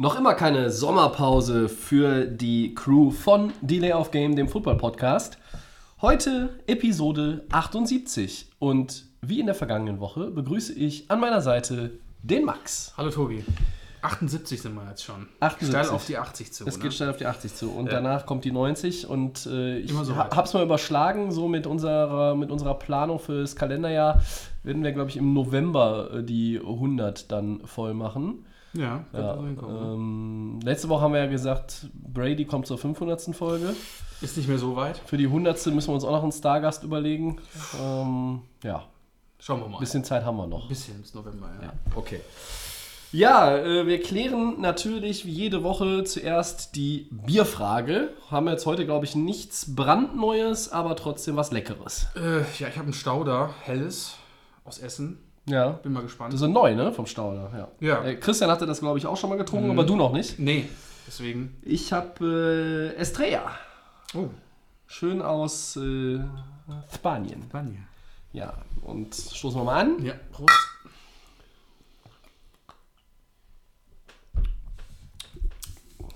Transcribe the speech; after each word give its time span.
Noch 0.00 0.18
immer 0.18 0.32
keine 0.32 0.70
Sommerpause 0.70 1.68
für 1.68 2.24
die 2.24 2.74
Crew 2.74 3.10
von 3.10 3.52
Delay 3.60 3.92
of 3.92 4.10
Game, 4.10 4.34
dem 4.34 4.48
Football-Podcast. 4.48 5.36
Heute 6.00 6.58
Episode 6.66 7.44
78 7.52 8.48
und 8.58 9.04
wie 9.20 9.40
in 9.40 9.44
der 9.44 9.54
vergangenen 9.54 10.00
Woche 10.00 10.30
begrüße 10.30 10.72
ich 10.72 11.10
an 11.10 11.20
meiner 11.20 11.42
Seite 11.42 11.98
den 12.22 12.46
Max. 12.46 12.94
Hallo 12.96 13.10
Tobi. 13.10 13.44
78 14.00 14.62
sind 14.62 14.74
wir 14.74 14.88
jetzt 14.88 15.04
schon. 15.04 15.28
78. 15.40 15.68
Steil 15.68 15.94
auf 15.94 16.06
die 16.06 16.16
80 16.16 16.50
zu. 16.50 16.66
Es 16.66 16.78
ne? 16.78 16.82
geht 16.84 16.94
schnell 16.94 17.10
auf 17.10 17.18
die 17.18 17.26
80 17.26 17.54
zu 17.54 17.70
und 17.70 17.84
Ja. 17.88 17.92
danach 18.00 18.24
kommt 18.24 18.46
die 18.46 18.52
90 18.52 19.06
und 19.06 19.44
äh, 19.44 19.80
ich 19.80 19.90
Immer 19.90 20.06
so 20.06 20.16
weit. 20.16 20.34
hab's 20.34 20.54
mal 20.54 20.62
überschlagen, 20.62 21.30
so 21.30 21.46
mit 21.46 21.66
unserer, 21.66 22.34
mit 22.36 22.50
unserer 22.50 22.78
Planung 22.78 23.18
fürs 23.18 23.54
Kalenderjahr 23.54 24.22
werden 24.62 24.82
wir, 24.82 24.92
glaube 24.92 25.10
ich, 25.10 25.18
im 25.18 25.34
November 25.34 26.10
äh, 26.14 26.22
die 26.24 26.58
100 26.58 27.30
dann 27.30 27.60
voll 27.66 27.92
machen. 27.92 28.46
Ja, 28.72 29.04
könnte 29.10 29.26
Ja, 29.26 29.36
hinkommen. 29.42 29.74
ne? 29.80 29.92
ähm, 29.94 30.60
letzte 30.62 30.88
Woche 30.88 31.02
haben 31.02 31.12
wir 31.14 31.20
ja 31.20 31.26
gesagt, 31.30 31.88
Brady 31.94 32.44
kommt 32.44 32.66
zur 32.66 32.78
500. 32.78 33.34
Folge. 33.34 33.74
Ist 34.20 34.36
nicht 34.36 34.48
mehr 34.48 34.58
so 34.58 34.76
weit. 34.76 34.98
Für 35.06 35.16
die 35.16 35.24
100. 35.26 35.66
müssen 35.66 35.88
wir 35.88 35.94
uns 35.94 36.04
auch 36.04 36.12
noch 36.12 36.22
einen 36.22 36.32
Stargast 36.32 36.84
überlegen. 36.84 37.38
Ähm, 37.82 38.42
ja, 38.62 38.84
Schauen 39.38 39.60
wir 39.60 39.68
mal. 39.68 39.78
ein 39.78 39.80
bisschen 39.80 40.04
Zeit 40.04 40.24
haben 40.24 40.36
wir 40.36 40.46
noch. 40.46 40.68
bisschen 40.68 41.00
bis 41.00 41.14
November, 41.14 41.48
ja. 41.60 41.68
Ja, 41.68 41.72
okay. 41.96 42.20
Ja, 43.12 43.56
äh, 43.56 43.86
wir 43.88 44.00
klären 44.00 44.60
natürlich 44.60 45.26
wie 45.26 45.32
jede 45.32 45.64
Woche 45.64 46.04
zuerst 46.04 46.76
die 46.76 47.08
Bierfrage. 47.10 48.10
Haben 48.30 48.46
wir 48.46 48.52
jetzt 48.52 48.66
heute, 48.66 48.84
glaube 48.84 49.04
ich, 49.04 49.16
nichts 49.16 49.74
brandneues, 49.74 50.70
aber 50.70 50.94
trotzdem 50.94 51.34
was 51.34 51.50
Leckeres. 51.50 52.06
Äh, 52.14 52.40
ja, 52.60 52.68
ich 52.68 52.76
habe 52.76 52.84
einen 52.84 52.92
Stauder, 52.92 53.50
helles, 53.62 54.14
aus 54.64 54.78
Essen. 54.78 55.18
Ja. 55.50 55.70
Bin 55.70 55.92
mal 55.92 56.02
gespannt. 56.02 56.32
Das 56.32 56.40
ist 56.40 56.48
neu, 56.48 56.74
ne? 56.74 56.92
Vom 56.92 57.06
Stauder, 57.06 57.50
ja. 57.56 57.68
Ja. 57.86 58.04
Äh, 58.04 58.16
Christian 58.16 58.50
hatte 58.50 58.66
das, 58.66 58.80
glaube 58.80 58.98
ich, 58.98 59.06
auch 59.06 59.16
schon 59.16 59.30
mal 59.30 59.36
getrunken, 59.36 59.66
Mhm. 59.66 59.72
aber 59.78 59.84
du 59.84 59.96
noch 59.96 60.12
nicht. 60.12 60.38
nee, 60.38 60.68
deswegen. 61.06 61.56
Ich 61.62 61.92
habe 61.92 62.92
äh, 62.96 63.00
Estrella. 63.00 63.50
Oh, 64.14 64.28
Schön 64.86 65.22
aus 65.22 65.76
äh, 65.76 66.18
Spanien. 66.92 67.48
Banja. 67.50 67.78
Ja, 68.32 68.54
und 68.82 69.14
stoßen 69.14 69.60
wir 69.60 69.64
mal 69.64 69.80
an. 69.80 70.04
Ja, 70.04 70.14
Prost. 70.32 70.50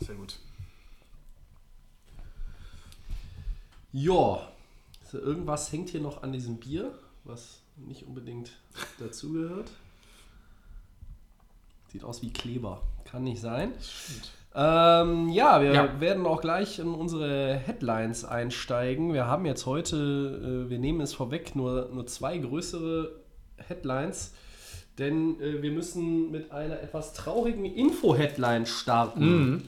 Sehr 0.00 0.14
gut. 0.16 0.36
Ja, 3.92 4.48
irgendwas 5.12 5.70
hängt 5.70 5.90
hier 5.90 6.00
noch 6.00 6.22
an 6.24 6.32
diesem 6.32 6.56
Bier, 6.56 6.92
was 7.22 7.60
nicht 7.76 8.06
unbedingt 8.06 8.52
dazugehört. 8.98 9.70
Sieht 11.88 12.04
aus 12.04 12.22
wie 12.22 12.32
Kleber. 12.32 12.82
Kann 13.04 13.24
nicht 13.24 13.40
sein. 13.40 13.72
Ähm, 14.54 15.28
ja, 15.30 15.60
wir 15.60 15.72
Ja. 15.72 16.00
werden 16.00 16.26
auch 16.26 16.40
gleich 16.40 16.78
in 16.78 16.88
unsere 16.88 17.54
Headlines 17.56 18.24
einsteigen. 18.24 19.12
Wir 19.12 19.26
haben 19.26 19.46
jetzt 19.46 19.66
heute, 19.66 20.64
äh, 20.66 20.70
wir 20.70 20.78
nehmen 20.78 21.00
es 21.00 21.12
vorweg, 21.14 21.54
nur, 21.56 21.90
nur 21.92 22.06
zwei 22.06 22.38
größere 22.38 23.12
Headlines. 23.56 24.32
Denn 24.98 25.40
äh, 25.40 25.60
wir 25.62 25.72
müssen 25.72 26.30
mit 26.30 26.52
einer 26.52 26.80
etwas 26.80 27.14
traurigen 27.14 27.64
Info-Headline 27.64 28.66
starten. 28.66 29.64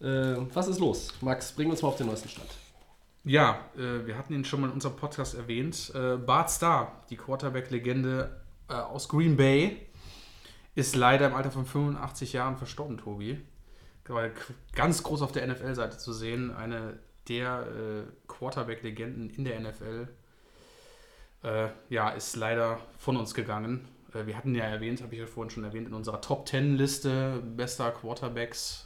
Äh, 0.00 0.36
was 0.52 0.68
ist 0.68 0.78
los? 0.78 1.14
Max, 1.22 1.52
bring 1.52 1.70
uns 1.70 1.80
mal 1.80 1.88
auf 1.88 1.96
den 1.96 2.06
neuesten 2.06 2.28
Stand. 2.28 2.48
Ja, 3.28 3.58
äh, 3.76 4.06
wir 4.06 4.16
hatten 4.16 4.32
ihn 4.34 4.44
schon 4.44 4.60
mal 4.60 4.68
in 4.68 4.72
unserem 4.74 4.94
Podcast 4.96 5.34
erwähnt. 5.34 5.90
Äh, 5.94 6.16
Bart 6.16 6.48
Starr, 6.50 7.02
die 7.10 7.16
Quarterback-Legende 7.16 8.40
äh, 8.68 8.74
aus 8.74 9.08
Green 9.08 9.36
Bay, 9.36 9.78
ist 10.76 10.94
leider 10.94 11.26
im 11.26 11.34
Alter 11.34 11.50
von 11.50 11.66
85 11.66 12.32
Jahren 12.34 12.56
verstorben, 12.56 12.98
Tobi. 12.98 13.40
K- 14.04 14.30
ganz 14.74 15.02
groß 15.02 15.22
auf 15.22 15.32
der 15.32 15.44
NFL-Seite 15.48 15.98
zu 15.98 16.12
sehen, 16.12 16.54
eine 16.54 17.00
der 17.28 17.66
äh, 17.66 18.02
Quarterback-Legenden 18.28 19.30
in 19.30 19.44
der 19.44 19.58
NFL, 19.58 20.06
äh, 21.42 21.68
ja, 21.88 22.10
ist 22.10 22.36
leider 22.36 22.78
von 22.98 23.16
uns 23.16 23.34
gegangen. 23.34 23.88
Äh, 24.14 24.26
wir 24.26 24.36
hatten 24.36 24.54
ja 24.54 24.62
erwähnt, 24.62 25.02
habe 25.02 25.14
ich 25.14 25.20
ja 25.20 25.26
vorhin 25.26 25.50
schon 25.50 25.64
erwähnt, 25.64 25.88
in 25.88 25.94
unserer 25.94 26.20
Top 26.20 26.46
10-Liste 26.46 27.42
bester 27.56 27.90
Quarterbacks, 27.90 28.85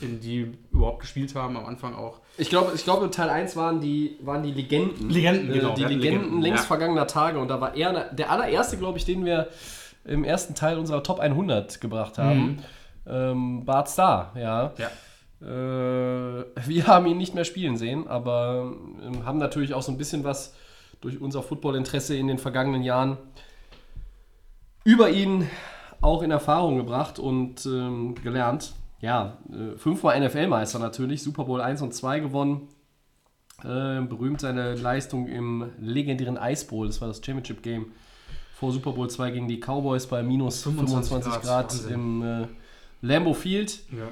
in 0.00 0.20
die 0.20 0.52
überhaupt 0.72 1.00
gespielt 1.00 1.34
haben, 1.34 1.56
am 1.56 1.66
Anfang 1.66 1.94
auch. 1.94 2.20
Ich 2.38 2.48
glaube, 2.50 2.72
ich 2.74 2.84
glaube, 2.84 3.10
Teil 3.10 3.30
1 3.30 3.56
waren 3.56 3.80
die, 3.80 4.18
waren 4.20 4.42
die 4.42 4.52
Legenden. 4.52 5.10
Legenden, 5.10 5.50
Äh, 5.50 5.54
genau, 5.54 5.74
Die 5.74 5.80
wir 5.80 5.86
hatten 5.86 5.94
Legenden, 5.94 6.20
Legenden, 6.20 6.42
längst 6.42 6.64
ja. 6.64 6.66
vergangener 6.66 7.06
Tage. 7.06 7.38
Und 7.38 7.48
da 7.48 7.60
war 7.60 7.74
er 7.74 8.12
der 8.12 8.30
allererste, 8.30 8.76
glaube 8.76 8.98
ich, 8.98 9.04
den 9.04 9.24
wir 9.24 9.48
im 10.04 10.24
ersten 10.24 10.54
Teil 10.54 10.78
unserer 10.78 11.02
Top 11.02 11.20
100 11.20 11.80
gebracht 11.80 12.18
haben. 12.18 12.62
Ähm, 13.06 13.64
Bart 13.64 13.88
Starr, 13.88 14.32
ja. 14.36 14.72
Ja. 14.78 14.90
Äh, 15.40 16.44
wir 16.66 16.86
haben 16.86 17.06
ihn 17.06 17.18
nicht 17.18 17.34
mehr 17.34 17.44
spielen 17.44 17.76
sehen, 17.76 18.06
aber 18.08 18.72
ähm, 19.02 19.24
haben 19.24 19.38
natürlich 19.38 19.74
auch 19.74 19.82
so 19.82 19.92
ein 19.92 19.98
bisschen 19.98 20.24
was 20.24 20.54
durch 21.00 21.20
unser 21.20 21.42
Footballinteresse 21.42 22.16
in 22.16 22.26
den 22.26 22.38
vergangenen 22.38 22.82
Jahren 22.82 23.18
über 24.84 25.10
ihn 25.10 25.48
auch 26.00 26.22
in 26.22 26.30
Erfahrung 26.30 26.76
gebracht 26.76 27.18
und 27.18 27.66
ähm, 27.66 28.14
gelernt. 28.22 28.72
Ja, 29.00 29.38
äh, 29.50 29.76
fünfmal 29.76 30.20
NFL-Meister 30.20 30.78
natürlich, 30.78 31.22
Super 31.22 31.44
Bowl 31.44 31.60
1 31.60 31.82
und 31.82 31.94
2 31.94 32.20
gewonnen. 32.20 32.68
Äh, 33.62 34.02
berühmt 34.02 34.40
seine 34.40 34.74
Leistung 34.74 35.28
im 35.28 35.70
legendären 35.80 36.38
Ice 36.40 36.66
Bowl, 36.66 36.86
das 36.86 37.00
war 37.00 37.08
das 37.08 37.24
Championship 37.24 37.62
Game 37.62 37.92
vor 38.56 38.72
Super 38.72 38.92
Bowl 38.92 39.08
2 39.08 39.30
gegen 39.32 39.48
die 39.48 39.60
Cowboys 39.60 40.06
bei 40.06 40.22
minus 40.22 40.62
25, 40.62 41.08
25 41.08 41.42
Grad, 41.42 41.68
Grad, 41.68 41.90
im 41.90 42.22
äh, 42.22 42.46
Lambeau 43.02 43.34
Field. 43.34 43.80
Ja. 43.90 44.08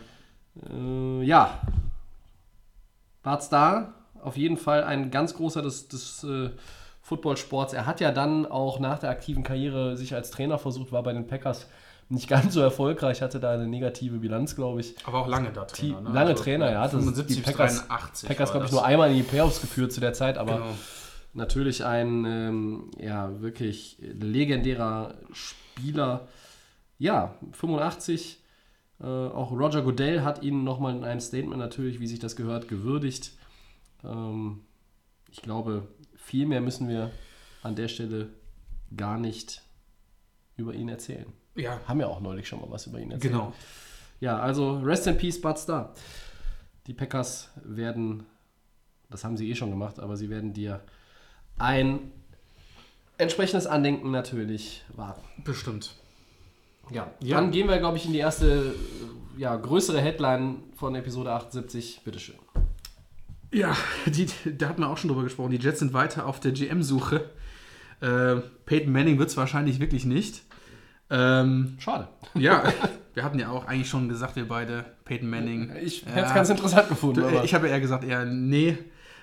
Äh, 0.71 1.25
ja, 1.25 1.61
Bart 3.23 3.43
Starr, 3.43 3.95
auf 4.23 4.37
jeden 4.37 4.59
Fall 4.59 4.85
ein 4.85 5.11
ganz 5.11 5.35
großer 5.35 5.63
des, 5.63 5.89
des 5.89 6.25
äh, 6.25 6.51
Footballsports. 7.01 7.73
Er 7.73 7.87
hat 7.87 8.01
ja 8.01 8.13
dann 8.13 8.45
auch 8.45 8.81
nach 8.81 8.99
der 8.99 9.11
aktiven 9.11 9.43
Karriere 9.43 9.97
sich 9.97 10.15
als 10.15 10.31
Trainer 10.31 10.59
versucht, 10.59 10.93
war 10.93 11.03
bei 11.03 11.13
den 11.13 11.27
Packers 11.27 11.67
nicht 12.09 12.29
ganz 12.29 12.55
so 12.55 12.61
erfolgreich, 12.61 13.23
hatte 13.23 13.41
da 13.41 13.53
eine 13.53 13.67
negative 13.67 14.19
Bilanz, 14.19 14.55
glaube 14.57 14.81
ich. 14.81 14.95
Aber 15.07 15.21
auch 15.23 15.29
lange 15.29 15.51
da 15.53 15.65
Trainer. 15.65 16.01
ne? 16.01 16.11
lange 16.11 16.31
Also, 16.31 16.43
Trainer, 16.43 16.71
ja. 16.71 16.83
Das, 16.83 16.93
75 16.93 17.37
die 17.37 17.43
Packers, 17.43 17.87
83 17.89 18.29
Packers 18.29 18.51
glaube 18.51 18.67
ich, 18.67 18.73
nur 18.73 18.85
einmal 18.85 19.11
in 19.11 19.17
die 19.17 19.23
Playoffs 19.23 19.61
geführt 19.61 19.93
zu 19.93 20.01
der 20.01 20.13
Zeit, 20.13 20.39
aber 20.39 20.59
Genau. 20.59 20.75
natürlich 21.33 21.85
ein 21.85 22.25
ähm, 22.27 22.91
ja, 22.99 23.41
wirklich 23.41 23.99
legendärer 24.01 25.15
Spieler. 25.33 26.29
Ja, 26.99 27.35
85. 27.53 28.41
Äh, 29.01 29.05
auch 29.07 29.51
Roger 29.51 29.83
Goodell 29.83 30.23
hat 30.23 30.43
ihn 30.43 30.63
nochmal 30.65 30.95
in 30.97 31.05
einem 31.05 31.21
Statement 31.21 31.59
natürlich, 31.59 32.01
wie 32.01 32.07
sich 32.07 32.21
das 32.21 32.37
gehört, 32.37 32.69
gewürdigt. 32.69 33.33
Ähm, 34.05 34.61
ich 35.31 35.43
glaube, 35.43 35.89
viel 36.15 36.47
mehr 36.47 36.61
müssen 36.61 36.89
wir 36.89 37.11
an 37.63 37.75
der 37.75 37.89
Stelle 37.89 38.29
gar 38.97 39.19
nicht 39.19 39.63
über 40.57 40.75
ihn 40.75 40.89
erzählen. 40.89 41.27
Ja, 41.57 41.81
Haben 41.87 42.01
ja 42.01 42.07
auch 42.07 42.21
neulich 42.21 42.49
schon 42.49 42.61
mal 42.61 42.71
was 42.71 42.87
über 42.87 42.99
ihn 42.99 43.11
erzählt. 43.13 43.33
genau. 43.33 43.53
Ja, 44.21 44.39
also 44.39 44.79
Rest 44.79 45.07
in 45.07 45.17
Peace, 45.17 45.41
Bud 45.41 45.59
Star. 45.59 45.95
Die 46.87 46.95
Packers 46.95 47.51
werden, 47.63 48.25
das 49.11 49.25
haben 49.25 49.37
sie 49.37 49.49
eh 49.51 49.55
schon 49.55 49.71
gemacht, 49.71 49.99
aber 50.01 50.17
sie 50.17 50.31
werden 50.31 50.53
dir 50.53 50.81
ein 51.59 52.11
entsprechendes 53.19 53.67
Andenken 53.67 54.11
natürlich 54.11 54.85
wahren. 54.95 55.21
Bestimmt. 55.45 55.95
Ja, 56.91 57.11
Ja. 57.21 57.37
dann 57.41 57.51
gehen 57.51 57.69
wir, 57.69 57.79
glaube 57.79 57.97
ich, 57.97 58.07
in 58.07 58.13
die 58.13 58.19
erste, 58.19 58.75
ja, 59.39 59.55
größere 59.57 60.01
Headline 60.01 60.63
von 60.77 60.95
Episode 60.95 61.33
78. 61.33 62.01
Bitteschön. 62.05 62.35
Ja, 63.53 63.77
die, 64.07 64.27
da 64.59 64.69
hat 64.69 64.79
man 64.79 64.89
auch 64.89 64.99
schon 64.99 65.09
drüber 65.09 65.23
gesprochen. 65.23 65.53
Die 65.53 65.59
Jets 65.59 65.79
sind 65.79 65.93
weiter 65.93 66.27
auf 66.27 66.41
der 66.41 66.53
GM-Suche. 66.53 67.31
Äh, 68.01 68.37
Peyton 68.67 68.93
Manning 68.93 69.19
wird 69.19 69.31
es 69.31 69.37
wahrscheinlich 69.37 69.79
wirklich 69.81 70.05
nicht. 70.05 70.43
Ähm, 71.11 71.77
Schade. 71.79 72.09
ja, 72.35 72.65
wir 73.15 73.25
hatten 73.25 73.39
ja 73.39 73.51
auch 73.51 73.67
eigentlich 73.67 73.89
schon 73.89 74.09
gesagt, 74.09 74.37
wir 74.37 74.49
beide, 74.49 74.85
Peyton 75.05 75.29
Manning. 75.29 75.73
Ich 75.83 76.05
hätte 76.07 76.27
es 76.27 76.35
ganz 76.35 76.49
interessant 76.51 76.89
gefunden. 76.89 77.21
Du, 77.21 77.27
äh, 77.27 77.45
ich 77.45 77.55
habe 77.55 77.67
ja 77.67 77.75
eher 77.75 77.81
gesagt, 77.81 78.05
eher 78.05 78.25
nee. 78.25 78.79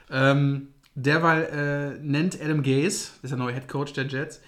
Ähm, 0.09 0.69
derweil 0.95 1.97
äh, 1.99 2.03
nennt 2.03 2.39
Adam 2.41 2.63
Gaze, 2.63 2.83
das 2.87 3.23
ist 3.23 3.29
der 3.31 3.37
neue 3.37 3.53
Head 3.53 3.67
Coach 3.67 3.93
der 3.93 4.05
Jets, 4.07 4.41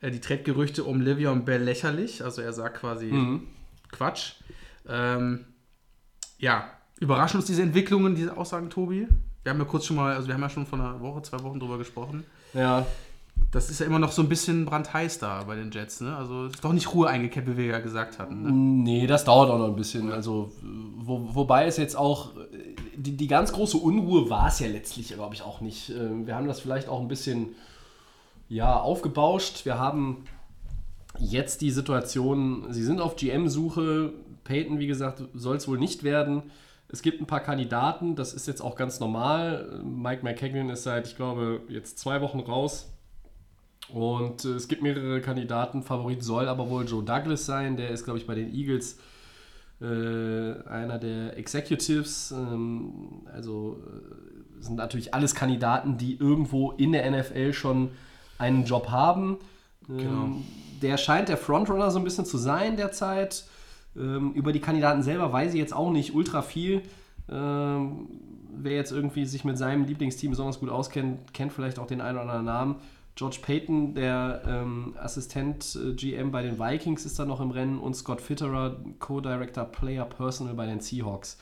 äh, 0.00 0.10
die 0.10 0.20
Trade-Gerüchte 0.20 0.84
um 0.84 1.00
Livion 1.00 1.44
Bell 1.44 1.62
lächerlich. 1.62 2.22
Also 2.22 2.42
er 2.42 2.52
sagt 2.52 2.78
quasi 2.80 3.06
Mhm. 3.06 3.46
Quatsch. 3.90 4.34
Ähm, 4.88 5.46
ja, 6.38 6.70
Überraschen 6.98 7.38
uns 7.38 7.46
diese 7.46 7.60
Entwicklungen, 7.62 8.14
diese 8.14 8.36
Aussagen, 8.36 8.70
Tobi? 8.70 9.06
Wir 9.42 9.50
haben 9.50 9.58
ja 9.58 9.66
kurz 9.66 9.84
schon 9.84 9.96
mal, 9.96 10.14
also 10.14 10.28
wir 10.28 10.34
haben 10.34 10.40
ja 10.40 10.48
schon 10.48 10.66
vor 10.66 10.78
einer 10.80 10.98
Woche, 11.00 11.20
zwei 11.22 11.42
Wochen 11.42 11.60
drüber 11.60 11.76
gesprochen. 11.76 12.24
Ja, 12.54 12.86
Das 13.50 13.70
ist 13.70 13.80
ja 13.80 13.86
immer 13.86 13.98
noch 13.98 14.12
so 14.12 14.22
ein 14.22 14.28
bisschen 14.28 14.66
brandheiß 14.66 15.18
da 15.18 15.44
bei 15.44 15.56
den 15.56 15.70
Jets, 15.70 16.00
ne? 16.00 16.16
Also 16.16 16.46
ist 16.46 16.64
doch 16.64 16.72
nicht 16.72 16.92
Ruhe 16.92 17.08
eingekehrt, 17.08 17.46
wie 17.46 17.56
wir 17.56 17.66
ja 17.66 17.78
gesagt 17.78 18.18
hatten. 18.18 18.42
Ne? 18.42 18.52
Nee, 18.52 19.06
das 19.06 19.24
dauert 19.24 19.50
auch 19.50 19.58
noch 19.58 19.68
ein 19.68 19.76
bisschen. 19.76 20.12
Also, 20.12 20.52
wo, 20.96 21.34
wobei 21.34 21.66
es 21.66 21.76
jetzt 21.76 21.96
auch, 21.96 22.32
die, 22.96 23.16
die 23.16 23.26
ganz 23.28 23.52
große 23.52 23.76
Unruhe 23.78 24.28
war 24.28 24.48
es 24.48 24.58
ja 24.58 24.66
letztlich, 24.66 25.08
glaube 25.08 25.34
ich, 25.34 25.42
auch 25.42 25.60
nicht. 25.60 25.90
Ähm, 25.90 26.26
Wir 26.26 26.34
haben 26.34 26.48
das 26.48 26.60
vielleicht 26.60 26.88
auch 26.88 27.00
ein 27.00 27.08
bisschen, 27.08 27.50
ja, 28.48 28.78
aufgebauscht. 28.78 29.64
Wir 29.64 29.78
haben 29.78 30.24
jetzt 31.18 31.60
die 31.60 31.70
Situation, 31.70 32.66
sie 32.70 32.82
sind 32.82 33.00
auf 33.00 33.16
GM-Suche. 33.16 34.12
Peyton, 34.44 34.78
wie 34.78 34.86
gesagt, 34.86 35.22
soll 35.34 35.56
es 35.56 35.66
wohl 35.66 35.78
nicht 35.78 36.02
werden. 36.02 36.42
Es 36.88 37.02
gibt 37.02 37.20
ein 37.20 37.26
paar 37.26 37.40
Kandidaten, 37.40 38.14
das 38.14 38.32
ist 38.32 38.46
jetzt 38.46 38.60
auch 38.60 38.76
ganz 38.76 39.00
normal. 39.00 39.82
Mike 39.82 40.22
McKagan 40.22 40.68
ist 40.70 40.84
seit, 40.84 41.08
ich 41.08 41.16
glaube, 41.16 41.62
jetzt 41.68 41.98
zwei 41.98 42.20
Wochen 42.20 42.38
raus. 42.40 42.92
Und 43.92 44.44
äh, 44.44 44.48
es 44.50 44.68
gibt 44.68 44.82
mehrere 44.82 45.20
Kandidaten. 45.20 45.82
Favorit 45.82 46.22
soll 46.22 46.48
aber 46.48 46.68
wohl 46.70 46.84
Joe 46.86 47.04
Douglas 47.04 47.46
sein. 47.46 47.76
Der 47.76 47.90
ist, 47.90 48.04
glaube 48.04 48.18
ich, 48.18 48.26
bei 48.26 48.34
den 48.34 48.52
Eagles 48.52 48.98
äh, 49.80 49.84
einer 50.68 50.98
der 50.98 51.36
Executives. 51.36 52.32
Ähm, 52.32 53.22
also 53.32 53.82
äh, 53.86 54.62
sind 54.62 54.76
natürlich 54.76 55.14
alles 55.14 55.34
Kandidaten, 55.34 55.98
die 55.98 56.16
irgendwo 56.16 56.72
in 56.72 56.92
der 56.92 57.10
NFL 57.10 57.52
schon 57.52 57.90
einen 58.38 58.64
Job 58.64 58.90
haben. 58.90 59.38
Ähm, 59.88 59.96
Genau. 59.98 60.36
Der 60.82 60.98
scheint 60.98 61.28
der 61.28 61.38
Frontrunner 61.38 61.90
so 61.90 61.98
ein 61.98 62.04
bisschen 62.04 62.26
zu 62.26 62.36
sein 62.36 62.76
derzeit. 62.76 63.44
Ähm, 63.96 64.32
über 64.34 64.52
die 64.52 64.60
Kandidaten 64.60 65.02
selber 65.02 65.32
weiß 65.32 65.54
ich 65.54 65.58
jetzt 65.60 65.74
auch 65.74 65.90
nicht 65.90 66.14
ultra 66.14 66.42
viel. 66.42 66.82
Ähm, 67.30 68.08
wer 68.54 68.72
jetzt 68.74 68.92
irgendwie 68.92 69.24
sich 69.24 69.44
mit 69.44 69.56
seinem 69.56 69.84
Lieblingsteam 69.84 70.30
besonders 70.30 70.60
gut 70.60 70.68
auskennt, 70.68 71.32
kennt 71.32 71.52
vielleicht 71.52 71.78
auch 71.78 71.86
den 71.86 72.00
einen 72.00 72.18
oder 72.18 72.22
anderen 72.22 72.44
Namen. 72.44 72.76
George 73.16 73.38
Payton, 73.42 73.94
der 73.94 74.42
ähm, 74.46 74.94
Assistent 74.98 75.76
äh, 75.76 75.94
GM 75.94 76.30
bei 76.30 76.42
den 76.42 76.58
Vikings, 76.58 77.06
ist 77.06 77.18
da 77.18 77.24
noch 77.24 77.40
im 77.40 77.50
Rennen 77.50 77.78
und 77.78 77.94
Scott 77.94 78.20
Fitterer, 78.20 78.76
Co-Director 78.98 79.64
Player 79.64 80.04
Personal 80.04 80.54
bei 80.54 80.66
den 80.66 80.80
Seahawks. 80.80 81.38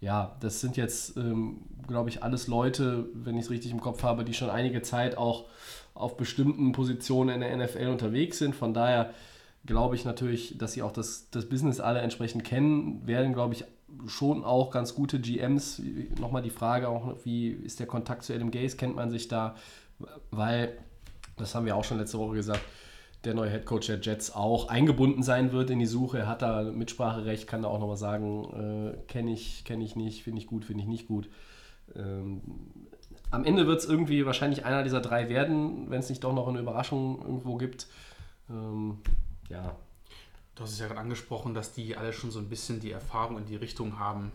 Ja, 0.00 0.36
das 0.40 0.60
sind 0.60 0.76
jetzt, 0.76 1.16
ähm, 1.16 1.62
glaube 1.88 2.08
ich, 2.08 2.22
alles 2.22 2.46
Leute, 2.46 3.08
wenn 3.14 3.36
ich 3.36 3.46
es 3.46 3.50
richtig 3.50 3.72
im 3.72 3.80
Kopf 3.80 4.04
habe, 4.04 4.24
die 4.24 4.32
schon 4.32 4.48
einige 4.48 4.80
Zeit 4.82 5.18
auch 5.18 5.46
auf 5.94 6.16
bestimmten 6.16 6.70
Positionen 6.70 7.30
in 7.30 7.40
der 7.40 7.56
NFL 7.56 7.88
unterwegs 7.88 8.38
sind. 8.38 8.54
Von 8.54 8.72
daher 8.72 9.12
glaube 9.66 9.96
ich 9.96 10.04
natürlich, 10.04 10.56
dass 10.56 10.72
sie 10.72 10.82
auch 10.82 10.92
das, 10.92 11.30
das 11.30 11.48
Business 11.48 11.80
alle 11.80 11.98
entsprechend 11.98 12.44
kennen, 12.44 13.04
werden, 13.08 13.32
glaube 13.32 13.54
ich, 13.54 13.64
schon 14.06 14.44
auch 14.44 14.70
ganz 14.70 14.94
gute 14.94 15.18
GMs. 15.18 15.82
Nochmal 16.20 16.42
die 16.42 16.50
Frage 16.50 16.88
auch, 16.88 17.16
wie 17.24 17.48
ist 17.48 17.80
der 17.80 17.88
Kontakt 17.88 18.22
zu 18.22 18.32
Adam 18.32 18.52
Gaze? 18.52 18.76
Kennt 18.76 18.94
man 18.94 19.10
sich 19.10 19.26
da? 19.26 19.56
Weil, 20.30 20.78
das 21.40 21.54
haben 21.54 21.66
wir 21.66 21.76
auch 21.76 21.84
schon 21.84 21.98
letzte 21.98 22.18
Woche 22.18 22.36
gesagt, 22.36 22.60
der 23.24 23.34
neue 23.34 23.50
Headcoach 23.50 23.86
der 23.86 24.00
Jets 24.00 24.34
auch 24.34 24.68
eingebunden 24.68 25.22
sein 25.22 25.52
wird 25.52 25.70
in 25.70 25.78
die 25.78 25.86
Suche. 25.86 26.18
Er 26.18 26.26
hat 26.28 26.42
da 26.42 26.62
Mitspracherecht, 26.62 27.46
kann 27.46 27.62
da 27.62 27.68
auch 27.68 27.80
nochmal 27.80 27.96
sagen, 27.96 28.94
äh, 28.94 29.06
kenne 29.06 29.32
ich, 29.32 29.64
kenne 29.64 29.84
ich 29.84 29.96
nicht, 29.96 30.22
finde 30.22 30.40
ich 30.40 30.46
gut, 30.46 30.64
finde 30.64 30.82
ich 30.82 30.88
nicht 30.88 31.08
gut. 31.08 31.28
Ähm, 31.96 32.42
am 33.30 33.44
Ende 33.44 33.66
wird 33.66 33.80
es 33.80 33.86
irgendwie 33.86 34.24
wahrscheinlich 34.24 34.64
einer 34.64 34.84
dieser 34.84 35.00
drei 35.00 35.28
werden, 35.28 35.90
wenn 35.90 36.00
es 36.00 36.08
nicht 36.08 36.22
doch 36.22 36.32
noch 36.32 36.46
eine 36.48 36.60
Überraschung 36.60 37.20
irgendwo 37.20 37.56
gibt. 37.56 37.88
Ähm, 38.48 38.98
ja, 39.48 39.76
Du 40.58 40.64
hast 40.64 40.72
es 40.72 40.80
ja 40.80 40.88
gerade 40.88 40.98
angesprochen, 40.98 41.54
dass 41.54 41.72
die 41.72 41.96
alle 41.96 42.12
schon 42.12 42.32
so 42.32 42.40
ein 42.40 42.48
bisschen 42.48 42.80
die 42.80 42.90
Erfahrung 42.90 43.38
in 43.38 43.46
die 43.46 43.54
Richtung 43.54 44.00
haben 44.00 44.32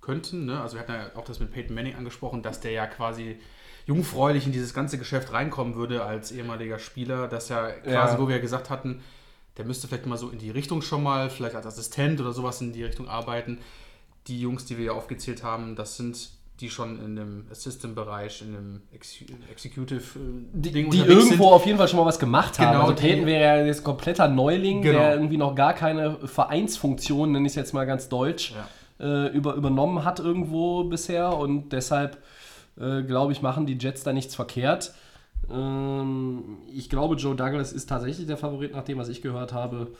könnten. 0.00 0.46
Ne? 0.46 0.60
Also 0.60 0.76
wir 0.76 0.82
hatten 0.82 0.92
ja 0.92 1.10
auch 1.16 1.24
das 1.24 1.40
mit 1.40 1.50
Peyton 1.50 1.74
Manning 1.74 1.96
angesprochen, 1.96 2.44
dass 2.44 2.60
der 2.60 2.70
ja 2.70 2.86
quasi 2.86 3.40
jungfräulich 3.88 4.46
in 4.46 4.52
dieses 4.52 4.72
ganze 4.74 4.98
Geschäft 4.98 5.32
reinkommen 5.32 5.74
würde 5.74 6.04
als 6.04 6.30
ehemaliger 6.30 6.78
Spieler. 6.78 7.26
Dass 7.26 7.48
ja 7.48 7.70
quasi, 7.70 7.90
Ja. 8.14 8.18
wo 8.20 8.28
wir 8.28 8.36
ja 8.36 8.40
gesagt 8.42 8.70
hatten, 8.70 9.00
der 9.56 9.64
müsste 9.64 9.88
vielleicht 9.88 10.06
mal 10.06 10.18
so 10.18 10.28
in 10.28 10.38
die 10.38 10.50
Richtung 10.50 10.82
schon 10.82 11.02
mal, 11.02 11.30
vielleicht 11.30 11.56
als 11.56 11.66
Assistent 11.66 12.20
oder 12.20 12.32
sowas 12.32 12.60
in 12.60 12.72
die 12.72 12.84
Richtung 12.84 13.08
arbeiten. 13.08 13.58
Die 14.28 14.40
Jungs, 14.40 14.66
die 14.66 14.78
wir 14.78 14.84
ja 14.84 14.92
aufgezählt 14.92 15.42
haben, 15.42 15.74
das 15.74 15.96
sind 15.96 16.30
die 16.60 16.68
schon 16.70 17.02
in 17.04 17.14
dem 17.16 17.46
Assistant-Bereich, 17.52 18.42
in 18.42 18.52
dem 18.52 18.80
Ex 18.92 19.16
Executive 19.50 20.02
äh, 20.18 20.22
die, 20.52 20.72
die 20.72 20.98
irgendwo 20.98 21.46
auf 21.50 21.64
jeden 21.66 21.78
Fall 21.78 21.86
schon 21.88 22.00
mal 22.00 22.04
was 22.06 22.18
gemacht 22.18 22.58
haben. 22.58 22.72
Genau, 22.72 22.88
also 22.88 22.94
Peyton 23.00 23.26
wäre 23.26 23.58
ja 23.60 23.64
jetzt 23.64 23.84
kompletter 23.84 24.26
Neuling, 24.28 24.82
Genau. 24.82 24.98
der 24.98 25.14
irgendwie 25.14 25.36
noch 25.36 25.54
gar 25.54 25.72
keine 25.72 26.16
Vereinsfunktion, 26.26 27.30
nenne 27.32 27.46
ich 27.46 27.52
es 27.52 27.56
jetzt 27.56 27.74
mal 27.74 27.86
ganz 27.86 28.08
deutsch, 28.08 28.52
Ja. 28.98 29.26
äh, 29.26 29.28
über, 29.28 29.54
übernommen 29.54 30.04
hat 30.04 30.18
irgendwo 30.18 30.82
bisher 30.84 31.36
und 31.36 31.68
deshalb 31.70 32.18
äh, 32.80 33.02
glaube 33.02 33.32
ich, 33.32 33.42
machen 33.42 33.66
die 33.66 33.78
Jets 33.78 34.02
da 34.02 34.12
nichts 34.12 34.34
verkehrt. 34.34 34.92
Ähm, 35.50 36.58
ich 36.72 36.88
glaube, 36.88 37.16
Joe 37.16 37.36
Douglas 37.36 37.72
ist 37.72 37.88
tatsächlich 37.88 38.26
der 38.26 38.36
Favorit, 38.36 38.72
nach 38.72 38.84
dem, 38.84 38.98
was 38.98 39.08
ich 39.08 39.22
gehört 39.22 39.52
habe. 39.52 39.92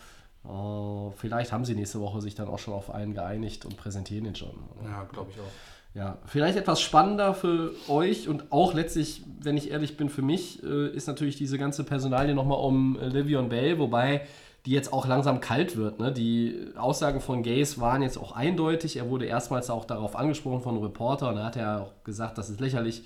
Äh, 0.45 1.11
vielleicht 1.17 1.53
haben 1.53 1.65
sie 1.65 1.75
nächste 1.75 2.01
Woche 2.01 2.21
sich 2.21 2.35
dann 2.35 2.49
auch 2.49 2.59
schon 2.59 2.75
auf 2.75 2.91
einen 2.91 3.15
geeinigt 3.15 3.65
und 3.65 3.77
präsentieren 3.77 4.25
ihn 4.25 4.35
schon. 4.35 4.55
Ja, 4.85 5.05
glaube 5.05 5.31
ich 5.33 5.41
auch. 5.41 5.53
Ja, 5.95 6.19
vielleicht 6.27 6.59
etwas 6.59 6.81
spannender 6.81 7.35
für 7.35 7.73
euch 7.89 8.29
und 8.29 8.53
auch 8.53 8.75
letztlich, 8.75 9.23
wenn 9.41 9.57
ich 9.57 9.71
ehrlich 9.71 9.97
bin, 9.97 10.11
für 10.11 10.23
mich, 10.23 10.63
äh, 10.63 10.89
ist 10.89 11.09
natürlich 11.09 11.37
diese 11.37 11.59
ganze 11.59 11.83
Personalie 11.83 12.35
nochmal 12.35 12.61
um 12.61 12.99
äh, 13.01 13.09
Livion 13.09 13.49
Bell, 13.49 13.79
wobei 13.79 14.27
die 14.69 14.75
jetzt 14.75 14.93
auch 14.93 15.06
langsam 15.06 15.41
kalt 15.41 15.79
wird. 15.79 15.99
Ne? 15.99 16.12
Die 16.12 16.73
Aussagen 16.76 17.23
von 17.23 17.43
Gaze 17.43 17.81
waren 17.81 18.03
jetzt 18.03 18.19
auch 18.19 18.32
eindeutig. 18.32 18.99
Er 18.99 19.09
wurde 19.09 19.25
erstmals 19.25 19.70
auch 19.70 19.87
darauf 19.87 20.15
angesprochen 20.15 20.61
von 20.61 20.75
einem 20.75 20.85
Reporter 20.85 21.31
und 21.31 21.37
da 21.37 21.47
hat 21.47 21.56
er 21.56 21.81
auch 21.81 22.05
gesagt, 22.05 22.37
das 22.37 22.50
ist 22.50 22.61
lächerlich, 22.61 23.03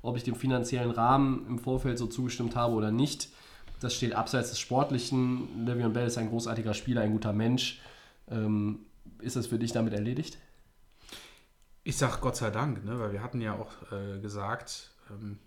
ob 0.00 0.16
ich 0.16 0.22
dem 0.22 0.34
finanziellen 0.34 0.90
Rahmen 0.90 1.44
im 1.46 1.58
Vorfeld 1.58 1.98
so 1.98 2.06
zugestimmt 2.06 2.56
habe 2.56 2.74
oder 2.74 2.90
nicht. 2.90 3.28
Das 3.78 3.94
steht 3.94 4.14
abseits 4.14 4.48
des 4.48 4.58
Sportlichen. 4.58 5.66
Livion 5.66 5.92
Bell 5.92 6.06
ist 6.06 6.16
ein 6.16 6.30
großartiger 6.30 6.72
Spieler, 6.72 7.02
ein 7.02 7.12
guter 7.12 7.34
Mensch. 7.34 7.82
Ähm, 8.30 8.86
ist 9.20 9.36
das 9.36 9.48
für 9.48 9.58
dich 9.58 9.72
damit 9.72 9.92
erledigt? 9.92 10.38
Ich 11.84 11.98
sag 11.98 12.22
Gott 12.22 12.36
sei 12.36 12.48
Dank, 12.48 12.86
ne? 12.86 12.98
weil 12.98 13.12
wir 13.12 13.22
hatten 13.22 13.42
ja 13.42 13.52
auch 13.52 13.92
äh, 13.92 14.18
gesagt, 14.18 14.92
ähm, 15.10 15.40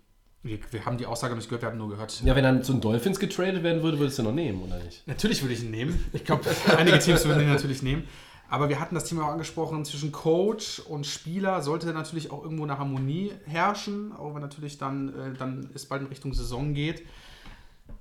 wir, 0.46 0.58
wir 0.70 0.84
haben 0.84 0.96
die 0.96 1.06
Aussage 1.06 1.34
nicht 1.34 1.48
gehört, 1.48 1.62
wir 1.62 1.70
haben 1.70 1.78
nur 1.78 1.88
gehört. 1.88 2.22
Ja, 2.24 2.34
wenn 2.36 2.44
dann 2.44 2.62
zu 2.62 2.72
den 2.72 2.80
Dolphins 2.80 3.18
getradet 3.18 3.62
werden 3.62 3.82
würde, 3.82 3.98
würdest 3.98 4.18
du 4.18 4.22
noch 4.22 4.32
nehmen, 4.32 4.62
oder 4.62 4.82
nicht? 4.82 5.06
Natürlich 5.06 5.42
würde 5.42 5.54
ich 5.54 5.62
ihn 5.62 5.70
nehmen. 5.70 6.04
Ich 6.12 6.24
glaube, 6.24 6.44
einige 6.76 6.98
Teams 6.98 7.24
würden 7.24 7.42
ihn 7.42 7.48
natürlich 7.48 7.82
nehmen. 7.82 8.04
Aber 8.48 8.68
wir 8.68 8.78
hatten 8.78 8.94
das 8.94 9.04
Thema 9.04 9.24
auch 9.24 9.32
angesprochen, 9.32 9.84
zwischen 9.84 10.12
Coach 10.12 10.78
und 10.80 11.04
Spieler 11.04 11.62
sollte 11.62 11.92
natürlich 11.92 12.30
auch 12.30 12.44
irgendwo 12.44 12.62
eine 12.62 12.78
Harmonie 12.78 13.32
herrschen, 13.44 14.12
auch 14.12 14.34
wenn 14.34 14.42
natürlich 14.42 14.78
dann, 14.78 15.08
äh, 15.08 15.34
dann 15.36 15.70
es 15.74 15.86
bald 15.86 16.02
in 16.02 16.08
Richtung 16.08 16.32
Saison 16.32 16.72
geht. 16.72 17.04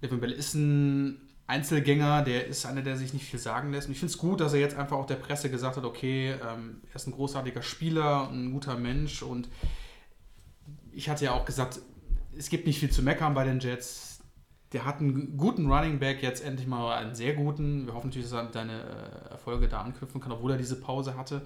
Levin 0.01 0.19
Bell 0.19 0.31
ist 0.31 0.53
ein 0.53 1.19
Einzelgänger, 1.48 2.22
der 2.22 2.46
ist 2.46 2.65
einer, 2.65 2.81
der 2.81 2.98
sich 2.98 3.13
nicht 3.13 3.25
viel 3.25 3.39
sagen 3.39 3.72
lässt. 3.72 3.88
Und 3.88 3.93
ich 3.93 4.00
finde 4.00 4.12
es 4.12 4.17
gut, 4.17 4.39
dass 4.39 4.53
er 4.53 4.60
jetzt 4.60 4.77
einfach 4.77 4.98
auch 4.98 5.08
der 5.08 5.15
Presse 5.15 5.50
gesagt 5.50 5.77
hat, 5.77 5.84
okay, 5.84 6.31
ähm, 6.31 6.81
er 6.89 6.96
ist 6.96 7.08
ein 7.08 7.13
großartiger 7.13 7.63
Spieler, 7.63 8.29
ein 8.29 8.51
guter 8.51 8.77
Mensch 8.77 9.24
und 9.24 9.50
ich 10.91 11.10
hatte 11.10 11.25
ja 11.25 11.34
auch 11.34 11.46
gesagt, 11.46 11.81
es 12.38 12.50
gibt 12.50 12.68
nicht 12.68 12.80
viel 12.80 12.89
zu 12.92 13.01
meckern 13.01 13.34
bei 13.34 13.44
den 13.44 13.60
Jets. 13.60 14.20
Der 14.72 14.84
hat 14.86 15.00
einen 15.00 15.38
guten 15.38 15.72
Running 15.72 16.00
Back, 16.00 16.22
jetzt 16.22 16.44
endlich 16.44 16.68
mal 16.68 16.94
einen 16.96 17.15
sehr 17.15 17.34
guten. 17.34 17.86
Wir 17.86 17.94
hoffen 17.94 18.08
natürlich, 18.08 18.30
dass 18.30 18.38
er 18.38 18.51
seine 18.51 18.82
äh, 18.82 19.32
Erfolge 19.32 19.68
da 19.68 19.82
anknüpfen 19.82 20.20
kann, 20.20 20.32
obwohl 20.32 20.51
er 20.51 20.58
diese 20.58 20.80
Pause 20.80 21.15
hatte. 21.18 21.42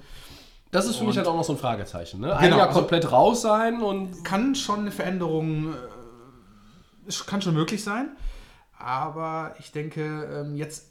Das 0.72 0.86
ist 0.88 0.96
für 0.98 1.04
mich 1.04 1.12
Und- 1.12 1.18
halt 1.18 1.28
auch 1.28 1.36
noch 1.36 1.44
so 1.44 1.54
ein 1.54 1.60
Fragezeichen. 1.60 2.22
Ne? 2.22 2.36
Ein 2.36 2.46
Genau, 2.46 2.58
Jahr 2.58 2.68
also- 2.70 2.80
komplett 2.80 3.12
raus 3.12 3.42
sein 3.42 3.82
und 3.82 4.24
Kann 4.24 4.56
schon 4.56 4.80
eine 4.82 4.92
Veränderung, 4.92 5.74
äh, 5.74 5.78
es 7.08 7.26
kann 7.26 7.42
schon 7.42 7.54
möglich 7.56 7.84
sein. 7.84 8.16
Aber 8.78 9.56
ich 9.60 9.72
denke, 9.72 10.02
ähm, 10.46 10.56
jetzt 10.56 10.89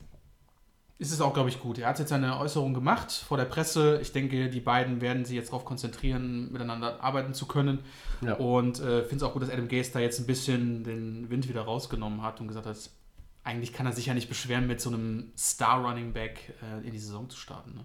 ist 0.99 1.13
es 1.13 1.21
auch, 1.21 1.33
glaube 1.33 1.49
ich, 1.49 1.61
gut. 1.61 1.79
Er 1.79 1.89
hat 1.89 2.01
jetzt 2.01 2.09
seine 2.09 2.39
Äußerung 2.41 2.75
gemacht 2.75 3.13
vor 3.13 3.37
der 3.37 3.45
Presse. 3.45 4.01
Ich 4.03 4.13
denke, 4.13 4.51
die 4.51 4.61
beiden 4.61 5.01
werden 5.01 5.25
sich 5.25 5.37
jetzt 5.37 5.51
darauf 5.51 5.65
konzentrieren, 5.65 6.51
miteinander 6.51 7.03
arbeiten 7.03 7.35
zu 7.35 7.47
können. 7.47 7.79
Ja. 8.21 8.35
Und 8.35 8.81
äh, 8.81 9.03
finde 9.03 9.17
es 9.17 9.23
auch 9.23 9.33
gut, 9.33 9.43
dass 9.43 9.51
Adam 9.51 9.69
Gase 9.69 9.93
da 9.93 10.01
jetzt 10.01 10.19
ein 10.19 10.27
bisschen 10.27 10.83
den 10.83 11.31
Wind 11.31 11.49
wieder 11.49 11.63
rausgenommen 11.63 12.23
hat 12.23 12.41
und 12.41 12.49
gesagt 12.49 12.67
hat, 12.67 12.77
eigentlich 13.45 13.73
kann 13.73 13.87
er 13.87 13.93
sich 13.93 14.07
ja 14.07 14.15
nicht 14.15 14.29
beschweren, 14.29 14.67
mit 14.67 14.81
so 14.81 14.91
einem 14.91 15.33
Star-Running 15.39 16.13
Back 16.13 16.53
äh, 16.63 16.85
in 16.85 16.93
die 16.93 16.99
Saison 16.99 17.31
zu 17.31 17.39
starten. 17.39 17.75
Ne? 17.77 17.85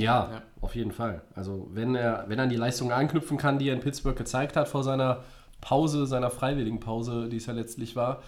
ja, 0.00 0.30
Ja. 0.32 0.42
auf 0.62 0.74
jeden 0.74 0.92
Fall. 0.92 1.22
Also 1.34 1.68
wenn 1.72 1.94
er, 1.94 2.24
wenn 2.28 2.38
er 2.38 2.44
an 2.44 2.50
die 2.50 2.56
Leistungen 2.56 2.92
anknüpfen 2.92 3.36
kann, 3.36 3.58
die 3.58 3.68
er 3.68 3.74
in 3.74 3.80
Pittsburgh 3.80 4.16
gezeigt 4.16 4.56
hat 4.56 4.66
vor 4.66 4.82
seiner 4.82 5.24
Pause, 5.60 6.06
seiner 6.06 6.30
freiwilligen 6.30 6.80
Pause, 6.80 7.28
die 7.28 7.36
es 7.36 7.44
ja 7.46 7.52
letztlich 7.52 7.96
war, 7.96 8.22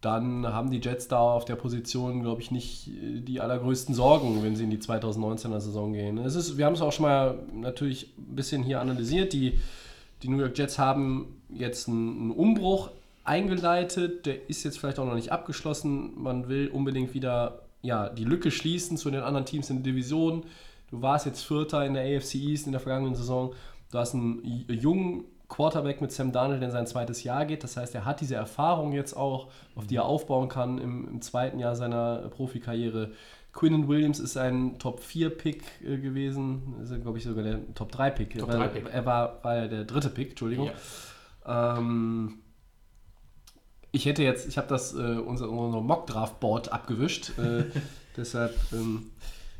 dann 0.00 0.46
haben 0.46 0.70
die 0.70 0.80
Jets 0.80 1.08
da 1.08 1.18
auf 1.18 1.44
der 1.44 1.56
Position, 1.56 2.22
glaube 2.22 2.40
ich, 2.40 2.50
nicht 2.50 2.88
äh, 2.88 3.20
die 3.20 3.40
allergrößten 3.40 3.94
Sorgen, 3.94 4.42
wenn 4.42 4.54
sie 4.54 4.64
in 4.64 4.70
die 4.70 4.78
2019er 4.78 5.60
Saison 5.60 5.92
gehen. 5.92 6.18
Es 6.18 6.36
ist, 6.36 6.56
wir 6.56 6.66
haben 6.66 6.74
es 6.74 6.80
auch 6.80 6.92
schon 6.92 7.06
mal 7.06 7.38
natürlich 7.52 8.14
ein 8.16 8.36
bisschen 8.36 8.62
hier 8.62 8.80
analysiert. 8.80 9.32
Die, 9.32 9.58
die 10.22 10.28
New 10.28 10.38
York 10.38 10.56
Jets 10.56 10.78
haben 10.78 11.40
jetzt 11.48 11.88
einen, 11.88 12.30
Umbruch 12.30 12.90
eingeleitet, 13.24 14.24
der 14.26 14.48
ist 14.48 14.64
jetzt 14.64 14.78
vielleicht 14.78 14.98
auch 14.98 15.04
noch 15.04 15.14
nicht 15.14 15.32
abgeschlossen. 15.32 16.12
Man 16.16 16.48
will 16.48 16.68
unbedingt 16.68 17.12
wieder 17.12 17.62
ja, 17.82 18.08
die 18.08 18.24
Lücke 18.24 18.50
schließen 18.50 18.96
zu 18.96 19.10
den 19.10 19.20
anderen 19.20 19.46
Teams 19.46 19.68
in 19.68 19.82
der 19.82 19.92
Division. 19.92 20.44
Du 20.90 21.02
warst 21.02 21.26
jetzt 21.26 21.42
Vierter 21.42 21.84
in 21.84 21.94
der 21.94 22.04
AFC 22.04 22.36
East 22.36 22.66
in 22.66 22.72
der 22.72 22.80
vergangenen 22.80 23.14
Saison. 23.14 23.52
Du 23.90 23.98
hast 23.98 24.14
einen 24.14 24.42
jungen 24.68 25.24
Quarterback 25.48 26.00
mit 26.00 26.12
Sam 26.12 26.30
Darnold, 26.30 26.60
der 26.60 26.68
in 26.68 26.72
sein 26.72 26.86
zweites 26.86 27.24
Jahr 27.24 27.46
geht. 27.46 27.64
Das 27.64 27.76
heißt, 27.76 27.94
er 27.94 28.04
hat 28.04 28.20
diese 28.20 28.34
Erfahrung 28.34 28.92
jetzt 28.92 29.14
auch, 29.14 29.48
auf 29.74 29.86
die 29.86 29.96
er 29.96 30.04
aufbauen 30.04 30.48
kann 30.48 30.78
im, 30.78 31.08
im 31.08 31.22
zweiten 31.22 31.58
Jahr 31.58 31.74
seiner 31.74 32.28
Profikarriere. 32.28 33.12
Quinnen 33.52 33.88
Williams 33.88 34.20
ist 34.20 34.36
ein 34.36 34.78
Top-4-Pick 34.78 35.64
äh, 35.82 35.96
gewesen, 35.96 36.74
ist, 36.82 36.94
glaube 37.02 37.18
ich, 37.18 37.24
sogar 37.24 37.42
der 37.42 37.74
Top-3-Pick. 37.74 38.38
Top 38.38 38.50
er, 38.50 38.58
3 38.58 38.68
Pick. 38.68 38.92
er 38.92 39.06
war, 39.06 39.42
war 39.42 39.56
ja 39.56 39.68
der 39.68 39.84
dritte 39.84 40.10
Pick, 40.10 40.30
Entschuldigung. 40.30 40.70
Ähm, 41.46 42.40
ich 43.90 44.04
hätte 44.04 44.22
jetzt, 44.22 44.46
ich 44.46 44.58
habe 44.58 44.68
das, 44.68 44.94
äh, 44.94 44.98
unser, 44.98 45.48
unser 45.48 45.80
Mock-Draft-Board 45.80 46.72
abgewischt. 46.72 47.38
Äh, 47.38 47.64
deshalb, 48.16 48.54
ähm, 48.72 49.10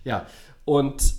ja. 0.04 0.26
Und 0.66 1.14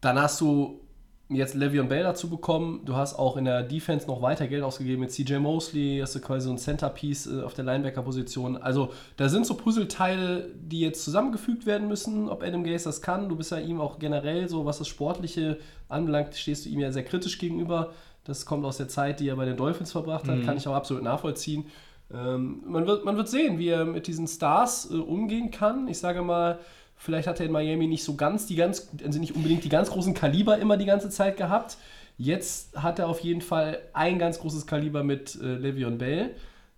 dann 0.00 0.18
hast 0.18 0.40
du 0.40 0.80
jetzt 1.28 1.56
Le'Veon 1.56 1.88
Bell 1.88 2.02
dazu 2.02 2.28
bekommen. 2.28 2.82
Du 2.84 2.96
hast 2.96 3.14
auch 3.14 3.36
in 3.36 3.46
der 3.46 3.62
Defense 3.62 4.06
noch 4.06 4.20
weiter 4.20 4.46
Geld 4.46 4.62
ausgegeben 4.62 5.00
mit 5.00 5.10
CJ 5.10 5.36
Mosley. 5.36 6.00
Hast 6.02 6.14
du 6.14 6.20
quasi 6.20 6.46
so 6.46 6.52
ein 6.52 6.58
Centerpiece 6.58 7.26
äh, 7.26 7.42
auf 7.42 7.54
der 7.54 7.64
Linebacker-Position. 7.64 8.56
Also 8.56 8.90
da 9.16 9.28
sind 9.28 9.46
so 9.46 9.54
Puzzleteile, 9.54 10.50
die 10.54 10.80
jetzt 10.80 11.02
zusammengefügt 11.02 11.64
werden 11.66 11.88
müssen. 11.88 12.28
Ob 12.28 12.42
Adam 12.42 12.64
Gase 12.64 12.84
das 12.84 13.00
kann. 13.00 13.28
Du 13.28 13.36
bist 13.36 13.50
ja 13.50 13.58
ihm 13.58 13.80
auch 13.80 13.98
generell 13.98 14.48
so, 14.48 14.66
was 14.66 14.78
das 14.78 14.88
Sportliche 14.88 15.58
anbelangt, 15.88 16.34
stehst 16.34 16.66
du 16.66 16.68
ihm 16.68 16.80
ja 16.80 16.92
sehr 16.92 17.04
kritisch 17.04 17.38
gegenüber. 17.38 17.92
Das 18.24 18.46
kommt 18.46 18.64
aus 18.64 18.78
der 18.78 18.88
Zeit, 18.88 19.20
die 19.20 19.28
er 19.28 19.36
bei 19.36 19.44
den 19.44 19.56
Dolphins 19.56 19.92
verbracht 19.92 20.28
hat. 20.28 20.44
Kann 20.44 20.56
ich 20.56 20.66
auch 20.66 20.74
absolut 20.74 21.02
nachvollziehen. 21.02 21.66
Ähm, 22.12 22.62
man, 22.66 22.86
wird, 22.86 23.04
man 23.04 23.16
wird 23.16 23.28
sehen, 23.28 23.58
wie 23.58 23.68
er 23.68 23.84
mit 23.84 24.06
diesen 24.06 24.26
Stars 24.26 24.90
äh, 24.90 24.94
umgehen 24.94 25.50
kann. 25.50 25.88
Ich 25.88 25.98
sage 25.98 26.22
mal, 26.22 26.58
vielleicht 26.96 27.28
hat 27.28 27.40
er 27.40 27.46
in 27.46 27.52
Miami 27.52 27.86
nicht 27.86 28.04
so 28.04 28.14
ganz 28.14 28.46
die 28.46 28.56
ganz, 28.56 28.88
also 29.04 29.18
nicht 29.18 29.34
unbedingt 29.34 29.64
die 29.64 29.68
ganz 29.68 29.90
großen 29.90 30.14
Kaliber 30.14 30.58
immer 30.58 30.76
die 30.76 30.86
ganze 30.86 31.10
Zeit 31.10 31.36
gehabt. 31.36 31.76
Jetzt 32.16 32.76
hat 32.80 32.98
er 32.98 33.08
auf 33.08 33.20
jeden 33.20 33.40
Fall 33.40 33.80
ein 33.92 34.18
ganz 34.18 34.38
großes 34.38 34.66
Kaliber 34.66 35.02
mit 35.02 35.34
äh, 35.36 35.56
Le'Veon 35.56 35.96
Bell. 35.98 36.34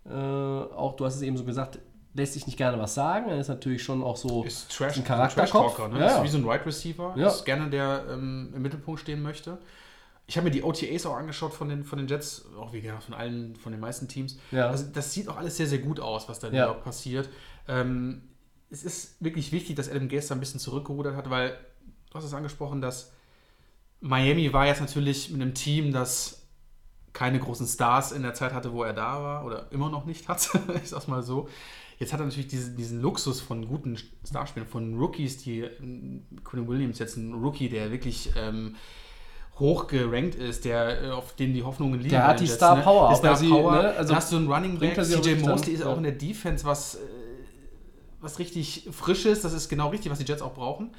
Äh, 0.06 0.10
auch 0.10 0.96
du 0.96 1.04
hast 1.04 1.16
es 1.16 1.22
eben 1.22 1.36
so 1.36 1.44
gesagt, 1.44 1.78
lässt 2.14 2.32
sich 2.32 2.46
nicht 2.46 2.56
gerne 2.56 2.78
was 2.78 2.94
sagen. 2.94 3.28
Er 3.28 3.38
ist 3.38 3.48
natürlich 3.48 3.82
schon 3.82 4.02
auch 4.02 4.16
so 4.16 4.44
Ist 4.44 4.74
Trash, 4.74 4.96
ein 4.96 5.04
Charakterkopf. 5.04 5.76
Trash-Talker, 5.76 5.94
ne? 5.94 6.00
Ja, 6.00 6.16
Ist 6.16 6.22
wie 6.24 6.28
so 6.28 6.38
ein 6.38 6.44
Wide 6.46 6.64
Receiver. 6.64 7.14
Ja. 7.16 7.28
Ist 7.28 7.44
gerne 7.44 7.68
der 7.68 8.04
ähm, 8.10 8.52
im 8.54 8.62
Mittelpunkt 8.62 9.00
stehen 9.00 9.22
möchte. 9.22 9.58
Ich 10.26 10.36
habe 10.36 10.46
mir 10.46 10.50
die 10.50 10.62
OTAs 10.64 11.06
auch 11.06 11.14
angeschaut 11.16 11.52
von 11.52 11.68
den, 11.68 11.84
von 11.84 11.98
den 11.98 12.08
Jets, 12.08 12.46
auch 12.58 12.72
wie 12.72 12.80
gesagt, 12.80 13.04
von 13.04 13.14
allen, 13.14 13.54
von 13.56 13.70
den 13.72 13.80
meisten 13.80 14.08
Teams. 14.08 14.38
Ja. 14.50 14.70
Also 14.70 14.86
das 14.92 15.12
sieht 15.12 15.28
auch 15.28 15.36
alles 15.36 15.56
sehr, 15.56 15.66
sehr 15.66 15.78
gut 15.78 16.00
aus, 16.00 16.28
was 16.28 16.40
da 16.40 16.48
Ja. 16.48 16.72
Passiert. 16.72 17.28
Ähm, 17.68 18.22
es 18.70 18.84
ist 18.84 19.22
wirklich 19.22 19.52
wichtig, 19.52 19.76
dass 19.76 19.88
Adam 19.88 20.08
Gase 20.08 20.28
da 20.28 20.34
ein 20.34 20.40
bisschen 20.40 20.60
zurückgerudert 20.60 21.16
hat, 21.16 21.30
weil 21.30 21.58
du 22.10 22.14
hast 22.14 22.24
es 22.24 22.34
angesprochen, 22.34 22.80
dass 22.80 23.12
Miami 24.00 24.52
war 24.52 24.66
jetzt 24.66 24.80
natürlich 24.80 25.30
mit 25.30 25.40
einem 25.40 25.54
Team, 25.54 25.92
das 25.92 26.42
keine 27.12 27.38
großen 27.38 27.66
Stars 27.66 28.12
in 28.12 28.22
der 28.22 28.34
Zeit 28.34 28.52
hatte, 28.52 28.72
wo 28.72 28.82
er 28.82 28.92
da 28.92 29.22
war 29.22 29.44
oder 29.46 29.72
immer 29.72 29.88
noch 29.88 30.04
nicht 30.04 30.28
hat, 30.28 30.50
ich 30.82 30.90
sag's 30.90 31.08
mal 31.08 31.22
so. 31.22 31.48
Jetzt 31.98 32.12
hat 32.12 32.20
er 32.20 32.26
natürlich 32.26 32.48
diesen, 32.48 32.76
diesen 32.76 33.00
Luxus 33.00 33.40
von 33.40 33.66
guten 33.66 33.96
Starspielern, 34.26 34.68
von 34.68 34.98
Rookies, 34.98 35.38
die 35.38 35.66
Quinn 36.44 36.68
Williams 36.68 36.98
jetzt 36.98 37.16
ein 37.16 37.32
Rookie, 37.32 37.70
der 37.70 37.90
wirklich 37.90 38.32
ähm, 38.36 38.76
hoch 39.58 39.86
gerankt 39.86 40.34
ist, 40.34 40.66
der 40.66 41.04
äh, 41.04 41.10
auf 41.10 41.34
den 41.34 41.54
die 41.54 41.62
Hoffnungen 41.62 41.98
liegen. 42.00 42.10
Der 42.10 42.26
hat 42.26 42.40
die 42.40 42.44
jetzt, 42.44 42.56
Star 42.56 42.82
Power, 42.82 43.08
Die 43.08 43.14
auch 43.14 43.18
Star 43.18 43.30
weil 43.30 43.38
sie, 43.38 43.48
Power. 43.48 43.72
ne, 43.72 43.90
also 43.92 44.14
hast 44.14 44.30
du 44.30 44.36
einen 44.36 44.52
Running 44.52 44.78
Back, 44.78 45.02
CJ 45.02 45.36
Mosley 45.36 45.72
ist 45.72 45.82
auch 45.84 45.96
in 45.96 46.02
der 46.02 46.12
Defense 46.12 46.66
was, 46.66 46.96
äh, 46.96 46.98
was 48.26 48.38
richtig 48.38 48.88
frisch 48.92 49.24
ist. 49.24 49.44
Das 49.44 49.54
ist 49.54 49.70
genau 49.70 49.88
richtig, 49.88 50.12
was 50.12 50.18
die 50.18 50.24
Jets 50.24 50.42
auch 50.42 50.52
brauchen. 50.52 50.90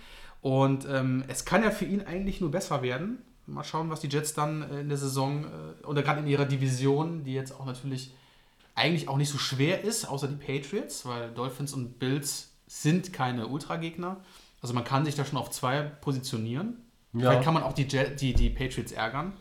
Und 0.41 0.87
ähm, 0.89 1.23
es 1.27 1.45
kann 1.45 1.63
ja 1.63 1.71
für 1.71 1.85
ihn 1.85 2.01
eigentlich 2.01 2.41
nur 2.41 2.49
besser 2.49 2.81
werden. 2.81 3.19
Mal 3.45 3.63
schauen, 3.63 3.89
was 3.89 3.99
die 3.99 4.07
Jets 4.07 4.33
dann 4.33 4.63
äh, 4.63 4.81
in 4.81 4.89
der 4.89 4.97
Saison 4.97 5.45
äh, 5.45 5.85
oder 5.85 6.01
gerade 6.01 6.21
in 6.21 6.27
ihrer 6.27 6.45
Division, 6.45 7.23
die 7.23 7.33
jetzt 7.33 7.51
auch 7.51 7.65
natürlich 7.65 8.13
eigentlich 8.75 9.07
auch 9.07 9.17
nicht 9.17 9.29
so 9.29 9.37
schwer 9.37 9.83
ist, 9.83 10.07
außer 10.07 10.27
die 10.27 10.35
Patriots, 10.35 11.05
weil 11.05 11.31
Dolphins 11.31 11.73
und 11.73 11.99
Bills 11.99 12.51
sind 12.67 13.13
keine 13.13 13.47
Ultragegner. 13.47 14.17
Also 14.61 14.73
man 14.73 14.83
kann 14.83 15.05
sich 15.05 15.15
da 15.15 15.25
schon 15.25 15.37
auf 15.37 15.49
zwei 15.49 15.81
positionieren. 15.81 16.77
Ja. 17.13 17.19
Vielleicht 17.19 17.43
kann 17.43 17.53
man 17.53 17.63
auch 17.63 17.73
die, 17.73 17.87
Jet, 17.87 18.21
die, 18.21 18.33
die 18.33 18.49
Patriots 18.49 18.91
ärgern. 18.91 19.33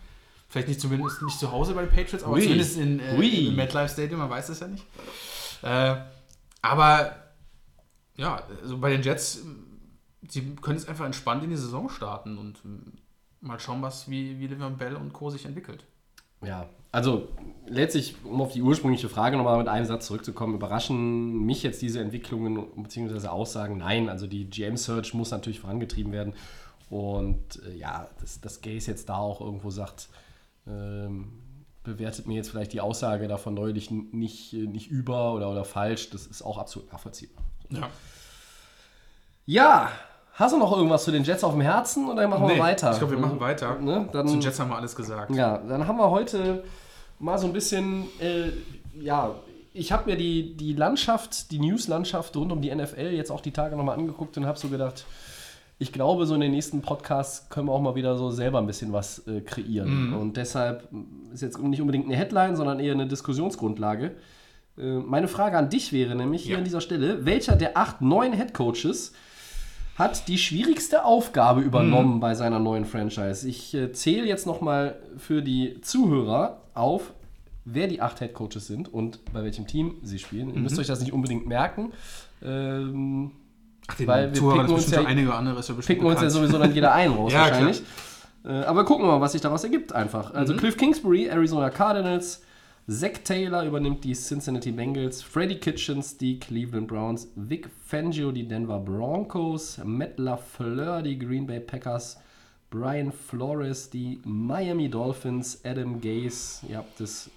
Vielleicht 0.49 0.69
nicht 0.69 0.81
zumindest 0.81 1.23
nicht 1.23 1.39
zu 1.39 1.51
Hause 1.51 1.75
bei 1.75 1.83
den 1.83 1.91
Patriots, 1.91 2.25
aber 2.25 2.35
Ui. 2.35 2.43
zumindest 2.43 2.79
in, 2.79 3.01
äh, 3.01 3.17
Ui. 3.19 3.49
im 3.49 3.57
MetLife 3.57 3.93
Stadium, 3.93 4.21
man 4.21 4.31
weiß 4.31 4.49
es 4.49 4.61
ja 4.61 4.69
nicht. 4.69 4.85
Äh, 5.63 5.97
aber 6.63 7.26
ja, 8.17 8.43
also 8.63 8.79
bei 8.79 8.91
den 8.91 9.03
Jets, 9.03 9.43
sie 10.29 10.55
können 10.57 10.79
jetzt 10.79 10.89
einfach 10.89 11.07
entspannt 11.07 11.45
in 11.45 11.51
die 11.51 11.57
Saison 11.57 11.89
starten 11.89 12.39
und 12.39 12.61
mal 13.41 13.61
schauen, 13.61 13.83
was 13.83 14.11
wie, 14.11 14.39
wie 14.39 14.47
Le'Veon 14.47 14.77
Bell 14.77 14.97
und 14.97 15.13
Co. 15.13 15.31
sich 15.31 15.45
entwickelt. 15.45 15.85
Ja, 16.43 16.69
also 16.93 17.29
letztlich, 17.67 18.17
um 18.25 18.41
auf 18.41 18.53
die 18.53 18.63
ursprüngliche 18.63 19.09
Frage 19.09 19.37
nochmal 19.37 19.59
mit 19.59 19.69
einem 19.69 19.87
Satz 19.87 20.07
zurückzukommen, 20.07 20.55
überraschen 20.55 21.45
mich 21.45 21.63
jetzt 21.63 21.83
diese 21.83 22.01
Entwicklungen 22.01 22.67
bzw. 22.77 23.29
Aussagen? 23.29 23.79
Nein, 23.79 24.09
also 24.09 24.27
die 24.27 24.49
GM-Search 24.49 25.15
muss 25.15 25.31
natürlich 25.31 25.61
vorangetrieben 25.61 26.13
werden. 26.13 26.35
Und 26.89 27.63
äh, 27.67 27.77
ja, 27.77 28.09
dass, 28.21 28.41
dass 28.41 28.61
Gaze 28.61 28.91
jetzt 28.91 29.09
da 29.09 29.17
auch 29.17 29.41
irgendwo 29.41 29.71
sagt, 29.71 30.09
ähm, 30.67 31.33
bewertet 31.83 32.27
mir 32.27 32.35
jetzt 32.35 32.51
vielleicht 32.51 32.73
die 32.73 32.81
Aussage 32.81 33.29
davon 33.29 33.55
neulich 33.55 33.91
nicht, 33.91 34.53
äh, 34.53 34.67
nicht 34.67 34.91
über 34.91 35.35
oder, 35.35 35.51
oder 35.51 35.65
falsch, 35.65 36.11
das 36.11 36.27
ist 36.27 36.43
auch 36.43 36.59
absolut 36.59 36.93
nachvollziehbar. 36.93 37.46
Ja. 37.71 37.89
Ja, 39.47 39.91
hast 40.35 40.53
du 40.55 40.59
noch 40.59 40.77
irgendwas 40.77 41.05
zu 41.05 41.13
den 41.13 41.23
Jets 41.23 41.45
auf 41.45 41.53
dem 41.53 41.61
Herzen 41.61 42.09
oder 42.09 42.27
machen 42.27 42.49
wir 42.49 42.55
Nee, 42.55 42.61
weiter? 42.61 42.93
Ich 42.93 42.99
glaube, 42.99 43.13
wir 43.13 43.21
machen 43.21 43.39
weiter. 43.41 43.79
Ne? 43.79 44.09
Dann, 44.13 44.27
Zu 44.27 44.35
den 44.35 44.41
Jets 44.43 44.59
haben 44.59 44.71
wir 44.71 44.77
alles 44.77 44.97
gesagt. 44.97 45.31
Ja, 45.35 45.59
dann 45.59 45.87
haben 45.87 45.99
wir 45.99 46.11
heute 46.11 46.65
mal 47.19 47.39
so 47.39 47.47
ein 47.47 47.53
bisschen, 47.53 48.05
äh, 48.21 48.51
ja, 49.01 49.35
ich 49.73 49.93
habe 49.93 50.11
mir 50.11 50.17
die, 50.17 50.57
die 50.57 50.73
Landschaft, 50.73 51.51
die 51.51 51.59
News-Landschaft 51.59 52.35
rund 52.37 52.51
um 52.51 52.61
die 52.61 52.75
NFL 52.75 53.13
jetzt 53.13 53.31
auch 53.31 53.41
die 53.41 53.53
Tage 53.53 53.77
nochmal 53.77 53.97
angeguckt 53.99 54.37
und 54.37 54.47
habe 54.47 54.59
so 54.59 54.69
gedacht, 54.69 55.05
ich 55.79 55.93
glaube, 55.93 56.25
so 56.25 56.35
in 56.35 56.41
den 56.41 56.53
nächsten 56.53 56.81
Podcasts 56.81 57.51
können 57.51 57.69
wir 57.69 57.73
auch 57.73 57.83
mal 57.83 57.95
wieder 57.95 58.17
so 58.17 58.31
selber 58.31 58.59
ein 58.59 58.67
bisschen 58.67 58.95
was 58.95 59.27
äh, 59.29 59.43
kreieren. 59.43 60.15
Und 60.15 60.39
deshalb 60.39 60.89
ist 61.35 61.43
jetzt 61.43 61.59
nicht 61.59 61.81
unbedingt 61.83 62.07
eine 62.07 62.17
Headline, 62.17 62.57
sondern 62.57 62.81
eher 62.81 62.95
eine 62.95 63.07
Diskussionsgrundlage. 63.07 64.13
Äh, 64.79 64.83
meine 65.01 65.29
Frage 65.29 65.57
an 65.59 65.69
dich 65.71 65.93
wäre 65.93 66.15
nämlich 66.15 66.43
hier 66.43 66.53
Ja. 66.53 66.59
an 66.59 66.65
dieser 66.65 66.81
Stelle, 66.81 67.25
welcher 67.25 67.57
der 67.57 67.77
acht 67.77 68.01
neuen 68.03 68.33
Headcoaches 68.33 69.13
hat 69.97 70.29
die 70.29 70.37
schwierigste 70.37 71.05
Aufgabe 71.05 71.63
übernommen 71.63 72.21
bei 72.21 72.35
seiner 72.35 72.59
neuen 72.59 72.85
Franchise. 72.85 73.49
Ich 73.49 73.73
äh, 73.75 73.93
zähle 73.93 74.27
jetzt 74.27 74.47
nochmal 74.47 74.97
für 75.17 75.41
die 75.41 75.81
Zuhörer 75.81 76.61
auf, 76.75 77.13
wer 77.65 77.87
die 77.89 78.03
acht 78.03 78.21
Headcoaches 78.21 78.67
sind 78.67 78.93
und 78.93 79.21
bei 79.33 79.43
welchem 79.43 79.67
Team 79.67 79.95
sie 80.03 80.19
spielen. 80.19 80.53
Ihr 80.55 80.61
müsst 80.61 80.79
euch 80.79 80.87
das 80.87 81.01
nicht 81.01 81.13
unbedingt 81.15 81.47
merken. 81.47 81.93
Ähm, 82.45 83.33
Ach, 83.89 83.95
den 83.95 84.07
Weil 84.09 84.27
wir 84.33 84.35
Zuhörern 84.35 84.67
picken 84.67 84.75
uns 84.75 84.91
ja- 84.91 85.05
einige 85.05 85.33
andere 85.35 85.61
ist 85.61 85.69
ja 85.69 85.75
bestimmt 85.75 85.99
picken 86.01 86.11
uns 86.13 86.21
ja 86.21 86.29
sowieso 86.29 86.59
dann 86.59 86.75
jeder 86.75 86.93
einen 86.93 87.15
raus 87.15 87.33
Ja, 87.33 87.41
wahrscheinlich. 87.43 87.83
Äh, 88.45 88.49
aber 88.65 88.85
gucken 88.85 89.05
wir 89.07 89.13
mal, 89.13 89.21
was 89.21 89.33
sich 89.33 89.41
daraus 89.41 89.65
ergibt 89.65 89.93
einfach. 89.93 90.35
Also 90.35 90.53
Mhm. 90.53 90.59
Cliff 90.59 90.77
Kingsbury, 90.77 91.27
Arizona 91.27 91.71
Cardinals, 91.71 92.43
Zach 92.89 93.19
Taylor 93.25 93.65
übernimmt 93.65 94.05
die 94.05 94.13
Cincinnati 94.13 94.71
Bengals, 94.71 95.21
Freddie 95.21 95.59
Kitchens 95.59 96.19
die 96.19 96.39
Cleveland 96.39 96.87
Browns, 96.87 97.27
Vic 97.35 97.69
Fangio 97.85 98.31
die 98.31 98.47
Denver 98.47 98.79
Broncos, 98.79 99.81
Matt 99.85 100.21
LaFleur 100.21 101.03
die 101.03 101.19
Green 101.19 101.49
Bay 101.49 101.59
Packers, 101.59 102.17
Brian 102.71 103.11
Flores 103.11 103.91
die 103.91 104.21
Miami 104.23 104.89
Dolphins, 104.89 105.65
Adam 105.65 106.01
Gase, 106.01 106.65
ihr 106.69 106.77
habt 106.77 107.01
es 107.01 107.29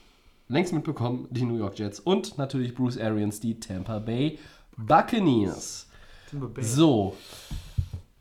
längst 0.50 0.72
mitbekommen, 0.72 1.27
die 1.32 1.46
New 1.46 1.58
York 1.58 1.79
Jets 1.79 2.00
und 2.00 2.38
natürlich 2.38 2.75
Bruce 2.75 3.00
Arians 3.00 3.39
die 3.39 3.60
Tampa 3.60 3.98
Bay 3.98 4.38
Buccaneers. 4.77 5.88
Timber 6.29 6.50
Bay. 6.50 6.63
So, 6.63 7.18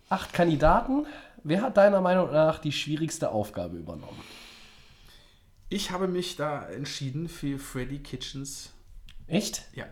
acht 0.09 0.33
Kandidaten. 0.33 1.05
Wer 1.45 1.61
hat 1.61 1.77
deiner 1.77 2.01
Meinung 2.01 2.33
nach 2.33 2.59
die 2.59 2.73
schwierigste 2.73 3.31
Aufgabe 3.31 3.77
übernommen? 3.77 4.19
Ich 5.69 5.91
habe 5.91 6.09
mich 6.09 6.37
da 6.37 6.67
entschieden 6.69 7.29
für 7.29 7.59
Freddie 7.59 7.99
Kitchens. 7.99 8.71
Echt? 9.27 9.63
Ja. 9.75 9.87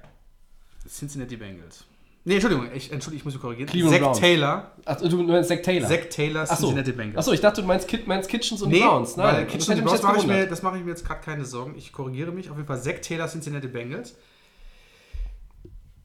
Cincinnati 0.88 1.36
Bengals. 1.36 1.84
Nee, 2.24 2.34
Entschuldigung, 2.34 2.68
ich, 2.74 2.90
Entschuldigung, 2.90 3.18
ich 3.18 3.24
muss 3.24 3.34
mich 3.34 3.40
korrigieren. 3.40 3.68
Cleveland 3.68 3.94
Zach 3.94 4.02
Browns. 4.02 4.18
Taylor. 4.18 4.72
Achso, 4.84 5.08
du 5.08 5.22
meinst 5.22 5.48
Zach 5.48 5.62
Taylor. 5.62 5.88
Zach 5.88 6.08
Taylor, 6.10 6.42
Achso. 6.42 6.56
Cincinnati 6.56 6.92
Bengals. 6.92 7.18
Achso, 7.18 7.32
ich 7.32 7.40
dachte, 7.40 7.60
du 7.60 7.66
meinst, 7.68 7.86
Kit, 7.86 8.06
meinst 8.08 8.28
Kitchens 8.28 8.62
und 8.62 8.70
Nee, 8.70 8.80
Browns. 8.80 9.16
weil 9.16 9.44
das 9.44 9.52
Kitchens 9.52 9.78
und 9.78 9.84
Browns 9.84 10.02
mache 10.02 10.18
ich, 10.18 10.26
mir, 10.26 10.46
das 10.48 10.62
mache 10.62 10.78
ich 10.78 10.84
mir 10.84 10.90
jetzt 10.90 11.04
gerade 11.04 11.20
keine 11.20 11.44
Sorgen. 11.44 11.76
Ich 11.76 11.92
korrigiere 11.92 12.32
mich. 12.32 12.50
Auf 12.50 12.56
jeden 12.56 12.66
Fall 12.66 12.82
Zach 12.82 13.00
Taylor, 13.00 13.28
Cincinnati 13.28 13.68
Bengals. 13.68 14.16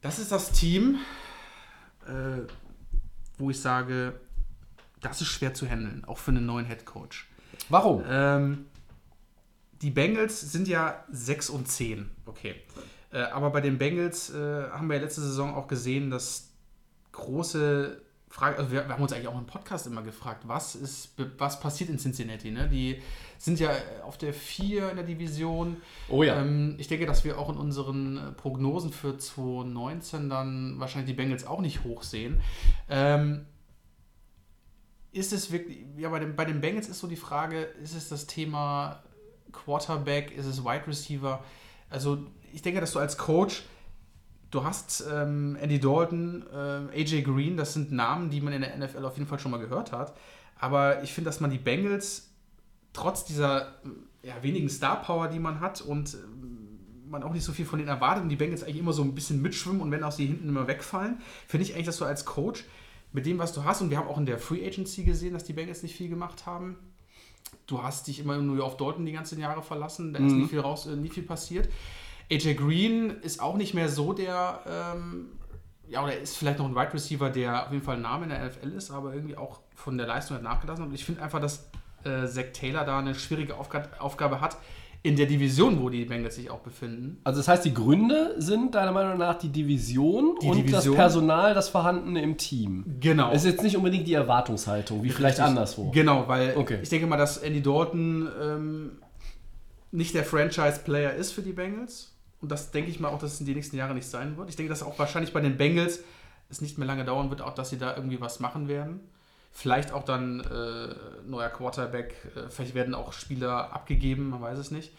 Das 0.01 0.19
ist 0.19 0.31
das 0.31 0.51
Team, 0.51 0.99
äh, 2.07 2.41
wo 3.39 3.49
ich 3.49 3.59
sage, 3.59 4.19
das 4.99 5.21
ist 5.21 5.27
schwer 5.29 5.53
zu 5.55 5.67
handeln, 5.67 6.03
auch 6.05 6.17
für 6.19 6.31
einen 6.31 6.45
neuen 6.45 6.65
Head 6.67 6.85
Coach. 6.85 7.27
Warum? 7.69 8.03
Ähm, 8.07 8.65
die 9.81 9.89
Bengals 9.89 10.41
sind 10.41 10.67
ja 10.67 11.03
6 11.11 11.49
und 11.49 11.67
10. 11.67 12.09
Okay. 12.25 12.55
Äh, 13.11 13.21
aber 13.23 13.49
bei 13.49 13.61
den 13.61 13.77
Bengals 13.77 14.29
äh, 14.33 14.69
haben 14.69 14.87
wir 14.87 14.97
ja 14.97 15.01
letzte 15.01 15.21
Saison 15.21 15.53
auch 15.55 15.67
gesehen, 15.67 16.09
dass 16.09 16.51
große 17.11 18.01
Frage, 18.29 18.57
also 18.57 18.71
wir, 18.71 18.87
wir, 18.87 18.93
haben 18.93 19.03
uns 19.03 19.11
eigentlich 19.11 19.27
auch 19.27 19.37
im 19.37 19.45
Podcast 19.45 19.87
immer 19.87 20.03
gefragt, 20.03 20.43
was 20.47 20.75
ist, 20.75 21.15
was 21.37 21.59
passiert 21.59 21.89
in 21.89 21.97
Cincinnati? 21.97 22.49
Ne? 22.51 22.69
Die 22.69 23.01
sind 23.37 23.59
ja 23.59 23.71
auf 24.03 24.17
der 24.17 24.33
4 24.33 24.91
in 24.91 24.95
der 24.95 25.05
Division. 25.05 25.77
Oh 26.07 26.23
ja. 26.23 26.39
Ähm, 26.39 26.75
ich 26.77 26.87
denke, 26.87 27.05
dass 27.05 27.25
wir 27.25 27.37
auch 27.37 27.49
in 27.49 27.57
unseren 27.57 28.17
äh, 28.17 28.31
Prognosen 28.31 28.93
für 28.93 29.17
2019 29.17 30.29
dann 30.29 30.79
wahrscheinlich 30.79 31.11
die 31.11 31.17
Bengals 31.17 31.45
auch 31.45 31.59
nicht 31.59 31.83
hoch 31.83 32.03
sehen. 32.03 32.39
Ähm, 32.89 33.45
ist 35.11 35.33
es 35.33 35.51
wirklich, 35.51 35.79
ja, 35.97 36.07
bei, 36.07 36.19
dem, 36.19 36.37
bei 36.37 36.45
den 36.45 36.61
Bengals 36.61 36.87
ist 36.87 36.99
so 36.99 37.07
die 37.07 37.17
Frage, 37.17 37.63
ist 37.83 37.95
es 37.95 38.07
das 38.07 38.27
Thema 38.27 39.03
Quarterback, 39.51 40.31
ist 40.31 40.45
es 40.45 40.63
Wide 40.63 40.87
Receiver? 40.87 41.43
Also 41.89 42.19
ich 42.53 42.61
denke, 42.61 42.81
dass 42.81 42.91
du 42.93 42.99
als 42.99 43.17
Coach 43.17 43.63
Du 44.51 44.65
hast 44.65 45.05
ähm, 45.09 45.57
Andy 45.61 45.79
Dalton, 45.79 46.43
äh, 46.53 47.01
AJ 47.01 47.21
Green, 47.21 47.55
das 47.55 47.73
sind 47.73 47.93
Namen, 47.93 48.29
die 48.29 48.41
man 48.41 48.51
in 48.51 48.61
der 48.61 48.77
NFL 48.77 49.05
auf 49.05 49.15
jeden 49.15 49.27
Fall 49.27 49.39
schon 49.39 49.49
mal 49.49 49.61
gehört 49.61 49.93
hat. 49.93 50.13
Aber 50.59 51.01
ich 51.03 51.13
finde, 51.13 51.29
dass 51.29 51.39
man 51.39 51.51
die 51.51 51.57
Bengals 51.57 52.29
trotz 52.91 53.23
dieser 53.23 53.75
ja, 54.23 54.35
wenigen 54.41 54.69
Star 54.69 55.01
Power, 55.01 55.29
die 55.29 55.39
man 55.39 55.61
hat 55.61 55.79
und 55.79 56.15
äh, 56.15 56.17
man 57.07 57.23
auch 57.23 57.31
nicht 57.31 57.45
so 57.45 57.53
viel 57.53 57.65
von 57.65 57.79
denen 57.79 57.87
erwartet 57.87 58.23
und 58.23 58.29
die 58.29 58.35
Bengals 58.35 58.63
eigentlich 58.63 58.79
immer 58.79 58.91
so 58.91 59.03
ein 59.03 59.15
bisschen 59.15 59.41
mitschwimmen 59.41 59.81
und 59.81 59.89
wenn 59.89 60.03
auch 60.03 60.11
sie 60.11 60.25
hinten 60.25 60.49
immer 60.49 60.67
wegfallen, 60.67 61.21
finde 61.47 61.65
ich 61.65 61.73
eigentlich, 61.73 61.85
dass 61.85 61.97
du 61.97 62.05
als 62.05 62.25
Coach 62.25 62.65
mit 63.13 63.25
dem, 63.25 63.39
was 63.39 63.53
du 63.53 63.63
hast, 63.63 63.81
und 63.81 63.89
wir 63.89 63.97
haben 63.97 64.07
auch 64.07 64.17
in 64.17 64.25
der 64.25 64.37
Free 64.37 64.65
Agency 64.65 65.03
gesehen, 65.03 65.33
dass 65.33 65.45
die 65.45 65.53
Bengals 65.53 65.81
nicht 65.81 65.95
viel 65.95 66.09
gemacht 66.09 66.45
haben. 66.45 66.77
Du 67.67 67.81
hast 67.81 68.07
dich 68.07 68.19
immer 68.19 68.37
nur 68.37 68.63
auf 68.65 68.77
Dalton 68.77 69.05
die 69.05 69.11
ganzen 69.11 69.39
Jahre 69.39 69.61
verlassen, 69.61 70.13
da 70.13 70.19
ist 70.19 70.33
mhm. 70.33 70.41
nie 70.41 70.47
viel 70.47 70.59
raus, 70.59 70.87
äh, 70.87 70.95
nie 70.95 71.09
viel 71.09 71.23
passiert. 71.23 71.69
AJ 72.31 72.55
Green 72.55 73.09
ist 73.21 73.41
auch 73.41 73.57
nicht 73.57 73.73
mehr 73.73 73.89
so 73.89 74.13
der, 74.13 74.61
ähm, 74.65 75.29
ja, 75.89 76.03
oder 76.03 76.17
ist 76.17 76.37
vielleicht 76.37 76.59
noch 76.59 76.65
ein 76.65 76.75
Wide 76.75 76.93
Receiver, 76.93 77.29
der 77.29 77.65
auf 77.65 77.71
jeden 77.71 77.83
Fall 77.83 77.97
ein 77.97 78.01
Name 78.01 78.23
in 78.23 78.29
der 78.29 78.45
NFL 78.45 78.71
ist, 78.71 78.91
aber 78.91 79.13
irgendwie 79.13 79.35
auch 79.35 79.59
von 79.75 79.97
der 79.97 80.07
Leistung 80.07 80.37
hat 80.37 80.43
nachgelassen. 80.43 80.85
Und 80.85 80.93
ich 80.93 81.03
finde 81.03 81.21
einfach, 81.21 81.41
dass 81.41 81.69
äh, 82.05 82.25
Zach 82.27 82.53
Taylor 82.53 82.85
da 82.85 82.99
eine 82.99 83.15
schwierige 83.15 83.57
Aufg 83.57 83.75
Aufgabe 83.99 84.39
hat, 84.39 84.57
in 85.03 85.15
der 85.15 85.25
Division, 85.25 85.81
wo 85.81 85.89
die 85.89 86.05
Bengals 86.05 86.35
sich 86.35 86.51
auch 86.51 86.59
befinden. 86.59 87.19
Also 87.23 87.39
das 87.39 87.47
heißt, 87.47 87.65
die 87.65 87.73
Gründe 87.73 88.35
sind 88.37 88.75
deiner 88.75 88.91
Meinung 88.91 89.17
nach 89.17 89.35
die 89.35 89.49
Division 89.49 90.37
die 90.41 90.47
und 90.47 90.57
Division. 90.57 90.95
das 90.95 90.95
Personal, 90.95 91.53
das 91.55 91.69
vorhandene 91.69 92.21
im 92.21 92.37
Team. 92.37 92.85
Genau. 92.99 93.31
Es 93.31 93.43
ist 93.43 93.53
jetzt 93.53 93.63
nicht 93.63 93.75
unbedingt 93.75 94.07
die 94.07 94.13
Erwartungshaltung, 94.13 95.01
wie 95.03 95.09
vielleicht 95.09 95.39
Richtig. 95.39 95.45
anderswo. 95.45 95.89
Genau, 95.89 96.27
weil 96.27 96.55
okay. 96.55 96.79
ich 96.83 96.89
denke 96.89 97.07
mal, 97.07 97.17
dass 97.17 97.37
Andy 97.37 97.63
Dalton 97.63 98.29
ähm, 98.39 98.91
nicht 99.91 100.13
der 100.13 100.23
Franchise-Player 100.23 101.15
ist 101.15 101.31
für 101.31 101.41
die 101.41 101.53
Bengals. 101.53 102.15
Und 102.39 102.51
das 102.51 102.69
denke 102.71 102.91
ich 102.91 102.99
mal 102.99 103.09
auch, 103.09 103.19
dass 103.19 103.33
es 103.33 103.39
in 103.39 103.47
den 103.47 103.55
nächsten 103.55 103.77
Jahren 103.77 103.95
nicht 103.95 104.07
sein 104.07 104.37
wird. 104.37 104.49
Ich 104.49 104.55
denke, 104.55 104.69
dass 104.69 104.83
auch 104.83 104.97
wahrscheinlich 104.99 105.33
bei 105.33 105.41
den 105.41 105.57
Bengals 105.57 106.01
es 106.49 106.61
nicht 106.61 106.77
mehr 106.77 106.87
lange 106.87 107.05
dauern 107.05 107.29
wird, 107.29 107.41
auch 107.41 107.55
dass 107.55 107.71
sie 107.71 107.77
da 107.77 107.95
irgendwie 107.95 108.21
was 108.21 108.39
machen 108.39 108.67
werden. 108.67 108.99
Vielleicht 109.51 109.91
auch 109.91 110.03
dann 110.03 110.39
äh, 110.39 110.95
neuer 111.27 111.49
Quarterback, 111.49 112.15
äh, 112.35 112.49
vielleicht 112.49 112.73
werden 112.73 112.95
auch 112.95 113.11
Spieler 113.11 113.73
abgegeben, 113.73 114.29
man 114.29 114.41
weiß 114.41 114.57
es 114.57 114.71
nicht. 114.71 114.91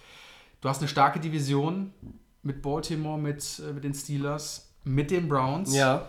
Du 0.61 0.69
hast 0.69 0.79
eine 0.79 0.89
starke 0.89 1.21
Division 1.21 1.93
mit 2.43 2.63
Baltimore, 2.63 3.19
mit, 3.19 3.61
äh, 3.67 3.73
mit 3.73 3.85
den 3.85 3.95
Steelers, 3.95 4.73
mit 4.85 5.11
den 5.11 5.29
Browns. 5.29 5.75
Ja. 5.75 6.07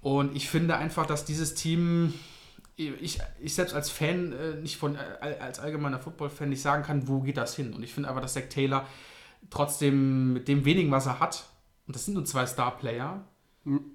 Und 0.00 0.34
ich 0.34 0.48
finde 0.48 0.76
einfach, 0.76 1.06
dass 1.06 1.24
dieses 1.24 1.54
Team, 1.54 2.14
ich, 2.76 3.20
ich 3.40 3.54
selbst 3.54 3.74
als 3.74 3.90
Fan, 3.90 4.32
äh, 4.32 4.54
nicht 4.56 4.76
von, 4.76 4.96
als 5.20 5.60
allgemeiner 5.60 5.98
Football-Fan, 5.98 6.48
nicht 6.48 6.62
sagen 6.62 6.82
kann, 6.82 7.06
wo 7.06 7.20
geht 7.20 7.36
das 7.36 7.54
hin. 7.54 7.74
Und 7.74 7.82
ich 7.82 7.92
finde 7.92 8.08
einfach, 8.08 8.22
dass 8.22 8.34
Zach 8.34 8.48
Taylor 8.48 8.86
trotzdem 9.50 10.32
mit 10.32 10.48
dem 10.48 10.64
wenigen, 10.64 10.90
was 10.90 11.06
er 11.06 11.20
hat, 11.20 11.44
und 11.86 11.94
das 11.94 12.06
sind 12.06 12.14
nur 12.14 12.24
zwei 12.24 12.46
Star-Player 12.46 13.24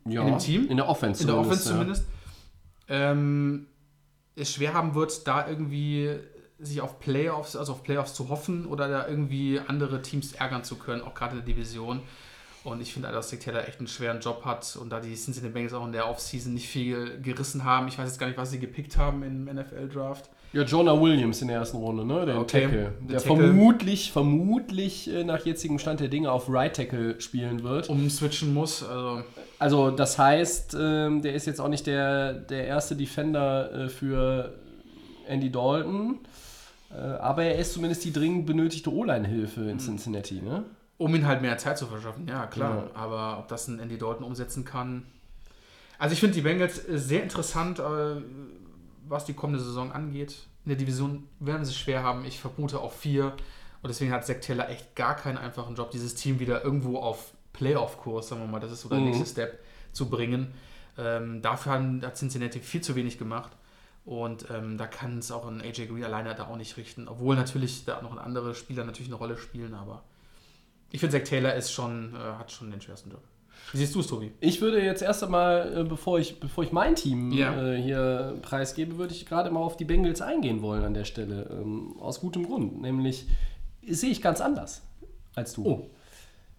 ja, 0.06 0.22
in 0.22 0.28
dem 0.28 0.40
Team. 0.40 0.68
In 0.68 0.78
der 0.78 0.88
Offense 0.88 1.22
in 1.22 1.28
der 1.28 1.38
Offense 1.38 1.64
zumindest. 1.64 2.06
Ja. 2.88 3.12
Ähm, 3.12 3.68
es 4.40 4.54
schwer 4.54 4.74
haben 4.74 4.96
wird, 4.96 5.28
da 5.28 5.48
irgendwie 5.48 6.18
sich 6.60 6.82
auf 6.82 7.00
Playoffs, 7.00 7.56
also 7.56 7.74
auf 7.74 7.84
Playoffs 7.84 8.14
zu 8.14 8.30
hoffen 8.30 8.66
oder 8.66 8.88
da 8.88 9.08
irgendwie 9.08 9.60
andere 9.68 10.02
Teams 10.02 10.34
ärgern 10.34 10.64
zu 10.64 10.78
können, 10.78 11.02
auch 11.02 11.14
gerade 11.14 11.38
in 11.38 11.46
der 11.46 11.54
Division. 11.54 12.02
Und 12.64 12.82
ich 12.82 12.94
finde, 12.94 13.10
dass 13.12 13.30
Dick 13.30 13.40
Taylor 13.40 13.68
echt 13.68 13.80
einen 13.80 13.88
schweren 13.88 14.20
Job 14.20 14.44
hat 14.44 14.76
und 14.76 14.90
da 14.90 15.00
die 15.00 15.16
Cincinnati 15.16 15.54
Bengals 15.54 15.74
auch 15.74 15.86
in 15.86 15.94
der 15.94 16.10
Offseason 16.10 16.54
nicht 16.54 16.68
viel 16.68 17.22
gerissen 17.22 17.64
haben. 17.64 17.88
Ich 17.88 17.98
weiß 17.98 18.10
jetzt 18.10 18.20
gar 18.20 18.28
nicht, 18.28 18.38
was 18.38 18.52
sie 18.52 18.60
gepickt 18.60 18.98
haben 18.98 19.24
im 19.24 19.46
NFL-Draft. 19.46 20.30
Ja, 20.52 20.64
Jonah 20.64 21.00
Williams 21.00 21.42
in 21.42 21.48
der 21.48 21.58
ersten 21.58 21.78
Runde, 21.78 22.04
ne? 22.04 22.26
Der 22.26 22.40
okay. 22.40 22.64
Tackle. 22.64 22.94
Der, 23.02 23.20
Tackle. 23.20 23.38
vermutlich, 23.38 24.12
vermutlich 24.12 25.14
äh, 25.14 25.24
nach 25.24 25.46
jetzigem 25.46 25.78
Stand 25.78 26.00
der 26.00 26.08
Dinge 26.08 26.32
auf 26.32 26.50
Right 26.50 26.76
Tackle 26.76 27.22
spielen 27.22 27.64
wird. 27.64 27.88
Umswitchen 27.90 28.54
muss. 28.54 28.84
Also, 28.84 29.24
also 29.60 29.92
das 29.92 30.18
heißt, 30.18 30.76
ähm, 30.80 31.22
der 31.22 31.34
ist 31.34 31.46
jetzt 31.46 31.62
auch 31.62 31.68
nicht 31.68 31.86
der, 31.86 32.34
der 32.34 32.66
erste 32.66 32.96
Defender 32.96 33.72
äh, 33.72 33.90
für 33.90 34.56
Andy 35.28 35.52
Dalton. 35.52 36.18
Äh, 36.92 36.98
aber 36.98 37.44
er 37.44 37.60
ist 37.60 37.74
zumindest 37.74 38.04
die 38.04 38.12
dringend 38.12 38.48
benötigte 38.48 38.92
O-Line-Hilfe 38.92 39.62
in 39.62 39.72
hm. 39.72 39.80
Cincinnati, 39.80 40.42
ne? 40.42 40.64
Um 40.98 41.14
ihn 41.16 41.28
halt 41.28 41.42
mehr 41.42 41.58
Zeit 41.58 41.78
zu 41.78 41.86
verschaffen, 41.86 42.28
ja 42.28 42.48
klar. 42.48 42.90
Ja. 42.94 43.00
Aber 43.00 43.40
ob 43.40 43.48
das 43.48 43.68
ein 43.68 43.80
Andy 43.80 43.98
Dalton 43.98 44.26
umsetzen 44.26 44.66
kann. 44.66 45.06
Also 45.98 46.14
ich 46.14 46.20
finde 46.20 46.36
die 46.36 46.42
Bengals 46.42 46.82
sehr 46.88 47.24
interessant 47.24 47.80
was 49.10 49.26
die 49.26 49.34
kommende 49.34 49.62
Saison 49.62 49.92
angeht. 49.92 50.48
In 50.66 50.70
der 50.70 50.78
Division 50.78 51.28
werden 51.40 51.66
sie 51.66 51.74
schwer 51.74 52.04
haben. 52.04 52.26
Ich 52.26 52.40
vermute 52.40 52.80
auf 52.80 52.98
vier. 52.98 53.34
Und 53.82 53.88
deswegen 53.88 54.12
hat 54.12 54.26
Zack 54.26 54.42
Taylor 54.42 54.70
echt 54.70 54.96
gar 54.96 55.16
keinen 55.16 55.38
einfachen 55.38 55.76
Job, 55.76 55.92
dieses 55.92 56.16
Team 56.16 56.40
wieder 56.40 56.64
irgendwo 56.64 57.00
auf 57.00 57.34
Playoff-Kurs, 57.54 58.30
sagen 58.30 58.42
wir 58.42 58.48
mal, 58.48 58.60
das 58.60 58.72
ist 58.72 58.82
so 58.82 58.90
der 58.90 59.00
mhm. 59.00 59.06
nächste 59.06 59.26
Step, 59.26 59.60
zu 59.92 60.10
bringen. 60.10 60.54
Ähm, 60.98 61.42
dafür 61.42 61.74
hat 62.02 62.18
Cincinnati 62.18 62.60
viel 62.60 62.82
zu 62.82 62.96
wenig 62.96 63.18
gemacht. 63.18 63.52
Und 64.06 64.50
ähm, 64.50 64.78
da 64.78 64.88
kann 64.88 65.20
es 65.20 65.32
auch 65.32 65.48
ein 65.48 65.62
AJ 65.62 65.88
Green 65.88 66.04
alleine 66.04 66.34
da 66.36 66.48
auch 66.48 66.56
nicht 66.56 66.78
richten. 66.78 67.08
Obwohl 67.08 67.36
natürlich 67.36 67.86
da 67.86 68.02
noch 68.02 68.16
andere 68.18 68.56
Spieler 68.56 68.84
natürlich 68.84 69.10
eine 69.10 69.18
Rolle 69.18 69.38
spielen, 69.38 69.74
aber 69.74 70.04
ich 70.92 71.00
finde, 71.00 71.18
Zack 71.18 71.26
Taylor 71.26 71.54
ist 71.54 71.72
schon, 71.72 72.16
äh, 72.16 72.18
hat 72.18 72.52
schon 72.52 72.72
den 72.72 72.82
schwersten 72.82 73.12
Job. 73.12 73.24
Wie 73.72 73.78
siehst 73.78 73.94
du 73.94 74.00
es, 74.00 74.08
Tobi? 74.08 74.32
Ich 74.40 74.62
würde 74.62 74.84
jetzt 74.84 75.02
erst 75.02 75.24
einmal, 75.24 75.78
äh, 75.78 75.84
bevor 75.84 76.20
ich, 76.20 76.40
bevor 76.40 76.64
ich 76.64 76.72
mein 76.72 76.96
Team 76.96 77.32
ja. 77.32 77.74
äh, 77.74 77.82
hier 77.82 78.38
preisgebe, 78.42 78.98
würde 78.98 79.14
ich 79.14 79.26
gerade 79.26 79.52
mal 79.52 79.60
auf 79.60 79.78
die 79.78 79.86
Bengals 79.86 80.22
eingehen 80.22 80.62
wollen 80.62 80.84
an 80.84 80.94
der 80.94 81.06
Stelle. 81.06 81.48
Ähm, 81.52 81.96
aus 82.00 82.20
gutem 82.20 82.46
Grund. 82.46 82.82
Nämlich 82.82 83.28
sehe 83.88 84.10
ich 84.10 84.22
ganz 84.22 84.42
anders 84.42 84.82
als 85.36 85.54
du. 85.54 85.66
Oh. 85.66 85.90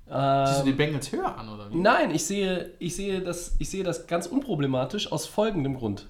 Ähm, 0.09 0.46
Siehst 0.46 0.61
du 0.61 0.64
die 0.66 0.73
Bengals 0.73 1.12
höher 1.12 1.37
an, 1.37 1.49
oder 1.49 1.70
wie? 1.70 1.77
Nein, 1.77 2.11
ich 2.12 2.25
sehe, 2.25 2.73
ich, 2.79 2.96
sehe 2.96 3.20
das, 3.20 3.57
ich 3.59 3.70
sehe 3.70 3.85
das 3.85 4.07
ganz 4.07 4.27
unproblematisch 4.27 5.11
aus 5.11 5.27
folgendem 5.27 5.77
Grund. 5.77 6.07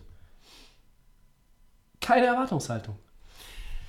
Keine 2.00 2.26
Erwartungshaltung 2.26 2.96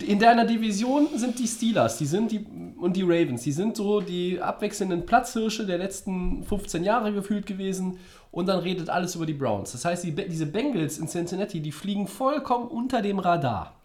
in 0.02 0.20
deiner 0.20 0.46
Division 0.46 1.08
sind 1.16 1.40
die 1.40 1.48
Steelers 1.48 1.98
die 1.98 2.06
sind 2.06 2.32
die, 2.32 2.46
und 2.82 2.98
die 2.98 3.04
Ravens. 3.04 3.44
Die 3.44 3.52
sind 3.52 3.78
so 3.78 4.02
die 4.02 4.42
abwechselnden 4.42 5.06
Platzhirsche 5.06 5.66
der 5.66 5.78
letzten 5.78 6.44
15 6.44 6.84
Jahre 6.84 7.14
gefühlt 7.14 7.46
gewesen. 7.46 8.00
Und 8.32 8.48
dann 8.48 8.60
redet 8.60 8.90
alles 8.90 9.16
über 9.16 9.26
die 9.26 9.34
Browns. 9.34 9.74
Das 9.74 9.86
heißt, 9.86 10.04
die, 10.04 10.16
diese 10.16 10.46
Bengals 10.46 10.98
in 10.98 11.08
Cincinnati, 11.08 11.60
die 11.60 11.72
fliegen 11.72 12.08
vollkommen 12.08 12.68
unter 12.68 13.02
dem 13.02 13.20
Radar. 13.20 13.76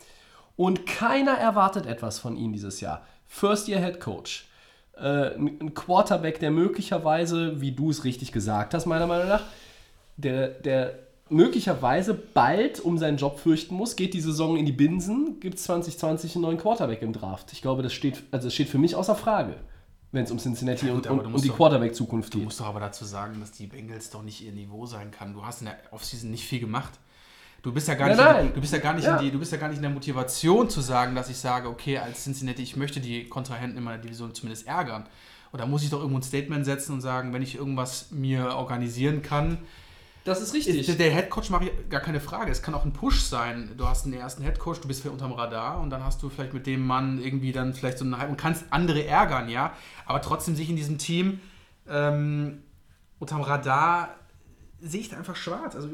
Und 0.57 0.87
keiner 0.87 1.33
erwartet 1.33 1.87
etwas 1.87 2.19
von 2.19 2.37
ihnen 2.37 2.53
dieses 2.53 2.81
Jahr. 2.81 3.03
First 3.27 3.69
Year 3.69 3.81
Head 3.81 4.01
Coach. 4.01 4.49
Äh, 4.97 5.37
ein 5.37 5.75
Quarterback, 5.75 6.41
der 6.41 6.51
möglicherweise, 6.51 7.61
wie 7.61 7.73
du 7.73 7.91
es 7.91 8.05
richtig 8.05 8.33
gesagt 8.33 8.73
hast, 8.73 8.87
meiner 8.87 9.07
Meinung 9.07 9.29
nach, 9.29 9.43
der, 10.17 10.49
der 10.49 11.06
möglicherweise 11.29 12.15
bald 12.15 12.81
um 12.81 12.99
seinen 12.99 13.17
Job 13.17 13.39
fürchten 13.39 13.75
muss, 13.75 13.97
geht 13.97 14.15
die 14.15 14.21
Saison 14.21 14.57
in 14.57 14.67
die 14.67 14.73
Binsen, 14.73 15.41
gibt 15.41 15.59
es 15.59 15.65
2020 15.65 16.37
einen 16.37 16.43
neuen 16.43 16.59
Quarterback 16.59 17.03
im 17.03 17.13
Draft. 17.13 17.53
Ich 17.53 17.63
glaube, 17.63 17.83
das 17.83 17.93
steht, 17.93 18.23
also 18.31 18.47
das 18.47 18.55
steht 18.55 18.69
für 18.69 18.79
mich 18.79 18.95
außer 18.95 19.17
Frage, 19.17 19.57
wenn 20.13 20.25
es 20.25 20.31
um 20.31 20.39
Cincinnati 20.39 20.87
ja, 20.87 20.95
gut, 20.95 21.07
und, 21.09 21.21
und, 21.27 21.45
die 21.45 21.49
Quarterback-Zukunft 21.49 22.33
geht. 22.33 22.43
Du 22.43 22.45
musst 22.45 22.61
doch 22.61 22.67
aber 22.67 22.81
dazu 22.81 23.05
sagen, 23.05 23.41
dass 23.41 23.53
die 23.53 23.67
Bengals 23.67 24.11
doch 24.11 24.23
nicht 24.23 24.45
ihr 24.45 24.53
Niveau 24.53 24.87
sein 24.87 25.11
kann. 25.11 25.35
Du 25.35 25.45
hast 25.45 25.63
in 25.63 25.67
der 25.67 25.79
Offseason 25.91 26.31
nicht 26.31 26.45
viel 26.45 26.61
gemacht. 26.61 26.93
Du 27.63 27.73
bist 27.73 27.89
ja 27.89 27.95
gar 27.95 28.07
nicht, 28.07 28.19
nein, 28.19 28.37
nein. 28.47 28.53
du 28.55 28.61
bist 28.61 28.73
ja 28.73 28.79
gar 28.79 28.95
nicht 28.95 29.05
ja. 29.05 29.17
in 29.17 29.25
die, 29.25 29.31
du 29.33 29.41
bist 29.41 29.51
ja 29.51 29.59
gar 29.59 29.69
nicht 29.69 29.79
in 29.79 29.83
der 29.83 29.91
Motivation 29.91 30.71
zu 30.71 30.81
sagen, 30.81 31.17
dass 31.17 31.29
ich 31.29 31.37
sage, 31.37 31.69
okay, 31.69 31.99
als 31.99 32.23
Cincinnati, 32.23 32.63
ich 32.63 32.77
möchte 32.77 33.01
die 33.01 33.29
Kontrahenten 33.29 33.77
in 33.77 33.83
meiner 33.83 34.01
Division 34.01 34.33
zumindest 34.33 34.69
ärgern. 34.69 35.09
Und 35.51 35.61
da 35.61 35.67
muss 35.67 35.83
ich 35.83 35.91
doch 35.91 35.99
irgendwo 35.99 36.19
ein 36.19 36.23
Statement 36.23 36.65
setzen 36.65 36.93
und 36.93 37.01
sagen, 37.01 37.33
wenn 37.33 37.43
ich 37.43 37.57
irgendwas 37.57 38.13
mir 38.13 38.55
organisieren 38.55 39.23
kann, 39.23 39.59
das 40.27 40.43
ist 40.43 40.55
richtig. 40.55 40.85
Der, 40.87 40.97
der 40.97 41.11
Headcoach 41.11 41.51
mache 41.51 41.67
ich 41.67 41.89
gar 41.89 42.01
keine 42.01 42.21
Frage. 42.21 42.51
Es 42.51 42.61
kann 42.61 42.75
auch 42.75 42.85
ein 42.85 42.93
Push 42.93 43.23
sein. 43.23 43.71
Du 43.77 43.87
hast 43.87 44.05
einen 44.05 44.15
ersten 44.15 44.43
Headcoach, 44.43 44.81
du 44.81 44.89
bist 44.89 45.03
für 45.03 45.11
unterm 45.11 45.33
Radar 45.33 45.81
und 45.81 45.91
dann 45.91 46.05
hast 46.05 46.23
du 46.23 46.29
vielleicht 46.29 46.53
mit 46.53 46.67
dem 46.67 46.85
Mann 46.85 47.23
irgendwie 47.23 47.53
dann 47.53 47.73
vielleicht 47.75 47.99
so 47.99 48.05
eine 48.05 48.19
Hype 48.19 48.29
und 48.29 48.37
kannst 48.37 48.65
andere 48.71 49.07
ärgern, 49.07 49.49
ja. 49.49 49.73
Aber 50.05 50.21
trotzdem 50.21 50.57
sich 50.57 50.69
in 50.69 50.77
diesem 50.77 50.99
Team 50.99 51.41
ähm, 51.89 52.65
unterm 53.21 53.43
Radar 53.43 54.17
sehe 54.79 55.01
ich 55.01 55.09
da 55.09 55.17
einfach 55.17 55.35
schwarz. 55.37 55.75
Also, 55.75 55.89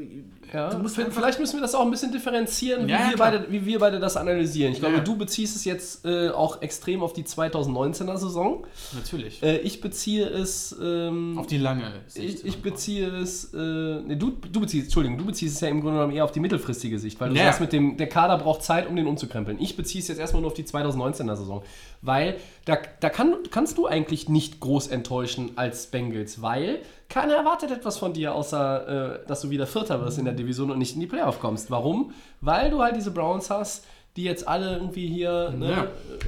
Ja, 0.51 0.69
vielleicht 1.09 1.39
müssen 1.39 1.55
wir 1.55 1.61
das 1.61 1.73
auch 1.73 1.83
ein 1.85 1.89
bisschen 1.91 2.11
differenzieren, 2.11 2.85
wie, 2.85 2.91
Ja, 2.91 2.99
ja, 2.99 3.09
wir, 3.09 3.15
klar. 3.15 3.31
beide, 3.31 3.51
wie 3.51 3.65
wir 3.65 3.79
beide 3.79 3.99
das 3.99 4.17
analysieren. 4.17 4.73
Ich 4.73 4.79
glaube, 4.79 4.97
Ja, 4.97 5.01
du 5.01 5.15
beziehst 5.15 5.55
es 5.55 5.63
jetzt 5.65 6.05
äh, 6.05 6.29
auch 6.29 6.61
extrem 6.61 7.01
auf 7.01 7.13
die 7.13 7.23
2019er 7.23 8.17
Saison. 8.17 8.65
Natürlich. 8.93 9.41
Äh, 9.41 9.59
ich 9.59 9.79
beziehe 9.79 10.25
es. 10.27 10.75
Ähm, 10.81 11.37
Auf 11.39 11.47
die 11.47 11.57
lange 11.57 11.91
Sicht. 12.07 12.39
ich, 12.41 12.45
ich 12.45 12.61
beziehe 12.61 13.07
es. 13.07 13.53
Äh, 13.53 13.57
nee, 13.57 14.15
du, 14.17 14.31
du 14.51 14.59
beziehst, 14.59 14.85
Entschuldigung, 14.87 15.17
du 15.17 15.25
beziehst 15.25 15.55
es 15.55 15.61
ja 15.61 15.69
im 15.69 15.79
Grunde 15.81 15.97
genommen 15.99 16.13
eher 16.15 16.25
auf 16.25 16.31
die 16.33 16.41
mittelfristige 16.41 16.99
Sicht, 16.99 17.19
weil 17.21 17.29
du 17.29 17.35
Ja. 17.35 17.45
sagst, 17.45 17.61
mit 17.61 17.71
dem, 17.71 17.95
der 17.97 18.07
Kader 18.09 18.37
braucht 18.37 18.63
Zeit, 18.63 18.87
um 18.89 18.95
den 18.97 19.07
umzukrempeln. 19.07 19.59
Ich 19.61 19.77
beziehe 19.77 20.01
es 20.01 20.09
jetzt 20.09 20.19
erstmal 20.19 20.41
nur 20.41 20.51
auf 20.51 20.55
die 20.57 20.65
2019er 20.65 21.35
Saison, 21.37 21.63
weil 22.03 22.35
da, 22.65 22.77
da 22.99 23.09
kann, 23.09 23.37
kannst 23.49 23.77
du 23.77 23.87
eigentlich 23.87 24.29
nicht 24.29 24.59
groß 24.59 24.87
enttäuschen 24.87 25.51
als 25.55 25.87
Bengals, 25.87 26.41
weil 26.41 26.81
keiner 27.09 27.33
erwartet 27.35 27.71
etwas 27.71 27.97
von 27.97 28.13
dir, 28.13 28.35
außer 28.35 29.21
äh, 29.23 29.27
dass 29.27 29.41
du 29.41 29.49
wieder 29.49 29.67
Vierter 29.67 30.01
wirst 30.01 30.19
in 30.19 30.25
der 30.25 30.33
Division 30.33 30.69
und 30.69 30.77
nicht 30.77 30.93
in 30.93 30.99
die 30.99 31.07
Playoff 31.07 31.39
kommst. 31.39 31.71
Warum? 31.71 32.13
Weil 32.41 32.69
du 32.69 32.81
halt 32.81 32.95
diese 32.95 33.11
Browns 33.11 33.49
hast, 33.49 33.85
die 34.15 34.23
jetzt 34.23 34.47
alle 34.47 34.73
irgendwie 34.73 35.07
hier 35.07 35.51
ne, 35.51 35.71
Ja, 35.71 35.87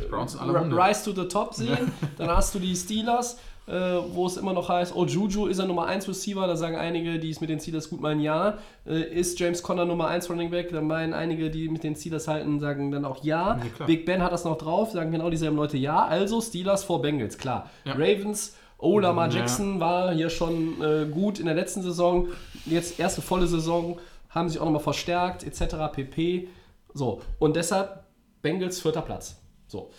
Browns 0.09 0.35
alle. 0.37 0.53
Rise 0.71 1.03
to 1.03 1.21
the 1.21 1.27
Top 1.27 1.53
sehen. 1.53 1.91
Dann 2.17 2.29
hast 2.29 2.55
du 2.55 2.59
die 2.59 2.75
Steelers, 2.75 3.37
äh, 3.67 3.73
wo 4.11 4.27
es 4.27 4.37
immer 4.37 4.53
noch 4.53 4.69
heißt, 4.69 4.95
oh, 4.95 5.05
Juju 5.05 5.47
ist 5.47 5.57
er 5.57 5.65
Nummer 5.65 5.85
1 5.85 6.07
Receiver. 6.07 6.45
Da 6.45 6.55
sagen 6.55 6.75
einige, 6.75 7.17
die 7.17 7.31
es 7.31 7.41
mit 7.41 7.49
den 7.49 7.59
Steelers 7.59 7.89
gut 7.89 7.99
meinen, 7.99 8.19
ja. 8.19 8.59
Äh, 8.85 9.01
ist 9.01 9.39
James 9.39 9.63
Conner 9.63 9.85
Nummer 9.85 10.07
1 10.07 10.29
Running 10.29 10.51
Back? 10.51 10.69
Dann 10.71 10.85
meinen 10.85 11.13
einige, 11.13 11.49
die 11.49 11.67
mit 11.69 11.83
den 11.83 11.95
Steelers 11.95 12.27
halten, 12.27 12.59
sagen 12.59 12.91
dann 12.91 13.05
auch 13.05 13.23
ja. 13.23 13.59
Ja. 13.79 13.85
Big 13.85 14.05
Ben 14.05 14.21
hat 14.21 14.31
das 14.31 14.45
noch 14.45 14.57
drauf, 14.57 14.91
sagen 14.91 15.11
genau 15.11 15.29
dieselben 15.29 15.55
Leute 15.55 15.77
ja. 15.77 16.05
Also 16.05 16.41
Steelers 16.41 16.83
vor 16.83 17.01
Bengals, 17.01 17.37
klar. 17.37 17.69
Ja. 17.85 17.93
Ravens, 17.93 18.55
oh, 18.77 18.99
Lamar 18.99 19.29
Ja. 19.29 19.39
Jackson 19.39 19.79
war 19.79 20.13
hier 20.13 20.29
schon 20.29 20.81
äh, 20.81 21.05
gut 21.09 21.39
in 21.39 21.47
der 21.47 21.55
letzten 21.55 21.81
Saison. 21.81 22.27
Jetzt 22.65 22.99
erste 22.99 23.21
volle 23.21 23.47
Saison, 23.47 23.99
haben 24.29 24.49
sich 24.49 24.59
auch 24.59 24.65
nochmal 24.65 24.81
verstärkt, 24.81 25.43
etc. 25.43 25.75
pp. 25.91 26.49
So, 26.93 27.21
und 27.39 27.55
deshalb 27.55 28.03
Bengals 28.43 28.79
vierter 28.79 29.01
Platz. 29.01 29.41
So. 29.67 29.89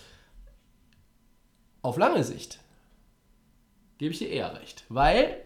Auf 1.82 1.98
lange 1.98 2.22
Sicht 2.22 2.60
gebe 3.98 4.12
ich 4.12 4.18
dir 4.18 4.28
eher 4.28 4.54
recht, 4.54 4.84
weil 4.88 5.36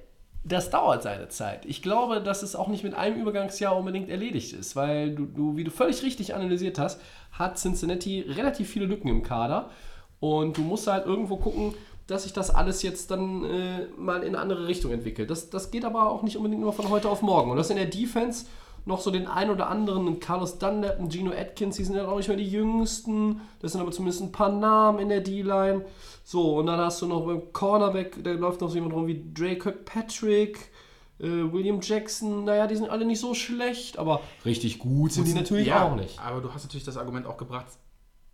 das 0.43 0.71
dauert 0.71 1.03
seine 1.03 1.29
Zeit. 1.29 1.67
Ich 1.67 1.83
glaube, 1.83 2.23
dass 2.23 2.43
es 2.43 2.57
auch 2.57 2.69
nicht 2.69 2.83
mit 2.83 2.95
einem 2.95 3.21
Übergangsjahr 3.21 3.77
unbedingt 3.77 4.09
erledigt 4.09 4.55
ist, 4.55 4.75
weil 4.75 5.15
du, 5.15 5.27
du 5.27 5.57
wie 5.57 5.65
du 5.65 5.71
völlig 5.71 6.03
richtig 6.03 6.35
analysiert 6.35 6.79
hast, 6.79 7.01
hat 7.33 7.59
Cincinnati 7.59 8.23
relativ 8.23 8.71
viele 8.71 8.87
Lücken 8.87 9.09
im 9.09 9.23
Kader 9.23 9.71
und 10.19 10.57
du 10.57 10.63
musst 10.63 10.87
halt 10.87 11.07
irgendwo 11.07 11.37
gucken, 11.37 11.75
dass 12.07 12.25
sich 12.25 12.33
das 12.33 12.51
alles 12.51 12.83
jetzt 12.83 13.11
dann 13.11 13.45
äh, 13.45 13.87
mal 13.97 14.23
in 14.23 14.29
eine 14.29 14.39
andere 14.39 14.67
Richtung 14.67 14.93
entwickelt. 14.93 15.31
Das, 15.31 15.51
das 15.51 15.71
geht 15.71 15.85
aber 15.85 16.11
auch 16.11 16.23
nicht 16.23 16.37
unbedingt 16.37 16.61
nur 16.61 16.73
von 16.73 16.89
heute 16.89 17.09
auf 17.09 17.23
morgen. 17.23 17.51
Und 17.51 17.57
das 17.57 17.71
in 17.71 17.77
der 17.77 17.87
Defense 17.87 18.47
noch 18.85 19.01
so 19.01 19.11
den 19.11 19.27
ein 19.27 19.51
oder 19.51 19.69
anderen, 19.69 20.07
einen 20.07 20.21
Carlos 20.21 20.59
Dunlap, 20.59 20.99
einen 20.99 21.11
Gino 21.11 21.33
Atkins, 21.33 21.77
die 21.77 21.85
sind 21.85 21.97
ja 21.97 22.09
auch 22.09 22.17
nicht 22.17 22.29
mehr 22.29 22.37
die 22.37 22.51
jüngsten. 22.51 23.41
Das 23.61 23.73
sind 23.73 23.81
aber 23.81 23.93
zumindest 23.93 24.23
ein 24.23 24.33
paar 24.33 24.51
Namen 24.51 24.99
in 24.99 25.09
der 25.09 25.21
D-Line. 25.21 25.85
So, 26.31 26.59
und 26.59 26.67
dann 26.67 26.79
hast 26.79 27.03
du 27.03 27.09
noch 27.09 27.27
beim 27.27 27.53
Cornerback, 27.53 28.23
da 28.23 28.31
läuft 28.31 28.61
noch 28.61 28.69
so 28.69 28.77
jemand 28.77 28.95
rum 28.95 29.09
wie 29.09 29.33
Dre 29.35 29.59
Kirkpatrick, 29.59 30.71
äh, 31.19 31.25
William 31.25 31.81
Jackson. 31.83 32.45
Naja, 32.45 32.69
die 32.69 32.77
sind 32.77 32.89
alle 32.89 33.05
nicht 33.05 33.19
so 33.19 33.35
schlecht, 33.35 33.99
aber 33.99 34.21
richtig 34.45 34.79
gut 34.79 35.11
sind 35.11 35.27
die 35.27 35.35
natürlich 35.35 35.67
ja, 35.67 35.83
auch 35.83 35.97
nicht. 35.97 36.21
Aber 36.21 36.41
du 36.41 36.55
hast 36.55 36.63
natürlich 36.63 36.85
das 36.85 36.97
Argument 36.97 37.27
auch 37.27 37.37
gebracht, 37.37 37.67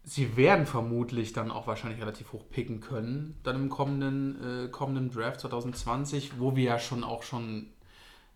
sie 0.04 0.36
werden 0.36 0.66
vermutlich 0.66 1.32
dann 1.32 1.50
auch 1.50 1.66
wahrscheinlich 1.66 1.98
relativ 1.98 2.34
hoch 2.34 2.44
picken 2.50 2.80
können, 2.80 3.40
dann 3.44 3.56
im 3.56 3.70
kommenden, 3.70 4.66
äh, 4.66 4.68
kommenden 4.68 5.10
Draft 5.10 5.40
2020, 5.40 6.38
wo 6.38 6.54
wir 6.54 6.64
ja 6.64 6.78
schon 6.78 7.02
auch 7.02 7.22
schon, 7.22 7.70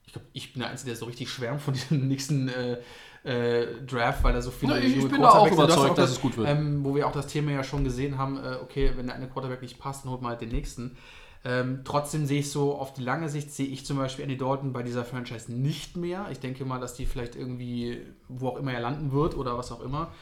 ich 0.06 0.14
glaube, 0.14 0.26
ich 0.32 0.54
bin 0.54 0.60
der 0.60 0.70
Einzige, 0.70 0.92
der 0.92 0.96
so 0.96 1.04
richtig 1.04 1.28
schwärmt 1.28 1.60
von 1.60 1.74
diesem 1.74 2.08
nächsten 2.08 2.48
äh, 2.48 2.78
äh, 3.22 3.66
Draft, 3.86 4.24
weil 4.24 4.32
da 4.32 4.40
so 4.40 4.50
viele 4.50 4.74
Ja, 4.74 4.78
ich- 4.80 4.96
ich 4.96 5.08
bin 5.08 5.20
da 5.20 5.28
auch 5.30 5.50
überzeugt, 5.50 5.90
auch 5.90 5.94
dass 5.94 6.08
das- 6.08 6.10
es 6.12 6.20
gut 6.22 6.36
wird. 6.38 6.48
Ähm, 6.48 6.82
wo 6.84 6.94
wir 6.94 7.06
auch 7.06 7.12
das 7.12 7.26
Thema 7.26 7.50
ja 7.52 7.62
schon 7.64 7.84
gesehen 7.84 8.16
haben, 8.18 8.38
äh, 8.38 8.56
okay, 8.62 8.92
wenn 8.96 9.06
der 9.06 9.16
eine 9.16 9.28
Quarterback 9.28 9.60
nicht 9.62 9.78
passt, 9.78 10.04
dann 10.04 10.10
holt 10.12 10.22
man 10.22 10.30
halt 10.30 10.40
den 10.40 10.48
nächsten. 10.50 10.96
Ähm, 11.44 11.80
trotzdem 11.84 12.26
sehe 12.26 12.40
ich 12.40 12.50
so, 12.50 12.74
auf 12.76 12.92
die 12.92 13.02
lange 13.02 13.28
Sicht 13.30 13.50
sehe 13.50 13.66
ich 13.66 13.86
zum 13.86 13.96
Beispiel 13.96 14.22
Andy 14.24 14.36
Dalton 14.36 14.72
bei 14.74 14.82
dieser 14.82 15.04
Franchise 15.04 15.50
nicht 15.52 15.96
mehr. 15.96 16.26
Ich 16.30 16.38
denke 16.40 16.64
mal, 16.66 16.80
dass 16.80 16.94
die 16.94 17.06
vielleicht 17.06 17.34
irgendwie, 17.34 18.06
wo 18.28 18.48
auch 18.48 18.56
immer 18.56 18.72
er 18.72 18.80
landen 18.80 19.10
wird 19.12 19.34
oder 19.36 19.56
was 19.56 19.72
auch 19.72 19.80
immer. 19.80 20.12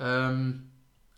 Ähm, 0.00 0.70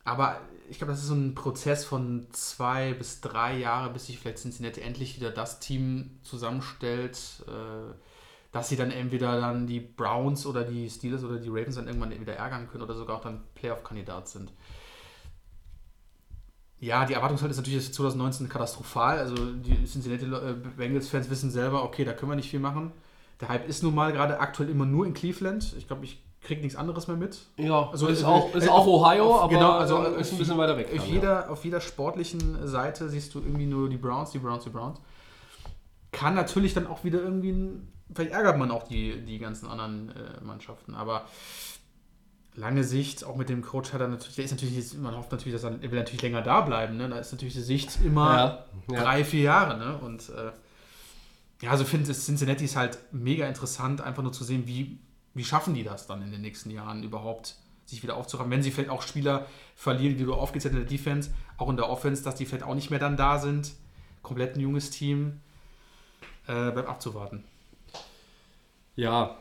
aber 0.04 0.40
ich 0.70 0.78
glaube, 0.78 0.92
das 0.92 1.00
ist 1.02 1.08
so 1.08 1.14
ein 1.14 1.34
Prozess 1.34 1.84
von 1.84 2.26
zwei 2.32 2.94
bis 2.94 3.20
drei 3.20 3.58
Jahre, 3.58 3.90
bis 3.92 4.06
sich 4.06 4.18
vielleicht 4.18 4.38
Cincinnati 4.38 4.80
endlich 4.80 5.16
wieder 5.16 5.30
das 5.30 5.60
Team 5.60 6.18
zusammenstellt, 6.22 7.18
äh, 7.46 7.92
dass 8.54 8.68
sie 8.68 8.76
dann 8.76 8.92
entweder 8.92 9.40
dann 9.40 9.66
die 9.66 9.80
Browns 9.80 10.46
oder 10.46 10.62
die 10.62 10.88
Steelers 10.88 11.24
oder 11.24 11.38
die 11.40 11.48
Ravens 11.48 11.74
dann 11.74 11.88
irgendwann 11.88 12.12
wieder 12.20 12.34
ärgern 12.36 12.68
können 12.68 12.84
oder 12.84 12.94
sogar 12.94 13.16
auch 13.16 13.20
dann 13.20 13.42
Playoff-Kandidat 13.56 14.28
sind. 14.28 14.52
Ja, 16.78 17.04
die 17.04 17.14
Erwartungshaltung 17.14 17.50
ist 17.50 17.56
natürlich 17.56 17.92
2019 17.92 18.48
katastrophal. 18.48 19.18
Also 19.18 19.34
die 19.36 19.84
Cincinnati 19.84 20.26
äh, 20.26 20.54
Bengals-Fans 20.76 21.30
wissen 21.30 21.50
selber, 21.50 21.82
okay, 21.82 22.04
da 22.04 22.12
können 22.12 22.30
wir 22.30 22.36
nicht 22.36 22.50
viel 22.50 22.60
machen. 22.60 22.92
Der 23.40 23.48
Hype 23.48 23.68
ist 23.68 23.82
nun 23.82 23.92
mal 23.94 24.12
gerade 24.12 24.38
aktuell 24.38 24.68
immer 24.70 24.86
nur 24.86 25.04
in 25.04 25.14
Cleveland. 25.14 25.74
Ich 25.76 25.88
glaube, 25.88 26.04
ich 26.04 26.22
kriege 26.40 26.60
nichts 26.60 26.76
anderes 26.76 27.08
mehr 27.08 27.16
mit. 27.16 27.40
Ja, 27.56 27.88
Also, 27.90 28.06
ist, 28.06 28.22
auch, 28.22 28.54
ist 28.54 28.66
äh, 28.66 28.70
auch 28.70 28.86
Ohio, 28.86 29.34
auf- 29.34 29.40
aber 29.44 29.52
genau, 29.52 29.72
also, 29.72 30.02
ist 30.04 30.30
ein 30.32 30.38
bisschen 30.38 30.58
weiter 30.58 30.76
weg. 30.76 30.90
Auf 30.92 30.98
dann, 30.98 31.08
jeder, 31.08 31.50
auf 31.50 31.64
jeder 31.64 31.80
sportlichen 31.80 32.68
Seite 32.68 33.08
siehst 33.08 33.34
du 33.34 33.40
irgendwie 33.40 33.66
nur 33.66 33.88
die 33.88 33.96
Browns, 33.96 34.30
die 34.30 34.38
Browns, 34.38 34.62
die 34.62 34.70
Browns. 34.70 35.00
Kann 36.12 36.34
natürlich 36.34 36.74
dann 36.74 36.86
auch 36.86 37.02
wieder 37.02 37.20
irgendwie, 37.20 37.50
ein, 37.50 37.92
vielleicht 38.14 38.32
ärgert 38.32 38.58
man 38.58 38.70
auch 38.70 38.84
die, 38.84 39.20
die 39.24 39.38
ganzen 39.38 39.66
anderen 39.68 40.10
äh, 40.10 40.44
Mannschaften, 40.44 40.94
aber 40.94 41.26
lange 42.54 42.84
Sicht, 42.84 43.24
auch 43.24 43.36
mit 43.36 43.48
dem 43.48 43.62
Coach 43.62 43.92
hat 43.92 44.00
er 44.00 44.08
natürlich, 44.08 44.36
der 44.36 44.44
ist 44.44 44.50
natürlich, 44.52 44.94
man 44.94 45.16
hofft 45.16 45.32
natürlich, 45.32 45.60
dass 45.60 45.64
er, 45.64 45.72
er 45.82 45.90
will 45.90 45.98
natürlich 45.98 46.22
länger 46.22 46.42
da 46.42 46.60
bleiben, 46.60 46.96
ne? 46.96 47.08
da 47.08 47.18
ist 47.18 47.32
natürlich 47.32 47.54
die 47.54 47.62
Sicht 47.62 47.98
immer 48.04 48.34
Ja, 48.88 48.94
ja. 48.94 49.02
drei, 49.02 49.24
vier 49.24 49.42
Jahre, 49.42 49.78
ne? 49.78 49.98
und 49.98 50.28
äh, 50.28 50.52
ja, 51.62 51.70
also 51.70 51.84
finde 51.84 52.10
ich 52.10 52.18
Cincinnati 52.18 52.64
ist 52.64 52.76
halt 52.76 52.98
mega 53.12 53.46
interessant, 53.46 54.00
einfach 54.00 54.22
nur 54.22 54.32
zu 54.32 54.44
sehen, 54.44 54.66
wie, 54.66 54.98
wie 55.34 55.44
schaffen 55.44 55.74
die 55.74 55.82
das 55.82 56.06
dann 56.06 56.22
in 56.22 56.30
den 56.30 56.42
nächsten 56.42 56.70
Jahren 56.70 57.02
überhaupt, 57.02 57.56
sich 57.86 58.02
wieder 58.02 58.16
aufzuraffen, 58.16 58.50
wenn 58.50 58.62
sie 58.62 58.70
vielleicht 58.70 58.90
auch 58.90 59.02
Spieler 59.02 59.46
verlieren, 59.74 60.16
die 60.16 60.24
du 60.24 60.34
aufgezählt 60.34 60.74
hast 60.74 60.80
in 60.80 60.86
der 60.86 60.96
Defense, 60.96 61.30
auch 61.58 61.68
in 61.68 61.76
der 61.76 61.88
Offense, 61.88 62.22
dass 62.22 62.34
die 62.34 62.46
vielleicht 62.46 62.64
auch 62.64 62.74
nicht 62.74 62.90
mehr 62.90 62.98
dann 62.98 63.16
da 63.16 63.38
sind. 63.38 63.72
Komplett 64.22 64.56
ein 64.56 64.60
junges 64.60 64.90
Team. 64.90 65.40
Äh, 66.46 66.70
bleibt 66.72 66.88
abzuwarten. 66.88 67.44
Ja. 68.96 69.36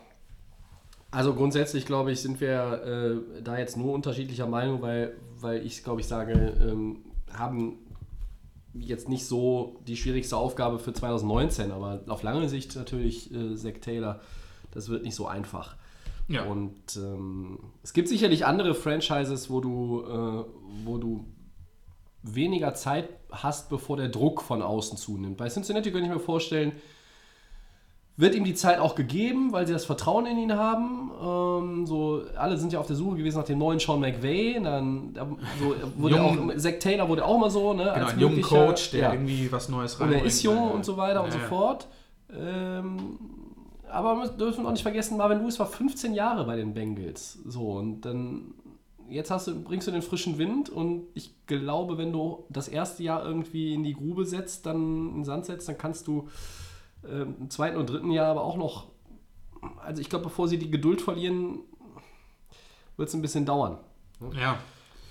Also 1.11 1.35
grundsätzlich, 1.35 1.85
glaube 1.85 2.11
ich, 2.11 2.21
sind 2.21 2.41
wir 2.41 3.23
äh, 3.37 3.41
da 3.43 3.57
jetzt 3.57 3.77
nur 3.77 3.93
unterschiedlicher 3.93 4.47
Meinung, 4.47 4.81
weil, 4.81 5.15
weil 5.39 5.65
ich, 5.65 5.83
glaube 5.83 6.01
ich, 6.01 6.07
sage, 6.07 6.33
ähm, 6.59 7.03
haben 7.31 7.77
jetzt 8.73 9.09
nicht 9.09 9.25
so 9.25 9.79
die 9.87 9.95
schwierigste 9.95 10.35
Aufgabe 10.37 10.79
für 10.79 10.93
2019, 10.93 11.71
aber 11.71 12.01
auf 12.07 12.23
lange 12.23 12.49
Sicht 12.49 12.75
natürlich 12.75 13.31
äh, 13.33 13.55
Zach 13.55 13.79
Taylor, 13.81 14.21
das 14.71 14.89
wird 14.89 15.03
nicht 15.03 15.15
so 15.15 15.27
einfach. 15.27 15.75
Ja. 16.27 16.45
Und 16.45 16.97
ähm, 16.97 17.59
es 17.83 17.93
gibt 17.93 18.07
sicherlich 18.07 18.45
andere 18.45 18.73
Franchises, 18.73 19.49
wo 19.49 19.59
du, 19.59 20.03
äh, 20.07 20.45
wo 20.85 20.97
du 20.97 21.25
weniger 22.23 22.73
Zeit 22.73 23.09
hast, 23.31 23.69
bevor 23.69 23.97
der 23.97 24.09
Druck 24.09 24.41
von 24.41 24.61
außen 24.61 24.97
zunimmt. 24.97 25.37
Bei 25.37 25.49
Cincinnati 25.49 25.91
könnte 25.91 26.07
ich 26.07 26.13
mir 26.13 26.19
vorstellen, 26.19 26.71
wird 28.15 28.35
ihm 28.35 28.43
die 28.43 28.53
Zeit 28.53 28.79
auch 28.79 28.93
gegeben, 28.93 29.51
weil 29.51 29.65
sie 29.65 29.73
das 29.73 29.85
Vertrauen 29.85 30.27
in 30.27 30.37
ihn 30.37 30.53
haben. 30.53 31.11
Ähm, 31.19 31.85
so, 31.87 32.21
alle 32.35 32.57
sind 32.57 32.71
ja 32.71 32.79
auf 32.79 32.85
der 32.85 32.95
Suche 32.95 33.17
gewesen 33.17 33.39
nach 33.39 33.45
dem 33.45 33.57
neuen 33.57 33.79
Sean 33.79 33.99
McVay. 33.99 34.59
Dann 34.61 35.13
da, 35.13 35.27
so, 35.59 35.75
wurde 35.97 36.15
Jung- 36.15 36.51
auch, 36.51 36.57
Zach 36.57 36.73
Taylor 36.79 37.09
wurde 37.09 37.25
auch 37.25 37.39
mal 37.39 37.49
so, 37.49 37.73
ne? 37.73 37.85
Genau, 37.85 38.05
als 38.05 38.13
ein 38.13 38.19
junger 38.19 38.41
Coach, 38.41 38.91
der 38.91 38.99
ja. 38.99 39.13
irgendwie 39.13 39.51
was 39.51 39.67
Neues 39.69 39.95
Und 39.95 40.11
er 40.11 40.23
ist 40.23 40.43
jung 40.43 40.71
und 40.71 40.85
so 40.85 40.95
weiter 40.95 41.23
und 41.23 41.29
ja, 41.29 41.33
so 41.33 41.39
ja. 41.39 41.45
fort. 41.45 41.87
Ähm, 42.31 43.19
aber 43.89 44.15
wir 44.17 44.27
dürfen 44.29 44.65
auch 44.65 44.71
nicht 44.71 44.83
vergessen, 44.83 45.17
Marvin 45.17 45.39
Lewis 45.39 45.59
war 45.59 45.67
15 45.67 46.13
Jahre 46.13 46.45
bei 46.45 46.55
den 46.55 46.73
Bengals. 46.73 47.39
So, 47.45 47.73
und 47.73 48.01
dann 48.01 48.53
jetzt 49.09 49.31
hast 49.31 49.47
du, 49.47 49.59
bringst 49.63 49.87
du 49.87 49.91
den 49.91 50.01
frischen 50.01 50.37
Wind 50.37 50.69
und 50.69 51.03
ich 51.13 51.33
glaube, 51.45 51.97
wenn 51.97 52.11
du 52.11 52.45
das 52.49 52.67
erste 52.67 53.03
Jahr 53.03 53.25
irgendwie 53.25 53.73
in 53.73 53.83
die 53.83 53.93
Grube 53.93 54.25
setzt, 54.25 54.65
dann 54.65 55.09
in 55.09 55.13
den 55.15 55.25
Sand 55.25 55.45
setzt, 55.45 55.67
dann 55.67 55.77
kannst 55.77 56.07
du 56.07 56.27
ähm, 57.09 57.35
im 57.39 57.49
zweiten 57.49 57.77
und 57.77 57.89
dritten 57.89 58.11
Jahr 58.11 58.27
aber 58.27 58.43
auch 58.43 58.57
noch, 58.57 58.87
also 59.83 60.01
ich 60.01 60.09
glaube, 60.09 60.23
bevor 60.25 60.47
sie 60.47 60.57
die 60.57 60.71
Geduld 60.71 61.01
verlieren, 61.01 61.59
wird 62.97 63.09
es 63.09 63.15
ein 63.15 63.21
bisschen 63.21 63.45
dauern. 63.45 63.77
Ja. 64.39 64.57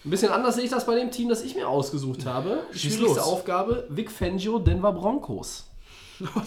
Ein 0.05 0.11
bisschen 0.11 0.33
anders 0.33 0.57
sehe 0.57 0.65
ich 0.65 0.71
das 0.71 0.85
bei 0.87 0.97
dem 0.97 1.11
Team, 1.11 1.29
das 1.29 1.43
ich 1.45 1.55
mir 1.55 1.69
ausgesucht 1.69 2.27
habe. 2.27 2.63
Schieß 2.73 2.95
Schwierigste 2.95 3.21
los. 3.21 3.27
Aufgabe, 3.29 3.87
Vic 3.89 4.11
Fangio, 4.11 4.59
Denver 4.59 4.93
Broncos. 4.93 5.69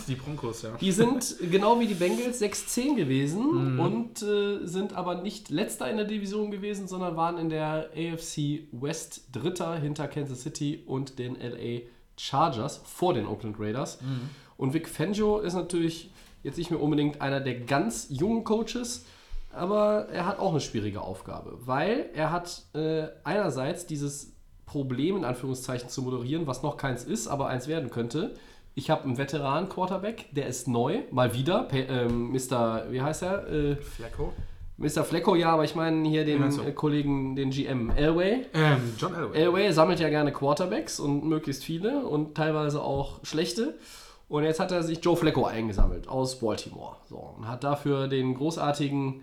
die 0.08 0.16
Broncos, 0.16 0.62
ja. 0.62 0.72
Die 0.80 0.92
sind 0.92 1.36
genau 1.52 1.80
wie 1.80 1.88
die 1.88 1.94
Bengals 1.96 2.42
6-10 2.42 2.92
Mhm. 2.92 2.96
gewesen 2.96 3.80
und 3.80 4.22
äh, 4.22 4.66
sind 4.66 4.94
aber 4.94 5.16
nicht 5.22 5.50
letzter 5.50 5.90
in 5.90 5.98
der 5.98 6.06
Division 6.06 6.52
gewesen, 6.52 6.88
sondern 6.88 7.16
waren 7.18 7.38
in 7.38 7.50
der 7.50 7.90
AFC 7.96 8.68
West 8.72 9.24
Dritter 9.34 9.76
hinter 9.76 10.08
Kansas 10.08 10.42
City 10.44 10.84
und 10.86 11.20
den 11.20 11.36
LA 11.36 11.82
Chargers 12.18 12.82
vor 12.86 13.14
den 13.14 13.26
Oakland 13.26 13.60
Raiders. 13.60 14.02
Mhm. 14.02 14.30
Und 14.58 14.74
Vic 14.74 14.88
Fangio 14.88 15.40
ist 15.40 15.54
natürlich 15.54 16.12
Jetzt 16.46 16.60
nicht 16.60 16.70
mehr 16.70 16.80
unbedingt 16.80 17.22
einer 17.22 17.40
der 17.40 17.56
ganz 17.62 18.06
jungen 18.12 18.44
Coaches, 18.44 19.04
aber 19.52 20.10
er 20.12 20.28
hat 20.28 20.38
auch 20.38 20.52
eine 20.52 20.60
schwierige 20.60 21.02
Aufgabe, 21.02 21.58
weil 21.66 22.12
er 22.14 22.32
hat 22.32 22.62
äh, 22.76 23.08
einerseits 23.24 23.88
dieses 23.88 24.32
Problem 24.68 25.18
in 25.18 25.26
Anführungszeichen 25.26 25.90
zu 25.90 26.04
moderieren, 26.04 26.46
was 26.46 26.62
noch 26.62 26.78
keins 26.78 27.04
ist, 27.04 27.28
aber 27.28 27.48
eins 27.48 27.68
werden 27.68 27.90
könnte. 27.90 28.36
Ich 28.76 28.92
habe 28.92 29.06
einen 29.06 29.18
Veteran-Quarterback, 29.18 30.28
der 30.34 30.46
ist 30.46 30.68
neu, 30.68 31.00
mal 31.10 31.34
wieder. 31.34 31.64
Pe 31.64 31.80
ähm, 31.80 32.32
Mr. 32.32 32.92
Wie 32.92 33.02
heißt 33.02 33.24
er? 33.24 33.48
Äh, 33.48 33.76
Flacco? 33.78 34.32
Mr. 34.78 35.04
Flecko, 35.04 35.34
ja, 35.36 35.50
aber 35.50 35.64
ich 35.64 35.74
meine 35.74 36.08
hier 36.08 36.26
den 36.26 36.48
du? 36.48 36.62
äh, 36.62 36.74
Kollegen, 36.74 37.36
den 37.36 37.50
GM. 37.50 37.90
Elway. 37.90 38.46
Ähm, 38.54 38.94
John 39.00 39.16
Elway. 39.16 39.36
Elway 39.36 39.72
sammelt 39.72 40.00
ja 40.00 40.10
gerne 40.10 40.32
Quarterbacks 40.32 41.00
und 41.00 41.26
möglichst 41.26 41.64
viele 41.64 42.06
und 42.06 42.36
teilweise 42.36 42.84
auch 42.84 43.26
schlechte. 43.26 43.80
Und 44.28 44.44
jetzt 44.44 44.60
hat 44.60 44.72
er 44.72 44.84
sich 44.84 45.04
Joe 45.04 45.16
Flacco 45.16 45.46
eingesammelt 45.46 46.08
aus 46.08 46.40
Baltimore. 46.40 46.98
So, 47.08 47.18
und 47.38 47.48
hat 47.48 47.64
dafür 47.64 48.08
den 48.08 48.34
großartigen 48.34 49.22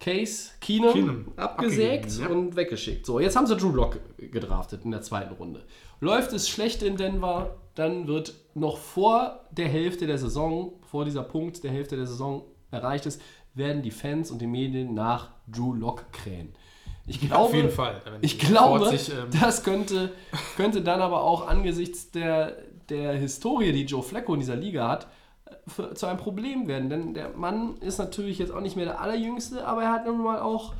Case 0.00 0.50
Keenum, 0.60 0.92
Keenum 0.92 1.32
abgesägt 1.36 2.06
abgegeben, 2.06 2.22
ja. 2.22 2.28
und 2.28 2.56
weggeschickt. 2.56 3.06
So, 3.06 3.20
jetzt 3.20 3.36
haben 3.36 3.46
sie 3.46 3.56
Drew 3.56 3.70
Lock 3.70 4.00
gedraftet 4.18 4.84
in 4.84 4.90
der 4.90 5.02
zweiten 5.02 5.34
Runde. 5.34 5.64
Läuft 6.00 6.32
es 6.32 6.48
schlecht 6.48 6.82
in 6.82 6.96
Denver, 6.96 7.56
dann 7.74 8.06
wird 8.06 8.34
noch 8.54 8.78
vor 8.78 9.46
der 9.50 9.68
Hälfte 9.68 10.06
der 10.06 10.18
Saison, 10.18 10.72
vor 10.82 11.04
dieser 11.04 11.22
Punkt 11.22 11.62
der 11.64 11.70
Hälfte 11.70 11.96
der 11.96 12.06
Saison 12.06 12.44
erreicht 12.70 13.06
ist, 13.06 13.20
werden 13.54 13.82
die 13.82 13.90
Fans 13.90 14.30
und 14.30 14.40
die 14.40 14.46
Medien 14.46 14.94
nach 14.94 15.30
Drew 15.46 15.74
Lock 15.74 16.12
krähen. 16.12 16.54
Ich 17.06 17.20
glaube, 17.20 17.44
Auf 17.44 17.54
jeden 17.54 17.70
Fall. 17.70 18.00
Ich 18.22 18.38
glaube, 18.38 18.88
sich, 18.88 19.10
ähm, 19.10 19.28
das 19.40 19.62
könnte, 19.62 20.12
könnte 20.56 20.82
dann 20.82 21.00
aber 21.00 21.22
auch 21.22 21.46
angesichts 21.46 22.10
der, 22.10 22.56
der 22.90 23.14
Historie, 23.14 23.72
die 23.72 23.84
Joe 23.84 24.02
Flacco 24.02 24.34
in 24.34 24.40
dieser 24.40 24.56
Liga 24.56 24.88
hat, 24.88 25.08
für, 25.66 25.94
zu 25.94 26.06
einem 26.06 26.18
Problem 26.18 26.66
werden. 26.68 26.90
Denn 26.90 27.14
der 27.14 27.30
Mann 27.30 27.76
ist 27.78 27.98
natürlich 27.98 28.38
jetzt 28.38 28.52
auch 28.52 28.60
nicht 28.60 28.76
mehr 28.76 28.84
der 28.84 29.00
Allerjüngste, 29.00 29.66
aber 29.66 29.82
er 29.82 29.92
hat 29.92 30.06
nun 30.06 30.22
mal 30.22 30.40
auch. 30.40 30.74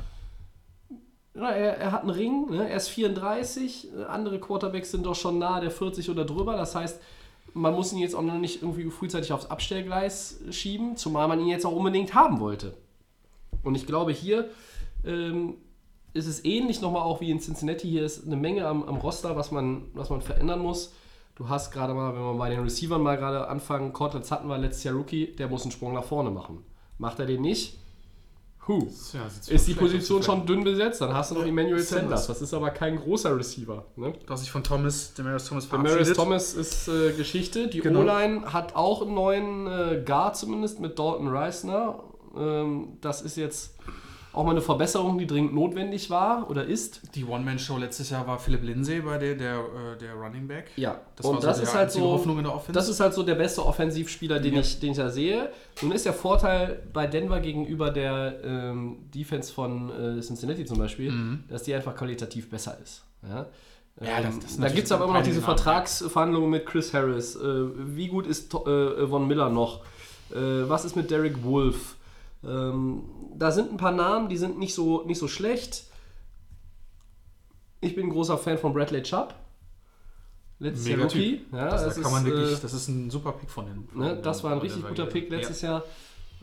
Na, 1.33 1.51
er, 1.51 1.77
er 1.77 1.91
hat 1.91 2.01
einen 2.01 2.11
Ring, 2.11 2.49
ne? 2.49 2.69
er 2.69 2.77
ist 2.77 2.87
34, 2.87 3.89
andere 4.07 4.39
Quarterbacks 4.39 4.91
sind 4.91 5.05
doch 5.05 5.15
schon 5.15 5.37
nahe 5.37 5.59
der 5.59 5.71
40 5.71 6.09
oder 6.09 6.23
drüber. 6.23 6.55
Das 6.55 6.75
heißt, 6.75 7.01
man 7.53 7.73
muss 7.73 7.91
ihn 7.91 7.99
jetzt 7.99 8.15
auch 8.15 8.21
noch 8.21 8.37
nicht 8.37 8.61
irgendwie 8.61 8.89
frühzeitig 8.89 9.33
aufs 9.33 9.47
Abstellgleis 9.47 10.39
schieben, 10.51 10.95
zumal 10.95 11.27
man 11.27 11.41
ihn 11.41 11.47
jetzt 11.47 11.65
auch 11.65 11.75
unbedingt 11.75 12.13
haben 12.13 12.39
wollte. 12.39 12.77
Und 13.63 13.75
ich 13.75 13.85
glaube, 13.85 14.13
hier 14.13 14.49
ähm, 15.05 15.55
ist 16.13 16.27
es 16.27 16.45
ähnlich 16.45 16.79
nochmal 16.79 17.01
auch 17.01 17.19
wie 17.19 17.31
in 17.31 17.39
Cincinnati. 17.39 17.89
Hier 17.89 18.05
ist 18.05 18.25
eine 18.25 18.37
Menge 18.37 18.65
am, 18.65 18.83
am 18.83 18.95
Roster, 18.95 19.35
was 19.35 19.51
man, 19.51 19.83
was 19.93 20.09
man 20.09 20.21
verändern 20.21 20.59
muss. 20.59 20.93
Du 21.35 21.49
hast 21.49 21.71
gerade 21.71 21.93
mal, 21.93 22.13
wenn 22.13 22.21
wir 22.21 22.33
bei 22.37 22.49
den 22.49 22.61
Receivern 22.61 23.01
mal 23.01 23.17
gerade 23.17 23.47
anfangen, 23.47 23.91
Cortland 23.91 24.25
Sutton 24.25 24.47
war 24.47 24.57
letztes 24.57 24.85
Jahr 24.85 24.95
Rookie, 24.95 25.35
der 25.35 25.47
muss 25.49 25.63
einen 25.63 25.71
Sprung 25.71 25.93
nach 25.93 26.03
vorne 26.03 26.31
machen. 26.31 26.63
Macht 26.97 27.19
er 27.19 27.25
den 27.25 27.41
nicht? 27.41 27.77
Huh. 28.67 28.87
ja, 29.13 29.53
Ist 29.53 29.67
die 29.67 29.75
Position 29.75 30.23
schon 30.23 30.45
dünn 30.47 30.63
besetzt? 30.63 30.99
Dann 30.99 31.13
hast 31.13 31.29
du 31.29 31.35
noch 31.35 31.45
Emmanuel 31.45 31.79
Sanders. 31.79 32.25
Das 32.25 32.41
ist 32.41 32.51
aber 32.53 32.71
kein 32.71 32.95
großer 32.97 33.37
Receiver. 33.37 33.85
Ne? 33.95 34.13
Du 34.25 34.33
hast 34.33 34.41
dich 34.41 34.49
von 34.51 34.63
Thomas, 34.63 35.13
Demarius 35.13 35.45
Thomas 35.45 35.69
Maris 35.69 35.91
verabschiedet. 35.91 36.15
Thomas 36.15 36.53
ist 36.55 36.87
äh, 36.87 37.11
Geschichte. 37.11 37.67
Die 37.67 37.81
Genau. 37.81 37.99
O-Line 37.99 38.51
hat 38.53 38.75
auch 38.75 39.03
einen 39.03 39.13
neuen 39.13 39.67
äh, 39.67 40.03
Guard 40.03 40.35
zumindest 40.37 40.79
mit 40.79 40.97
Dalton 40.97 41.27
Reisner. 41.27 41.99
Ähm, 42.35 42.97
das 43.01 43.21
ist 43.21 43.37
jetzt 43.37 43.75
auch 44.35 44.43
mal 44.43 44.51
eine 44.51 44.61
Verbesserung, 44.61 45.17
die 45.17 45.27
dringend 45.27 45.53
notwendig 45.53 46.09
war 46.09 46.49
oder 46.49 46.65
ist. 46.65 47.01
Die 47.15 47.25
One-Man-Show 47.25 47.77
letztes 47.77 48.09
Jahr 48.09 48.27
war 48.27 48.37
Philipp 48.39 48.63
Lindsay 48.63 48.99
bei 49.01 49.17
der, 49.17 49.35
der, 49.35 49.55
äh, 49.59 49.97
der 49.99 50.13
Running 50.13 50.47
Back. 50.47 50.71
Ja, 50.75 50.99
Das 51.15 51.25
und 51.25 51.35
war 51.35 51.41
so 51.41 51.47
das 51.47 51.59
ist 51.61 51.73
halt 51.75 51.91
so. 51.91 52.01
Hoffnung 52.01 52.37
in 52.37 52.43
der 52.43 52.53
Offense. 52.53 52.73
Das 52.73 52.89
ist 52.89 52.99
halt 52.99 53.13
so 53.13 53.23
der 53.23 53.35
beste 53.35 53.65
Offensivspieler, 53.65 54.39
den, 54.39 54.55
Ja. 54.55 54.59
ich, 54.61 54.79
den 54.79 54.91
ich 54.91 54.97
da 54.97 55.09
sehe. 55.09 55.49
Nun 55.81 55.91
ist 55.91 56.05
der 56.05 56.13
Vorteil 56.13 56.83
bei 56.93 57.07
Denver 57.07 57.39
gegenüber 57.39 57.89
der 57.91 58.39
ähm, 58.43 58.97
Defense 59.13 59.51
von 59.53 59.89
äh, 60.17 60.21
Cincinnati 60.21 60.65
zum 60.65 60.77
Beispiel, 60.77 61.13
dass 61.49 61.63
die 61.63 61.73
einfach 61.73 61.95
qualitativ 61.95 62.49
besser 62.49 62.77
ist. 62.83 63.03
Ja, 63.27 63.47
Mhm. 63.97 64.07
Ja, 64.07 64.17
das- 64.21 64.25
Ähm, 64.35 64.39
das 64.41 64.51
ist 64.51 64.61
da 64.63 64.67
gibt 64.67 64.85
es 64.85 64.91
aber 64.91 65.05
immer 65.05 65.13
noch 65.13 65.21
diese 65.23 65.39
Dynamik. 65.39 65.59
Vertragsverhandlungen 65.61 66.49
mit 66.49 66.65
Chris 66.65 66.93
Harris. 66.93 67.37
Äh, 67.37 67.39
wie 67.95 68.07
gut 68.09 68.27
ist 68.27 68.53
äh, 68.53 69.07
Von 69.07 69.25
Miller 69.27 69.49
noch? 69.49 69.81
Äh, 70.31 70.35
was 70.67 70.83
ist 70.83 70.97
mit 70.97 71.09
Derek 71.09 71.43
Wolf? 71.45 71.95
Ähm, 72.43 73.03
da 73.37 73.51
sind 73.51 73.71
ein 73.71 73.77
paar 73.77 73.91
Namen, 73.91 74.29
die 74.29 74.37
sind 74.37 74.57
nicht 74.57 74.73
so, 74.73 75.03
nicht 75.03 75.19
so 75.19 75.27
schlecht. 75.27 75.85
Ich 77.81 77.95
bin 77.95 78.07
ein 78.07 78.09
großer 78.09 78.37
Fan 78.37 78.57
von 78.57 78.73
Bradley 78.73 79.03
Chubb. 79.03 79.35
Letztes 80.59 80.87
Jahr 80.87 80.97
Mega 80.97 81.07
Rookie. 81.07 81.37
Typ. 81.37 81.53
Ja, 81.53 81.69
das, 81.69 81.83
das 81.83 81.95
da 81.95 82.01
ist, 82.01 82.25
wirklich, 82.25 82.57
äh, 82.57 82.61
das 82.61 82.73
ist 82.73 82.87
ein 82.87 83.09
super 83.09 83.33
Pick 83.33 83.49
von 83.49 83.65
den. 83.65 83.89
Ne, 83.93 84.17
das 84.21 84.43
war 84.43 84.53
ein 84.53 84.59
richtig 84.59 84.87
guter. 84.87 85.05
Pick 85.05 85.29
letztes 85.29 85.61
Jahr. 85.61 85.83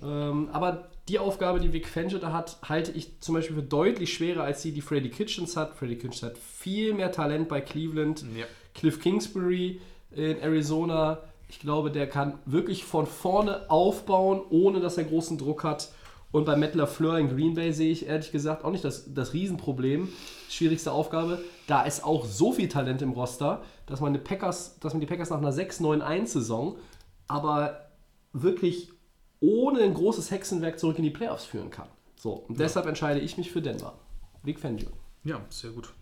Ähm, 0.02 0.48
aber 0.52 0.88
die 1.08 1.18
Aufgabe, 1.18 1.60
die 1.60 1.72
Vic 1.72 1.88
Fangio 1.88 2.18
da 2.18 2.32
hat, 2.32 2.58
halte 2.62 2.92
ich 2.92 3.20
zum 3.20 3.34
Beispiel 3.34 3.56
für 3.56 3.62
deutlich 3.62 4.12
schwerer 4.12 4.44
als 4.44 4.62
die, 4.62 4.72
die 4.72 4.80
Freddy 4.80 5.10
Kitchens 5.10 5.56
hat. 5.56 5.74
Freddy 5.74 5.96
Kitchens 5.96 6.22
hat 6.22 6.38
viel 6.38 6.94
mehr 6.94 7.10
Talent 7.10 7.48
bei 7.48 7.60
Cleveland. 7.60 8.24
Ja. 8.36 8.44
Cliff 8.74 9.00
Kingsbury 9.00 9.80
in 10.10 10.38
Arizona. 10.38 11.18
Ich 11.48 11.60
glaube, 11.60 11.90
der 11.90 12.08
kann 12.08 12.38
wirklich 12.46 12.84
von 12.84 13.06
vorne 13.06 13.70
aufbauen, 13.70 14.42
ohne 14.50 14.80
dass 14.80 14.96
er 14.96 15.04
großen 15.04 15.38
Druck 15.38 15.64
hat. 15.64 15.90
Und 16.32 16.46
bei 16.46 16.56
Matt 16.56 16.74
LaFleur 16.74 17.18
in 17.18 17.28
Green 17.28 17.54
Bay 17.54 17.72
sehe 17.72 17.92
ich 17.92 18.06
ehrlich 18.06 18.32
gesagt 18.32 18.64
auch 18.64 18.70
nicht 18.70 18.84
das, 18.84 19.12
das 19.12 19.34
Riesenproblem. 19.34 20.08
Schwierigste 20.48 20.90
Aufgabe. 20.90 21.38
Da 21.66 21.82
ist 21.82 22.02
auch 22.02 22.24
so 22.24 22.52
viel 22.52 22.68
Talent 22.68 23.02
im 23.02 23.12
Roster, 23.12 23.62
dass 23.86 24.00
man, 24.00 24.14
die 24.14 24.18
Packers, 24.18 24.78
dass 24.80 24.94
man 24.94 25.00
die 25.00 25.06
Packers 25.06 25.30
nach 25.30 25.38
einer 25.38 25.52
6-9-1-Saison 25.52 26.78
aber 27.28 27.90
wirklich 28.32 28.90
ohne 29.40 29.80
ein 29.80 29.94
großes 29.94 30.30
Hexenwerk 30.30 30.78
zurück 30.78 30.98
in 30.98 31.04
die 31.04 31.10
Playoffs 31.10 31.44
führen 31.44 31.70
kann. 31.70 31.88
So, 32.16 32.32
und 32.32 32.58
deshalb 32.60 32.86
entscheide 32.86 33.20
ich 33.20 33.36
mich 33.36 33.50
für 33.50 33.60
Denver. 33.60 33.98
Big 34.42 34.58
Fangio. 34.58 34.88
Ja, 35.24 35.40
sehr 35.50 35.70
gut. 35.70 35.92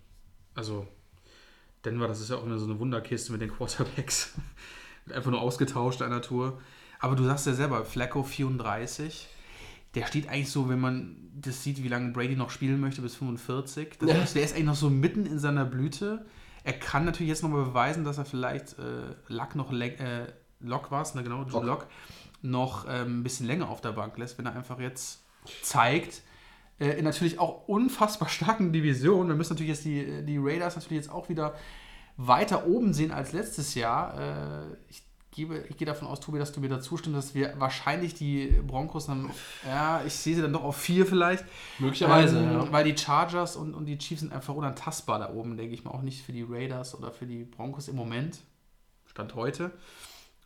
Also, 0.54 0.86
Denver, 1.84 2.06
das 2.06 2.20
ist 2.20 2.30
ja 2.30 2.36
auch 2.36 2.44
immer 2.44 2.58
so 2.58 2.66
eine 2.66 2.78
Wunderkiste 2.78 3.32
mit 3.32 3.40
den 3.40 3.50
Quarterbacks. 3.50 4.34
Einfach 5.12 5.30
nur 5.30 5.40
ausgetauscht 5.40 6.02
einer 6.02 6.20
Tour. 6.20 6.60
Aber 7.00 7.16
du 7.16 7.24
sagst 7.24 7.46
ja 7.46 7.54
selber, 7.54 7.84
Flacco 7.84 8.22
34, 8.22 9.28
der 9.94 10.06
steht 10.06 10.28
eigentlich 10.28 10.50
so, 10.50 10.68
wenn 10.68 10.80
man 10.80 11.16
das 11.34 11.62
sieht, 11.62 11.82
wie 11.82 11.88
lange 11.88 12.12
Brady 12.12 12.36
noch 12.36 12.50
spielen 12.50 12.80
möchte, 12.80 13.02
bis 13.02 13.16
45. 13.16 13.98
Das 13.98 14.12
heißt, 14.12 14.36
der 14.36 14.44
ist 14.44 14.54
eigentlich 14.54 14.66
noch 14.66 14.74
so 14.76 14.90
mitten 14.90 15.26
in 15.26 15.38
seiner 15.38 15.64
Blüte. 15.64 16.26
Er 16.62 16.74
kann 16.74 17.04
natürlich 17.04 17.28
jetzt 17.28 17.42
nochmal 17.42 17.64
beweisen, 17.64 18.04
dass 18.04 18.18
er 18.18 18.24
vielleicht 18.24 18.78
äh, 18.78 19.14
Luck 19.28 19.56
noch 19.56 19.72
äh, 19.72 20.26
Lock 20.60 20.90
war 20.90 21.02
es, 21.02 21.14
ne, 21.14 21.22
genau, 21.22 21.44
Drew 21.44 21.62
Lock. 21.62 21.86
Noch 22.42 22.86
ähm, 22.88 23.20
ein 23.20 23.22
bisschen 23.22 23.46
länger 23.46 23.68
auf 23.68 23.80
der 23.80 23.92
Bank 23.92 24.16
lässt, 24.18 24.38
wenn 24.38 24.46
er 24.46 24.54
einfach 24.54 24.78
jetzt 24.78 25.24
zeigt, 25.62 26.22
äh, 26.78 26.98
in 26.98 27.04
natürlich 27.04 27.38
auch 27.38 27.68
unfassbar 27.68 28.28
starken 28.28 28.72
Divisionen. 28.72 29.28
Wir 29.28 29.36
müssen 29.36 29.54
natürlich 29.54 29.70
jetzt 29.70 29.84
die, 29.84 30.24
die 30.24 30.38
Raiders 30.38 30.76
natürlich 30.76 31.04
jetzt 31.04 31.12
auch 31.12 31.28
wieder 31.28 31.54
weiter 32.16 32.66
oben 32.66 32.92
sehen 32.92 33.10
als 33.10 33.32
letztes 33.32 33.74
Jahr. 33.74 34.18
Äh, 34.18 34.76
ich, 34.88 35.02
gebe, 35.30 35.64
ich 35.68 35.76
gehe 35.76 35.86
davon 35.86 36.08
aus, 36.08 36.20
Tobi, 36.20 36.38
dass 36.38 36.52
du 36.52 36.60
mir 36.60 36.68
dazu 36.68 36.96
stimmst, 36.96 37.16
dass 37.16 37.34
wir 37.34 37.54
wahrscheinlich 37.58 38.14
die 38.14 38.46
Broncos 38.66 39.06
dann, 39.06 39.30
ja, 39.66 40.02
ich 40.06 40.14
sehe 40.14 40.34
sie 40.34 40.42
dann 40.42 40.52
doch 40.52 40.64
auf 40.64 40.76
vier 40.76 41.06
vielleicht. 41.06 41.44
Möglicherweise, 41.78 42.38
Ähm, 42.38 42.52
ja. 42.52 42.72
Weil 42.72 42.84
die 42.84 42.96
Chargers 42.96 43.56
und, 43.56 43.74
und 43.74 43.86
die 43.86 43.98
Chiefs 43.98 44.20
sind 44.20 44.32
einfach 44.32 44.54
unantastbar 44.54 45.18
da 45.18 45.30
oben, 45.30 45.56
denke 45.56 45.74
ich 45.74 45.84
mal. 45.84 45.90
Auch 45.90 46.02
nicht 46.02 46.24
für 46.24 46.32
die 46.32 46.42
Raiders 46.48 46.94
oder 46.96 47.10
für 47.10 47.26
die 47.26 47.44
Broncos 47.44 47.88
im 47.88 47.96
Moment. 47.96 48.38
Stand 49.06 49.34
heute. 49.34 49.72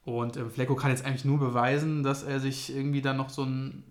Und 0.04 0.36
ähm, 0.36 0.50
Flecko 0.50 0.74
kann 0.74 0.90
jetzt 0.90 1.04
eigentlich 1.04 1.24
nur 1.24 1.38
beweisen, 1.38 2.02
dass 2.02 2.22
er 2.22 2.40
sich 2.40 2.74
irgendwie 2.74 3.02
dann 3.02 3.16
noch 3.16 3.30
so 3.30 3.42
einen 3.42 3.84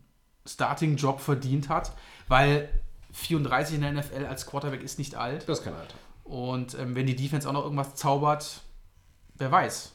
Starting-Job 0.46 1.20
verdient 1.20 1.70
hat, 1.70 1.94
weil 2.28 2.70
34 3.14 3.76
in 3.76 3.82
der 3.82 3.94
NFL 3.94 4.26
als 4.26 4.46
Quarterback 4.46 4.84
ist 4.84 5.00
nicht 5.00 5.16
alt. 5.16 5.48
Das 5.48 5.60
ist 5.60 5.64
kein 5.64 5.74
Alter. 5.74 5.96
Und 6.24 6.78
ähm, 6.80 6.96
wenn 6.96 7.06
die 7.06 7.16
Defense 7.16 7.48
auch 7.48 7.54
noch 7.54 7.64
irgendwas 7.64 7.96
zaubert, 7.96 8.62
wer 9.36 9.52
weiß. 9.52 9.93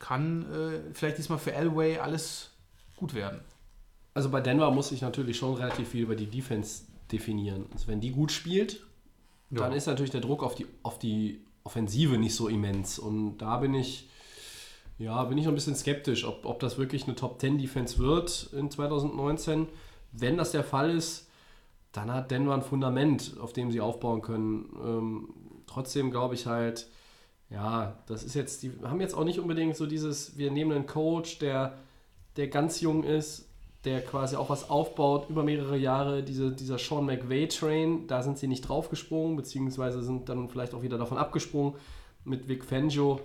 Kann 0.00 0.42
äh, 0.52 0.80
vielleicht 0.94 1.18
diesmal 1.18 1.38
für 1.38 1.52
Elway 1.52 1.98
alles 1.98 2.50
gut 2.96 3.14
werden. 3.14 3.40
Also 4.14 4.28
bei 4.30 4.40
Denver 4.40 4.70
muss 4.72 4.90
ich 4.90 5.02
natürlich 5.02 5.36
schon 5.36 5.54
relativ 5.54 5.90
viel 5.90 6.02
über 6.02 6.16
die 6.16 6.26
Defense 6.26 6.82
definieren. 7.12 7.66
Also 7.72 7.86
wenn 7.86 8.00
die 8.00 8.10
gut 8.10 8.32
spielt, 8.32 8.80
dann 9.50 9.70
Ja. 9.70 9.76
ist 9.76 9.86
natürlich 9.86 10.10
der 10.10 10.20
Druck 10.20 10.42
auf 10.42 10.54
die, 10.56 10.66
auf 10.82 10.98
die 10.98 11.44
Offensive 11.64 12.18
nicht 12.18 12.34
so 12.34 12.48
immens. 12.48 12.98
Und 12.98 13.38
da 13.38 13.58
bin 13.58 13.74
ich, 13.74 14.08
ja, 14.98 15.22
bin 15.24 15.38
ich 15.38 15.44
noch 15.44 15.52
ein 15.52 15.56
bisschen 15.56 15.76
skeptisch, 15.76 16.24
ob, 16.24 16.44
ob 16.44 16.58
das 16.60 16.76
wirklich 16.78 17.04
eine 17.04 17.14
Top 17.14 17.40
10 17.40 17.58
Defense 17.58 17.98
wird 17.98 18.50
in 18.52 18.70
2019. 18.70 19.68
Wenn 20.12 20.36
das 20.36 20.50
der 20.50 20.64
Fall 20.64 20.90
ist, 20.90 21.28
dann 21.92 22.12
hat 22.12 22.30
Denver 22.30 22.54
ein 22.54 22.62
Fundament, 22.62 23.36
auf 23.40 23.52
dem 23.52 23.70
sie 23.70 23.80
aufbauen 23.80 24.22
können. 24.22 24.70
Ähm, 24.82 25.28
trotzdem 25.66 26.10
glaube 26.10 26.34
ich 26.34 26.46
halt, 26.46 26.88
ja, 27.50 27.96
das 28.06 28.22
ist 28.22 28.34
jetzt, 28.34 28.62
die 28.62 28.72
haben 28.82 29.00
jetzt 29.00 29.14
auch 29.14 29.24
nicht 29.24 29.40
unbedingt 29.40 29.76
so 29.76 29.86
dieses, 29.86 30.38
wir 30.38 30.50
nehmen 30.50 30.72
einen 30.72 30.86
Coach, 30.86 31.38
der, 31.38 31.78
der 32.36 32.48
ganz 32.48 32.80
jung 32.80 33.02
ist, 33.02 33.48
der 33.84 34.02
quasi 34.02 34.36
auch 34.36 34.50
was 34.50 34.70
aufbaut 34.70 35.28
über 35.30 35.42
mehrere 35.42 35.76
Jahre, 35.76 36.22
diese, 36.22 36.52
dieser 36.52 36.78
Sean 36.78 37.06
McVay-Train, 37.06 38.06
da 38.06 38.22
sind 38.22 38.38
sie 38.38 38.46
nicht 38.46 38.62
draufgesprungen, 38.62 39.36
beziehungsweise 39.36 40.02
sind 40.02 40.28
dann 40.28 40.48
vielleicht 40.48 40.74
auch 40.74 40.82
wieder 40.82 40.98
davon 40.98 41.18
abgesprungen 41.18 41.74
mit 42.24 42.46
Vic 42.46 42.64
Fangio. 42.64 43.20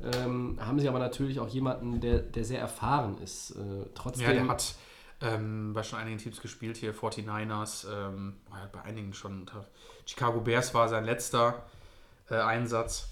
Ähm, 0.00 0.58
haben 0.60 0.78
sie 0.78 0.88
aber 0.88 0.98
natürlich 0.98 1.40
auch 1.40 1.48
jemanden, 1.48 2.00
der, 2.00 2.18
der 2.18 2.44
sehr 2.44 2.60
erfahren 2.60 3.18
ist. 3.22 3.52
Äh, 3.52 3.86
trotzdem. 3.94 4.26
Ja, 4.26 4.32
der 4.32 4.48
hat 4.48 4.74
ähm, 5.20 5.72
bei 5.72 5.82
schon 5.82 5.98
einigen 5.98 6.18
Teams 6.18 6.40
gespielt, 6.40 6.76
hier 6.76 6.94
49ers, 6.94 7.86
ähm, 7.90 8.34
bei 8.72 8.82
einigen 8.82 9.12
schon 9.14 9.46
Chicago 10.04 10.40
Bears 10.40 10.74
war 10.74 10.88
sein 10.88 11.04
letzter 11.04 11.64
äh, 12.30 12.34
Einsatz. 12.34 13.08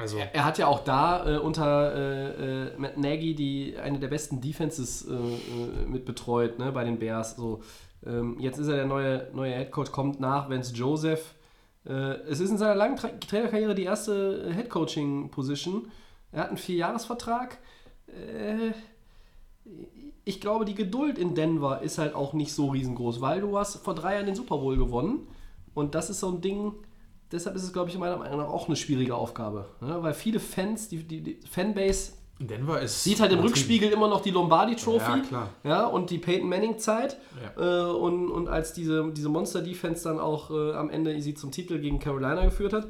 Also, 0.00 0.16
Er, 0.16 0.34
er 0.34 0.44
hat 0.46 0.56
ja 0.56 0.66
auch 0.66 0.80
da 0.80 1.26
äh, 1.26 1.38
unter 1.38 1.94
äh, 1.94 2.68
äh, 2.68 2.78
Matt 2.78 2.96
Nagy 2.96 3.34
die 3.34 3.76
eine 3.76 3.98
der 3.98 4.08
besten 4.08 4.40
Defenses 4.40 5.06
äh, 5.06 5.12
äh, 5.12 5.86
mit 5.86 6.06
betreut, 6.06 6.58
ne, 6.58 6.72
bei 6.72 6.84
den 6.84 6.98
Bears. 6.98 7.36
So, 7.36 7.60
ähm, 8.06 8.36
jetzt 8.40 8.58
ist 8.58 8.68
er 8.68 8.76
der 8.76 8.86
neue, 8.86 9.28
neue 9.34 9.52
Headcoach, 9.52 9.92
kommt 9.92 10.18
nach 10.18 10.48
Vance 10.48 10.74
Joseph. 10.74 11.34
Es 11.82 12.40
ist 12.40 12.50
in 12.50 12.58
seiner 12.58 12.74
langen 12.74 12.96
Tra 12.96 13.08
Trainerkarriere 13.08 13.74
die 13.74 13.84
erste 13.84 14.52
Headcoaching-Position. 14.52 15.90
Er 16.30 16.42
hat 16.42 16.48
einen 16.48 16.58
Vierjahresvertrag. 16.58 17.56
Ich 20.26 20.42
glaube, 20.42 20.66
die 20.66 20.74
Geduld 20.74 21.16
in 21.16 21.34
Denver 21.34 21.80
ist 21.80 21.96
halt 21.96 22.14
auch 22.14 22.34
nicht 22.34 22.52
so 22.52 22.68
riesengroß, 22.68 23.22
weil 23.22 23.40
du 23.40 23.56
hast 23.56 23.76
vor 23.76 23.94
drei 23.94 24.16
Jahren 24.16 24.26
den 24.26 24.34
Super 24.34 24.58
Bowl 24.58 24.76
gewonnen. 24.76 25.26
Und 25.72 25.94
das 25.94 26.10
ist 26.10 26.20
so 26.20 26.28
ein 26.28 26.42
Ding, 26.42 26.74
deshalb 27.32 27.56
ist 27.56 27.62
es, 27.64 27.72
glaube 27.72 27.90
ich, 27.90 27.98
meiner 27.98 28.16
Meinung 28.16 28.38
nach 28.38 28.48
auch 28.48 28.66
eine 28.66 28.76
schwierige 28.76 29.14
Aufgabe. 29.14 29.66
Ne? 29.80 30.02
Weil 30.02 30.14
viele 30.14 30.40
Fans, 30.40 30.88
die, 30.88 31.02
die, 31.04 31.20
die 31.22 31.40
Fanbase 31.50 32.12
Denver 32.38 32.80
ist. 32.80 33.04
sieht 33.04 33.20
halt 33.20 33.32
im. 33.32 33.40
Rückspiegel 33.40 33.90
immer 33.90 34.08
noch 34.08 34.22
die 34.22 34.30
Lombardi-Trophy. 34.30 35.10
Ja, 35.10 35.18
klar. 35.18 35.48
Ja, 35.62 35.84
und 35.86 36.08
die 36.10 36.16
Peyton 36.18 36.48
Manning-Zeit. 36.48 37.18
Ja. 37.56 37.88
Äh, 37.88 37.92
und, 37.92 38.30
und 38.30 38.48
als 38.48 38.72
diese, 38.72 39.10
diese 39.12 39.28
Monster-Defense 39.28 40.04
dann 40.04 40.18
auch 40.18 40.50
äh, 40.50 40.72
am 40.72 40.88
Ende 40.88 41.20
sie 41.20 41.34
zum 41.34 41.50
Titel 41.50 41.78
gegen 41.80 41.98
Carolina 41.98 42.42
geführt 42.44 42.72
hat. 42.72 42.88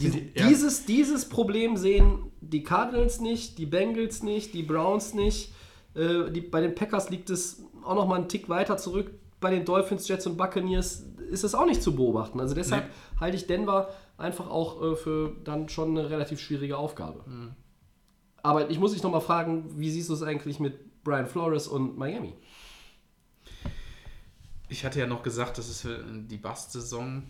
Die, 0.00 0.10
Die- 0.10 0.32
ja. 0.34 0.48
dieses, 0.48 0.86
dieses 0.86 1.28
Problem 1.28 1.76
sehen 1.76 2.32
die 2.40 2.62
Cardinals 2.62 3.20
nicht, 3.20 3.58
die 3.58 3.66
Bengals 3.66 4.22
nicht, 4.22 4.54
die 4.54 4.62
Browns 4.62 5.12
nicht. 5.14 5.52
Äh, 5.94 6.30
die, 6.30 6.40
bei 6.40 6.60
den 6.60 6.74
Packers 6.74 7.10
liegt 7.10 7.30
es 7.30 7.62
auch 7.84 7.94
noch 7.94 8.06
mal 8.06 8.16
einen 8.16 8.28
Tick 8.28 8.48
weiter 8.48 8.76
zurück. 8.76 9.10
Bei 9.40 9.50
den 9.50 9.64
Dolphins, 9.64 10.08
Jets 10.08 10.26
und 10.26 10.36
Buccaneers 10.36 11.04
ist 11.28 11.44
es 11.44 11.54
auch 11.54 11.66
nicht 11.66 11.82
zu 11.82 11.94
beobachten. 11.94 12.40
Also 12.40 12.54
deshalb 12.54 12.84
Nee. 12.86 13.20
halte 13.20 13.36
ich 13.36 13.46
Denver 13.46 13.88
einfach 14.16 14.48
auch 14.48 14.82
äh, 14.82 14.96
für 14.96 15.36
dann 15.44 15.68
schon 15.68 15.90
eine 15.96 16.10
relativ 16.10 16.40
schwierige 16.40 16.76
Aufgabe. 16.76 17.22
Mhm. 17.28 17.54
Aber 18.42 18.70
ich 18.70 18.78
muss 18.78 18.92
dich 18.92 19.02
noch 19.02 19.10
mal 19.10 19.20
fragen, 19.20 19.78
wie 19.78 19.90
siehst 19.90 20.08
du 20.08 20.14
es 20.14 20.22
eigentlich 20.22 20.60
mit 20.60 21.02
Brian 21.04 21.26
Flores 21.26 21.66
und 21.68 21.98
Miami? 21.98 22.34
Ich 24.68 24.84
hatte 24.84 24.98
ja 25.00 25.06
noch 25.06 25.22
gesagt, 25.22 25.58
das 25.58 25.68
ist 25.68 25.80
für 25.82 25.98
die 26.04 26.36
Bast-Saison, 26.36 27.22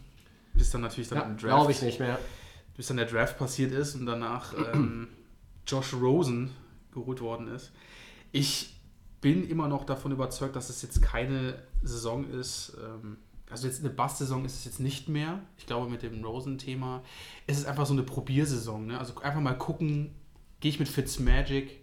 bis 0.54 0.70
dann 0.70 0.80
natürlich 0.80 1.08
dann 1.08 1.18
Ja, 1.18 1.24
im 1.24 1.36
Draft. 1.36 1.42
glaube 1.44 1.72
ich 1.72 1.82
nicht 1.82 2.00
mehr. 2.00 2.18
bis 2.76 2.88
dann 2.88 2.96
der 2.96 3.06
Draft 3.06 3.38
passiert 3.38 3.72
ist 3.72 3.94
und 3.94 4.06
danach 4.06 4.54
ähm, 4.74 5.08
Josh 5.66 5.94
Rosen 5.94 6.50
geholt 6.92 7.20
worden 7.20 7.48
ist. 7.48 7.72
Ich 8.32 8.74
bin 9.20 9.48
immer 9.48 9.68
noch 9.68 9.84
davon 9.84 10.12
überzeugt, 10.12 10.54
dass 10.56 10.68
es 10.70 10.82
jetzt 10.82 11.02
keine 11.02 11.60
Saison 11.82 12.24
ist. 12.28 12.76
Ähm, 12.84 13.16
also 13.50 13.66
jetzt 13.66 13.80
eine 13.80 13.90
Bass-Saison 13.90 14.44
ist 14.44 14.54
es 14.54 14.64
jetzt 14.64 14.80
nicht 14.80 15.08
mehr. 15.08 15.40
Ich 15.56 15.66
glaube 15.66 15.90
mit 15.90 16.02
dem 16.02 16.24
Rosen-Thema. 16.24 17.02
Es 17.46 17.58
ist 17.58 17.66
einfach 17.66 17.86
so 17.86 17.94
eine 17.94 18.02
Probiersaison. 18.02 18.86
Ne? 18.86 18.98
Also 18.98 19.18
einfach 19.20 19.40
mal 19.40 19.56
gucken, 19.56 20.14
gehe 20.60 20.70
ich 20.70 20.78
mit 20.78 20.88
Fitzmagic. 20.88 21.80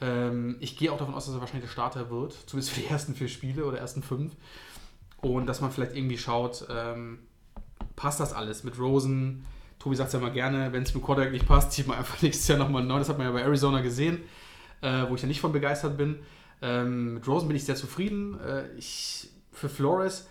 Ähm, 0.00 0.56
ich 0.60 0.76
gehe 0.76 0.90
auch 0.90 0.98
davon 0.98 1.14
aus, 1.14 1.26
dass 1.26 1.34
er 1.34 1.40
wahrscheinlich 1.40 1.66
der 1.66 1.72
Starter 1.72 2.10
wird. 2.10 2.32
Zumindest 2.46 2.74
für 2.74 2.80
die 2.80 2.86
ersten 2.86 3.14
vier 3.14 3.28
Spiele 3.28 3.64
oder 3.64 3.78
ersten 3.78 4.02
fünf. 4.02 4.34
Und 5.20 5.46
dass 5.46 5.60
man 5.60 5.70
vielleicht 5.70 5.96
irgendwie 5.96 6.18
schaut, 6.18 6.66
ähm, 6.70 7.18
passt 7.96 8.20
das 8.20 8.32
alles 8.32 8.64
mit 8.64 8.78
Rosen? 8.78 9.46
Tobi 9.78 9.96
sagt 9.96 10.08
es 10.08 10.14
ja 10.14 10.20
mal 10.20 10.32
gerne, 10.32 10.72
wenn 10.72 10.82
es 10.82 10.94
mit 10.94 11.04
Quarterback 11.04 11.32
nicht 11.32 11.46
passt, 11.46 11.72
zieht 11.72 11.86
man 11.86 11.98
einfach 11.98 12.20
nächstes 12.22 12.48
Jahr 12.48 12.58
nochmal 12.58 12.84
neu. 12.84 12.98
Das 12.98 13.08
hat 13.08 13.18
man 13.18 13.26
ja 13.26 13.32
bei 13.32 13.42
Arizona 13.42 13.80
gesehen, 13.82 14.22
äh, 14.80 15.04
wo 15.08 15.14
ich 15.14 15.22
ja 15.22 15.28
nicht 15.28 15.40
von 15.40 15.52
begeistert 15.52 15.96
bin. 15.98 16.20
Ähm, 16.62 17.14
mit 17.14 17.28
Rosen 17.28 17.48
bin 17.48 17.56
ich 17.56 17.64
sehr 17.64 17.76
zufrieden. 17.76 18.40
Äh, 18.40 18.68
ich, 18.76 19.28
für 19.52 19.68
Flores, 19.68 20.28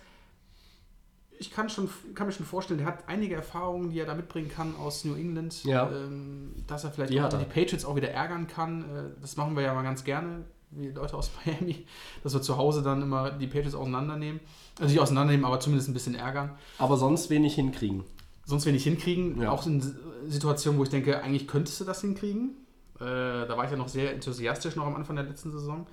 ich 1.38 1.50
kann, 1.50 1.68
schon, 1.68 1.88
kann 2.14 2.26
mir 2.26 2.32
schon 2.32 2.46
vorstellen, 2.46 2.78
der 2.78 2.86
hat 2.86 3.08
einige 3.08 3.34
Erfahrungen, 3.34 3.90
die 3.90 3.98
er 3.98 4.06
da 4.06 4.14
mitbringen 4.14 4.48
kann 4.48 4.74
aus 4.76 5.04
New 5.04 5.14
England. 5.14 5.64
Ja. 5.64 5.90
Ähm, 5.90 6.52
dass 6.66 6.84
er 6.84 6.92
vielleicht 6.92 7.12
Die 7.12 7.20
auch 7.20 7.28
die. 7.28 7.44
Patriots 7.44 7.84
auch 7.84 7.96
wieder 7.96 8.10
ärgern 8.10 8.46
kann. 8.46 8.82
Äh, 8.82 9.20
das 9.20 9.36
machen 9.36 9.56
wir 9.56 9.62
ja 9.62 9.74
mal 9.74 9.82
ganz 9.82 10.04
gerne, 10.04 10.44
wie 10.70 10.88
Leute 10.90 11.16
aus 11.16 11.30
Miami, 11.44 11.86
dass 12.22 12.34
wir 12.34 12.42
zu 12.42 12.56
Hause 12.56 12.82
dann 12.82 13.02
immer 13.02 13.30
die 13.32 13.46
Patriots 13.46 13.74
auseinandernehmen. 13.74 14.40
Also 14.78 14.90
nicht 14.92 15.00
auseinandernehmen, 15.00 15.44
aber 15.44 15.60
zumindest 15.60 15.88
ein 15.88 15.94
bisschen 15.94 16.14
ärgern 16.14 16.50
Aber 16.78 16.96
sonst 16.96 17.30
wenig 17.30 17.54
hinkriegen. 17.54 18.04
sonst 18.44 18.66
wenig 18.66 18.82
hinkriegen. 18.84 19.40
Ja. 19.40 19.50
Auch 19.50 19.66
in 19.66 19.80
Situationen, 20.26 20.78
wo 20.78 20.84
ich 20.84 20.90
denke, 20.90 21.22
eigentlich 21.22 21.46
könntest 21.48 21.80
du 21.80 21.84
das 21.84 22.00
hinkriegen. 22.00 22.56
Äh, 23.00 23.04
da 23.46 23.56
war 23.56 23.64
ich 23.64 23.70
ja 23.70 23.76
noch 23.76 23.88
sehr 23.88 24.12
enthusiastisch 24.14 24.76
noch 24.76 24.86
am 24.86 24.94
Anfang 24.96 25.16
der 25.16 25.24
letzten 25.26 25.50
Saison. 25.52 25.86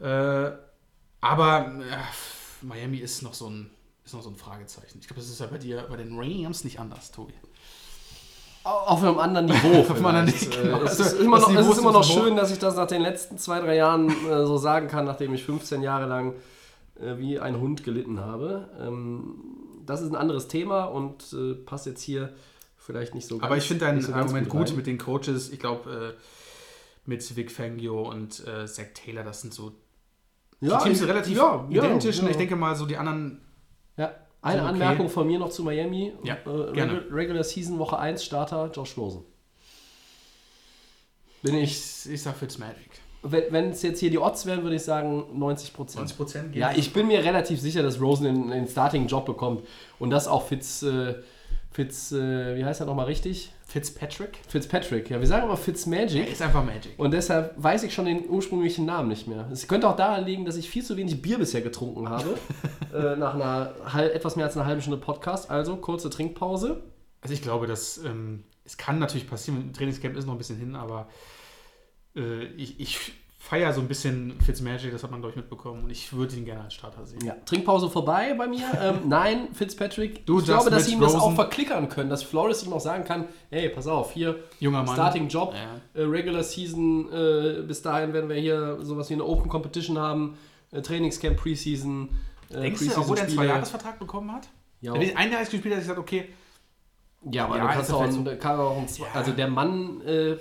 Äh, 0.00 0.50
aber 1.20 1.66
äh, 1.80 2.64
Miami 2.66 2.98
ist 2.98 3.22
noch 3.22 3.34
so 3.34 3.48
ein 3.48 3.70
ist 4.06 4.14
noch 4.14 4.22
so 4.22 4.30
ein 4.30 4.36
Fragezeichen. 4.36 4.98
Ich 5.00 5.08
glaube, 5.08 5.20
das 5.20 5.28
ist 5.28 5.40
ja 5.40 5.46
bei 5.46 5.58
dir 5.58 5.84
bei 5.90 5.96
den 5.96 6.16
Rams 6.18 6.64
nicht 6.64 6.78
anders, 6.78 7.10
Tobi. 7.10 7.34
Auf 8.62 9.02
einem 9.02 9.18
anderen 9.18 9.46
Niveau. 9.46 9.80
Auf 9.80 9.96
einem 9.96 10.06
anderen. 10.06 10.26
Niveau. 10.26 10.78
Äh, 10.78 10.84
es 10.84 10.98
ist 10.98 11.20
immer 11.20 11.38
noch, 11.38 11.50
ist 11.52 11.78
immer 11.78 12.02
schön, 12.02 12.36
dass 12.36 12.50
ich 12.50 12.58
das 12.58 12.76
nach 12.76 12.86
den 12.86 13.02
letzten 13.02 13.36
zwei, 13.38 13.60
drei 13.60 13.76
Jahren 13.76 14.08
äh, 14.08 14.46
so 14.46 14.56
sagen 14.56 14.88
kann, 14.88 15.04
nachdem 15.04 15.34
ich 15.34 15.44
15 15.44 15.82
Jahre 15.82 16.06
lang 16.06 16.34
äh, 17.00 17.18
wie 17.18 17.38
ein 17.38 17.60
Hund 17.60 17.84
gelitten 17.84 18.20
habe. 18.20 18.68
Ähm, 18.80 19.34
das 19.84 20.02
ist 20.02 20.10
ein 20.10 20.16
anderes 20.16 20.48
Thema 20.48 20.84
und 20.84 21.32
äh, 21.32 21.54
passt 21.54 21.86
jetzt 21.86 22.02
hier 22.02 22.32
vielleicht 22.76 23.14
nicht 23.14 23.26
so 23.26 23.38
ganz. 23.38 23.46
Aber 23.46 23.56
ich 23.56 23.66
finde 23.66 23.86
dein 23.86 24.00
so 24.00 24.12
Argument 24.12 24.48
gut 24.48 24.68
rein. 24.68 24.76
mit 24.76 24.86
den 24.86 24.98
Coaches. 24.98 25.50
Ich 25.50 25.58
glaube, 25.58 26.14
äh, 26.16 26.20
mit 27.04 27.36
Vic 27.36 27.52
Fangio 27.52 28.08
und 28.08 28.44
äh, 28.46 28.66
Zach 28.66 28.86
Taylor, 28.94 29.22
das 29.22 29.42
sind 29.42 29.54
so 29.54 29.72
ja, 30.60 30.78
die 30.78 30.84
Teams 30.84 30.98
sind 30.98 31.08
relativ 31.08 31.36
ja, 31.36 31.66
ja, 31.68 31.84
identisch. 31.84 32.18
Und 32.18 32.24
ja. 32.24 32.30
ich 32.30 32.36
denke 32.36 32.56
mal, 32.56 32.74
so 32.74 32.86
die 32.86 32.96
anderen 32.96 33.40
eine 34.46 34.60
Sind 34.62 34.70
okay. 34.70 34.82
Anmerkung 34.82 35.08
von 35.08 35.26
mir 35.26 35.38
noch 35.38 35.50
zu 35.50 35.62
Miami. 35.62 36.12
Ja, 36.22 36.34
äh, 36.34 36.72
gerne. 36.72 37.00
Regu- 37.00 37.14
Regular 37.14 37.44
Season 37.44 37.78
Woche 37.78 37.98
1 37.98 38.24
Starter 38.24 38.70
Josh 38.72 38.96
Rosen. 38.96 39.22
Bin 41.42 41.54
ich, 41.56 41.70
Ich, 42.06 42.12
ich 42.12 42.22
sag 42.22 42.36
Fitzmagic. 42.36 42.90
wenn 43.22 43.70
es 43.70 43.82
jetzt 43.82 44.00
hier 44.00 44.10
die 44.10 44.18
Odds 44.18 44.46
wären, 44.46 44.62
würde 44.62 44.76
ich 44.76 44.82
sagen 44.82 45.24
90 45.38 45.72
Prozent. 45.72 45.96
90 46.00 46.16
Prozent 46.16 46.56
Ja, 46.56 46.72
ich 46.74 46.92
bin 46.92 47.06
mir 47.08 47.22
relativ 47.24 47.60
sicher, 47.60 47.82
dass 47.82 48.00
Rosen 48.00 48.24
den, 48.24 48.50
den 48.50 48.66
Starting-Job 48.68 49.26
bekommt 49.26 49.66
und 49.98 50.10
das 50.10 50.28
auch 50.28 50.46
Fitz, 50.46 50.82
äh, 50.82 51.14
Fitz, 51.72 52.12
äh, 52.12 52.56
wie 52.56 52.64
heißt 52.64 52.80
er 52.80 52.86
nochmal 52.86 53.06
richtig? 53.06 53.52
Fitzpatrick? 53.68 54.38
Fitzpatrick. 54.48 55.10
Ja, 55.10 55.18
wir 55.18 55.26
sagen 55.26 55.42
aber 55.42 55.56
Fitzmagic. 55.56 56.30
Ist 56.30 56.40
einfach 56.40 56.64
Magic. 56.64 56.94
Und 56.98 57.10
deshalb 57.10 57.52
weiß 57.56 57.82
ich 57.82 57.92
schon 57.92 58.04
den 58.04 58.28
ursprünglichen 58.28 58.86
Namen 58.86 59.08
nicht 59.08 59.26
mehr. 59.26 59.48
Es 59.50 59.66
könnte 59.66 59.88
auch 59.88 59.96
daran 59.96 60.24
liegen, 60.24 60.44
dass 60.44 60.56
ich 60.56 60.70
viel 60.70 60.84
zu 60.84 60.96
wenig 60.96 61.20
Bier 61.20 61.38
bisher 61.38 61.62
getrunken 61.62 62.08
habe. 62.08 62.38
äh, 62.94 63.16
nach 63.16 63.34
einer 63.34 63.74
etwas 64.14 64.36
mehr 64.36 64.46
als 64.46 64.56
einer 64.56 64.66
halben 64.66 64.80
Stunde 64.80 64.98
Podcast. 64.98 65.50
Also 65.50 65.76
kurze 65.76 66.10
Trinkpause. 66.10 66.84
Also 67.20 67.34
ich 67.34 67.42
glaube, 67.42 67.66
dass 67.66 67.98
ähm, 67.98 68.44
es 68.64 68.76
kann 68.76 69.00
natürlich 69.00 69.28
passieren. 69.28 69.72
Trainingscamp 69.72 70.16
ist 70.16 70.26
noch 70.26 70.34
ein 70.34 70.38
bisschen 70.38 70.58
hin, 70.58 70.76
aber 70.76 71.08
äh, 72.14 72.44
ich, 72.44 72.78
ich 72.78 73.14
feiere 73.46 73.72
so 73.72 73.80
ein 73.80 73.86
bisschen 73.86 74.40
Fitzmagic, 74.40 74.90
das 74.90 75.04
hat 75.04 75.12
man, 75.12 75.20
glaube 75.20 75.30
ich, 75.30 75.36
mitbekommen. 75.36 75.84
Und 75.84 75.90
ich 75.90 76.12
würde 76.12 76.34
ihn 76.34 76.44
gerne 76.44 76.64
als 76.64 76.74
Starter 76.74 77.06
sehen. 77.06 77.24
Ja. 77.24 77.36
Trinkpause 77.44 77.88
vorbei 77.88 78.34
bei 78.34 78.48
mir. 78.48 78.66
Ähm, 78.82 79.02
nein, 79.08 79.48
Fitzpatrick. 79.52 80.26
Du 80.26 80.40
ich 80.40 80.46
glaube, 80.46 80.68
dass 80.68 80.86
sie 80.86 80.94
ihm 80.94 81.00
das 81.00 81.14
auch 81.14 81.32
verklickern 81.32 81.88
können, 81.88 82.10
dass 82.10 82.24
Flores 82.24 82.64
ihm 82.64 82.72
auch 82.72 82.80
sagen 82.80 83.04
kann: 83.04 83.26
hey, 83.50 83.68
pass 83.68 83.86
auf, 83.86 84.12
hier, 84.12 84.40
Junger 84.58 84.82
Mann. 84.82 84.94
Starting 84.96 85.28
Job, 85.28 85.54
Ja. 85.54 86.00
äh, 86.00 86.04
Regular 86.04 86.42
Season, 86.42 87.08
äh, 87.12 87.62
bis 87.62 87.82
dahin 87.82 88.12
werden 88.12 88.28
wir 88.28 88.36
hier 88.36 88.78
sowas 88.82 89.08
wie 89.10 89.14
eine 89.14 89.24
Open 89.24 89.48
Competition 89.48 89.96
haben, 89.96 90.36
äh, 90.72 90.82
Trainingscamp, 90.82 91.36
Preseason. 91.36 92.08
Äh, 92.50 92.62
Denkst 92.62 92.80
du, 92.84 92.98
obwohl 92.98 93.16
er 93.18 93.24
einen 93.24 93.32
Zweijahresvertrag 93.32 93.98
bekommen 94.00 94.32
hat? 94.32 94.48
Ja, 94.80 94.92
Wenn 94.92 95.16
ein 95.16 95.30
Jahr 95.30 95.40
gespielt 95.40 95.64
hat, 95.66 95.72
hat 95.72 95.78
ich 95.78 95.84
gesagt, 95.84 96.00
okay, 96.00 96.28
ja, 97.30 97.44
aber 97.44 97.56
Ja, 97.58 97.62
du 97.62 97.68
ist 97.68 97.74
kannst 97.76 97.90
ja 97.90 97.96
auch, 97.96 98.02
einen, 98.02 98.38
kann 98.40 98.58
auch 98.58 98.76
einen, 98.76 98.88
also 99.14 99.32
der 99.32 99.48
Mann, 99.48 100.00
äh, 100.02 100.36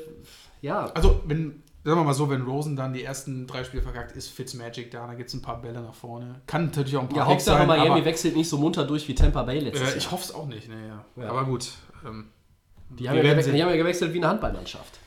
ja, 0.61 0.85
also 0.87 1.21
wenn, 1.25 1.63
sagen 1.85 1.99
wir 1.99 2.03
mal 2.03 2.13
so, 2.13 2.29
wenn 2.29 2.41
Rosen 2.41 2.75
dann 2.75 2.93
die 2.93 3.03
ersten 3.03 3.47
drei 3.47 3.63
Spiele 3.63 3.83
verkackt, 3.83 4.11
ist 4.15 4.29
Fitzmagic 4.29 4.91
da, 4.91 5.07
dann 5.07 5.15
gibt 5.17 5.29
es 5.29 5.35
ein 5.35 5.41
paar 5.41 5.61
Bälle 5.61 5.81
nach 5.81 5.93
vorne. 5.93 6.41
Kann 6.47 6.65
natürlich 6.65 6.97
auch 6.97 7.01
ein 7.03 7.09
paar 7.09 7.19
ja 7.19 7.25
Hauptsache 7.27 7.65
Miami 7.65 7.89
aber, 7.89 8.05
wechselt 8.05 8.35
nicht 8.35 8.49
so 8.49 8.57
munter 8.57 8.83
durch 8.85 9.07
wie 9.07 9.15
Tampa 9.15 9.43
Bay 9.43 9.59
letztes 9.59 9.93
äh. 9.93 9.97
Ich 9.97 10.11
hoffe 10.11 10.23
es 10.23 10.33
auch 10.33 10.47
nicht, 10.47 10.67
ne, 10.67 10.75
ja. 11.17 11.29
Aber 11.29 11.45
gut. 11.45 11.69
Ähm, 12.05 12.25
die, 12.89 13.07
haben 13.09 13.17
ja 13.17 13.23
die 13.33 13.61
haben 13.61 13.69
ja 13.69 13.75
gewechselt 13.77 14.13
wie 14.13 14.17
eine 14.17 14.27
Handballmannschaft. 14.29 14.99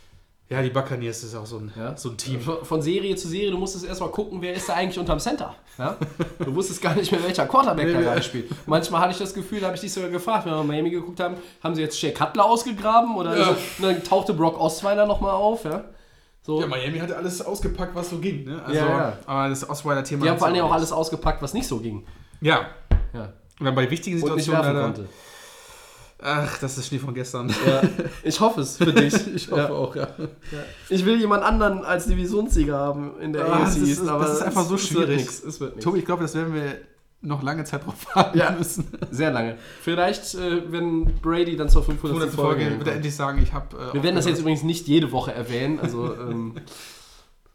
ja, 0.50 0.62
die 0.62 0.70
Buccaneers 0.70 1.22
ist 1.24 1.34
auch 1.34 1.46
so 1.46 1.58
ein, 1.58 1.72
Ja? 1.76 1.96
so 1.96 2.10
ein 2.10 2.16
Team. 2.16 2.40
Von 2.40 2.64
von 2.64 2.80
Serie 2.82 3.14
zu 3.16 3.28
Serie, 3.28 3.50
du 3.50 3.58
musstest 3.58 3.84
erstmal 3.84 4.10
gucken, 4.10 4.40
wer 4.40 4.54
ist 4.54 4.68
da 4.68 4.74
eigentlich 4.74 4.98
unterm 4.98 5.18
Center. 5.20 5.54
Ja? 5.78 5.96
Du 6.44 6.54
wusstest 6.54 6.80
gar 6.82 6.94
nicht 6.94 7.10
mehr, 7.12 7.22
welcher 7.22 7.46
Quarterback 7.46 7.86
da 7.92 7.98
Nee, 7.98 8.04
gerade 8.04 8.16
nee. 8.18 8.22
spielt. 8.24 8.50
Manchmal 8.66 9.00
hatte 9.02 9.12
ich 9.12 9.18
das 9.18 9.32
Gefühl, 9.34 9.60
da 9.60 9.66
habe 9.66 9.74
ich 9.76 9.80
dich 9.82 9.92
sogar 9.92 10.10
gefragt, 10.10 10.46
wenn 10.46 10.52
wir 10.52 10.62
Miami 10.64 10.90
geguckt 10.90 11.20
haben, 11.20 11.34
haben 11.62 11.74
sie 11.74 11.82
jetzt 11.82 12.00
Jay 12.00 12.12
Cutler 12.12 12.44
ausgegraben 12.46 13.14
oder 13.16 13.36
Ja. 13.38 13.48
und 13.50 13.56
dann 13.82 14.02
tauchte 14.04 14.32
Brock 14.34 14.58
Osweiler 14.60 15.06
nochmal 15.06 15.32
auf. 15.34 15.64
Ja? 15.64 15.84
So, 16.48 16.62
Ja, 16.62 16.66
Miami 16.66 16.98
hatte 16.98 17.14
alles 17.14 17.42
ausgepackt, 17.44 17.94
was 17.94 18.08
so 18.08 18.16
ging. 18.16 18.44
Ne? 18.44 18.62
Also, 18.64 18.74
Ja, 18.80 18.86
ja. 18.88 19.18
Aber 19.26 19.50
das 19.50 19.68
Osweiler-Thema. 19.68 20.24
die 20.24 20.30
haben 20.30 20.38
vor 20.38 20.46
allem 20.46 20.64
auch 20.64 20.72
alles 20.72 20.90
ausgepackt, 20.92 21.42
was 21.42 21.52
nicht 21.52 21.68
so 21.68 21.76
ging. 21.78 22.06
Ja. 22.40 22.68
Ja. 23.12 23.34
Und 23.60 23.66
dann 23.66 23.74
bei 23.74 23.90
wichtigen 23.90 24.16
Situationen 24.18 24.62
leider. 24.62 24.80
konnte. 24.82 25.08
Ach, 26.22 26.56
das 26.58 26.78
ist 26.78 26.86
Schnee 26.86 26.98
von 26.98 27.12
gestern. 27.12 27.50
Ja, 27.66 27.82
ich 28.22 28.40
hoffe 28.40 28.62
es 28.62 28.78
für 28.78 28.90
dich. 28.94 29.12
Ich 29.34 29.50
hoffe 29.50 29.60
ja. 29.60 29.68
auch, 29.68 29.94
ja. 29.94 30.08
Ich 30.88 31.04
will 31.04 31.20
jemand 31.20 31.42
anderen 31.44 31.84
als 31.84 32.06
Divisionssieger 32.06 32.78
haben 32.78 33.20
in 33.20 33.34
der 33.34 33.44
Ah, 33.44 33.56
AFC 33.58 33.64
das 33.64 33.76
ist- 33.76 33.88
East, 33.88 34.00
das 34.00 34.08
aber 34.08 34.32
ist 34.32 34.40
einfach 34.42 34.64
so 34.64 34.78
schwierig. 34.78 35.08
Wird 35.08 35.18
nix, 35.18 35.44
es 35.44 35.60
wird 35.60 35.72
nichts. 35.76 35.84
Tobi, 35.84 35.98
ich 35.98 36.04
glaube, 36.06 36.22
das 36.22 36.34
werden 36.34 36.54
wir 36.54 36.76
noch 37.20 37.42
lange 37.42 37.64
Zeit 37.64 37.84
drauf 37.86 37.94
warten 38.14 38.38
Ja. 38.38 38.50
müssen. 38.52 38.86
Sehr 39.10 39.30
lange. 39.32 39.56
Vielleicht, 39.80 40.34
äh, 40.34 40.70
wenn 40.72 41.04
Brady 41.20 41.56
dann 41.56 41.68
zur 41.68 41.82
500. 41.82 42.16
100. 42.18 42.34
Folge 42.34 42.62
Folge 42.64 42.78
wird 42.78 42.88
er 42.88 42.94
endlich 42.94 43.14
sagen, 43.16 43.40
ich 43.42 43.52
habe. 43.52 43.76
Äh, 43.76 43.94
Wir 43.94 44.02
werden 44.02 44.16
das 44.16 44.26
jetzt 44.26 44.40
übrigens 44.40 44.62
nicht 44.62 44.86
jede 44.86 45.10
Woche 45.12 45.32
erwähnen, 45.34 45.80
also 45.80 46.14
ähm, 46.14 46.54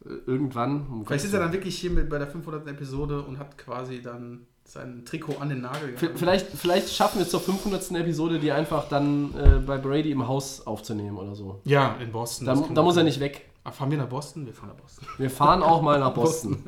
äh, 0.04 0.08
irgendwann. 0.26 0.86
um 0.86 1.06
Vielleicht 1.06 1.24
ist 1.24 1.32
er 1.34 1.40
dann 1.40 1.52
wirklich 1.52 1.76
hier 1.78 1.90
mit 1.90 2.08
bei 2.10 2.18
der 2.18 2.26
500. 2.26 2.66
Episode 2.68 3.22
und 3.22 3.38
hat 3.38 3.56
quasi 3.56 4.02
dann 4.02 4.46
sein 4.66 5.02
Trikot 5.04 5.36
an 5.40 5.50
den 5.50 5.60
Nagel 5.60 5.92
gehangen. 5.92 6.16
Vielleicht, 6.16 6.46
vielleicht 6.54 6.88
schaffen 6.90 7.18
wir 7.18 7.24
es 7.24 7.30
zur 7.30 7.40
500. 7.40 7.90
Episode, 7.92 8.38
die 8.38 8.50
einfach 8.50 8.88
dann 8.88 9.34
äh, 9.34 9.58
bei 9.58 9.76
Brady 9.76 10.10
im 10.10 10.26
Haus 10.26 10.66
aufzunehmen 10.66 11.18
oder 11.18 11.34
so. 11.34 11.60
Ja, 11.64 11.96
in 12.00 12.10
Boston. 12.12 12.46
Da, 12.46 12.54
da 12.74 12.82
muss 12.82 12.96
er 12.96 13.04
nicht 13.04 13.20
weg. 13.20 13.46
Ah, 13.62 13.70
fahren 13.72 13.90
wir 13.90 13.98
nach 13.98 14.08
Boston? 14.08 14.44
Wir 14.46 14.52
fahren 14.54 14.68
nach 14.70 14.76
Boston. 14.76 15.06
Wir 15.18 15.30
fahren 15.30 15.62
auch 15.62 15.80
mal 15.82 15.98
nach 16.00 16.12
Boston. 16.14 16.62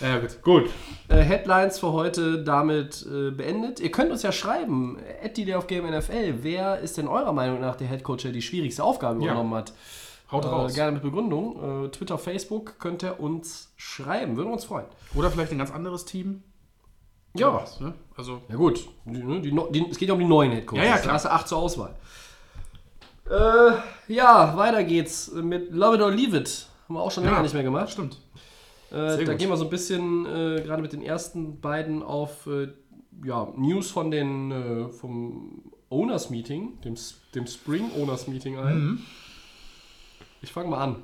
Ja, 0.00 0.18
gut. 0.18 0.42
Gut. 0.42 0.70
Äh, 1.08 1.16
Headlines 1.22 1.78
für 1.78 1.92
heute 1.92 2.42
damit 2.42 3.06
äh, 3.10 3.30
beendet. 3.30 3.80
Ihr 3.80 3.90
könnt 3.90 4.10
uns 4.10 4.22
ja 4.22 4.32
schreiben, 4.32 4.98
at 5.24 5.38
auf 5.54 5.66
Game 5.66 5.86
NFL, 5.86 6.34
wer 6.42 6.78
ist 6.80 6.98
denn 6.98 7.08
eurer 7.08 7.32
Meinung 7.32 7.60
nach 7.60 7.76
der 7.76 7.86
Headcoach, 7.88 8.22
der 8.22 8.32
die 8.32 8.42
schwierigste 8.42 8.84
Aufgabe 8.84 9.20
Ja. 9.20 9.26
übernommen 9.32 9.54
hat? 9.54 9.72
Haut 10.30 10.44
Äh, 10.44 10.48
raus. 10.48 10.74
gerne 10.74 10.92
mit 10.92 11.02
Begründung. 11.02 11.84
Äh, 11.86 11.88
Twitter, 11.90 12.18
Facebook 12.18 12.78
könnt 12.80 13.02
ihr 13.04 13.20
uns 13.20 13.72
schreiben. 13.76 14.36
Würden 14.36 14.48
wir 14.48 14.54
uns 14.54 14.64
freuen. 14.64 14.86
Oder 15.14 15.30
vielleicht 15.30 15.52
ein 15.52 15.58
ganz 15.58 15.70
anderes 15.72 16.04
Team. 16.04 16.42
Ja. 17.34 17.52
was, 17.54 17.80
ne? 17.80 17.92
Also, 18.16 18.40
Ja 18.48 18.56
gut, 18.56 18.88
die, 19.04 19.22
ne, 19.22 19.40
die, 19.40 19.50
die, 19.70 19.90
es 19.90 19.98
geht 19.98 20.08
ja 20.08 20.14
um 20.14 20.20
die 20.20 20.26
neuen 20.26 20.52
Headcoaches. 20.52 20.82
Ja, 20.82 20.90
ja, 20.90 20.96
klar. 20.96 21.06
Da 21.08 21.12
hast 21.14 21.24
du 21.26 21.30
acht 21.30 21.48
zur 21.48 21.58
Auswahl. 21.58 21.94
Äh, 23.30 23.72
ja, 24.12 24.56
weiter 24.56 24.84
geht's 24.84 25.30
mit 25.32 25.72
Love 25.72 25.96
It 25.96 26.02
or 26.02 26.10
Leave 26.10 26.36
It. 26.38 26.66
Haben 26.88 26.94
wir 26.94 27.02
auch 27.02 27.10
schon 27.10 27.24
länger 27.24 27.36
Ja, 27.36 27.42
nicht 27.42 27.54
mehr 27.54 27.62
gemacht. 27.62 27.90
stimmt. 27.90 28.18
Äh, 28.90 28.94
da 28.94 29.24
gut. 29.24 29.38
gehen 29.38 29.48
wir 29.48 29.56
so 29.56 29.64
ein 29.64 29.70
bisschen 29.70 30.26
äh, 30.26 30.62
gerade 30.62 30.82
mit 30.82 30.92
den 30.92 31.02
ersten 31.02 31.60
beiden 31.60 32.02
auf 32.02 32.46
äh, 32.46 32.68
ja, 33.24 33.52
News 33.56 33.90
von 33.90 34.10
den 34.10 34.50
äh, 34.50 34.88
vom 34.88 35.72
Owners 35.88 36.30
Meeting, 36.30 36.80
dem, 36.82 36.94
dem 37.34 37.46
Spring 37.46 37.90
Owners 37.96 38.28
Meeting 38.28 38.58
ein. 38.58 38.78
Mhm. 38.78 38.98
Ich 40.42 40.52
fange 40.52 40.68
mal 40.68 40.82
an. 40.82 41.02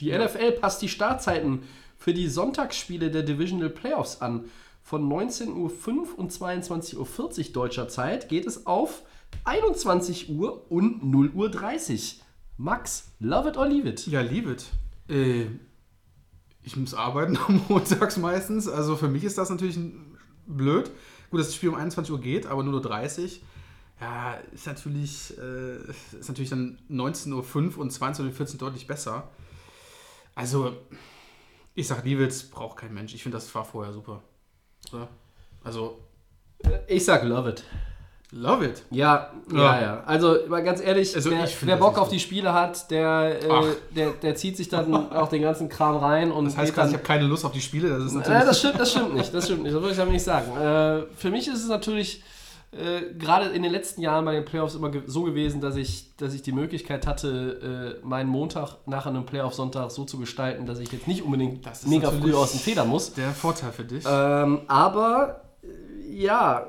Die 0.00 0.10
NFL 0.16 0.52
passt 0.52 0.82
die 0.82 0.88
Startzeiten 0.88 1.62
für 1.96 2.12
die 2.12 2.28
Sonntagsspiele 2.28 3.10
der 3.10 3.22
Divisional 3.22 3.70
Playoffs 3.70 4.20
an. 4.20 4.46
Von 4.82 5.08
19.05 5.08 5.54
Uhr 5.54 6.18
und 6.18 6.32
22.40 6.32 6.96
Uhr 6.96 7.52
deutscher 7.52 7.88
Zeit 7.88 8.28
geht 8.28 8.46
es 8.46 8.66
auf 8.66 9.02
21 9.44 10.30
Uhr 10.30 10.70
und 10.70 11.02
0.30 11.02 11.92
Uhr. 11.92 12.24
Max, 12.58 13.12
love 13.20 13.48
it 13.48 13.56
or 13.56 13.66
leave 13.66 13.88
it? 13.88 14.06
Ja, 14.06 14.20
leave 14.20 14.50
it. 14.50 14.66
Äh, 15.08 15.46
ich 16.62 16.76
muss 16.76 16.94
arbeiten 16.94 17.36
am 17.36 17.62
montags 17.68 18.16
meistens. 18.16 18.68
Also 18.68 18.96
für 18.96 19.08
mich 19.08 19.24
ist 19.24 19.38
das 19.38 19.50
natürlich 19.50 19.78
blöd. 20.46 20.90
Gut, 21.30 21.40
dass 21.40 21.48
das 21.48 21.56
Spiel 21.56 21.70
um 21.70 21.74
21 21.74 22.12
Uhr 22.12 22.20
geht, 22.20 22.46
aber 22.46 22.62
nur 22.62 22.80
30 22.80 23.40
Uhr. 23.40 23.48
Ja, 24.00 24.34
ist 24.52 24.66
natürlich, 24.66 25.38
äh, 25.38 25.76
ist 26.18 26.28
natürlich 26.28 26.50
dann 26.50 26.78
19.05 26.90 27.76
Uhr 27.76 27.78
und 27.78 27.92
22.14 27.92 28.54
Uhr 28.54 28.58
deutlich 28.58 28.88
besser. 28.88 29.30
Also, 30.34 30.76
ich 31.74 31.86
sag, 31.86 32.04
leave 32.04 32.24
it, 32.24 32.50
braucht 32.50 32.78
kein 32.78 32.92
Mensch. 32.92 33.14
Ich 33.14 33.22
finde, 33.22 33.36
das 33.36 33.54
war 33.54 33.64
vorher 33.64 33.92
super. 33.92 34.22
Ja. 34.92 35.08
Also, 35.62 36.00
Ich 36.88 37.04
sag 37.04 37.22
love 37.22 37.50
it. 37.50 37.64
Love 38.32 38.64
it. 38.64 38.82
Ja, 38.90 39.30
ja, 39.52 39.56
Ja. 39.58 39.80
ja. 39.80 40.02
Also 40.06 40.36
mal 40.48 40.62
ganz 40.62 40.80
ehrlich, 40.82 41.14
Also, 41.14 41.30
find 41.30 41.48
wer 41.62 41.76
Bock 41.76 41.98
auf 41.98 42.08
die 42.08 42.18
Spiele 42.18 42.52
hat, 42.52 42.90
der, 42.90 43.38
äh, 43.42 43.64
der, 43.94 44.10
der 44.10 44.34
zieht 44.34 44.56
sich 44.56 44.68
dann 44.68 45.12
auch 45.12 45.28
den 45.28 45.42
ganzen 45.42 45.68
Kram 45.68 45.96
rein 45.96 46.32
und 46.32 46.46
Das 46.46 46.56
heißt 46.56 46.74
quasi, 46.74 46.76
dann 46.76 46.88
ich 46.90 46.94
habe 46.94 47.18
keine 47.18 47.26
Lust 47.28 47.44
auf 47.44 47.52
die 47.52 47.60
Spiele. 47.60 47.88
Das 47.90 48.04
ist 48.04 48.14
natürlich. 48.14 48.42
Äh, 48.42 48.46
das, 48.46 48.58
stimmt, 48.58 48.80
das 48.80 48.90
stimmt 48.90 49.14
nicht, 49.14 49.32
das 49.32 49.44
stimmt 49.44 49.62
nicht, 49.62 49.74
das 49.74 49.80
würde 49.82 49.94
ich 49.94 50.00
aber 50.00 50.10
nicht 50.10 50.24
sagen. 50.24 50.56
Äh, 50.56 51.02
für 51.16 51.30
mich 51.30 51.46
ist 51.46 51.62
es 51.62 51.68
natürlich 51.68 52.22
äh, 52.72 53.12
gerade 53.18 53.50
in 53.50 53.62
den 53.62 53.70
letzten 53.70 54.00
Jahren 54.00 54.24
bei 54.24 54.32
den 54.32 54.46
Playoffs 54.46 54.74
immer 54.74 54.90
so 55.06 55.24
gewesen, 55.24 55.60
dass 55.60 55.76
ich, 55.76 56.16
dass 56.16 56.32
ich 56.32 56.40
die 56.40 56.52
Möglichkeit 56.52 57.06
hatte, 57.06 57.98
äh, 58.02 58.06
meinen 58.06 58.30
Montag 58.30 58.76
nach 58.86 59.04
einem 59.04 59.26
Playoff-Sonntag 59.26 59.90
so 59.90 60.04
zu 60.04 60.18
gestalten, 60.18 60.64
dass 60.64 60.78
ich 60.78 60.90
jetzt 60.90 61.06
nicht 61.06 61.22
unbedingt 61.22 61.66
mega 61.86 62.10
früh 62.10 62.32
aus 62.32 62.52
dem 62.52 62.60
Federn 62.60 62.88
muss. 62.88 63.12
der 63.12 63.32
Vorteil 63.32 63.72
für 63.72 63.84
dich. 63.84 64.04
Ähm, 64.08 64.62
aber 64.68 65.42
äh, 65.62 66.14
ja, 66.14 66.66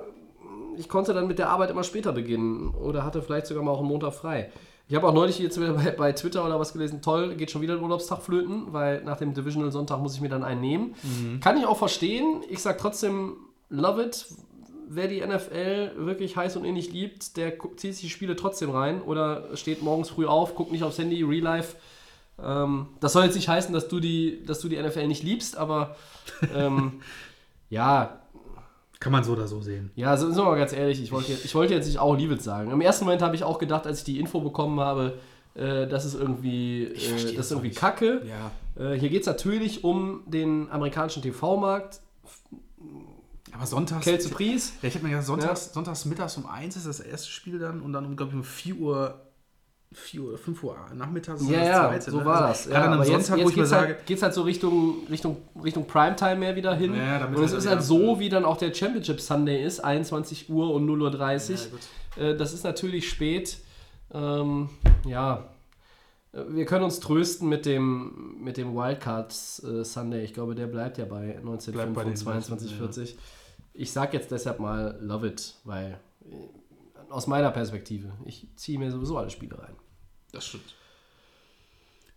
ich 0.77 0.89
konnte 0.89 1.13
dann 1.13 1.27
mit 1.27 1.39
der 1.39 1.49
Arbeit 1.49 1.69
immer 1.69 1.83
später 1.83 2.11
beginnen 2.11 2.73
oder 2.73 3.03
hatte 3.03 3.21
vielleicht 3.21 3.47
sogar 3.47 3.63
mal 3.63 3.71
auch 3.71 3.79
einen 3.79 3.87
Montag 3.87 4.13
frei. 4.13 4.51
Ich 4.89 4.95
habe 4.95 5.07
auch 5.07 5.13
neulich 5.13 5.39
jetzt 5.39 5.59
wieder 5.59 5.73
bei, 5.73 5.91
bei 5.91 6.11
Twitter 6.11 6.45
oder 6.45 6.59
was 6.59 6.73
gelesen, 6.73 7.01
toll, 7.01 7.35
geht 7.35 7.51
schon 7.51 7.61
wieder 7.61 7.75
ein 7.75 7.81
Urlaubstag 7.81 8.21
flöten, 8.21 8.73
weil 8.73 9.03
nach 9.03 9.17
dem 9.17 9.33
Divisional 9.33 9.71
Sonntag 9.71 9.99
muss 9.99 10.15
ich 10.15 10.21
mir 10.21 10.29
dann 10.29 10.43
einen 10.43 10.61
nehmen. 10.61 10.95
Kann 11.39 11.57
ich 11.57 11.65
auch 11.65 11.77
verstehen. 11.77 12.43
Ich 12.49 12.59
sage 12.59 12.77
trotzdem, 12.79 13.37
love 13.69 14.03
it. 14.03 14.27
Wer 14.89 15.07
die 15.07 15.25
NFL 15.25 15.93
wirklich 15.95 16.35
heiß 16.35 16.57
und 16.57 16.65
innig 16.65 16.91
liebt, 16.91 17.37
der 17.37 17.57
zieht 17.77 17.93
sich 17.93 18.01
die 18.01 18.09
Spiele 18.09 18.35
trotzdem 18.35 18.69
rein 18.69 19.01
oder 19.01 19.55
steht 19.55 19.81
morgens 19.81 20.09
früh 20.09 20.27
auf, 20.27 20.53
guckt 20.53 20.71
nicht 20.71 20.83
aufs 20.83 20.99
Handy, 20.99 21.23
Real 21.23 21.41
Life. 21.41 21.77
Ähm, 22.41 22.87
das 22.99 23.13
soll 23.13 23.23
jetzt 23.23 23.35
nicht 23.35 23.47
heißen, 23.47 23.73
dass 23.73 23.87
du 23.87 23.99
die, 23.99 24.43
dass 24.45 24.59
du 24.59 24.67
die 24.67 24.77
NFL 24.77 25.07
nicht 25.07 25.23
liebst, 25.23 25.57
aber 25.57 25.95
ähm, 26.53 27.01
ja, 27.69 28.22
Kann 29.03 29.11
man 29.11 29.25
so 29.25 29.33
oder 29.33 29.47
so 29.49 29.59
sehen. 29.61 29.91
ja, 29.95 30.15
sind 30.15 30.33
wir 30.33 30.43
mal 30.45 30.57
ganz 30.57 30.71
ehrlich, 30.71 31.03
ich 31.03 31.11
wollte, 31.11 31.33
jetzt- 31.33 31.43
ich 31.43 31.53
wollte 31.55 31.73
jetzt 31.73 31.87
nicht 31.87 31.99
auch 31.99 32.17
It 32.17 32.41
sagen. 32.41 32.71
Im 32.71 32.79
ersten 32.79 33.03
Moment 33.03 33.21
habe 33.21 33.35
ich 33.35 33.43
auch 33.43 33.59
gedacht, 33.59 33.85
als 33.85 33.97
ich 33.99 34.03
die 34.05 34.17
Info 34.17 34.39
bekommen 34.39 34.79
habe, 34.79 35.19
äh, 35.55 35.87
das 35.87 36.05
ist 36.05 36.13
irgendwie, 36.15 36.85
äh, 36.85 37.35
das 37.35 37.47
ist 37.47 37.51
irgendwie 37.51 37.67
nicht. 37.67 37.79
Kacke. 37.79 38.21
Ja. 38.25 38.51
Äh, 38.81 38.97
hier 38.97 39.09
geht 39.09 39.21
es 39.21 39.27
natürlich 39.27 39.83
um 39.83 40.21
den 40.25 40.71
amerikanischen 40.71 41.21
TV-Markt. 41.21 41.99
Aber 43.51 43.65
sonntags. 43.65 44.05
Kelce 44.05 44.29
Pries. 44.29 44.73
Ja, 44.81 44.87
ich 44.87 44.95
habe 44.95 45.03
mir 45.03 45.11
gedacht, 45.11 45.27
sonntags, 45.27 45.73
sonntags 45.73 46.05
mittags 46.05 46.37
um 46.37 46.45
1 46.45 46.75
ist 46.77 46.87
das 46.87 46.99
erste 47.01 47.27
Spiel 47.29 47.59
dann 47.59 47.81
und 47.81 47.91
dann 47.93 48.05
um, 48.05 48.15
glaube 48.15 48.31
ich, 48.31 48.37
um 48.37 48.43
4 48.43 48.75
Uhr, 48.77 49.21
4 49.93 50.23
oder 50.23 50.37
5 50.37 50.63
Uhr 50.63 50.75
nachmittags 50.93 51.41
ist 51.41 51.49
Ja, 51.49 51.63
ja, 51.63 51.89
zweite, 51.89 52.11
so 52.11 52.17
ne? 52.19 52.25
war 52.25 52.45
Also 52.45 52.47
das. 52.47 52.65
Ja, 52.65 52.71
Gerade 52.71 52.85
an 52.85 52.93
aber 52.93 53.03
einem 53.03 53.11
jetzt, 53.11 53.27
Sonntag, 53.27 53.37
jetzt 53.37 53.45
wo 53.45 53.49
ich 53.49 53.55
mir 53.55 53.61
geht 53.61 53.63
es 53.63 53.69
sage, 53.69 53.87
halt, 53.87 54.05
geht's 54.05 54.21
halt 54.21 54.33
so 54.33 54.41
Richtung, 54.41 55.07
Richtung, 55.09 55.37
Richtung 55.63 55.85
Primetime 55.87 56.35
mehr 56.35 56.55
wieder 56.55 56.75
hin. 56.75 56.95
Ja, 56.95 57.19
damit 57.19 57.37
und 57.37 57.45
es 57.45 57.51
halt 57.51 57.63
ist 57.63 57.69
halt 57.69 57.83
so, 57.83 58.19
wie 58.19 58.29
dann 58.29 58.45
auch 58.45 58.57
der 58.57 58.73
Championship 58.73 59.21
Sunday 59.21 59.63
ist, 59.63 59.79
21 59.79 60.49
Uhr 60.49 60.73
und 60.73 60.87
0.30 60.87 61.51
Uhr. 61.51 61.57
Ja. 62.17 62.29
Äh, 62.29 62.37
das 62.37 62.53
ist 62.53 62.63
natürlich 62.63 63.09
spät. 63.09 63.57
Ähm, 64.13 64.69
ja, 65.05 65.49
Äh, 66.33 66.43
wir 66.49 66.65
können 66.65 66.83
uns 66.83 66.99
trösten 66.99 67.47
mit 67.47 67.65
dem, 67.65 68.37
mit 68.39 68.57
dem 68.57 68.75
Wildcards 68.75 69.63
äh, 69.63 69.83
Sunday. 69.85 70.23
Ich 70.23 70.33
glaube, 70.33 70.55
der 70.55 70.67
bleibt 70.67 70.97
ja 70.97 71.05
bei 71.05 71.39
19.05 71.43 71.71
Bleibt 71.71 71.93
bei 71.93 72.03
und 72.03 72.09
den 72.09 72.17
22.40. 72.17 73.15
Ich 73.73 73.91
sage 73.91 74.17
jetzt 74.17 74.31
deshalb 74.31 74.59
mal 74.59 74.97
Love 75.01 75.27
It, 75.27 75.55
weil 75.63 75.99
äh, 76.29 76.35
aus 77.09 77.27
meiner 77.27 77.51
Perspektive, 77.51 78.11
ich 78.25 78.47
ziehe 78.55 78.79
mir 78.79 78.91
sowieso 78.91 79.17
alle 79.17 79.29
Spiele 79.29 79.57
rein. 79.57 79.75
Das 80.33 80.45
stimmt. 80.47 80.75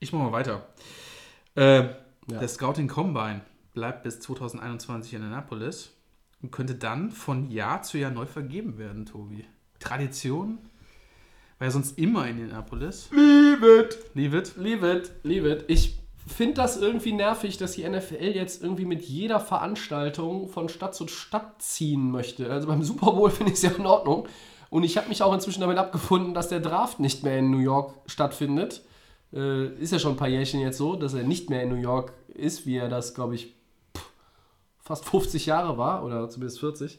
Ich 0.01 0.13
mache 0.13 0.25
mal 0.25 0.33
weiter. 0.33 0.67
Äh, 1.55 1.89
Ja. 2.29 2.41
Der 2.41 2.49
Scouting 2.49 2.89
Combine 2.89 3.43
bleibt 3.73 4.03
bis 4.03 4.19
2021 4.19 5.15
in 5.15 5.23
Annapolis 5.23 5.93
und 6.43 6.51
könnte 6.51 6.75
dann 6.75 7.13
von 7.13 7.51
Jahr 7.53 7.83
zu 7.83 7.99
Jahr 7.99 8.11
neu 8.11 8.27
vergeben 8.27 8.79
werden, 8.79 9.07
Tobi. 9.07 9.45
Tradition 9.79 10.59
war 11.59 11.69
ja 11.69 11.71
sonst 11.71 11.97
immer 11.99 12.27
in 12.27 12.43
Annapolis. 12.51 13.09
Leave 13.13 13.81
it! 13.81 13.99
Leave 14.15 14.37
it. 14.37 14.57
Leave 14.57 14.93
it, 14.93 15.13
leave 15.23 15.49
it. 15.49 15.65
Ich 15.69 15.99
finde 16.27 16.55
das 16.55 16.77
irgendwie 16.77 17.13
nervig, 17.13 17.59
dass 17.59 17.73
die 17.73 17.89
NFL 17.89 18.17
jetzt 18.35 18.61
irgendwie 18.63 18.85
mit 18.87 19.03
jeder 19.05 19.39
Veranstaltung 19.39 20.49
von 20.49 20.69
Stadt 20.69 20.97
zu 20.97 21.07
Stadt 21.07 21.63
ziehen 21.63 22.11
möchte. 22.11 22.51
Also 22.51 22.67
beim 22.67 22.83
Super 22.83 23.13
Bowl 23.13 23.31
finde 23.31 23.53
ich 23.53 23.59
es 23.59 23.63
ja 23.63 23.71
in 23.71 23.87
Ordnung. 23.87 24.27
Und 24.77 24.85
ich 24.85 24.99
habe 24.99 25.09
mich 25.09 25.23
auch 25.23 25.33
inzwischen 25.33 25.63
damit 25.63 25.79
abgefunden, 25.79 26.35
dass 26.35 26.51
der 26.51 26.61
Draft 26.61 27.01
nicht 27.01 27.23
mehr 27.23 27.39
in 27.39 27.51
New 27.51 27.61
York 27.61 27.95
stattfindet. 28.05 28.83
Äh, 29.33 29.69
ist 29.81 29.91
ja 29.91 29.99
schon 29.99 30.13
ein 30.13 30.17
paar 30.19 30.29
Jährchen 30.29 30.61
jetzt 30.61 30.77
so, 30.77 30.97
dass 30.97 31.15
er 31.15 31.23
nicht 31.23 31.49
mehr 31.49 31.63
in 31.63 31.71
New 31.71 31.81
York 31.81 32.13
ist, 32.29 32.67
wie 32.67 32.77
er 32.77 32.91
das, 32.91 33.15
glaube 33.15 33.37
ich, 33.37 33.55
pff, 33.97 34.11
fast 34.81 35.07
50 35.07 35.47
Jahre 35.47 35.79
war 35.79 36.05
oder 36.05 36.29
zumindest 36.29 36.61
40. 36.61 36.99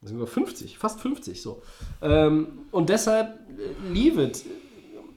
Das 0.00 0.08
sind 0.08 0.18
sogar 0.18 0.26
50, 0.26 0.78
fast 0.78 1.02
50 1.02 1.42
so. 1.42 1.60
Ähm, 2.00 2.60
und 2.70 2.88
deshalb 2.88 3.40
äh, 3.58 3.92
leave 3.92 4.22
it. 4.22 4.46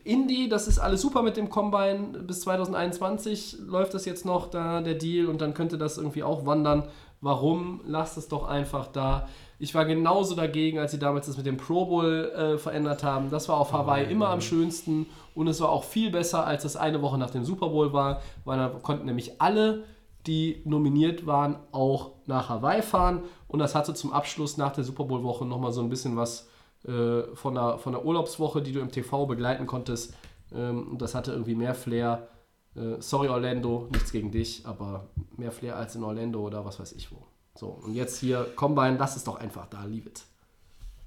Indy, 0.04 0.50
das 0.50 0.68
ist 0.68 0.80
alles 0.80 1.02
super 1.02 1.22
mit 1.22 1.38
dem 1.38 1.50
Combine. 1.50 2.24
Bis 2.24 2.42
2021 2.42 3.60
läuft 3.66 3.94
das 3.94 4.04
jetzt 4.04 4.26
noch 4.26 4.50
da, 4.50 4.82
der 4.82 4.96
Deal, 4.96 5.28
und 5.28 5.40
dann 5.40 5.54
könnte 5.54 5.78
das 5.78 5.98
irgendwie 5.98 6.24
auch 6.24 6.46
wandern. 6.46 6.90
Warum? 7.22 7.80
Lasst 7.86 8.18
es 8.18 8.28
doch 8.28 8.46
einfach 8.46 8.88
da. 8.88 9.30
Ich 9.60 9.74
war 9.74 9.86
genauso 9.86 10.36
dagegen, 10.36 10.78
als 10.78 10.92
sie 10.92 11.00
damals 11.00 11.26
das 11.26 11.38
mit 11.38 11.46
dem 11.46 11.58
Pro 11.58 11.86
Bowl 11.86 12.32
äh, 12.36 12.58
verändert 12.58 13.04
haben. 13.04 13.32
Das 13.32 13.50
war 13.50 13.58
auf 13.58 13.74
Hawaii 13.74 14.10
immer 14.12 14.30
am 14.30 14.42
schönsten 14.42 15.08
und 15.34 15.48
es 15.48 15.60
war 15.62 15.70
auch 15.70 15.84
viel 15.84 16.12
besser, 16.12 16.46
als 16.46 16.64
das 16.64 16.76
eine 16.76 17.02
Woche 17.02 17.18
nach 17.18 17.32
dem 17.32 17.44
Super 17.44 17.70
Bowl 17.70 17.92
war, 17.92 18.22
weil 18.46 18.58
da 18.58 18.70
konnten 18.70 19.06
nämlich 19.06 19.42
alle, 19.42 19.84
die 20.28 20.62
nominiert 20.66 21.26
waren, 21.26 21.58
auch 21.72 22.12
nach 22.28 22.50
Hawaii 22.50 22.82
fahren 22.84 23.24
und 23.48 23.60
das 23.60 23.74
hatte 23.74 23.94
zum 23.94 24.14
Abschluss 24.14 24.58
nach 24.58 24.74
der 24.74 24.84
Super 24.84 25.06
Bowl 25.06 25.24
Woche 25.24 25.46
nochmal 25.46 25.72
so 25.72 25.82
ein 25.82 25.90
bisschen 25.90 26.18
was 26.18 26.48
äh, 26.86 27.24
von, 27.34 27.58
einer, 27.58 27.80
von 27.80 27.96
einer 27.96 28.06
Urlaubswoche, 28.06 28.62
die 28.62 28.74
du 28.74 28.80
im 28.80 28.92
TV 28.92 29.26
begleiten 29.26 29.66
konntest. 29.66 30.14
Ähm, 30.54 30.92
und 30.92 31.02
das 31.02 31.16
hatte 31.16 31.32
irgendwie 31.32 31.56
mehr 31.56 31.74
Flair. 31.74 32.28
Äh, 32.76 33.00
sorry 33.00 33.30
Orlando, 33.30 33.88
nichts 33.92 34.12
gegen 34.12 34.32
dich, 34.32 34.66
aber 34.66 35.08
mehr 35.36 35.52
Flair 35.52 35.78
als 35.78 35.96
in 35.96 36.04
Orlando 36.04 36.42
oder 36.42 36.64
was 36.64 36.80
weiß 36.80 36.94
ich 36.94 37.12
wo. 37.12 37.26
So, 37.58 37.68
und 37.68 37.94
jetzt 37.94 38.20
hier 38.20 38.44
Combine, 38.56 38.98
lass 38.98 39.16
es 39.16 39.24
doch 39.24 39.36
einfach 39.36 39.66
da, 39.68 39.84
leave 39.86 40.08
it. 40.08 40.24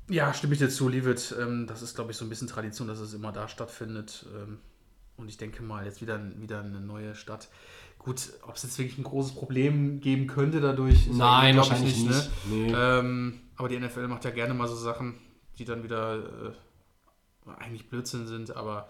Ja, 0.09 0.35
stimme 0.35 0.55
ich 0.55 0.59
dir 0.59 0.69
zu, 0.69 0.89
Leave 0.89 1.09
it. 1.11 1.33
Ähm, 1.41 1.69
das 1.69 1.83
ist, 1.83 1.95
glaube 1.95 2.11
ich, 2.11 2.17
so 2.17 2.25
ein 2.25 2.29
bisschen 2.29 2.49
Tradition, 2.49 2.89
dass 2.89 2.99
es 2.99 3.15
immer 3.15 3.31
da 3.31 3.47
stattfindet. 3.47 4.27
Ähm, 4.35 4.59
und 5.17 5.29
ich 5.29 5.37
denke 5.37 5.63
mal, 5.63 5.85
jetzt 5.85 6.03
wieder, 6.03 6.21
wieder 6.41 6.61
eine 6.61 6.81
neue 6.81 7.15
Stadt. 7.15 7.49
Gut, 7.99 8.31
ob 8.43 8.57
es 8.57 8.65
jetzt 8.65 8.77
wirklich 8.79 8.99
ein 8.99 9.05
großes 9.05 9.35
Problem 9.37 10.01
geben 10.01 10.27
könnte 10.27 10.61
dadurch, 10.61 11.07
ist 11.07 11.17
Nein, 11.17 11.57
wahrscheinlich 11.57 11.97
nicht. 11.99 12.31
Nee. 12.51 12.73
Ähm, 12.75 13.41
aber 13.57 13.69
die 13.69 13.79
NFL 13.79 14.09
macht 14.09 14.25
ja 14.25 14.31
gerne 14.31 14.55
mal 14.55 14.67
so 14.67 14.75
Sachen, 14.75 15.15
die 15.59 15.65
dann 15.65 15.85
wieder 15.85 16.17
äh, 16.17 17.51
eigentlich 17.59 17.89
Blödsinn 17.89 18.27
sind. 18.27 18.57
Aber 18.57 18.89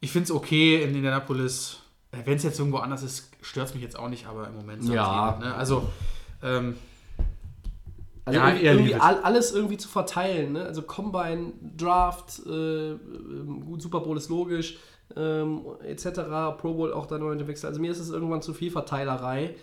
ich 0.00 0.12
finde 0.12 0.24
es 0.24 0.30
okay 0.30 0.82
in 0.82 0.94
Indianapolis. 0.94 1.80
Wenn 2.24 2.36
es 2.36 2.44
jetzt 2.44 2.58
irgendwo 2.58 2.78
anders 2.78 3.02
ist, 3.02 3.28
stört 3.42 3.68
es 3.68 3.74
mich 3.74 3.82
jetzt 3.82 3.98
auch 3.98 4.08
nicht, 4.08 4.26
aber 4.26 4.46
im 4.46 4.54
Moment 4.54 4.84
Ja. 4.84 5.32
gehen, 5.32 5.40
ne? 5.48 5.54
Also, 5.54 5.90
ähm, 6.42 6.76
Also 8.24 8.38
Ja, 8.40 8.48
irgendwie, 8.48 8.66
irgendwie 8.66 8.94
all, 8.96 9.20
alles 9.22 9.52
irgendwie 9.52 9.76
zu 9.76 9.88
verteilen. 9.88 10.52
Ne? 10.54 10.64
Also 10.64 10.82
Combine, 10.82 11.52
Draft, 11.76 12.40
äh, 12.46 12.92
ähm, 12.92 13.64
gut, 13.66 13.80
Super 13.82 14.00
Bowl 14.00 14.16
ist 14.16 14.28
logisch, 14.28 14.78
ähm, 15.16 15.60
etc. 15.84 16.06
Pro 16.58 16.74
Bowl 16.74 16.92
auch 16.92 17.06
dann 17.06 17.20
neue 17.20 17.46
Wechsel. 17.46 17.68
Also 17.68 17.80
mir 17.80 17.90
ist 17.92 18.00
es 18.00 18.10
irgendwann 18.10 18.42
zu 18.42 18.52
viel 18.52 18.70
Verteilerei. 18.72 19.54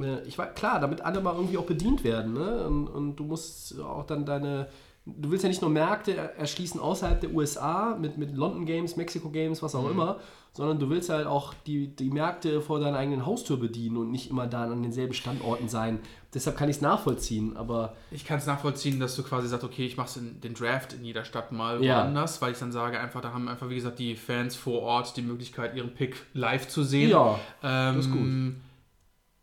Äh, 0.00 0.22
ich 0.26 0.38
war 0.38 0.46
klar, 0.46 0.78
damit 0.80 1.00
alle 1.00 1.20
mal 1.20 1.34
irgendwie 1.34 1.58
auch 1.58 1.66
bedient 1.66 2.04
werden. 2.04 2.34
Ne? 2.34 2.64
Und, 2.66 2.86
und 2.86 3.16
du 3.16 3.24
musst 3.24 3.80
auch 3.80 4.04
dann 4.04 4.24
deine. 4.24 4.68
Du 5.08 5.30
willst 5.30 5.44
ja 5.44 5.48
nicht 5.48 5.60
nur 5.62 5.70
Märkte 5.70 6.14
er- 6.16 6.36
erschließen 6.36 6.80
außerhalb 6.80 7.20
der 7.20 7.32
USA 7.32 7.96
mit, 8.00 8.18
mit 8.18 8.36
London 8.36 8.66
Games, 8.66 8.96
Mexico 8.96 9.30
Games, 9.30 9.62
was 9.62 9.74
auch 9.76 9.84
Mhm. 9.84 9.90
immer, 9.92 10.16
sondern 10.56 10.78
du 10.78 10.88
willst 10.88 11.10
halt 11.10 11.26
auch 11.26 11.52
die, 11.66 11.88
die 11.94 12.08
Märkte 12.10 12.60
vor 12.62 12.80
deiner 12.80 12.96
eigenen 12.96 13.26
Haustür 13.26 13.58
bedienen 13.58 13.96
und 13.98 14.10
nicht 14.10 14.30
immer 14.30 14.46
da 14.46 14.64
an 14.64 14.82
denselben 14.82 15.12
Standorten 15.12 15.68
sein. 15.68 16.00
Deshalb 16.32 16.56
kann 16.56 16.68
ich 16.70 16.76
es 16.76 16.82
nachvollziehen, 16.82 17.56
aber 17.56 17.94
Ich 18.10 18.24
kann 18.24 18.38
es 18.38 18.46
nachvollziehen, 18.46 18.98
dass 18.98 19.14
du 19.16 19.22
quasi 19.22 19.48
sagst, 19.48 19.64
okay, 19.64 19.84
ich 19.86 19.96
mache 19.96 20.18
den 20.20 20.54
Draft 20.54 20.94
in 20.94 21.04
jeder 21.04 21.24
Stadt 21.24 21.52
mal 21.52 21.82
Ja. 21.84 21.98
woanders, 21.98 22.40
weil 22.40 22.52
ich 22.52 22.58
dann 22.58 22.72
sage, 22.72 22.98
einfach, 22.98 23.20
da 23.20 23.32
haben 23.32 23.48
einfach, 23.48 23.68
wie 23.68 23.74
gesagt, 23.74 23.98
die 23.98 24.16
Fans 24.16 24.56
vor 24.56 24.80
Ort 24.82 25.16
die 25.16 25.22
Möglichkeit, 25.22 25.76
ihren 25.76 25.92
Pick 25.94 26.16
live 26.32 26.66
zu 26.68 26.82
sehen. 26.82 27.10
Ja, 27.10 27.38
ähm, 27.62 27.96
das 27.96 28.06
ist 28.06 28.12
gut. 28.12 28.26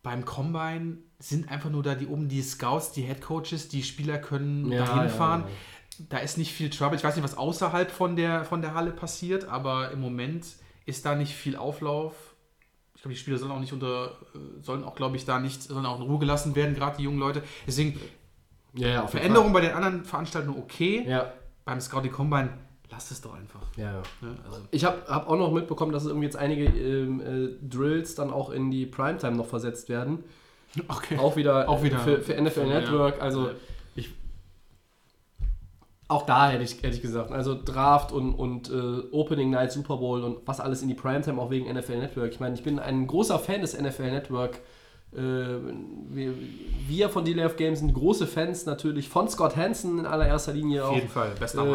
Beim 0.02 0.24
Combine 0.24 0.98
sind 1.18 1.50
einfach 1.50 1.70
nur 1.70 1.82
da 1.82 1.94
die 1.94 2.06
oben 2.06 2.28
die 2.28 2.42
Scouts, 2.42 2.92
die 2.92 3.02
Head 3.02 3.22
Coaches, 3.22 3.68
die 3.68 3.82
Spieler 3.82 4.18
können 4.18 4.70
Ja, 4.70 4.84
dahin 4.84 5.02
ja, 5.04 5.08
fahren. 5.08 5.44
ja. 5.46 6.06
Da 6.10 6.18
ist 6.18 6.36
nicht 6.38 6.52
viel 6.52 6.70
Trouble. 6.70 6.96
Ich 6.96 7.04
weiß 7.04 7.14
nicht, 7.14 7.24
was 7.24 7.38
außerhalb 7.38 7.90
von 7.90 8.16
der, 8.16 8.44
von 8.44 8.60
der 8.60 8.74
Halle 8.74 8.90
passiert, 8.90 9.48
aber 9.48 9.92
im 9.92 10.00
Moment 10.00 10.44
ist 10.86 11.04
da 11.06 11.14
nicht 11.14 11.34
viel 11.34 11.56
Auflauf. 11.56 12.34
Ich 12.94 13.02
glaube, 13.02 13.14
die 13.14 13.20
Spieler 13.20 13.38
sollen 13.38 13.52
auch 13.52 13.60
nicht 13.60 13.72
unter, 13.72 14.18
äh, 14.34 14.62
sollen 14.62 14.84
auch, 14.84 14.94
glaube 14.94 15.16
ich, 15.16 15.24
da 15.24 15.38
nicht, 15.38 15.62
sollen 15.62 15.86
auch 15.86 16.00
in 16.00 16.06
Ruhe 16.06 16.18
gelassen 16.18 16.54
werden, 16.54 16.74
gerade 16.74 16.96
die 16.96 17.04
jungen 17.04 17.18
Leute. 17.18 17.42
Deswegen 17.66 17.98
Ja, 18.74 18.88
ja, 18.88 19.06
Veränderung 19.06 19.52
bei 19.52 19.60
den 19.60 19.72
anderen 19.72 20.04
Veranstaltungen 20.04 20.58
okay. 20.58 21.04
Ja, 21.06 21.32
Beim 21.64 21.80
Scouting 21.80 22.12
Combine, 22.12 22.50
lasst 22.90 23.10
es 23.10 23.20
doch 23.20 23.34
einfach. 23.34 23.60
ja, 23.76 23.92
ja. 23.92 24.02
Also, 24.46 24.60
Ich 24.70 24.84
habe 24.84 25.02
hab 25.08 25.28
auch 25.28 25.36
noch 25.36 25.52
mitbekommen, 25.52 25.92
dass 25.92 26.06
irgendwie 26.06 26.26
jetzt 26.26 26.36
einige 26.36 26.64
ähm, 26.64 27.20
äh, 27.20 27.66
Drills 27.68 28.14
dann 28.14 28.30
auch 28.30 28.50
in 28.50 28.70
die 28.70 28.86
Primetime 28.86 29.36
noch 29.36 29.46
versetzt 29.46 29.88
werden. 29.88 30.24
okay. 30.88 31.18
Auch 31.18 31.36
wieder, 31.36 31.68
Auch 31.68 31.82
wieder 31.82 31.98
für, 31.98 32.20
für 32.20 32.40
NFL. 32.40 32.66
Network. 32.66 33.20
Also. 33.20 33.50
Auch 36.08 36.26
da 36.26 36.50
hätte 36.50 36.62
ich, 36.64 36.76
hätte 36.82 36.96
ich 36.96 37.02
gesagt. 37.02 37.32
Also 37.32 37.56
Draft 37.62 38.12
und, 38.12 38.34
und 38.34 38.70
äh, 38.70 39.02
Opening 39.10 39.50
Night, 39.50 39.72
Super 39.72 39.96
Bowl 39.96 40.22
und 40.22 40.38
was 40.46 40.60
alles 40.60 40.82
in 40.82 40.88
die 40.88 40.94
Primetime, 40.94 41.40
auch 41.40 41.50
wegen 41.50 41.72
NFL 41.72 41.96
Network. 41.98 42.30
Ich 42.32 42.40
meine, 42.40 42.54
ich 42.54 42.62
bin 42.62 42.78
ein 42.78 43.06
großer 43.06 43.38
Fan 43.38 43.62
des 43.62 43.78
NFL 43.80 44.10
Network. 44.10 44.58
Äh, 45.14 45.18
wir, 45.18 46.34
wir 46.88 47.08
von 47.08 47.24
Delay 47.24 47.46
of 47.46 47.56
Games 47.56 47.78
sind 47.78 47.94
große 47.94 48.26
Fans 48.26 48.66
natürlich 48.66 49.08
von 49.08 49.28
Scott 49.28 49.56
Hansen 49.56 49.98
in 50.00 50.06
allererster 50.06 50.52
Linie 50.52 50.84
Auf 50.84 50.90
auch. 50.90 50.94
jeden 50.96 51.08
Fall, 51.08 51.30
bester 51.40 51.62
Äh, 51.62 51.68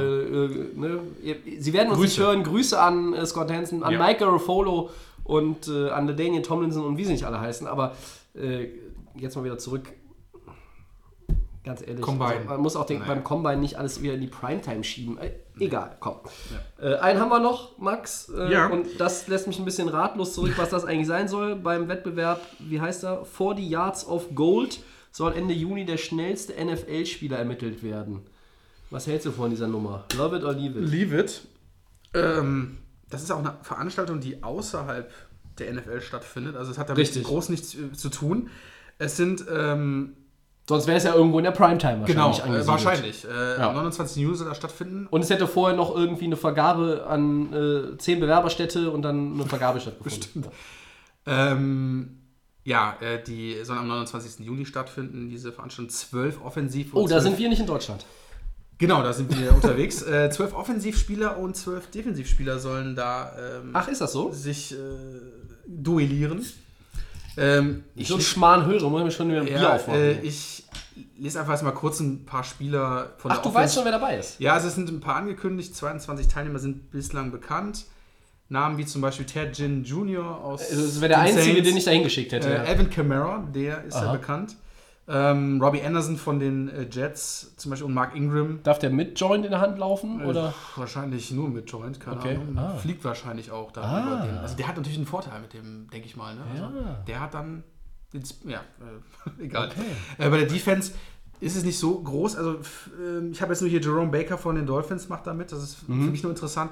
Mann. 0.75 0.99
äh, 1.25 1.33
ne? 1.33 1.35
Sie 1.59 1.73
werden 1.73 1.89
uns 1.89 1.97
Grüße. 1.97 2.19
nicht 2.19 2.19
hören. 2.19 2.43
Grüße 2.43 2.79
an 2.79 3.13
äh, 3.13 3.25
Scott 3.25 3.49
Hansen, 3.51 3.81
an 3.81 3.93
Ja. 3.93 3.99
Mike 4.05 4.19
Garofolo 4.19 4.89
und 5.23 5.67
äh, 5.69 5.89
an 5.89 6.05
Daniel 6.15 6.41
Tomlinson 6.43 6.85
und 6.85 6.97
wie 6.97 7.05
sie 7.05 7.13
nicht 7.13 7.23
alle 7.25 7.39
heißen. 7.39 7.65
Aber 7.67 7.93
jetzt 9.15 9.35
mal 9.35 9.43
wieder 9.43 9.57
zurück. 9.57 9.91
Ganz 11.63 11.81
ehrlich, 11.81 12.01
Combine. 12.01 12.35
also 12.35 12.49
man 12.49 12.61
muss 12.61 12.75
auch 12.75 12.85
den, 12.85 13.03
beim 13.05 13.23
Combine 13.23 13.57
nicht 13.57 13.77
alles 13.77 14.01
wieder 14.01 14.13
in 14.13 14.21
die 14.21 14.27
Primetime 14.27 14.83
schieben. 14.83 15.17
Äh, 15.17 15.31
egal, 15.59 15.97
komm. 15.99 16.15
Äh, 16.81 16.95
einen 16.95 17.19
haben 17.19 17.29
wir 17.29 17.39
noch, 17.39 17.77
Max. 17.77 18.29
Äh, 18.29 18.51
Ja. 18.51 18.67
Und 18.67 18.99
das 18.99 19.27
lässt 19.27 19.45
mich 19.47 19.59
ein 19.59 19.65
bisschen 19.65 19.89
ratlos 19.89 20.33
zurück, 20.33 20.53
was 20.55 20.69
das 20.69 20.85
eigentlich 20.85 21.07
sein 21.07 21.27
soll 21.27 21.55
beim 21.57 21.89
Wettbewerb. 21.89 22.41
Wie 22.59 22.79
heißt 22.79 23.03
er? 23.03 23.25
40 23.25 23.69
Yards 23.69 24.07
of 24.07 24.33
Gold 24.35 24.79
soll 25.11 25.33
Ende 25.33 25.53
Juni 25.53 25.85
der 25.85 25.97
schnellste 25.97 26.53
NFL-Spieler 26.53 27.37
ermittelt 27.37 27.83
werden. 27.83 28.21
Was 28.89 29.05
hältst 29.07 29.25
du 29.27 29.31
von 29.31 29.49
dieser 29.49 29.67
Nummer? 29.67 30.05
Love 30.17 30.37
it 30.37 30.43
or 30.43 30.53
leave 30.53 30.79
it? 30.79 30.89
Leave 30.89 31.19
it. 31.19 31.41
Ähm, 32.13 32.77
das 33.09 33.21
ist 33.21 33.31
auch 33.31 33.39
eine 33.39 33.57
Veranstaltung, 33.63 34.19
die 34.21 34.41
außerhalb 34.41 35.11
der 35.59 35.73
NFL 35.73 36.01
stattfindet. 36.01 36.55
Also 36.55 36.71
es 36.71 36.77
hat 36.77 36.89
damit 36.89 36.99
Richtig. 36.99 37.23
groß 37.25 37.49
nichts 37.49 37.75
äh, 37.75 37.91
zu 37.91 38.09
tun. 38.09 38.49
Es 38.97 39.17
sind 39.17 39.45
ähm, 39.51 40.13
Sonst 40.69 40.87
wäre 40.87 40.97
es 40.97 41.03
ja 41.03 41.13
irgendwo 41.15 41.39
in 41.39 41.43
der 41.45 41.51
Primetime 41.51 42.05
genau 42.05 42.27
wahrscheinlich 42.27 42.39
äh, 42.39 42.43
angesiedelt. 42.43 42.67
wahrscheinlich. 42.67 43.25
Äh, 43.25 43.59
Ja. 43.59 43.69
Am 43.69 43.75
29. 43.75 44.21
Juni 44.23 44.35
soll 44.37 44.47
das 44.49 44.57
stattfinden. 44.57 45.07
Und 45.09 45.21
es 45.23 45.29
hätte 45.29 45.47
vorher 45.47 45.75
noch 45.75 45.95
irgendwie 45.95 46.25
eine 46.25 46.37
Vergabe 46.37 47.05
an 47.09 47.51
äh, 47.53 47.97
zehn 47.97 48.19
Bewerberstädte 48.19 48.91
und 48.91 49.01
dann 49.01 49.33
eine 49.33 49.45
Vergabe 49.45 49.79
stattgefunden. 49.81 50.43
Bestimmt. 50.43 50.49
Ähm, 51.25 52.19
ja, 52.63 52.95
äh, 53.01 53.23
die 53.23 53.55
soll 53.63 53.77
am 53.77 53.87
29. 53.87 54.45
Juli 54.45 54.65
stattfinden, 54.65 55.29
diese 55.29 55.51
Veranstaltung. 55.51 55.89
Zwölf 55.89 56.39
Offensiv- 56.43 56.89
Oh, 56.93 57.01
und 57.01 57.11
da 57.11 57.15
zwölf- 57.15 57.23
sind 57.23 57.39
wir 57.39 57.49
nicht 57.49 57.59
in 57.61 57.67
Deutschland. 57.67 58.05
Genau, 58.77 59.01
da 59.03 59.11
sind 59.11 59.35
wir 59.37 59.51
unterwegs. 59.55 60.01
Äh, 60.03 60.29
zwölf 60.29 60.53
Offensivspieler 60.53 61.37
und 61.37 61.55
zwölf 61.55 61.87
Defensivspieler 61.91 62.59
sollen 62.59 62.95
da 62.95 63.31
ähm, 63.37 63.71
Ach, 63.73 63.87
ist 63.87 64.01
das 64.01 64.13
so? 64.13 64.31
sich 64.31 64.71
äh, 64.73 64.77
duellieren. 65.67 66.45
Ähm, 67.37 67.83
Ich 67.95 68.07
so 68.07 68.15
einen 68.15 68.23
Schmarrn 68.23 68.65
höre, 68.65 68.89
muss 68.89 68.99
ich 69.01 69.05
mir 69.05 69.11
schon 69.11 69.29
wieder 69.29 69.39
ein 69.41 69.45
Bier 69.45 69.61
ja, 69.61 69.75
aufmachen. 69.75 69.99
äh, 69.99 70.19
ich 70.21 70.63
lese 71.17 71.39
einfach 71.39 71.53
jetzt 71.53 71.63
mal 71.63 71.71
kurz 71.71 71.99
ein 71.99 72.25
paar 72.25 72.43
Spieler 72.43 73.11
von 73.17 73.31
Ach, 73.31 73.35
der 73.37 73.43
du 73.43 73.49
Offense- 73.49 73.55
weißt 73.63 73.75
schon, 73.75 73.85
wer 73.85 73.91
dabei 73.91 74.17
ist. 74.17 74.39
Ja, 74.39 74.53
also 74.53 74.67
es 74.67 74.75
sind 74.75 74.89
ein 74.89 74.99
paar 74.99 75.15
angekündigt. 75.15 75.75
22 75.75 76.27
Teilnehmer 76.27 76.59
sind 76.59 76.91
bislang 76.91 77.31
bekannt. 77.31 77.85
Namen 78.51 78.77
wie 78.79 78.85
zum 78.85 79.01
Beispiel 79.01 79.25
Ted 79.27 79.55
Ginn 79.55 79.83
Jr. 79.83 80.25
aus. 80.43 80.61
Also, 80.69 80.81
Das 80.83 81.01
wäre 81.01 81.09
der 81.09 81.19
einzige, 81.19 81.43
Saints. 81.53 81.63
den 81.69 81.77
ich 81.77 81.83
da 81.85 81.91
hingeschickt 81.91 82.31
hätte. 82.31 82.49
Äh, 82.49 82.53
ja. 82.55 82.63
Evan 82.65 82.89
Kamara, 82.89 83.47
der 83.53 83.83
ist 83.83 83.93
ja 83.93 84.01
Aha. 84.07 84.13
bekannt. 84.13 84.55
Ähm, 85.11 85.59
Robbie 85.61 85.81
Anderson 85.81 86.17
von 86.17 86.39
den 86.39 86.69
äh, 86.69 86.87
Jets 86.89 87.55
zum 87.55 87.71
Beispiel 87.71 87.87
und 87.87 87.93
Mark 87.95 88.15
Ingram. 88.15 88.59
Darf 88.63 88.77
der 88.77 88.91
mit 88.91 89.19
Joint 89.19 89.43
in 89.43 89.49
der 89.51 89.59
Hand 89.59 89.79
laufen? 89.79 90.23
Oder? 90.23 90.49
Äh, 90.49 90.79
wahrscheinlich 90.79 91.31
nur 91.31 91.49
mit 91.49 91.69
Joint, 91.71 91.99
keine 91.99 92.17
Okay. 92.17 92.35
Ahnung. 92.35 92.57
Ah. 92.57 92.75
Fliegt 92.75 93.03
wahrscheinlich 93.03 93.49
auch 93.51 93.71
da 93.71 93.81
Ah. 93.81 94.01
über 94.05 94.27
den. 94.27 94.37
Also 94.37 94.55
der 94.55 94.67
hat 94.67 94.77
natürlich 94.77 94.97
einen 94.99 95.07
Vorteil 95.07 95.41
mit 95.41 95.53
dem, 95.53 95.89
denke 95.91 96.05
ich 96.07 96.15
mal. 96.15 96.35
Ne? 96.35 96.41
Also 96.51 96.63
Ja. 96.63 96.93
Der 97.07 97.19
hat 97.21 97.33
dann. 97.33 97.63
Ja, 98.45 98.59
äh, 99.39 99.43
egal. 99.43 99.67
Okay. 99.69 99.81
Äh, 100.19 100.29
bei 100.29 100.37
der 100.37 100.47
Defense 100.47 100.93
ist 101.39 101.55
es 101.55 101.63
nicht 101.63 101.79
so 101.79 101.99
groß. 102.01 102.35
Also 102.35 102.57
ähm, 103.01 103.31
ich 103.31 103.41
habe 103.41 103.51
jetzt 103.53 103.61
nur 103.61 103.69
hier 103.69 103.81
Jerome 103.81 104.11
Baker 104.11 104.37
von 104.37 104.55
den 104.55 104.65
Dolphins 104.67 105.09
macht 105.09 105.25
da 105.25 105.33
mit. 105.33 105.51
Das 105.51 105.63
ist 105.63 105.87
Mhm. 105.89 106.05
für 106.05 106.11
mich 106.11 106.21
nur 106.23 106.31
interessant. 106.31 106.71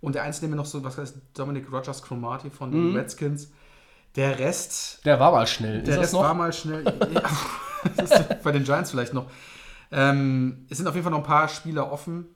Und 0.00 0.14
der 0.14 0.22
Einzige, 0.22 0.46
der 0.46 0.50
mir 0.50 0.56
noch 0.56 0.66
so, 0.66 0.82
was 0.84 0.96
heißt 0.98 1.16
Dominic 1.36 1.70
Rogers 1.72 2.02
Cromartie 2.02 2.50
von 2.50 2.70
den 2.70 2.90
Mhm. 2.90 2.96
Redskins. 2.96 3.50
Der 4.16 4.38
Rest 4.38 5.04
Der 5.04 5.18
war 5.18 5.32
mal 5.32 5.46
schnell. 5.46 5.82
der 5.82 6.00
Rest 6.00 6.14
war 6.14 6.32
mal 6.34 6.52
schnell. 6.52 6.84
ja, 7.84 7.90
das 7.96 8.10
ist 8.10 8.42
bei 8.42 8.52
den 8.52 8.64
Giants 8.64 8.90
vielleicht 8.90 9.14
noch. 9.14 9.26
Ähm, 9.90 10.66
es 10.68 10.78
sind 10.78 10.86
auf 10.86 10.94
jeden 10.94 11.04
Fall 11.04 11.12
noch 11.12 11.18
ein 11.18 11.24
paar 11.24 11.48
Spieler 11.48 11.92
offen, 11.92 12.26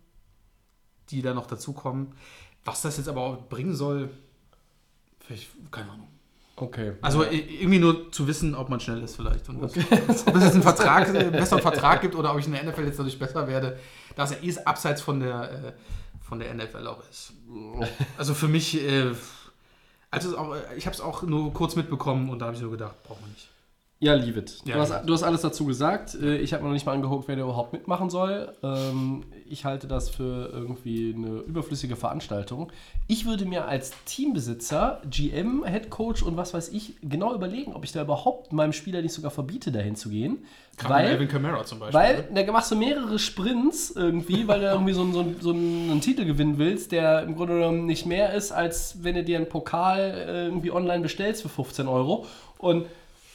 die 1.11 1.23
da 1.23 1.35
noch 1.35 1.47
dazukommen. 1.47 2.13
Was 2.65 2.83
das 2.83 2.99
jetzt 2.99 3.09
aber 3.09 3.23
auch 3.23 3.49
bringen 3.49 3.75
soll, 3.75 4.11
vielleicht, 5.21 5.49
keine 5.71 5.91
Ahnung. 5.91 6.09
okay. 6.57 6.93
Also 7.01 7.25
irgendwie 7.25 7.79
nur 7.79 8.13
zu 8.13 8.27
wissen, 8.27 8.55
ob 8.55 8.69
man 8.69 8.81
schnell 8.81 9.03
ist 9.03 9.17
vielleicht. 9.17 9.49
Und 9.49 9.63
was, 9.63 9.77
ob 10.27 10.37
es 10.37 10.45
jetzt 10.45 10.55
einen 10.55 10.63
Vertrag, 10.63 11.09
einen 11.09 11.33
besseren 11.33 11.63
Vertrag 11.63 12.01
gibt 12.01 12.15
oder 12.15 12.33
ob 12.33 12.39
ich 12.39 12.47
in 12.47 12.53
der 12.53 12.65
NFL 12.65 12.85
jetzt 12.85 12.99
dadurch 12.99 13.19
besser 13.19 13.49
werde, 13.49 13.79
da 14.17 14.25
es 14.25 14.31
ja 14.31 14.37
eh 14.43 14.65
abseits 14.65 15.01
von 15.01 15.21
der, 15.21 15.51
äh, 15.51 15.73
von 16.21 16.39
der 16.39 16.55
NFL 16.55 16.87
auch 16.87 17.03
ist. 17.11 17.33
Also 18.19 18.35
für 18.35 18.49
mich, 18.49 18.81
äh, 18.83 19.13
also 20.11 20.37
auch, 20.37 20.57
ich 20.77 20.87
habe 20.87 20.95
es 20.95 21.01
auch 21.01 21.23
nur 21.23 21.53
kurz 21.53 21.75
mitbekommen 21.77 22.29
und 22.29 22.39
da 22.39 22.47
habe 22.47 22.57
ich 22.57 22.63
nur 22.63 22.71
gedacht, 22.71 23.03
braucht 23.03 23.21
man 23.21 23.31
nicht. 23.31 23.49
Ja, 24.01 24.15
leave 24.15 24.39
it. 24.39 24.59
Ja, 24.65 24.75
du, 24.75 24.81
hast, 24.81 25.05
du 25.07 25.13
hast 25.13 25.23
alles 25.25 25.41
dazu 25.41 25.65
gesagt. 25.65 26.15
Äh, 26.15 26.37
Ich 26.39 26.53
habe 26.55 26.63
noch 26.65 26.71
nicht 26.71 26.87
mal 26.87 26.93
angeguckt, 26.93 27.27
wer 27.27 27.35
da 27.35 27.43
überhaupt 27.43 27.73
mitmachen 27.73 28.11
soll. 28.11 28.53
Ähm, 28.63 29.25
ich 29.49 29.65
halte 29.65 29.89
das 29.89 30.09
für 30.09 30.51
irgendwie 30.53 31.13
eine 31.17 31.39
überflüssige 31.41 31.97
Veranstaltung. 31.97 32.71
Ich 33.09 33.27
würde 33.27 33.45
mir 33.45 33.67
als 33.67 33.91
Teambesitzer, 34.05 35.03
GM, 35.11 35.65
Head 35.65 35.91
Coach 35.91 36.23
und 36.23 36.37
was 36.37 36.55
weiß 36.55 36.69
ich 36.69 36.95
genau 37.03 37.35
überlegen, 37.35 37.73
ob 37.75 37.83
ich 37.85 37.91
da 37.91 38.03
überhaupt 38.03 38.53
meinem 38.53 38.73
Spieler 38.73 39.03
nicht 39.03 39.15
sogar 39.15 39.33
verbiete, 39.33 39.73
dahin 39.73 39.97
zu 39.97 40.11
gehen. 40.11 40.45
Weil, 40.87 41.19
weil, 41.19 41.27
Kamara 41.27 41.65
zum 41.65 41.81
Beispiel. 41.81 41.99
weil 42.01 42.29
da 42.47 42.53
machst 42.53 42.71
du 42.71 42.77
mehrere 42.77 43.19
Sprints 43.19 43.91
irgendwie, 43.97 44.47
weil 44.47 44.61
du 44.61 44.67
irgendwie 44.67 44.93
so, 44.93 45.01
einen- 45.03 45.13
so, 45.13 45.25
so 45.41 45.51
einen 45.51 46.01
Titel 46.01 46.25
gewinnen 46.25 46.57
willst, 46.59 46.93
der 46.93 47.23
im 47.25 47.35
Grunde 47.35 47.55
genommen 47.55 47.87
nicht 47.87 48.07
mehr 48.07 48.33
ist, 48.33 48.53
als 48.53 49.03
wenn 49.03 49.17
du 49.17 49.25
dir 49.25 49.39
einen 49.39 49.49
Pokal 49.49 49.99
äh, 49.99 50.45
irgendwie 50.47 50.71
online 50.71 51.01
bestellst 51.03 51.43
für 51.43 51.49
15 51.49 51.89
Euro. 51.89 52.27
Und 52.59 52.87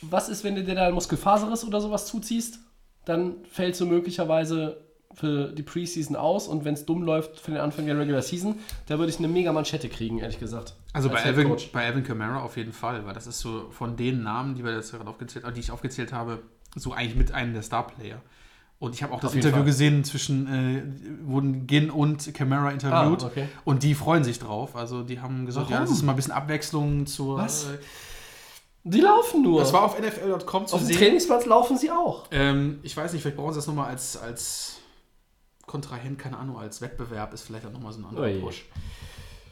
was 0.09 0.29
ist, 0.29 0.43
wenn 0.43 0.55
du 0.55 0.63
dir 0.63 0.75
da 0.75 0.89
Muskelfaserriss 0.91 1.63
oder 1.65 1.81
sowas 1.81 2.05
zuziehst? 2.05 2.59
Dann 3.05 3.35
fällst 3.51 3.81
du 3.81 3.85
möglicherweise 3.85 4.77
für 5.13 5.51
die 5.51 5.61
Preseason 5.61 6.15
aus 6.15 6.47
und 6.47 6.65
wenn 6.65 6.73
es 6.73 6.85
dumm 6.85 7.03
läuft 7.03 7.39
für 7.39 7.51
den 7.51 7.59
Anfang 7.59 7.85
der 7.85 7.99
Regular 7.99 8.21
Season, 8.23 8.55
da 8.87 8.97
würde 8.97 9.11
ich 9.11 9.19
eine 9.19 9.27
mega 9.27 9.51
Manschette 9.53 9.87
kriegen, 9.89 10.17
ehrlich 10.19 10.39
gesagt. 10.39 10.75
Also 10.93 11.09
bei 11.09 11.21
Alvin, 11.23 11.55
bei 11.71 11.85
Alvin 11.85 12.03
Kamara 12.03 12.41
auf 12.41 12.57
jeden 12.57 12.73
Fall, 12.73 13.05
weil 13.05 13.13
das 13.13 13.27
ist 13.27 13.39
so 13.39 13.69
von 13.69 13.95
den 13.95 14.23
Namen, 14.23 14.55
die 14.55 14.63
wir 14.63 14.73
jetzt 14.73 14.91
gerade 14.91 15.07
aufgezählt, 15.07 15.45
die 15.55 15.59
ich 15.59 15.69
aufgezählt 15.69 16.13
habe, 16.13 16.39
so 16.75 16.93
eigentlich 16.93 17.15
mit 17.15 17.31
einem 17.31 17.53
der 17.53 17.61
Star-Player. 17.61 18.21
Und 18.79 18.95
ich 18.95 19.03
habe 19.03 19.13
auch 19.13 19.19
das 19.21 19.35
Interview 19.35 19.57
Fall. 19.57 19.65
gesehen 19.65 20.03
zwischen, 20.03 20.47
äh, 20.47 20.83
wurden 21.25 21.67
Gin 21.67 21.89
und 21.91 22.33
Kamara 22.33 22.71
interviewt 22.71 23.23
Ah, 23.23 23.27
okay. 23.27 23.47
und 23.65 23.83
die 23.83 23.93
freuen 23.93 24.23
sich 24.23 24.39
drauf. 24.39 24.75
Also 24.75 25.03
die 25.03 25.19
haben 25.19 25.45
gesagt, 25.45 25.69
ja, 25.69 25.75
Warum? 25.75 25.87
das 25.87 25.95
ist 25.95 26.03
mal 26.03 26.13
ein 26.13 26.15
bisschen 26.15 26.33
Abwechslung 26.33 27.05
zur. 27.05 27.37
Was? 27.37 27.65
Äh, 27.65 27.77
Die 28.85 28.99
laufen 28.99 29.41
nur. 29.43 29.61
das 29.61 29.71
war 29.71 29.83
auf 29.83 29.97
NFL.com 29.99 30.67
zu 30.67 30.75
Auf 30.75 30.81
dem 30.81 30.87
sehen. 30.87 30.97
Trainingsplatz 30.97 31.45
laufen 31.45 31.77
sie 31.77 31.89
auch. 31.89 32.25
Ähm, 32.31 32.79
ich 32.83 32.95
weiß 32.95 33.13
nicht, 33.13 33.21
vielleicht 33.21 33.37
brauchen 33.37 33.53
sie 33.53 33.59
das 33.59 33.67
nochmal 33.67 33.89
als, 33.89 34.17
als 34.17 34.77
Kontrahent, 35.65 36.19
keine 36.19 36.37
Ahnung, 36.37 36.57
als 36.57 36.81
Wettbewerb 36.81 37.33
ist 37.33 37.43
vielleicht 37.43 37.65
auch 37.65 37.71
nochmal 37.71 37.93
so 37.93 37.99
ein 37.99 38.05
anderer 38.05 38.25
Oje. 38.25 38.39
Push. 38.41 38.65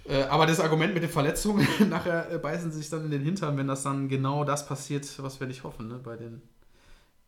Äh, 0.05 0.23
aber 0.23 0.45
das 0.45 0.59
Argument 0.59 0.93
mit 0.93 1.03
den 1.03 1.09
Verletzungen, 1.09 1.65
nachher 1.89 2.29
äh, 2.31 2.37
beißen 2.39 2.71
sie 2.71 2.79
sich 2.79 2.89
dann 2.89 3.05
in 3.05 3.11
den 3.11 3.21
Hintern, 3.21 3.57
wenn 3.57 3.67
das 3.67 3.83
dann 3.83 4.09
genau 4.09 4.43
das 4.43 4.65
passiert, 4.65 5.07
was 5.23 5.39
wir 5.39 5.47
nicht 5.47 5.63
hoffen, 5.63 5.87
ne? 5.87 5.99
Bei 6.03 6.15
den. 6.17 6.41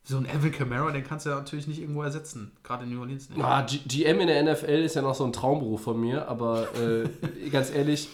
So 0.05 0.17
ein 0.17 0.25
Evan 0.25 0.51
Kamara, 0.51 0.91
den 0.91 1.05
kannst 1.05 1.25
du 1.25 1.29
ja 1.29 1.37
natürlich 1.37 1.65
nicht 1.65 1.79
irgendwo 1.79 2.03
ersetzen. 2.03 2.51
Gerade 2.61 2.83
in 2.83 2.93
New 2.93 2.99
Orleans 2.99 3.29
nicht. 3.29 3.41
Ah, 3.41 3.61
G 3.61 3.77
GM 3.87 4.19
in 4.19 4.27
der 4.27 4.43
NFL 4.43 4.83
ist 4.83 4.97
ja 4.97 5.01
noch 5.01 5.15
so 5.15 5.23
ein 5.23 5.31
Traumberuf 5.31 5.81
von 5.81 5.97
mir, 5.97 6.27
aber 6.27 6.67
äh, 6.77 7.07
ganz 7.49 7.71
ehrlich, 7.73 8.09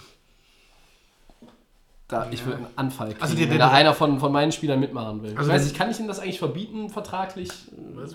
da, 2.10 2.28
ich 2.32 2.44
würde 2.46 2.58
einen 2.58 2.68
Anfall 2.76 3.10
kriegen, 3.10 3.22
Also 3.22 3.36
die- 3.36 3.44
wenn 3.44 3.52
die- 3.52 3.58
da 3.60 3.70
einer 3.72 3.94
von, 3.94 4.20
von 4.20 4.32
meinen 4.32 4.52
Spielern 4.52 4.80
mitmachen 4.80 5.22
will. 5.24 5.30
Also 5.38 5.44
ich 5.44 5.48
weiß 5.56 5.62
wenn- 5.62 5.68
nicht, 5.70 5.78
kann 5.78 5.90
ich 5.92 6.00
ihm 6.00 6.08
das 6.08 6.20
eigentlich 6.20 6.40
verbieten, 6.40 6.90
vertraglich, 6.90 7.50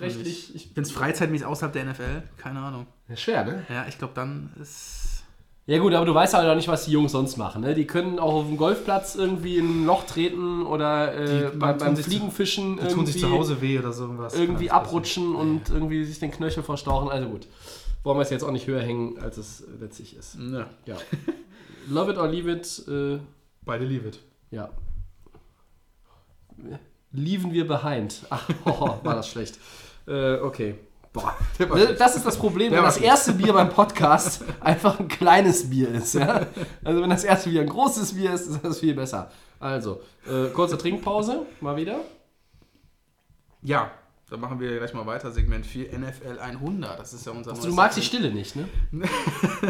rechtlich? 0.00 0.16
nicht. 0.26 0.54
Ich, 0.54 0.76
Wenn 0.76 0.82
es 0.84 0.92
freizeitmäßig 0.92 1.46
außerhalb 1.46 1.72
der 1.72 1.84
NFL, 1.86 2.22
keine 2.36 2.58
Ahnung. 2.60 2.86
ja, 3.08 3.16
schwer, 3.16 3.44
ne? 3.44 3.64
Ja, 3.70 3.86
ich 3.88 3.96
glaube, 3.98 4.12
dann 4.14 4.50
ist. 4.60 5.22
Ja 5.66 5.78
gut, 5.78 5.94
aber 5.94 6.04
du 6.04 6.12
weißt 6.14 6.34
halt 6.34 6.46
auch 6.46 6.56
nicht, 6.56 6.68
was 6.68 6.84
die 6.84 6.90
Jungs 6.90 7.12
sonst 7.12 7.38
machen. 7.38 7.62
Ne? 7.62 7.72
Die 7.74 7.86
können 7.86 8.18
auch 8.18 8.34
auf 8.34 8.46
dem 8.46 8.58
Golfplatz 8.58 9.14
irgendwie 9.14 9.56
in 9.56 9.82
ein 9.84 9.86
Loch 9.86 10.04
treten 10.04 10.66
oder 10.66 11.14
äh, 11.14 11.50
Die 11.52 11.56
beim, 11.56 11.78
tun 11.78 11.86
beim 11.86 11.96
zu- 11.96 12.02
Fliegenfischen 12.02 12.74
Die 12.74 12.80
irgendwie, 12.80 12.94
tun 12.94 13.06
sich 13.06 13.18
zu 13.18 13.30
Hause 13.30 13.62
weh 13.62 13.78
oder 13.78 13.90
so 13.94 14.02
irgendwas. 14.04 14.34
irgendwie 14.38 14.70
abrutschen 14.70 15.34
und 15.34 15.70
irgendwie 15.70 16.04
sich 16.04 16.18
den 16.18 16.30
Knöchel 16.32 16.62
verstauchen. 16.62 17.08
Also 17.08 17.28
gut, 17.30 17.46
wollen 18.02 18.18
wir 18.18 18.22
es 18.22 18.28
jetzt 18.30 18.42
auch 18.44 18.50
nicht 18.50 18.66
höher 18.66 18.82
hängen, 18.82 19.18
als 19.20 19.38
es 19.38 19.64
letztlich 19.80 20.14
ist. 20.16 20.32
passieren. 20.36 20.66
Ja, 20.84 20.94
Ja. 20.96 21.00
Love 21.88 22.10
it 22.12 22.18
or 22.18 22.28
leave 22.28 22.50
it. 22.50 22.82
Äh, 22.86 23.20
beide 23.64 23.84
leave 23.84 24.08
it. 24.08 24.18
ja. 24.50 24.70
Leaven 27.12 27.52
wir 27.52 27.66
behind. 27.66 28.26
Ach, 28.30 28.48
oh, 28.64 28.98
war 29.02 29.14
das 29.14 29.28
schlecht. 29.28 29.58
Äh, 30.06 30.36
okay. 30.36 30.74
Boah. 31.12 31.32
Das 31.96 32.16
ist 32.16 32.26
das 32.26 32.36
Problem, 32.36 32.72
wenn 32.72 32.82
das 32.82 32.96
erste 32.96 33.32
Bier 33.34 33.52
beim 33.52 33.70
Podcast 33.70 34.42
einfach 34.60 34.98
ein 34.98 35.06
kleines 35.06 35.70
Bier 35.70 35.90
ist. 35.90 36.14
Ja? 36.14 36.46
Also 36.82 37.02
wenn 37.02 37.10
das 37.10 37.22
erste 37.22 37.50
Bier 37.50 37.60
ein 37.60 37.68
großes 37.68 38.14
Bier 38.14 38.32
ist, 38.34 38.48
ist 38.48 38.64
das 38.64 38.80
viel 38.80 38.94
besser. 38.94 39.30
Also, 39.60 40.02
äh, 40.26 40.48
kurze 40.52 40.76
Trinkpause, 40.76 41.46
mal 41.60 41.76
wieder. 41.76 42.00
Ja, 43.62 43.92
dann 44.28 44.40
machen 44.40 44.58
wir 44.58 44.76
gleich 44.78 44.92
mal 44.92 45.06
weiter. 45.06 45.30
Segment 45.30 45.64
4, 45.64 45.96
NFL 45.96 46.40
100. 46.40 46.98
Das 46.98 47.12
ist 47.14 47.24
ja 47.24 47.32
unser 47.32 47.52
Also, 47.52 47.68
du 47.68 47.74
magst 47.74 47.96
die. 47.96 48.02
Stille 48.02 48.32
nicht, 48.32 48.56
ne? 48.56 48.68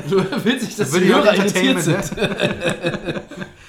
Du 0.08 0.24
willst 0.44 0.64
nicht, 0.64 0.78
dass 0.78 0.92
die 0.92 1.04
Hörer 1.04 1.34
irritiert 1.34 1.80
sind. 1.82 2.12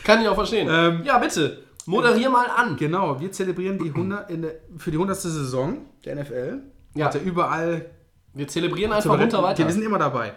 Kann 0.06 0.22
ich 0.22 0.28
auch 0.30 0.36
verstehen. 0.36 0.70
Ähm, 0.72 1.01
ja, 1.03 1.18
bitte. 1.18 1.64
Moderier 1.86 2.30
mal 2.30 2.47
an. 2.56 2.78
Genau, 2.78 3.20
wir 3.20 3.32
zelebrieren 3.32 3.78
die 3.78 3.89
100 3.89 4.30
in 4.32 4.41
der, 4.43 4.51
für 4.78 4.89
die 4.91 4.97
100. 4.97 5.18
Saison 5.20 5.80
der 6.06 6.16
NFL. 6.16 6.60
Ja. 6.95 7.08
Hat 7.08 7.16
er 7.16 7.22
überall 7.22 7.86
Wir 8.34 8.47
zelebrieren 8.47 8.91
einfach 8.93 9.12
berechnen. 9.12 9.36
runter 9.36 9.43
weiter. 9.47 9.66
Wir 9.66 9.74
sind 9.74 9.84
immer 9.84 9.99
dabei. 9.99 10.34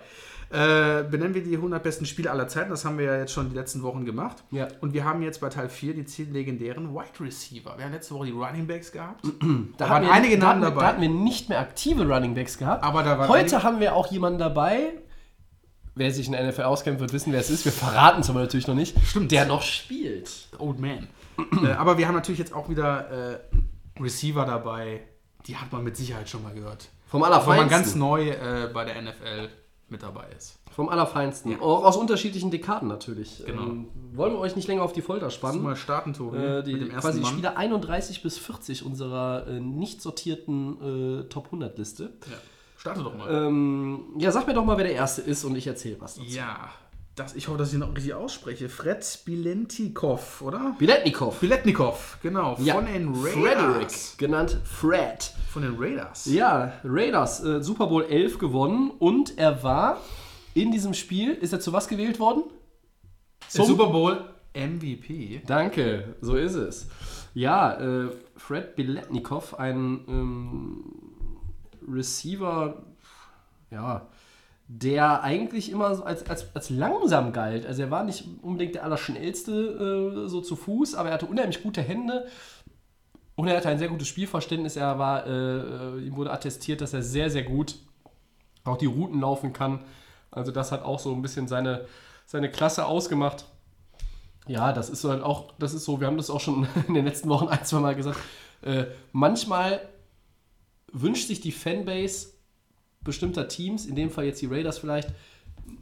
Äh, 0.51 1.05
benennen 1.11 1.35
wir 1.35 1.43
die 1.43 1.57
100 1.57 1.83
besten 1.83 2.07
Spiele 2.07 2.31
aller 2.31 2.49
Zeiten. 2.49 2.71
Das 2.71 2.85
haben 2.87 2.97
wir 2.99 3.05
ja 3.05 3.19
jetzt 3.19 3.33
schon 3.33 3.51
die 3.51 3.55
letzten 3.55 3.83
Wochen 3.83 4.05
gemacht. 4.07 4.39
Ja. 4.51 4.69
Und 4.81 4.95
wir 4.95 5.05
haben 5.05 5.21
jetzt 5.23 5.41
bei 5.43 5.51
Teil 5.51 5.69
4 5.69 5.93
die 5.95 6.05
zehn 6.07 6.33
legendären 6.33 6.95
Wide 6.95 7.21
Receiver. 7.21 7.75
Wir 7.77 7.85
haben 7.85 7.93
letzte 7.93 8.15
Woche 8.15 8.27
die 8.27 8.33
Running 8.33 8.67
Backs 8.67 8.91
gehabt. 8.93 9.23
Da, 9.79 9.89
waren 9.91 10.05
wir- 10.05 10.13
einige 10.13 10.39
Namen 10.39 10.63
dabei. 10.63 10.81
Da 10.81 10.87
hatten 10.89 11.03
wir 11.03 11.09
nicht 11.11 11.49
mehr 11.51 11.61
aktive 11.61 12.07
Running 12.09 12.35
Backs 12.35 12.57
gehabt. 12.59 12.83
Aber 12.83 13.03
da 13.03 13.19
waren 13.19 13.29
Heute 13.29 13.63
haben 13.63 13.79
wir 13.81 13.95
auch 13.95 14.07
jemanden 14.11 14.39
dabei. 14.39 14.93
Wer 15.99 16.13
sich 16.13 16.27
in 16.27 16.33
der 16.33 16.49
NFL 16.49 16.63
auskennt, 16.63 17.01
wird 17.01 17.13
wissen, 17.13 17.33
wer 17.33 17.41
es 17.41 17.51
ist. 17.51 17.65
Wir 17.65 17.73
verraten 17.73 18.21
es 18.21 18.31
aber 18.31 18.41
natürlich 18.41 18.69
noch 18.69 18.77
nicht. 18.77 18.97
Stimmt. 19.05 19.33
Der 19.33 19.47
noch 19.47 19.63
spielt. 19.63 20.31
Old 20.59 20.79
Man. 20.79 21.09
äh, 21.65 21.73
aber 21.73 21.99
wir 21.99 22.07
haben 22.07 22.15
natürlich 22.15 22.39
jetzt 22.39 22.55
auch 22.55 22.69
wieder 22.69 23.41
äh, 23.41 24.01
Receiver 24.01 24.45
dabei. 24.45 25.03
Die 25.47 25.57
hat 25.57 25.73
man 25.73 25.83
mit 25.83 25.97
Sicherheit 25.97 26.29
schon 26.29 26.45
mal 26.45 26.55
gehört. 26.55 26.89
Vom 27.07 27.21
Weil 27.21 27.31
man 27.31 27.41
Allerfeinsten. 27.41 27.71
ganz 27.71 27.95
neu 27.97 28.29
äh, 28.31 28.71
bei 28.73 28.85
der 28.85 29.03
NFL 29.03 29.49
mit 29.89 30.03
dabei 30.03 30.29
ist. 30.37 30.59
Vom 30.71 30.89
Allerfeinsten. 30.89 31.53
Ja. 31.53 31.61
Auch 31.61 31.85
aus 31.85 31.97
unterschiedlichen 31.97 32.51
Dekaden 32.53 32.89
natürlich. 32.89 33.43
Genau. 33.45 33.63
Ähm, 33.63 33.89
wollen 34.13 34.35
wir 34.35 34.39
euch 34.39 34.55
nicht 34.55 34.69
länger 34.69 34.83
auf 34.83 34.93
die 34.93 35.03
Folter 35.03 35.31
spannen. 35.31 35.63
mal 35.63 35.75
starten, 35.75 36.13
Tobi. 36.13 36.37
Äh, 36.37 36.63
die, 36.63 36.75
mit 36.75 36.83
dem 36.83 36.91
ersten 36.91 37.01
quasi 37.01 37.21
Mann. 37.21 37.33
Spieler 37.33 37.57
31 37.57 38.23
bis 38.23 38.39
40 38.39 38.85
unserer 38.85 39.49
äh, 39.49 39.59
nicht 39.59 40.01
sortierten 40.01 41.23
äh, 41.23 41.29
Top 41.29 41.47
100 41.47 41.77
Liste. 41.79 42.13
Ja. 42.31 42.37
Starte 42.79 43.03
doch 43.03 43.17
mal. 43.17 43.29
Ähm, 43.29 44.05
ja, 44.19 44.31
sag 44.31 44.47
mir 44.47 44.55
doch 44.55 44.65
mal, 44.65 44.77
wer 44.77 44.85
der 44.85 44.95
Erste 44.95 45.21
ist 45.21 45.43
und 45.43 45.57
ich 45.57 45.67
erzähle 45.67 45.97
was 45.99 46.15
dazu. 46.15 46.29
Ja, 46.29 46.71
das, 47.17 47.35
ich 47.35 47.49
hoffe, 47.49 47.59
dass 47.59 47.71
ich 47.71 47.75
ihn 47.75 47.83
auch 47.83 47.93
richtig 47.93 48.15
ausspreche. 48.15 48.69
Fred 48.69 49.05
Bilentikov, 49.25 50.43
oder? 50.43 50.77
Biletnikov. 50.79 51.41
Biletnikov, 51.41 52.19
genau. 52.23 52.57
Ja. 52.61 52.75
Von 52.75 52.87
den 52.87 53.13
Raiders. 53.13 53.33
Frederick, 53.33 54.19
genannt 54.19 54.61
Fred. 54.63 55.33
Von 55.51 55.63
den 55.63 55.75
Raiders. 55.77 56.27
Ja, 56.27 56.73
Raiders, 56.85 57.43
äh, 57.43 57.65
Super 57.65 57.89
Bowl 57.89 58.05
11 58.05 58.39
gewonnen 58.39 58.93
und 59.01 59.37
er 59.37 59.65
war 59.65 60.01
in 60.55 60.71
diesem 60.71 60.95
Spiel, 60.95 61.33
ist 61.33 61.53
er 61.53 61.59
zu 61.59 61.73
was 61.73 61.89
gewählt 61.89 62.21
worden? 62.21 62.45
Der 63.57 63.65
Super 63.65 63.87
Bowl 63.87 64.25
MVP. 64.55 65.43
Danke, 65.45 66.15
so 66.21 66.37
ist 66.37 66.55
es. 66.55 66.87
Ja, 67.35 67.73
äh, 67.81 68.11
Fred 68.37 68.77
Biletnikov, 68.77 69.59
ein 69.59 70.05
ähm, 70.07 70.85
Receiver, 71.93 72.83
ja, 73.71 74.07
der 74.69 75.23
eigentlich 75.23 75.71
immer 75.71 75.95
so 75.95 76.05
als, 76.05 76.29
als, 76.29 76.55
als 76.55 76.71
langsam 76.71 77.33
galt. 77.33 77.65
Also 77.67 77.83
er 77.83 77.91
war 77.91 78.05
nicht 78.05 78.25
unbedingt 78.43 78.75
der 78.75 78.85
Allerschnellste 78.85 80.25
äh, 80.25 80.29
so 80.29 80.43
zu 80.43 80.57
Fuß, 80.57 80.95
aber 80.95 81.09
er 81.09 81.15
hatte 81.15 81.27
unheimlich 81.27 81.63
gute 81.63 81.81
Hände 81.81 82.27
und 83.35 83.49
er 83.49 83.57
hatte 83.57 83.69
ein 83.69 83.79
sehr 83.79 83.89
gutes 83.89 84.09
Spielverständnis. 84.09 84.77
Er 84.77 84.99
war, 84.99 85.27
äh, 85.27 86.01
ihm 86.01 86.17
wurde 86.17 86.33
attestiert, 86.33 86.81
dass 86.81 86.93
er 86.93 87.03
sehr, 87.03 87.31
sehr 87.31 87.45
gut 87.45 87.77
auch 88.65 88.77
die 88.77 88.87
Routen 88.87 89.21
laufen 89.21 89.53
kann. 89.53 89.81
Also 90.31 90.53
das 90.53 90.73
hat 90.73 90.85
auch 90.85 90.99
so 90.99 91.13
ein 91.15 91.23
bisschen 91.23 91.49
seine, 91.49 91.87
seine 92.27 92.51
Klasse 92.51 92.85
ausgemacht. 92.85 93.47
Ja, 94.47 94.73
das 94.73 94.91
ist 94.91 95.05
halt 95.05 95.23
auch, 95.23 95.53
das 95.59 95.73
ist 95.73 95.85
so, 95.85 96.01
wir 96.01 96.07
haben 96.07 96.17
das 96.17 96.31
auch 96.31 96.41
schon 96.41 96.67
in 96.89 96.95
den 96.95 97.05
letzten 97.05 97.29
Wochen 97.29 97.49
ein, 97.49 97.65
zwei 97.65 97.81
Mal 97.81 97.95
gesagt. 97.95 98.19
Äh, 98.63 98.87
manchmal 99.13 99.81
wünscht 100.93 101.29
sich 101.29 101.41
die 101.41 101.53
Fanbase 101.53 102.29
bestimmter 103.03 103.49
Teams, 103.49 103.87
in 103.87 103.95
dem 103.95 104.11
Fall 104.11 104.25
jetzt 104.25 104.43
die 104.43 104.47
Raiders 104.47 104.79
vielleicht, 104.79 105.13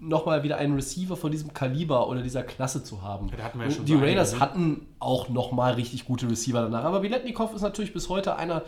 nochmal 0.00 0.42
wieder 0.42 0.56
einen 0.56 0.74
Receiver 0.74 1.16
von 1.16 1.30
diesem 1.30 1.52
Kaliber 1.52 2.08
oder 2.08 2.22
dieser 2.22 2.42
Klasse 2.42 2.82
zu 2.82 3.02
haben. 3.02 3.28
ja 3.60 3.70
schon 3.70 3.84
die 3.84 3.94
Raiders 3.94 4.34
ne? 4.34 4.40
hatten 4.40 4.86
auch 4.98 5.28
nochmal 5.28 5.74
richtig 5.74 6.04
gute 6.04 6.28
Receiver 6.28 6.62
danach. 6.62 6.84
Aber 6.84 7.00
Biletnikov 7.00 7.54
ist 7.54 7.62
natürlich 7.62 7.92
bis 7.92 8.08
heute 8.08 8.36
einer, 8.36 8.62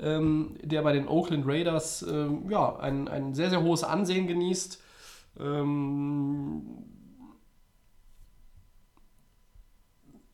ähm, 0.00 0.56
der 0.62 0.82
bei 0.82 0.92
den 0.92 1.08
Oakland 1.08 1.46
Raiders 1.46 2.02
ähm, 2.02 2.50
ja, 2.50 2.76
ein, 2.76 3.08
ein 3.08 3.34
sehr, 3.34 3.50
sehr 3.50 3.62
hohes 3.62 3.84
Ansehen 3.84 4.26
genießt. 4.26 4.82
Ähm, 5.40 6.62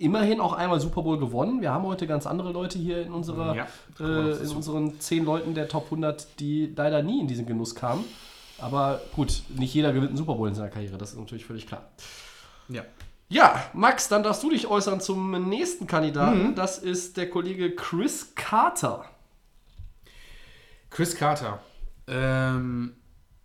immerhin 0.01 0.40
auch 0.40 0.53
einmal 0.55 0.80
Super 0.80 1.03
Bowl 1.03 1.18
gewonnen. 1.18 1.61
Wir 1.61 1.72
haben 1.72 1.84
heute 1.84 2.07
ganz 2.07 2.26
andere 2.26 2.53
Leute 2.53 2.78
hier 2.78 3.03
in 3.03 3.12
unserer, 3.12 3.55
Ja, 3.55 3.66
äh, 4.01 4.32
in 4.42 4.51
unseren 4.51 4.98
zehn 5.01 5.24
Leuten 5.24 5.55
der 5.55 5.68
Top 5.68 5.84
100, 5.86 6.40
die 6.40 6.72
leider 6.74 7.03
nie 7.03 7.20
in 7.20 7.28
diesen 7.28 7.46
Genuss 7.46 7.74
kamen. 7.74 8.05
Aber 8.59 9.01
gut, 9.14 9.42
nicht 9.57 9.72
jeder 9.74 9.92
gewinnt 9.92 10.09
einen 10.11 10.16
Super 10.18 10.34
Bowl 10.34 10.48
in 10.48 10.55
seiner 10.55 10.68
Karriere, 10.70 10.98
das 10.98 11.12
ist 11.12 11.18
natürlich 11.18 11.44
völlig 11.46 11.66
klar. 11.66 11.88
Ja. 12.68 12.82
Ja, 13.28 13.62
Max, 13.74 14.09
dann 14.09 14.22
darfst 14.24 14.42
du 14.42 14.51
dich 14.51 14.66
äußern 14.66 15.01
zum 15.01 15.48
nächsten 15.48 15.84
Mhm. 15.84 15.88
Kandidaten. 15.88 16.55
Das 16.57 16.78
ist 16.78 17.16
der 17.16 17.30
Kollege 17.30 17.74
Chris 17.76 18.34
Carter. 18.34 19.05
Chris 20.90 21.14
Carter. 21.16 21.61
Ähm, 22.09 22.94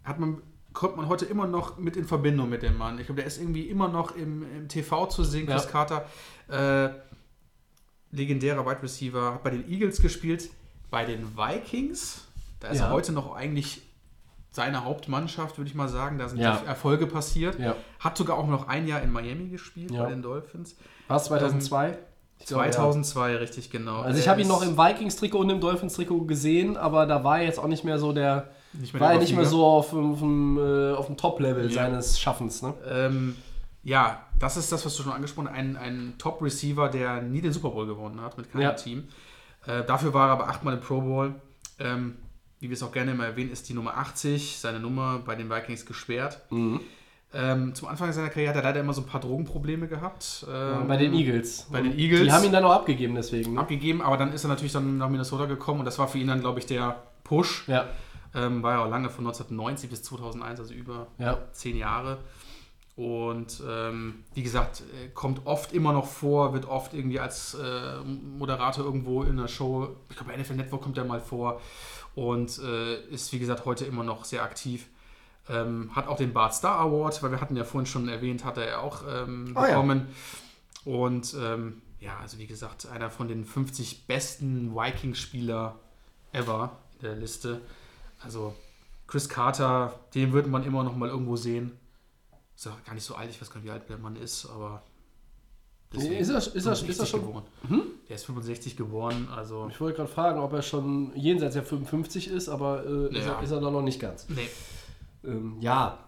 hat 0.04 0.20
man, 0.20 0.42
kommt 0.74 0.98
man 0.98 1.08
heute 1.08 1.26
immer 1.26 1.46
noch 1.46 1.78
mit 1.78 1.96
in 1.98 2.06
Verbindung 2.06 2.50
mit 2.50 2.64
dem 2.64 2.78
Mann. 2.78 2.98
Ich 3.00 3.06
glaube, 3.06 3.22
der 3.22 3.28
ist 3.28 3.40
irgendwie 3.40 3.70
immer 3.70 3.88
noch 3.88 4.16
im, 4.16 4.44
im 4.58 4.68
TV 4.68 5.06
zu 5.06 5.24
sehen, 5.24 5.46
Chris 5.46 5.66
Ja. 5.66 5.70
Carter. 5.72 6.06
Äh, 6.50 6.90
legendärer 8.12 8.66
Wide 8.66 8.82
Receiver, 8.84 9.34
hat 9.34 9.44
bei 9.44 9.50
den 9.52 9.70
Eagles 9.70 10.02
gespielt, 10.02 10.50
bei 10.90 11.06
den 11.06 11.36
Vikings. 11.38 12.26
Da 12.60 12.70
ist 12.70 12.80
Ja. 12.80 12.86
er 12.88 12.92
heute 12.92 13.12
noch 13.12 13.36
eigentlich 13.36 13.82
seine 14.52 14.86
Hauptmannschaft, 14.86 15.58
würde 15.58 15.70
ich 15.70 15.76
mal 15.76 15.90
sagen. 15.90 16.18
Da 16.18 16.30
sind 16.30 16.40
Ja. 16.40 16.62
Erfolge 16.66 17.08
passiert. 17.08 17.60
Ja. 17.60 17.76
Hat 18.00 18.16
sogar 18.18 18.38
auch 18.38 18.48
noch 18.48 18.68
ein 18.70 18.88
Jahr 18.88 19.02
in 19.02 19.12
Miami 19.12 19.50
gespielt, 19.50 19.92
bei 19.92 20.10
den 20.10 20.22
Dolphins. 20.22 20.78
War 21.10 21.18
es 21.18 21.26
2002? 21.26 21.98
Ich 22.40 22.46
glaube, 22.48 22.66
ja. 22.66 22.72
2002, 22.72 23.36
richtig 23.38 23.70
genau. 23.70 24.02
Also 24.02 24.20
ich 24.20 24.28
habe 24.28 24.42
ihn 24.42 24.48
noch 24.48 24.62
im 24.62 24.78
Vikings-Trikot 24.78 25.40
und 25.40 25.50
im 25.50 25.60
Dolphins-Trikot 25.62 26.22
gesehen, 26.26 26.78
aber 26.78 27.06
da 27.06 27.24
war 27.24 27.40
er 27.40 27.46
jetzt 27.46 27.60
auch 27.60 27.68
nicht 27.68 27.84
mehr 27.84 27.98
so 28.00 28.12
der, 28.14 28.50
nicht 28.74 28.94
mehr 28.94 29.02
war 29.02 29.14
er 29.14 29.20
nicht 29.20 29.36
mehr 29.36 29.46
so 29.46 29.66
auf, 29.66 29.90
dem- 29.92 30.12
auf 30.14 30.20
dem, 30.20 30.58
äh, 30.58 30.94
auf 30.94 31.06
dem 31.08 31.18
Top-Level 31.18 31.72
seines 31.72 32.20
Schaffens. 32.20 32.62
Ne? 32.62 32.74
Ähm, 32.90 33.36
ja, 33.84 34.25
das 34.40 34.58
ist 34.58 34.72
das, 34.72 34.86
was 34.86 34.96
du 34.96 35.04
schon 35.04 35.12
angesprochen 35.14 35.48
hast. 35.50 35.56
Ein, 35.58 35.78
ein 35.78 36.14
Top-Receiver, 36.18 36.90
der 36.90 37.22
nie 37.22 37.42
den 37.42 37.54
Super 37.54 37.70
Bowl 37.70 37.86
gewonnen 37.88 38.22
hat 38.22 38.38
mit 38.38 38.52
keinem 38.52 38.62
Ja. 38.62 38.72
Team. 38.74 39.08
Äh, 39.66 39.84
dafür 39.86 40.14
war 40.14 40.30
er 40.30 40.34
aber 40.34 40.50
achtmal 40.50 40.74
im 40.76 40.82
Pro 40.82 41.02
Bowl. 41.02 41.36
Ähm, 41.80 42.16
wie 42.60 42.70
wir 42.70 42.74
es 42.76 42.84
auch 42.84 42.92
gerne 42.92 43.12
immer 43.12 43.26
erwähnen, 43.26 43.52
ist 43.52 43.68
die 43.70 43.74
Nummer 43.74 43.98
80, 43.98 44.58
seine 44.60 44.80
Nummer 44.80 45.20
bei 45.26 45.36
den 45.36 45.50
Vikings 45.50 45.86
gesperrt. 45.86 46.40
Mhm. 46.50 46.80
Ähm, 47.34 47.76
zum 47.76 47.90
Anfang 47.90 48.14
seiner 48.14 48.30
Karriere 48.30 48.52
hat 48.52 48.56
er 48.58 48.64
leider 48.64 48.80
immer 48.80 48.94
so 48.94 49.02
ein 49.02 49.08
paar 49.08 49.20
Drogenprobleme 49.20 49.90
gehabt. 49.90 50.46
Ähm, 50.50 50.88
Bei 50.88 50.96
den 50.96 51.14
Eagles. 51.14 51.68
Bei 51.70 51.82
den 51.82 51.98
Eagles. 51.98 52.22
Die 52.24 52.32
haben 52.32 52.46
ihn 52.46 52.54
dann 52.54 52.64
auch 52.64 52.72
abgegeben 52.72 53.14
deswegen. 53.16 53.56
Ne? 53.56 53.60
abgegeben, 53.60 54.02
aber 54.02 54.16
dann 54.16 54.32
ist 54.32 54.46
er 54.46 54.48
natürlich 54.48 54.72
dann 54.72 54.98
nach 54.98 55.10
Minnesota 55.10 55.46
gekommen 55.46 55.80
und 55.80 55.86
das 55.86 56.00
war 56.00 56.08
für 56.08 56.18
ihn 56.18 56.28
dann, 56.28 56.40
glaube 56.40 56.60
ich, 56.60 56.66
der 56.66 57.04
Push. 57.26 57.68
Ja, 57.68 57.88
Ähm, 58.34 58.64
war 58.64 58.74
ja 58.74 58.86
auch 58.86 58.90
lange 58.90 59.10
von 59.10 59.26
1990 59.26 59.90
bis 59.90 60.04
2001, 60.04 60.60
also 60.60 60.74
über 60.74 61.08
ja. 61.18 61.38
zehn 61.52 61.76
Jahre. 61.78 62.20
Und 62.96 63.62
ähm, 63.68 64.24
wie 64.34 64.44
gesagt, 64.44 64.82
äh, 64.82 65.10
kommt 65.10 65.46
oft 65.46 65.74
immer 65.74 65.92
noch 65.92 66.08
vor, 66.08 66.54
wird 66.54 66.66
oft 66.66 66.94
irgendwie 66.94 67.20
als 67.20 67.54
äh, 67.56 67.98
Moderator 68.04 68.86
irgendwo 68.86 69.24
in 69.24 69.32
einer 69.38 69.50
Show, 69.50 69.90
ich 70.10 70.16
glaube 70.16 70.32
bei 70.32 70.38
NFL 70.38 70.56
Network 70.56 70.82
kommt 70.84 70.98
er 70.98 71.04
mal 71.04 71.20
vor 71.20 71.60
und 72.16 72.58
äh, 72.60 73.02
ist 73.08 73.34
wie 73.34 73.40
gesagt 73.40 73.66
heute 73.66 73.84
immer 73.84 74.04
noch 74.06 74.24
sehr 74.24 74.44
aktiv. 74.44 74.88
Ähm, 75.50 75.92
hat 75.94 76.08
auch 76.08 76.16
den 76.16 76.32
Bart 76.34 76.54
Star 76.56 76.80
Award, 76.80 77.22
weil 77.22 77.32
wir 77.32 77.42
hatten 77.42 77.58
ja 77.58 77.66
vorhin 77.66 77.86
schon 77.86 78.08
erwähnt, 78.08 78.46
hat 78.46 78.58
er 78.58 78.82
auch 78.82 79.04
ähm, 79.08 79.52
Ah, 79.56 79.64
ja. 79.64 79.68
bekommen. 79.74 80.08
Und 80.86 81.36
ähm, 81.40 81.82
ja, 82.00 82.18
also 82.22 82.38
wie 82.40 82.48
gesagt, 82.48 82.88
einer 82.88 83.10
von 83.10 83.28
den 83.28 83.44
50 83.44 84.08
besten 84.08 84.74
Vikings-Spieler 84.74 85.76
ever 86.32 86.78
in 87.00 87.08
der 87.08 87.16
Liste. 87.16 87.60
Also 88.24 88.56
Chris 89.08 89.28
Carter, 89.28 90.00
den 90.16 90.32
wird 90.32 90.48
man 90.48 90.64
immer 90.64 90.84
noch 90.84 90.96
mal 90.96 91.10
irgendwo 91.10 91.36
sehen. 91.36 91.78
Ist 92.56 92.66
ja 92.66 92.72
gar 92.86 92.94
nicht 92.94 93.04
so 93.04 93.16
alt, 93.16 93.30
ich 93.30 93.42
weiß 93.42 93.50
gar 93.50 93.58
nicht, 93.58 93.66
wie 93.68 93.72
alt 93.72 93.90
der 93.90 93.98
Mann 93.98 94.16
ist, 94.16 94.46
aber. 94.48 94.82
Ist 95.94 96.08
er- 96.10 96.20
ist 96.20 96.30
er- 96.30 96.38
ist 96.38 96.66
er 96.66 96.76
65 96.76 97.10
schon- 97.10 97.22
geboren. 97.22 97.44
Der 98.10 98.16
ist 98.16 98.26
65 98.26 98.76
geboren, 98.76 99.28
also. 99.36 99.68
Ich 99.70 99.80
wollte 99.80 99.98
gerade 99.98 100.10
fragen, 100.10 100.40
ob 100.40 100.52
er 100.54 100.62
schon 100.62 101.12
jenseits 101.16 101.54
der 101.54 101.64
55 101.64 102.28
ist, 102.30 102.50
aber 102.50 102.86
äh, 102.86 103.18
ist, 103.18 103.26
Ja. 103.26 103.34
er, 103.38 103.44
ist 103.44 103.52
er 103.52 103.62
da 103.62 103.70
noch 103.72 103.82
nicht 103.82 104.00
ganz. 104.00 104.28
Nee. 104.30 104.50
Ähm, 105.24 105.58
ja, 105.60 106.00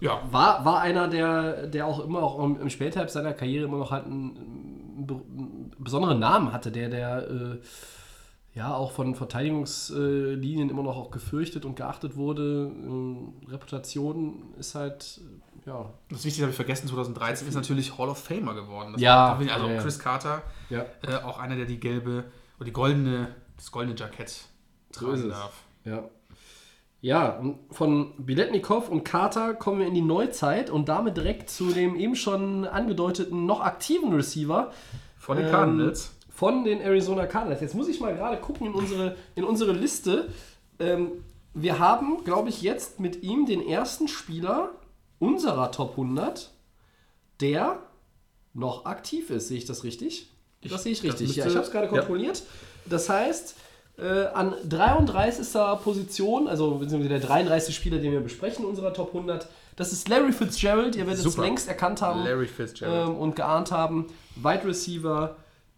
Ja, 0.00 0.22
war, 0.30 0.64
war 0.64 0.80
einer, 0.80 1.08
der, 1.08 1.66
der 1.66 1.86
auch 1.86 2.02
immer 2.02 2.22
auch 2.22 2.42
im, 2.42 2.58
im 2.58 2.70
Spätherbst 2.70 3.12
seiner 3.12 3.34
Karriere 3.34 3.66
immer 3.66 3.76
noch 3.76 3.90
halt 3.90 4.06
einen, 4.06 4.34
einen 4.36 5.10
einen 5.10 5.74
besonderen 5.78 6.18
Namen 6.18 6.52
hatte, 6.54 6.72
der, 6.72 6.88
der 6.88 7.28
äh, 7.30 7.58
ja 8.54 8.74
auch 8.74 8.92
von 8.92 9.14
Verteidigungslinien 9.14 10.70
immer 10.70 10.82
noch 10.82 10.96
auch 10.96 11.10
gefürchtet 11.10 11.64
und 11.64 11.76
geachtet 11.76 12.16
wurde. 12.16 12.70
Ähm, 12.74 13.34
Reputation 13.48 14.54
ist 14.58 14.74
halt, 14.74 15.20
ja, 15.66 15.90
das 16.08 16.18
Wichtigste 16.18 16.42
habe 16.42 16.50
ich 16.50 16.56
vergessen, 16.56 16.88
2013 16.88 17.46
ist 17.48 17.54
natürlich 17.54 17.96
Hall 17.98 18.08
of 18.08 18.18
Famer 18.18 18.54
geworden. 18.54 18.92
Das 18.92 19.00
Ja, 19.02 19.38
war- 19.38 19.52
also 19.54 19.68
ja. 19.68 19.80
Chris 19.80 19.98
Carter, 19.98 20.42
ja, 20.68 20.84
äh, 21.06 21.16
auch 21.24 21.38
einer, 21.38 21.56
der 21.56 21.66
die 21.66 21.78
gelbe 21.78 22.24
oder 22.58 22.64
die 22.66 22.72
goldene, 22.72 23.28
das 23.56 23.70
goldene 23.70 23.96
Jackett 23.96 24.30
So 24.90 25.06
tragen 25.06 25.22
es. 25.22 25.28
darf. 25.28 25.52
ja. 25.84 26.04
Ja, 27.02 27.42
von 27.70 28.12
Biletnikow 28.18 28.90
und 28.90 29.04
Carter 29.04 29.54
kommen 29.54 29.78
wir 29.80 29.86
in 29.86 29.94
die 29.94 30.02
Neuzeit 30.02 30.68
und 30.68 30.90
damit 30.90 31.16
direkt 31.16 31.48
zu 31.48 31.72
dem 31.72 31.96
eben 31.96 32.14
schon 32.14 32.66
angedeuteten, 32.66 33.46
noch 33.46 33.62
aktiven 33.62 34.12
Receiver, 34.12 34.70
Von 35.16 35.38
den 35.38 35.46
Ähm, 35.46 35.50
Cardinals. 35.52 36.14
Von 36.40 36.64
den 36.64 36.80
Arizona 36.80 37.26
Cardinals. 37.26 37.60
Jetzt 37.60 37.74
muss 37.74 37.86
ich 37.86 38.00
mal 38.00 38.14
gerade 38.14 38.38
gucken 38.38 38.68
in 38.68 38.72
unsere, 38.74 39.14
in 39.34 39.44
unsere 39.44 39.72
Liste. 39.72 40.30
Ähm, 40.78 41.10
wir 41.52 41.78
haben, 41.78 42.24
glaube 42.24 42.48
ich, 42.48 42.62
jetzt 42.62 42.98
mit 42.98 43.22
ihm 43.22 43.44
den 43.44 43.60
ersten 43.60 44.08
Spieler 44.08 44.70
unserer 45.18 45.70
Top 45.70 45.90
100, 45.98 46.50
der 47.42 47.80
noch 48.54 48.86
aktiv 48.86 49.28
ist. 49.28 49.48
Sehe 49.48 49.58
ich 49.58 49.66
das 49.66 49.84
richtig? 49.84 50.30
Ich- 50.62 50.70
das 50.72 50.82
sehe 50.84 50.92
ich 50.92 51.02
richtig. 51.02 51.36
ja, 51.36 51.44
müsste- 51.44 51.48
ich 51.50 51.56
habe 51.56 51.66
es 51.66 51.72
gerade 51.72 51.86
ja. 51.88 51.92
kontrolliert. 51.92 52.42
Das 52.86 53.10
heißt, 53.10 53.56
äh, 53.98 54.24
an 54.32 54.54
33. 54.66 55.76
Position, 55.84 56.48
also 56.48 56.76
beziehungsweise 56.76 57.10
der 57.10 57.20
33. 57.20 57.74
Spieler, 57.76 57.98
den 57.98 58.12
wir 58.12 58.20
besprechen 58.20 58.64
in 58.64 58.70
unserer 58.70 58.94
Top 58.94 59.12
100, 59.12 59.46
das 59.76 59.92
ist 59.92 60.08
Larry 60.08 60.32
Fitzgerald. 60.32 60.96
Ihr 60.96 61.06
werdet 61.06 61.22
es 61.26 61.32
Super. 61.34 61.42
längst 61.46 61.68
erkannt 61.68 62.00
haben 62.00 62.24
Larry 62.24 62.46
Fitzgerald. 62.46 63.10
ähm, 63.10 63.16
und 63.16 63.36
geahnt 63.36 63.70
haben, 63.72 64.06
Wide 64.36 64.64
Receiver 64.64 65.36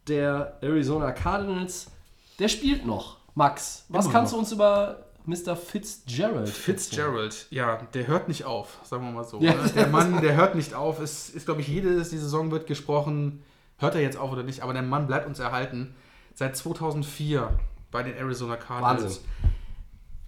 der 0.09 0.59
Arizona 0.61 1.13
Cardinals, 1.13 1.91
der 2.39 2.49
spielt 2.49 2.87
noch. 2.87 3.19
Max, 3.35 3.87
was 3.89 4.07
Immer 4.07 4.13
kannst 4.13 4.33
noch. 4.33 4.39
du 4.39 4.43
uns 4.43 4.53
über 4.53 5.05
Mr. 5.25 5.57
Fitzgerald 5.57 6.49
Fitzgerald, 6.49 7.47
ja, 7.51 7.77
der 7.95 8.07
hört 8.09 8.29
nicht 8.29 8.45
auf, 8.45 8.79
sagen 8.83 9.05
wir 9.05 9.13
mal 9.13 9.25
so. 9.25 9.41
Ja. 9.41 9.55
Ne? 9.55 9.71
Der 9.75 9.87
Mann, 9.87 10.21
der 10.21 10.37
hört 10.37 10.55
nicht 10.55 10.75
auf. 10.75 11.01
Es 11.01 11.31
ist, 11.31 11.47
glaube 11.47 11.61
ich, 11.61 11.69
jede 11.69 11.97
die 11.97 12.05
Saison 12.05 12.51
wird 12.51 12.67
gesprochen, 12.67 13.43
hört 13.79 13.95
er 13.95 14.01
jetzt 14.01 14.17
auf 14.17 14.33
oder 14.33 14.43
nicht, 14.43 14.63
aber 14.63 14.73
der 14.73 14.83
Mann 14.83 15.07
bleibt 15.07 15.27
uns 15.27 15.39
erhalten. 15.39 15.95
Seit 16.35 16.57
2004 16.57 17.59
bei 17.91 18.03
den 18.03 18.17
Arizona 18.17 18.57
Cardinals. 18.57 19.03
Wahnsinn. 19.03 19.23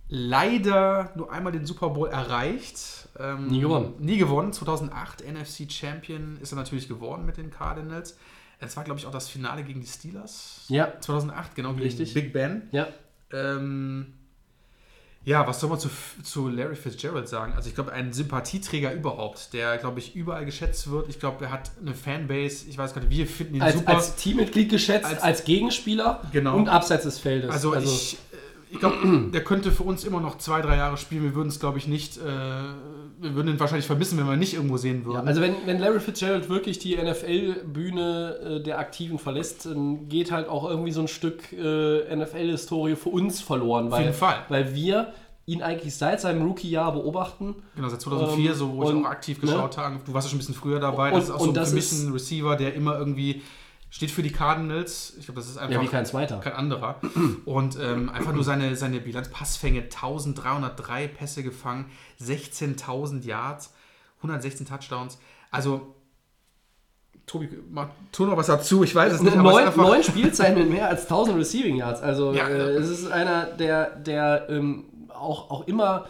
Leider 0.09 1.11
nur 1.16 1.33
einmal 1.33 1.53
den 1.53 1.66
Super 1.66 1.91
Bowl 1.91 2.09
erreicht. 2.09 3.09
Ähm, 3.18 3.49
Nie 3.49 3.61
gewonnen. 3.61 3.95
Nie 3.99 4.18
gewonnen. 4.18 4.53
2008 4.53 5.25
NFC 5.27 5.70
Champion 5.70 6.37
ist 6.41 6.53
er 6.53 6.57
natürlich 6.57 6.89
geworden 6.89 7.25
mit 7.25 7.37
den 7.37 7.51
Cardinals. 7.51 8.16
Es 8.67 8.77
war, 8.77 8.85
glaube 8.85 8.99
ich, 9.01 9.07
auch 9.07 9.11
das 9.12 9.29
Finale 9.29 9.62
gegen 9.62 9.81
die 9.81 9.87
Steelers. 9.87 10.65
Ja. 10.69 10.93
2008, 11.01 11.55
genau, 11.55 11.71
gegen 11.73 11.83
Richtig. 11.85 12.15
Big 12.15 12.33
Ben. 12.33 12.69
Ja, 12.73 12.89
Ähm, 13.33 14.15
ja, 15.27 15.47
was 15.47 15.59
soll 15.59 15.71
man 15.71 15.79
zu, 15.79 15.89
zu 16.23 16.49
Larry 16.51 16.77
Fitzgerald 16.77 17.27
sagen? 17.29 17.55
Also 17.55 17.71
ich 17.71 17.75
glaube, 17.75 17.93
ein 17.93 18.12
Sympathieträger 18.12 18.93
überhaupt, 18.93 19.55
der, 19.55 19.79
glaube 19.79 19.99
ich, 19.99 20.15
überall 20.15 20.45
geschätzt 20.45 20.91
wird. 20.91 21.09
Ich 21.09 21.19
glaube, 21.19 21.47
er 21.47 21.51
hat 21.51 21.71
eine 21.81 21.95
Fanbase. 21.95 22.67
Ich 22.69 22.77
weiß 22.77 22.93
gar 22.93 23.01
nicht, 23.01 23.11
wir 23.11 23.27
finden 23.27 23.55
ihn 23.55 23.62
als, 23.62 23.77
super. 23.77 23.95
als 23.95 24.17
Teammitglied 24.17 24.69
geschätzt, 24.71 25.07
als, 25.07 25.23
Als- 25.23 25.45
Gegenspieler 25.45 26.21
Genau. 26.33 26.57
und 26.59 26.69
abseits 26.69 27.05
des 27.05 27.19
Feldes. 27.19 27.51
also, 27.51 27.75
ich, 27.75 28.19
äh, 28.33 28.34
ich 28.71 28.79
glaube, 28.79 28.97
der 29.33 29.45
könnte 29.45 29.71
für 29.73 29.83
uns 29.85 30.05
immer 30.05 30.21
noch 30.21 30.39
zwei, 30.39 30.61
drei 30.61 30.77
Jahre 30.77 30.97
spielen. 30.97 31.23
Wir 31.23 31.35
würden 31.35 31.49
es, 31.49 31.61
glaube 31.61 31.79
ich, 31.79 31.87
nicht, 31.87 32.17
äh, 32.19 32.21
wir 32.23 33.35
würden 33.35 33.49
ihn 33.49 33.61
wahrscheinlich 33.61 33.87
vermissen, 33.87 34.19
wenn 34.19 34.27
wir 34.27 34.35
ihn 34.35 34.39
nicht 34.39 34.55
irgendwo 34.55 34.77
sehen 34.77 35.05
würden. 35.05 35.17
Ja, 35.17 35.23
also 35.25 35.41
wenn, 35.41 35.55
wenn 35.67 35.79
Larry 35.79 36.01
Fitzgerald 36.01 36.49
wirklich 36.49 36.79
die 36.79 36.97
NFL-Bühne 36.97 38.59
äh, 38.59 38.62
der 38.62 38.79
Aktiven 38.79 39.19
verlässt, 39.19 39.67
dann 39.67 40.09
geht 40.09 40.31
halt 40.33 40.49
auch 40.49 40.69
irgendwie 40.69 40.93
so 40.93 41.01
ein 41.01 41.09
Stück 41.09 41.53
äh, 41.53 42.15
NFL-Historie 42.17 42.97
für 42.97 43.11
uns 43.11 43.41
verloren. 43.41 43.91
Weil, 43.91 44.03
jeden 44.03 44.15
Fall. 44.15 44.37
Weil 44.49 44.75
wir 44.75 45.12
ihn 45.47 45.62
eigentlich 45.62 45.95
seit 45.95 46.21
seinem 46.21 46.43
Rookie-Jahr 46.47 46.93
beobachten. 46.93 47.57
Genau, 47.77 47.89
seit 47.89 48.01
2004, 48.01 48.51
Ähm, 48.51 48.57
so 48.57 48.73
wo 48.73 48.83
ich 48.85 48.89
und, 48.91 49.05
auch 49.05 49.11
aktiv 49.11 49.43
ne? 49.43 49.51
geschaut 49.51 49.77
habe. 49.77 49.99
Du 50.05 50.15
warst 50.15 50.27
ja 50.27 50.31
schon 50.31 50.37
ein 50.37 50.41
bisschen 50.41 50.55
früher 50.55 50.81
dabei. 50.81 51.09
Und- 51.12 51.19
das 51.19 51.25
ist 51.25 51.31
auch 51.35 51.41
so 51.45 51.53
das 51.53 51.71
für 51.71 51.75
mich 51.77 51.93
ein 51.93 52.12
Receiver, 52.12 52.57
der 52.57 52.75
immer 52.75 52.99
irgendwie 52.99 53.43
steht 53.95 54.11
für 54.11 54.24
die 54.24 54.32
Cardinals. 54.32 55.14
Ich 55.20 55.26
glaube, 55.26 55.40
das 55.40 55.49
ist 55.49 55.57
einfach 55.57 55.72
Ja, 55.76 55.80
wie 55.80 55.86
kein 55.86 56.05
zweiter. 56.05 56.38
kein 56.38 56.55
anderer. 56.55 56.97
Und 57.45 57.78
ähm, 57.80 58.09
einfach 58.09 58.32
nur 58.32 58.42
seine, 58.42 58.74
seine 58.74 58.99
Bilanz, 58.99 59.28
Passfänge, 59.28 59.82
1303 59.82 61.07
Pässe 61.07 61.45
gefangen, 61.45 61.86
16.000 62.20 63.22
Yards, 63.24 63.72
116 64.16 64.66
Touchdowns. 64.66 65.18
Also, 65.53 65.95
Tobi, 67.26 67.49
mach, 67.70 67.86
tu 68.11 68.26
noch 68.26 68.36
was 68.36 68.49
dazu, 68.49 68.82
ich 68.82 68.92
weiß 68.95 69.12
es 69.12 69.22
nicht. 69.22 69.36
es 69.36 69.40
Neun, 69.40 69.64
einfach- 69.64 69.76
neun 69.76 70.03
Spielzeiten 70.03 70.59
mit 70.59 70.70
mehr 70.70 70.88
als 70.88 71.07
1000 71.07 71.38
Receiving 71.38 71.76
Yards. 71.76 72.03
Also 72.03 72.32
Ja. 72.34 72.49
äh, 72.49 72.70
es 72.76 72.88
ist 72.90 73.07
einer, 73.12 73.47
der, 73.47 73.95
der 73.97 74.49
ähm, 74.51 74.86
auch, 75.09 75.51
auch 75.53 75.68
immer, 75.68 76.07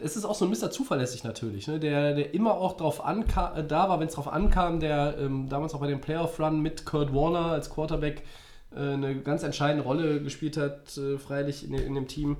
es 0.00 0.16
ist 0.16 0.24
auch 0.24 0.34
so 0.34 0.44
ein 0.44 0.50
Mr. 0.50 0.70
Zuverlässig 0.70 1.24
natürlich, 1.24 1.66
ne? 1.66 1.78
der, 1.80 2.14
der 2.14 2.34
immer 2.34 2.54
auch 2.54 2.76
drauf 2.76 3.04
ankam, 3.04 3.56
äh, 3.56 3.64
da 3.64 3.88
war, 3.88 4.00
wenn 4.00 4.08
es 4.08 4.14
drauf 4.14 4.28
ankam, 4.32 4.80
der 4.80 5.16
ähm, 5.18 5.48
damals 5.48 5.74
auch 5.74 5.80
bei 5.80 5.88
dem 5.88 6.00
Playoff-Run 6.00 6.60
mit 6.60 6.84
Kurt 6.84 7.14
Warner 7.14 7.46
als 7.46 7.70
Quarterback 7.70 8.22
äh, 8.74 8.80
eine 8.80 9.20
ganz 9.20 9.42
entscheidende 9.42 9.84
Rolle 9.84 10.22
gespielt 10.22 10.56
hat, 10.56 10.96
äh, 10.96 11.18
freilich 11.18 11.64
in, 11.64 11.74
in 11.74 11.94
dem 11.94 12.06
Team. 12.06 12.36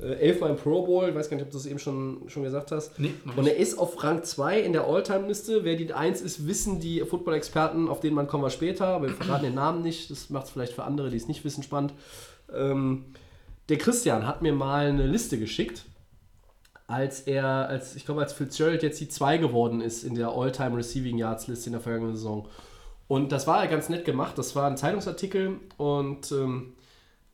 Äh, 0.00 0.12
elfmal 0.14 0.50
im 0.50 0.56
Pro 0.56 0.86
Bowl, 0.86 1.08
ich 1.08 1.14
weiß 1.14 1.28
gar 1.28 1.36
nicht, 1.36 1.46
ob 1.46 1.50
du 1.50 1.56
das 1.56 1.66
eben 1.66 1.78
schon, 1.78 2.22
schon 2.28 2.44
gesagt 2.44 2.70
hast. 2.70 3.00
Nee, 3.00 3.12
Und 3.36 3.48
er 3.48 3.56
ist 3.56 3.78
auf 3.78 4.02
Rang 4.04 4.22
2 4.22 4.60
in 4.60 4.72
der 4.72 4.84
All-Time-Liste. 4.84 5.64
Wer 5.64 5.76
die 5.76 5.92
1 5.92 6.20
ist, 6.20 6.46
wissen 6.46 6.78
die 6.78 7.00
Football-Experten, 7.00 7.88
auf 7.88 8.00
den 8.00 8.14
man 8.14 8.28
kommen 8.28 8.44
wir 8.44 8.50
später, 8.50 8.86
aber 8.86 9.08
wir 9.08 9.14
verraten 9.14 9.44
den 9.44 9.54
Namen 9.54 9.82
nicht. 9.82 10.10
Das 10.10 10.30
macht 10.30 10.46
es 10.46 10.50
vielleicht 10.50 10.74
für 10.74 10.84
andere, 10.84 11.10
die 11.10 11.16
es 11.16 11.26
nicht 11.26 11.44
wissen, 11.44 11.64
spannend. 11.64 11.94
Ähm, 12.54 13.06
der 13.68 13.78
Christian 13.78 14.26
hat 14.26 14.40
mir 14.40 14.52
mal 14.52 14.86
eine 14.86 15.06
Liste 15.06 15.38
geschickt 15.38 15.84
als 16.88 17.20
er, 17.20 17.68
als 17.68 17.94
ich 17.94 18.04
glaube, 18.06 18.22
als 18.22 18.32
Fitzgerald 18.32 18.82
jetzt 18.82 18.98
die 19.00 19.08
2 19.08 19.36
geworden 19.36 19.80
ist 19.82 20.02
in 20.02 20.14
der 20.14 20.30
All-Time 20.30 20.76
Receiving 20.76 21.18
Yards 21.18 21.46
Liste 21.46 21.66
in 21.66 21.72
der 21.72 21.82
vergangenen 21.82 22.16
Saison. 22.16 22.48
Und 23.06 23.30
das 23.30 23.46
war 23.46 23.66
ganz 23.68 23.88
nett 23.90 24.04
gemacht. 24.04 24.36
Das 24.36 24.56
war 24.56 24.66
ein 24.66 24.76
Zeitungsartikel 24.76 25.60
und 25.76 26.32
ähm, 26.32 26.72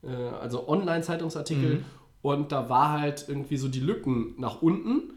äh, 0.03 0.09
also 0.41 0.69
Online-Zeitungsartikel. 0.69 1.85
Und 2.21 2.53
da 2.53 2.69
war 2.69 3.01
halt 3.01 3.27
irgendwie 3.29 3.57
so 3.57 3.69
die 3.69 3.81
Lücken 3.81 4.35
nach 4.39 4.61
unten. 4.61 5.15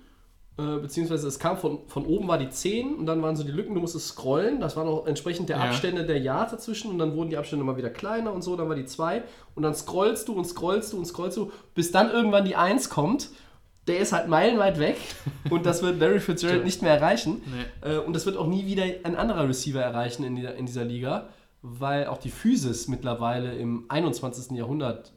Äh, 0.59 0.79
beziehungsweise 0.81 1.27
es 1.27 1.39
kam 1.39 1.57
von, 1.57 1.79
von 1.87 2.05
oben 2.05 2.27
war 2.27 2.37
die 2.37 2.49
10 2.49 2.95
und 2.95 3.05
dann 3.05 3.21
waren 3.21 3.35
so 3.35 3.43
die 3.43 3.51
Lücken, 3.51 3.73
du 3.75 3.81
musstest 3.81 4.07
scrollen. 4.09 4.59
Das 4.59 4.75
waren 4.75 4.87
auch 4.87 5.07
entsprechend 5.07 5.49
der 5.49 5.57
Ja. 5.57 5.63
Abstände 5.65 6.05
der 6.05 6.19
Yards 6.19 6.51
dazwischen 6.51 6.91
und 6.91 6.99
dann 6.99 7.15
wurden 7.15 7.29
die 7.29 7.37
Abstände 7.37 7.65
mal 7.65 7.77
wieder 7.77 7.89
kleiner 7.89 8.33
und 8.33 8.43
so. 8.43 8.55
Dann 8.55 8.67
war 8.67 8.75
die 8.75 8.85
2 8.85 9.23
und 9.55 9.63
dann 9.63 9.73
scrollst 9.73 10.27
du 10.27 10.33
und 10.33 10.45
scrollst 10.45 10.93
du 10.93 10.97
und 10.97 11.05
scrollst 11.05 11.37
du, 11.37 11.51
bis 11.73 11.91
dann 11.91 12.11
irgendwann 12.11 12.45
die 12.45 12.55
1 12.55 12.89
kommt. 12.89 13.29
Der 13.87 13.99
ist 13.99 14.13
halt 14.13 14.27
meilenweit 14.27 14.79
weg 14.79 14.97
und 15.49 15.65
das 15.65 15.81
wird 15.81 15.99
Larry 15.99 16.19
Fitzgerald 16.19 16.63
nicht 16.65 16.81
mehr 16.81 16.93
erreichen. 16.93 17.41
Nee. 17.45 17.89
Äh, 17.89 17.97
und 17.99 18.13
das 18.13 18.25
wird 18.25 18.37
auch 18.37 18.47
nie 18.47 18.65
wieder 18.65 18.83
ein 19.03 19.15
anderer 19.15 19.47
Receiver 19.47 19.81
erreichen 19.81 20.23
in 20.23 20.35
dieser, 20.35 20.55
in 20.55 20.65
dieser 20.65 20.83
Liga, 20.83 21.29
weil 21.61 22.07
auch 22.07 22.17
die 22.17 22.29
Physis 22.29 22.87
mittlerweile 22.87 23.55
im 23.55 23.85
21. 23.89 24.57
Jahrhundert 24.57 25.13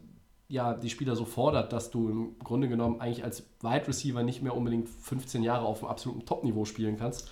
ja 0.48 0.74
die 0.74 0.90
Spieler 0.90 1.14
so 1.14 1.24
fordert, 1.24 1.72
dass 1.72 1.90
du 1.90 2.08
im 2.08 2.38
Grunde 2.42 2.68
genommen 2.68 3.00
eigentlich 3.00 3.24
als 3.24 3.44
Wide 3.60 3.86
Receiver 3.86 4.22
nicht 4.22 4.42
mehr 4.42 4.56
unbedingt 4.56 4.88
15 4.88 5.42
Jahre 5.42 5.64
auf 5.64 5.78
dem 5.78 5.88
absoluten 5.88 6.26
Top-Niveau 6.26 6.64
spielen 6.64 6.98
kannst. 6.98 7.28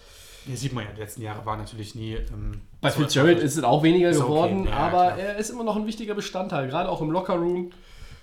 Hier 0.46 0.56
sieht 0.56 0.72
man 0.72 0.84
ja, 0.84 0.92
die 0.92 1.00
letzten 1.00 1.22
Jahre 1.22 1.44
waren 1.44 1.58
natürlich 1.58 1.94
nie. 1.94 2.14
Ähm, 2.14 2.60
Bei 2.80 2.90
Fitzgerald 2.90 3.40
ist 3.40 3.56
es 3.56 3.64
auch 3.64 3.82
weniger 3.82 4.08
Ist 4.08 4.18
okay, 4.18 4.28
geworden, 4.28 4.64
ja, 4.66 4.72
aber 4.72 5.12
klar. 5.12 5.18
er 5.18 5.36
ist 5.36 5.50
immer 5.50 5.64
noch 5.64 5.76
ein 5.76 5.86
wichtiger 5.86 6.14
Bestandteil, 6.14 6.68
gerade 6.68 6.88
auch 6.88 7.02
im 7.02 7.10
Lockerroom. 7.10 7.70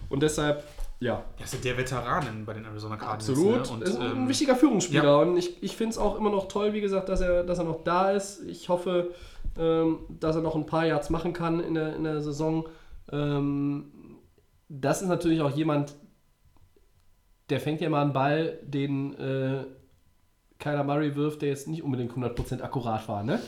Und 0.09 0.23
deshalb, 0.23 0.63
ja, 0.99 1.23
Er 1.37 1.43
ist 1.43 1.53
ja 1.53 1.59
der 1.59 1.77
Veteran 1.77 2.27
in- 2.27 2.45
bei 2.45 2.53
den 2.53 2.65
Arizona 2.65 2.95
Cardinals. 2.97 3.29
Absolut. 3.29 3.65
Ne? 3.65 3.73
Und, 3.73 3.81
ist 3.83 3.99
ein 3.99 4.11
ähm, 4.17 4.29
wichtiger 4.29 4.55
Führungsspieler. 4.55 5.03
ja. 5.03 5.15
Und 5.17 5.37
ich, 5.37 5.61
ich 5.61 5.75
finde 5.75 5.91
es 5.91 5.97
auch 5.97 6.17
immer 6.17 6.29
noch 6.29 6.47
toll, 6.47 6.73
wie 6.73 6.81
gesagt, 6.81 7.09
dass 7.09 7.21
er, 7.21 7.43
dass 7.43 7.57
er 7.59 7.65
noch 7.65 7.83
da 7.83 8.11
ist. 8.11 8.43
Ich 8.47 8.69
hoffe, 8.69 9.11
ähm, 9.57 9.99
dass 10.09 10.35
er 10.35 10.41
noch 10.41 10.55
ein 10.55 10.65
paar 10.65 10.85
Yards 10.85 11.09
machen 11.09 11.33
kann 11.33 11.59
in 11.59 11.73
der, 11.75 11.95
in 11.95 12.03
der 12.03 12.21
Saison. 12.21 12.67
Ähm, 13.11 13.91
das 14.69 15.01
ist 15.01 15.07
natürlich 15.09 15.41
auch 15.41 15.51
jemand, 15.51 15.95
der 17.49 17.59
fängt 17.59 17.81
ja 17.81 17.89
mal 17.89 18.01
einen 18.01 18.13
Ball, 18.13 18.57
den 18.63 19.13
äh, 19.19 19.65
Kyler 20.57 20.83
Murray 20.83 21.15
wirft, 21.15 21.41
der 21.41 21.49
jetzt 21.49 21.67
nicht 21.67 21.83
unbedingt 21.83 22.13
100% 22.13 22.61
akkurat 22.61 23.07
war. 23.07 23.23
Ne? 23.23 23.39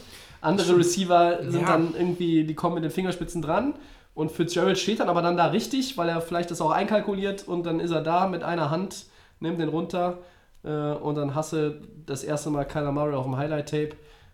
Andere 0.42 0.78
Receiver 0.78 1.40
sind 1.44 1.62
Ja. 1.62 1.68
dann 1.74 1.94
irgendwie, 1.98 2.44
die 2.44 2.54
kommen 2.56 2.76
mit 2.76 2.84
den 2.84 2.92
Fingerspitzen 2.92 3.42
dran. 3.42 3.74
Und 4.14 4.32
Fitzgerald 4.32 4.78
steht 4.80 5.00
dann 5.00 5.10
aber 5.10 5.22
dann 5.22 5.38
da 5.38 5.48
richtig, 5.48 5.98
weil 5.98 6.10
er 6.10 6.22
vielleicht 6.22 6.50
das 6.50 6.60
auch 6.62 6.72
einkalkuliert 6.72 7.48
und 7.48 7.66
dann 7.66 7.80
ist 7.80 7.92
er 7.92 8.02
da 8.02 8.28
mit 8.28 8.42
einer 8.44 8.72
Hand, 8.72 9.06
nimmt 9.40 9.60
den 9.60 9.70
runter 9.70 10.18
äh, 10.64 10.70
und 10.70 11.16
dann 11.16 11.36
hasse 11.36 11.82
das 12.08 12.24
erste 12.24 12.50
Mal 12.50 12.66
Kyler 12.66 12.92
Murray 12.92 13.14
auf 13.14 13.26
dem 13.26 13.38
Highlight-Tape. 13.38 13.92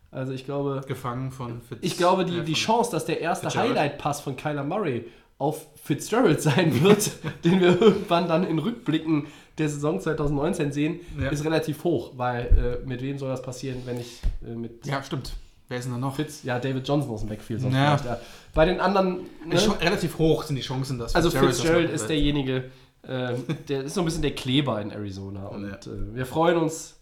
Also 0.10 0.32
ich 0.32 0.46
glaube, 0.46 0.82
gefangen 0.88 1.32
von 1.32 1.62
Fitz. 1.62 1.80
ich 1.82 1.98
glaube, 1.98 2.24
die, 2.24 2.38
äh, 2.38 2.44
die 2.44 2.54
Chance, 2.54 2.92
dass 2.92 3.06
der 3.06 3.20
erste 3.20 3.48
Fitzgerald. 3.48 3.72
Highlight-Pass 3.72 4.22
von 4.22 4.38
Kyler 4.38 4.64
Murray 4.64 5.06
auf 5.38 5.66
Fitzgerald 5.84 6.42
sein 6.42 6.82
wird, 6.84 7.12
den 7.44 7.60
wir 7.60 7.82
irgendwann 7.82 8.28
dann 8.30 8.46
in 8.46 8.60
Rückblicken 8.60 9.26
der 9.58 9.68
Saison 9.68 10.00
2019 10.00 10.72
sehen, 10.72 11.00
Ja. 11.20 11.28
ist 11.30 11.44
relativ 11.44 11.84
hoch, 11.84 12.12
weil 12.16 12.80
äh, 12.84 12.88
mit 12.88 13.02
wem 13.02 13.18
soll 13.18 13.30
das 13.30 13.42
passieren, 13.42 13.82
wenn 13.86 14.00
ich 14.00 14.22
äh, 14.48 14.56
mit 14.56 14.86
Ja, 14.86 15.04
stimmt. 15.04 15.34
Wer 15.74 15.80
ist 15.80 15.86
denn 15.86 15.94
da 15.94 15.98
noch? 15.98 16.16
Fitz, 16.16 16.44
ja, 16.44 16.60
David 16.60 16.88
Johnson 16.88 17.10
aus 17.10 17.22
dem 17.22 17.30
Backfield. 17.30 17.62
Sonst 17.62 17.74
Ja. 17.74 17.96
ja. 17.96 18.20
Bei 18.54 18.66
den 18.66 18.80
anderen, 18.80 19.22
ne? 19.44 19.56
Relativ 19.82 20.20
hoch 20.20 20.44
sind 20.44 20.56
die 20.56 20.62
Chancen, 20.62 21.00
dass 21.00 21.16
also 21.16 21.32
Fitzgerald 21.32 21.50
das 21.52 21.62
Fitzgerald 21.62 21.90
ist 21.90 22.08
derjenige, 22.10 22.70
ähm, 23.08 23.44
der 23.68 23.84
ist 23.86 23.96
so 23.96 24.02
ein 24.02 24.06
bisschen 24.06 24.22
der 24.22 24.36
Kleber 24.36 24.80
in 24.80 24.92
Arizona 24.92 25.48
und 25.48 25.64
Ja. 25.68 25.74
äh, 25.78 26.14
wir 26.14 26.28
freuen 26.28 26.58
uns, 26.58 27.02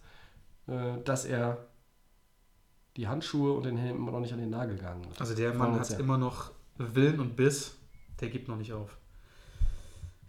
äh, 0.68 1.02
dass 1.04 1.26
er 1.26 1.58
die 2.96 3.10
Handschuhe 3.10 3.52
und 3.52 3.66
den 3.66 3.76
Helm 3.76 3.98
immer 3.98 4.14
noch 4.14 4.22
nicht 4.22 4.32
an 4.32 4.40
den 4.40 4.52
Nagel 4.52 4.78
gegangen 4.78 5.06
hat. 5.10 5.20
Also 5.20 5.36
der 5.36 5.54
Mann 5.54 5.76
hat 5.76 5.88
sehr. 5.88 6.00
immer 6.00 6.18
noch 6.18 6.52
Willen 6.78 7.20
und 7.20 7.36
Biss. 7.36 7.76
Der 8.22 8.30
gibt 8.30 8.48
noch 8.48 8.56
nicht 8.56 8.72
auf. 8.72 8.96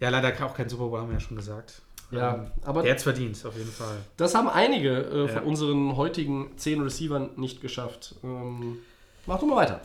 Ja, 0.01 0.09
leider 0.09 0.33
auch 0.45 0.53
kein 0.53 0.67
Super 0.67 0.89
Bowl, 0.89 0.99
haben 0.99 1.07
wir 1.07 1.13
ja 1.13 1.19
schon 1.21 1.37
gesagt. 1.37 1.81
Ja, 2.13 2.35
Ähm, 2.35 2.51
aber 2.63 2.83
der 2.83 2.91
hat's 2.93 3.03
verdient, 3.03 3.43
auf 3.45 3.57
jeden 3.57 3.71
Fall. 3.71 3.97
Das 4.17 4.35
haben 4.35 4.47
einige 4.49 4.89
äh, 5.03 5.27
von 5.27 5.43
Ja. 5.43 5.49
unseren 5.49 5.95
heutigen 5.97 6.57
zehn 6.57 6.81
Receivern 6.81 7.31
nicht 7.37 7.61
geschafft. 7.61 8.15
Ähm, 8.23 8.77
mach 9.25 9.39
du 9.39 9.45
mal 9.47 9.55
weiter. 9.57 9.81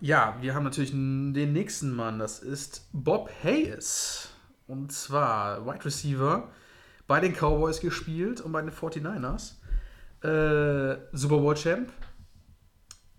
Ja, 0.00 0.36
wir 0.40 0.54
haben 0.54 0.64
natürlich 0.64 0.90
den 0.90 1.52
nächsten 1.52 1.92
Mann, 1.94 2.18
das 2.18 2.40
ist 2.40 2.88
Bob 2.92 3.30
Hayes. 3.44 4.30
Und 4.66 4.90
zwar 4.92 5.66
Wide 5.66 5.84
Receiver 5.84 6.48
bei 7.06 7.20
den 7.20 7.34
Cowboys 7.34 7.80
gespielt 7.80 8.40
und 8.40 8.52
bei 8.52 8.62
den 8.62 8.70
49ers. 8.72 9.54
Äh, 10.22 10.98
Super 11.12 11.38
Bowl 11.38 11.54
Champ. 11.54 11.88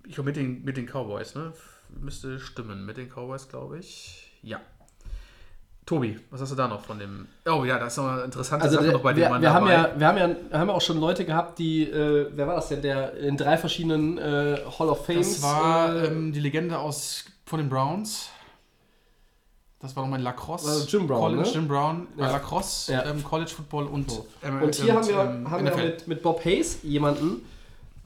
Ich 0.08 0.16
glaube 0.16 0.28
mit 0.30 0.36
den, 0.36 0.64
mit 0.64 0.76
den 0.78 0.86
Cowboys, 0.88 1.36
ne? 1.36 1.54
Müsste 2.00 2.40
stimmen. 2.40 2.86
Mit 2.86 2.98
den 2.98 3.10
Cowboys, 3.10 3.48
glaube 3.48 3.80
ich. 3.80 4.32
Ja. 4.42 4.60
Tobi, 5.86 6.18
was 6.30 6.40
hast 6.40 6.52
du 6.52 6.56
da 6.56 6.68
noch 6.68 6.82
von 6.82 6.98
dem? 6.98 7.28
Oh 7.46 7.66
ja, 7.66 7.78
das 7.78 7.94
ist 7.94 7.98
noch 7.98 8.08
eine 8.10 8.22
interessante 8.24 8.64
Also 8.64 8.76
Sache 8.76 8.86
der, 8.86 8.94
noch 8.94 9.02
bei 9.02 9.16
wir, 9.16 9.26
dem 9.26 9.32
Mann 9.34 9.42
wir, 9.42 9.54
haben 9.54 9.68
ja, 9.68 9.90
wir 9.98 10.08
haben 10.08 10.18
ja 10.18 10.60
haben 10.60 10.70
ja 10.70 10.74
auch 10.76 10.82
schon 10.82 10.98
Leute 11.00 11.26
gehabt, 11.26 11.60
die, 11.60 11.84
äh, 11.84 12.30
wer 12.32 12.48
war 12.48 12.56
das 12.56 12.70
denn, 12.70 12.82
der 12.82 13.14
in 13.18 13.36
drei 13.36 13.58
verschiedenen 13.58 14.18
äh, 14.18 14.60
Hall 14.80 14.88
of 14.90 15.06
Fames. 15.06 15.42
Das 15.42 15.44
war 15.44 15.94
äh, 15.96 16.06
ähm, 16.08 16.32
die 16.32 16.40
Legende 16.40 16.80
aus 16.80 17.26
von 17.46 17.60
den 17.60 17.68
Browns. 17.70 18.30
Das 19.82 19.94
war 19.98 20.04
nochmal 20.04 20.22
Lacrosse. 20.22 20.70
Also 20.70 20.88
Jim 20.88 21.08
Brown, 21.08 21.20
College, 21.20 21.42
ne? 21.42 21.50
Jim 21.54 21.68
Brown, 21.68 22.08
äh, 22.18 22.22
Ja. 22.22 22.32
Lacrosse, 22.32 22.94
Ja. 22.94 23.06
Ähm, 23.06 23.22
College 23.22 23.52
Football 23.52 23.88
und. 23.88 24.10
ähm, 24.42 24.62
und 24.62 24.76
hier 24.76 24.94
haben 24.96 25.06
wir, 25.06 25.20
ähm, 25.20 25.52
haben 25.52 25.66
wir 25.66 25.76
mit, 25.76 26.08
mit 26.08 26.22
Bob 26.24 26.46
Hayes 26.46 26.80
jemanden, 26.84 27.42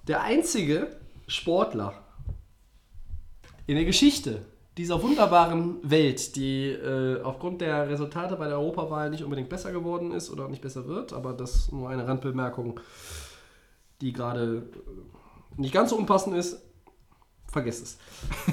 der 0.08 0.24
einzige 0.24 0.88
Sportler 1.28 1.94
in 3.68 3.76
der 3.76 3.86
Geschichte 3.86 4.42
dieser 4.78 5.02
wunderbaren 5.02 5.78
Welt, 5.82 6.36
die 6.36 6.68
äh, 6.68 7.22
aufgrund 7.24 7.62
der 7.62 7.90
Resultate 7.90 8.36
bei 8.36 8.48
der 8.48 8.60
Europawahl 8.60 9.10
nicht 9.10 9.24
unbedingt 9.24 9.50
besser 9.50 9.72
geworden 9.72 10.12
ist 10.12 10.30
oder 10.30 10.48
nicht 10.48 10.62
besser 10.62 10.88
wird, 10.88 11.14
aber 11.14 11.34
das 11.34 11.72
nur 11.72 11.90
eine 11.90 12.08
Randbemerkung, 12.08 12.80
die 14.02 14.14
gerade 14.14 14.68
äh, 15.58 15.62
nicht 15.62 15.74
ganz 15.74 15.90
so 15.90 15.98
unpassend 15.98 16.38
ist. 16.38 16.62
Vergesst 17.58 17.84
es. 17.84 17.98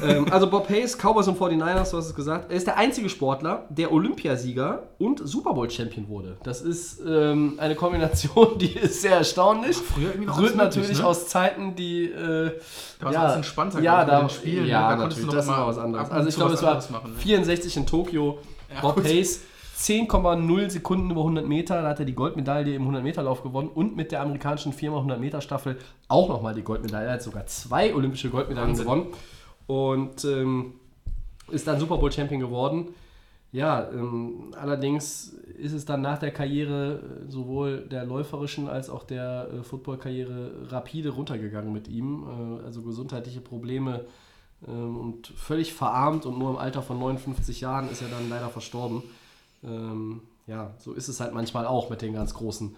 ähm, 0.03 0.33
also 0.33 0.49
Bob 0.49 0.67
Hayes, 0.71 0.97
Cowboys 0.97 1.29
und 1.29 1.39
49ers, 1.39 1.91
du 1.91 1.99
hast 1.99 2.07
es 2.07 2.15
gesagt, 2.15 2.51
er 2.51 2.57
ist 2.57 2.67
der 2.67 2.79
einzige 2.79 3.11
Sportler, 3.11 3.67
der 3.69 3.93
Olympiasieger 3.93 4.85
und 4.99 5.21
Super 5.29 5.53
Bowl 5.53 5.69
Champion 5.69 6.09
wurde. 6.09 6.39
Das 6.43 6.63
ist 6.63 7.03
ähm, 7.07 7.59
eine 7.59 7.75
Kombination, 7.75 8.59
die 8.59 8.73
ist 8.73 9.03
sehr 9.03 9.17
erstaunlich. 9.17 9.77
früher 9.77 10.09
irgendwie 10.09 10.25
noch 10.25 10.41
Rührt 10.41 10.57
natürlich 10.57 11.01
ne? 11.01 11.07
aus 11.07 11.29
Zeiten, 11.29 11.75
die 11.75 12.05
äh, 12.07 12.53
Da 12.99 13.05
war 13.05 13.11
es 13.11 13.15
ja, 13.15 13.23
alles 13.25 13.37
entspannter, 13.37 13.81
ja, 13.83 14.07
da, 14.07 14.27
Spielen, 14.31 14.65
ne? 14.65 14.71
ja, 14.71 14.89
Da 14.89 14.97
konntest 14.97 15.21
du 15.21 15.27
natürlich, 15.27 15.47
noch 15.47 15.55
das 15.55 15.59
mal 15.59 15.67
was 15.67 15.79
anderes. 15.79 16.11
Also 16.11 16.29
ich 16.31 16.35
glaube, 16.37 16.55
es 16.55 16.63
war 16.63 16.69
anderes 16.71 16.89
machen, 16.89 17.13
ne? 17.13 17.19
64 17.19 17.77
in 17.77 17.87
Tokio. 17.87 18.39
Ja, 18.75 18.81
Bob. 18.81 19.05
Hayes 19.05 19.43
10,0 19.77 20.71
Sekunden 20.71 21.11
über 21.11 21.21
100 21.23 21.47
Meter, 21.47 21.83
da 21.83 21.89
hat 21.89 21.99
er 21.99 22.05
die 22.05 22.15
Goldmedaille 22.15 22.75
im 22.75 22.89
100-Meter-Lauf 22.89 23.43
gewonnen 23.43 23.69
und 23.69 23.97
mit 23.97 24.13
der 24.13 24.23
amerikanischen 24.23 24.73
4x100-Meter-Staffel 24.73 25.79
auch 26.09 26.29
nochmal 26.29 26.55
die 26.55 26.63
Goldmedaille. 26.63 27.09
Er 27.09 27.15
hat 27.15 27.23
sogar 27.23 27.47
zwei 27.47 27.95
olympische 27.95 28.31
Goldmedaillen 28.31 28.71
Wahnsinn. 28.71 28.85
gewonnen 28.85 29.07
und 29.67 30.25
ähm, 30.25 30.75
ist 31.51 31.67
dann 31.67 31.81
Super 31.81 31.99
Bowl-Champion 31.99 32.41
geworden. 32.41 32.89
Ja, 33.53 33.89
ähm, 33.91 34.53
allerdings 34.61 35.29
ist 35.59 35.73
es 35.73 35.85
dann 35.85 36.03
nach 36.03 36.19
der 36.19 36.33
Karriere 36.33 37.01
äh, 37.27 37.31
sowohl 37.31 37.87
der 37.89 38.05
läuferischen 38.05 38.69
als 38.69 38.91
auch 38.91 39.05
der 39.05 39.49
äh, 39.53 39.63
Football-Karriere 39.63 40.71
rapide 40.71 41.11
runtergegangen 41.11 41.73
mit 41.73 41.87
ihm. 41.87 42.25
Äh, 42.25 42.65
also 42.65 42.83
gesundheitliche 42.83 43.41
Probleme 43.41 44.07
ähm, 44.67 44.97
und 44.97 45.29
völlig 45.29 45.73
verarmt 45.73 46.27
und 46.27 46.39
nur 46.39 46.51
im 46.51 46.57
Alter 46.57 46.83
von 46.83 46.99
59 46.99 47.61
Jahren 47.61 47.89
ist 47.91 48.03
er 48.03 48.09
dann 48.09 48.29
leider 48.29 48.49
verstorben. 48.49 49.05
Ähm, 49.65 50.23
ja, 50.47 50.75
so 50.79 50.93
ist 50.93 51.09
es 51.09 51.21
halt 51.21 51.33
manchmal 51.35 51.67
auch 51.67 51.91
mit 51.91 52.03
den 52.03 52.13
ganz 52.15 52.35
Großen. 52.35 52.77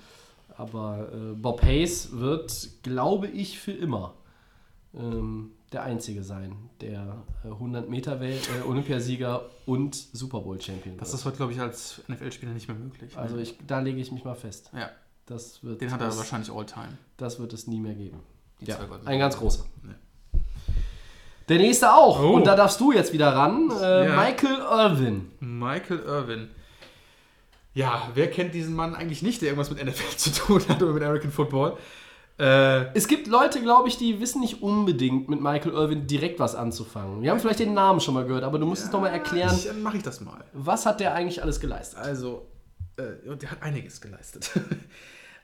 Aber 0.56 1.08
äh, 1.12 1.34
Bob 1.34 1.62
Hayes 1.62 2.10
wird, 2.18 2.68
glaube 2.82 3.26
ich, 3.26 3.58
für 3.58 3.72
immer 3.72 4.14
ähm, 4.94 5.50
der 5.72 5.82
Einzige 5.82 6.22
sein, 6.22 6.56
der 6.80 7.22
äh, 7.44 7.48
100 7.48 7.88
Meter 7.90 8.20
Wel 8.20 8.32
äh, 8.32 8.62
Olympiasieger 8.66 9.42
und 9.66 9.94
Super 9.94 10.40
Bowl 10.40 10.60
Champion 10.60 10.96
Das 10.96 11.08
wird. 11.08 11.18
ist 11.20 11.24
heute, 11.26 11.36
glaube 11.38 11.52
ich, 11.52 11.60
als 11.60 12.00
NFL-Spieler 12.08 12.52
nicht 12.52 12.68
mehr 12.68 12.76
möglich. 12.76 13.14
ne? 13.14 13.20
Also 13.20 13.36
ich, 13.36 13.58
da 13.66 13.80
lege 13.80 14.00
ich 14.00 14.12
mich 14.12 14.24
mal 14.24 14.34
fest. 14.36 14.70
ja, 14.74 14.88
Das 15.26 15.62
wird 15.64 15.80
den 15.80 15.90
hat 15.92 16.00
er 16.00 16.08
es, 16.08 16.16
wahrscheinlich 16.16 16.50
All-Time. 16.50 16.96
Das 17.16 17.38
wird 17.40 17.52
es 17.52 17.66
nie 17.66 17.80
mehr 17.80 17.94
geben. 17.94 18.20
Die 18.60 18.66
Ja, 18.66 18.78
ein 19.04 19.18
ganz 19.18 19.36
großer. 19.36 19.64
Ja. 19.86 20.40
Der 21.48 21.58
nächste 21.58 21.92
auch. 21.92 22.20
Oh. 22.22 22.30
Und 22.32 22.46
da 22.46 22.56
darfst 22.56 22.80
du 22.80 22.92
jetzt 22.92 23.12
wieder 23.12 23.34
ran. 23.34 23.70
Äh, 23.70 24.06
Ja. 24.08 24.16
Michael 24.16 24.56
Irvin. 24.58 25.30
Michael 25.40 25.98
Irvin. 26.00 26.48
Ja, 27.76 28.10
wer 28.14 28.30
kennt 28.30 28.54
diesen 28.54 28.74
Mann 28.74 28.94
eigentlich 28.94 29.20
nicht, 29.22 29.42
der 29.42 29.50
irgendwas 29.50 29.70
mit 29.70 29.84
NFL 29.84 30.16
zu 30.16 30.30
tun 30.32 30.62
hat 30.68 30.82
oder 30.82 30.92
mit 30.94 31.02
American 31.02 31.30
Football? 31.30 31.76
Äh, 32.38 32.86
Es 32.96 33.06
gibt 33.06 33.26
Leute, 33.26 33.60
glaube 33.60 33.88
ich, 33.88 33.98
die 33.98 34.18
wissen 34.18 34.40
nicht 34.40 34.62
unbedingt 34.62 35.28
mit 35.28 35.40
Michael 35.42 35.72
Irvin 35.72 36.06
direkt 36.06 36.40
was 36.40 36.54
anzufangen. 36.54 37.20
Wir 37.22 37.30
haben 37.30 37.38
vielleicht 37.40 37.60
den 37.60 37.74
Namen 37.74 38.00
schon 38.00 38.14
mal 38.14 38.24
gehört, 38.24 38.44
aber 38.44 38.58
du 38.58 38.64
musst 38.66 38.84
es 38.84 38.90
doch 38.90 39.00
mal 39.00 39.08
erklären, 39.08 39.58
dann 39.66 39.82
mache 39.82 39.98
ich 39.98 40.02
das 40.02 40.20
mal. 40.22 40.42
was 40.54 40.86
hat 40.86 41.00
der 41.00 41.14
eigentlich 41.14 41.42
alles 41.42 41.60
geleistet? 41.60 41.98
Also, 42.00 42.46
äh, 42.96 43.36
der 43.36 43.50
hat 43.50 43.62
einiges 43.62 44.00
geleistet. 44.00 44.50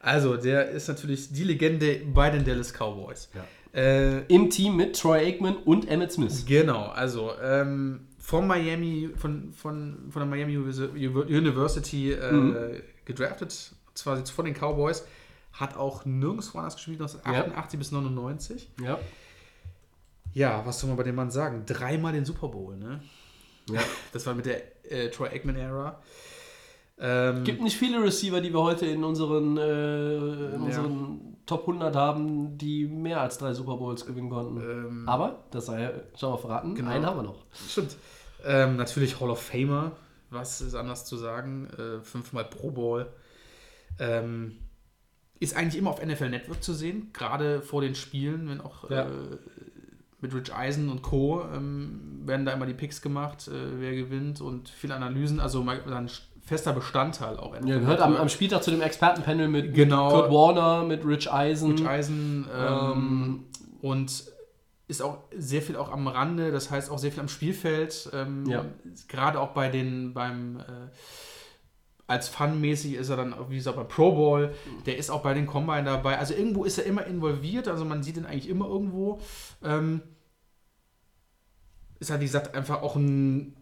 Also, 0.04 0.36
der 0.36 0.70
ist 0.70 0.88
natürlich 0.88 1.32
die 1.32 1.44
Legende 1.44 2.00
bei 2.12 2.28
den 2.28 2.44
Dallas 2.44 2.72
Cowboys. 2.72 3.28
Äh, 3.72 4.22
Im 4.26 4.50
Team 4.50 4.74
mit 4.74 4.98
Troy 4.98 5.18
Aikman 5.24 5.54
und 5.58 5.88
Emmett 5.88 6.10
Smith. 6.10 6.44
genau, 6.44 6.86
also 6.86 7.30
ähm, 7.40 8.08
von 8.32 8.46
Miami, 8.46 9.10
von, 9.14 9.52
von, 9.52 10.06
von 10.10 10.20
der 10.20 10.26
Miami 10.26 10.56
University 10.56 12.12
äh, 12.12 12.32
Mhm. 12.32 12.56
gedraftet, 13.04 13.74
zwar 13.94 14.16
jetzt 14.16 14.30
von 14.30 14.46
den 14.46 14.54
Cowboys, 14.54 15.04
hat 15.52 15.76
auch 15.76 16.06
nirgendwo 16.06 16.56
anders 16.58 16.76
gespielt, 16.76 16.98
1988 17.02 17.78
bis 17.78 17.92
99. 17.92 18.70
Ja. 18.82 18.98
Ja, 20.32 20.62
was 20.64 20.80
soll 20.80 20.88
man 20.88 20.96
bei 20.96 21.02
dem 21.02 21.14
Mann 21.14 21.30
sagen? 21.30 21.64
Dreimal 21.66 22.14
den 22.14 22.24
Super 22.24 22.48
Bowl, 22.48 22.74
ne? 22.76 23.00
ja. 23.68 23.80
Das 24.14 24.24
war 24.26 24.34
mit 24.34 24.46
der 24.46 24.62
äh, 24.90 25.10
Troy 25.10 25.28
Aikman-Ära. 25.28 26.00
Ähm, 26.98 27.44
Gibt 27.44 27.60
nicht 27.62 27.76
viele 27.76 28.02
Receiver, 28.02 28.40
die 28.40 28.52
wir 28.54 28.62
heute 28.62 28.86
in 28.86 29.04
unseren, 29.04 29.58
äh, 29.58 30.54
in 30.54 30.62
unseren 30.62 31.36
Top 31.44 31.62
100 31.68 31.94
haben, 31.94 32.56
die 32.56 32.86
mehr 32.86 33.20
als 33.20 33.36
drei 33.36 33.52
Super 33.52 33.76
Bowls 33.76 34.06
gewinnen 34.06 34.30
konnten. 34.30 34.58
Ähm, 34.58 35.08
Aber, 35.08 35.44
das 35.50 35.66
sei 35.66 35.92
schon 36.18 36.30
mal 36.30 36.38
verraten, 36.38 36.74
Genau. 36.74 36.90
einen 36.90 37.04
haben 37.04 37.18
wir 37.18 37.24
noch. 37.24 37.44
Stimmt. 37.68 37.94
Ähm, 38.44 38.76
natürlich 38.76 39.20
Hall 39.20 39.30
of 39.30 39.40
Famer, 39.42 39.92
was 40.30 40.60
ist 40.60 40.74
anders 40.74 41.04
zu 41.04 41.16
sagen? 41.16 41.68
Äh, 41.78 42.02
fünfmal 42.04 42.44
Pro 42.44 42.70
Bowl. 42.70 43.06
Ähm, 43.98 44.56
ist 45.40 45.56
eigentlich 45.56 45.76
immer 45.76 45.90
auf 45.90 46.04
NFL 46.04 46.30
Network 46.30 46.62
zu 46.62 46.72
sehen, 46.72 47.10
gerade 47.12 47.62
vor 47.62 47.82
den 47.82 47.94
Spielen, 47.94 48.48
wenn 48.48 48.60
auch 48.60 48.88
Ja. 48.90 49.02
äh, 49.02 49.08
mit 50.20 50.32
Rich 50.34 50.54
Eisen 50.54 50.88
und 50.88 51.02
Co. 51.02 51.42
Ähm, 51.52 52.22
werden 52.24 52.46
da 52.46 52.52
immer 52.52 52.66
die 52.66 52.74
Picks 52.74 53.02
gemacht, 53.02 53.48
äh, 53.48 53.80
wer 53.80 53.92
gewinnt 53.96 54.40
und 54.40 54.68
viele 54.68 54.94
Analysen, 54.94 55.40
also 55.40 55.60
ein 55.68 56.08
fester 56.44 56.72
Bestandteil 56.72 57.36
auch. 57.38 57.54
NFL 57.56 57.68
Ja, 57.68 57.78
gehört 57.80 58.00
am, 58.00 58.16
am 58.16 58.28
Spieltag 58.28 58.62
zu 58.62 58.70
dem 58.70 58.80
Expertenpanel 58.82 59.48
mit 59.48 59.74
Genau. 59.74 60.10
Kurt 60.10 60.30
Warner, 60.30 60.84
mit 60.86 61.04
Rich 61.04 61.32
Eisen. 61.32 61.72
Rich 61.72 61.86
Eisen 61.86 62.46
ähm, 62.56 62.92
Ähm, 62.92 63.44
und 63.80 64.24
ist 64.92 65.02
auch 65.02 65.18
sehr 65.34 65.62
viel 65.62 65.76
auch 65.76 65.90
am 65.90 66.06
Rande, 66.06 66.52
das 66.52 66.70
heißt 66.70 66.90
auch 66.90 66.98
sehr 66.98 67.10
viel 67.10 67.20
am 67.20 67.28
Spielfeld. 67.28 68.10
Ähm, 68.12 68.46
Ja. 68.46 68.64
Gerade 69.08 69.40
auch 69.40 69.52
bei 69.54 69.68
den 69.68 70.12
beim 70.14 70.60
äh, 70.60 70.62
als 72.06 72.28
Fun-mäßig 72.28 72.94
ist 72.94 73.08
er 73.08 73.16
dann, 73.16 73.32
auch, 73.32 73.48
wie 73.48 73.56
gesagt, 73.56 73.76
bei 73.76 73.84
Pro 73.84 74.12
Bowl, 74.12 74.54
der 74.84 74.98
ist 74.98 75.08
auch 75.10 75.22
bei 75.22 75.32
den 75.32 75.46
Combine 75.46 75.84
dabei. 75.84 76.18
Also 76.18 76.34
irgendwo 76.34 76.64
ist 76.64 76.76
er 76.76 76.84
immer 76.84 77.06
involviert, 77.06 77.68
also 77.68 77.86
man 77.86 78.02
sieht 78.02 78.18
ihn 78.18 78.26
eigentlich 78.26 78.50
immer 78.50 78.66
irgendwo. 78.66 79.18
Ähm, 79.64 80.02
ist 82.00 82.10
halt, 82.10 82.20
wie 82.20 82.26
gesagt, 82.26 82.54
einfach 82.54 82.82
auch 82.82 82.96
ein 82.96 83.56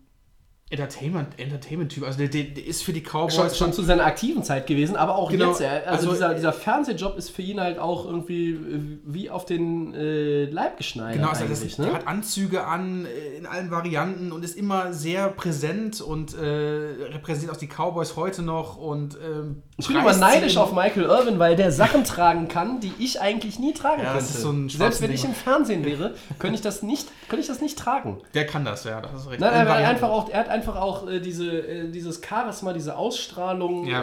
Entertainment, 0.70 1.28
Entertainment-Typ. 1.36 2.04
Also 2.04 2.18
der, 2.18 2.28
der, 2.28 2.44
der 2.44 2.64
ist 2.64 2.84
für 2.84 2.92
die 2.92 3.00
Cowboys 3.02 3.34
schon, 3.34 3.50
schon 3.50 3.72
zu 3.72 3.82
seiner 3.82 4.04
aktiven 4.06 4.44
Zeit 4.44 4.68
gewesen, 4.68 4.94
aber 4.94 5.16
auch 5.16 5.28
Genau, 5.28 5.48
jetzt. 5.48 5.62
Also 5.62 5.88
also- 5.88 6.12
dieser, 6.12 6.34
dieser 6.34 6.52
Fernsehjob 6.52 7.18
ist 7.18 7.30
für 7.30 7.42
ihn 7.42 7.60
halt 7.60 7.80
auch 7.80 8.06
irgendwie 8.06 8.50
äh, 8.52 8.98
wie 9.04 9.30
auf 9.30 9.44
den 9.44 9.92
äh, 9.94 10.44
Leib 10.44 10.76
geschneidert. 10.76 11.16
Genau, 11.16 11.30
also 11.30 11.44
das, 11.46 11.60
eigentlich, 11.60 11.74
der 11.74 11.86
ne? 11.86 11.92
hat 11.92 12.06
Anzüge 12.06 12.64
an 12.64 13.04
äh, 13.04 13.36
in 13.38 13.46
allen 13.46 13.72
Varianten 13.72 14.30
und 14.30 14.44
ist 14.44 14.56
immer 14.56 14.92
sehr 14.92 15.28
präsent 15.30 16.00
und 16.00 16.34
äh, 16.34 16.38
repräsentiert 16.40 17.52
auch 17.52 17.58
die 17.58 17.66
Cowboys 17.66 18.14
heute 18.14 18.42
noch 18.42 18.76
und 18.76 19.16
ähm, 19.16 19.62
Ich 19.76 19.88
bin 19.88 19.96
immer 19.96 20.14
neidisch 20.16 20.56
auf 20.56 20.72
Michael 20.72 21.02
Irvin, 21.02 21.40
weil 21.40 21.56
der 21.56 21.72
Sachen 21.72 22.04
tragen 22.04 22.46
kann, 22.46 22.78
die 22.78 22.92
ich 23.00 23.20
eigentlich 23.20 23.58
nie 23.58 23.72
tragen 23.72 24.02
Ja, 24.02 24.12
könnte. 24.12 24.24
das 24.24 24.36
ist 24.36 24.42
so 24.42 24.50
ein 24.50 24.68
Selbst 24.68 25.02
wenn 25.02 25.10
ich 25.10 25.24
im 25.24 25.34
Fernsehen 25.34 25.84
wäre, 25.84 26.14
könnte 26.38 26.54
ich 26.54 26.62
das 26.62 26.84
nicht, 26.84 27.08
könnte 27.28 27.40
ich 27.40 27.48
das 27.48 27.60
nicht 27.60 27.76
tragen. 27.76 28.18
Der 28.34 28.46
kann 28.46 28.64
das, 28.64 28.84
ja, 28.84 29.00
das 29.00 29.22
ist 29.22 29.30
recht. 29.30 29.40
Nein, 29.40 29.62
In 29.62 29.66
er, 29.66 29.88
einfach 29.88 30.10
auch, 30.10 30.30
er 30.30 30.38
hat 30.38 30.48
einfach 30.48 30.59
auch 30.68 31.08
äh, 31.08 31.20
diese, 31.20 31.50
äh, 31.50 31.90
dieses 31.90 32.20
Charisma, 32.26 32.72
diese 32.72 32.96
Ausstrahlung, 32.96 33.86
Ja. 33.86 34.02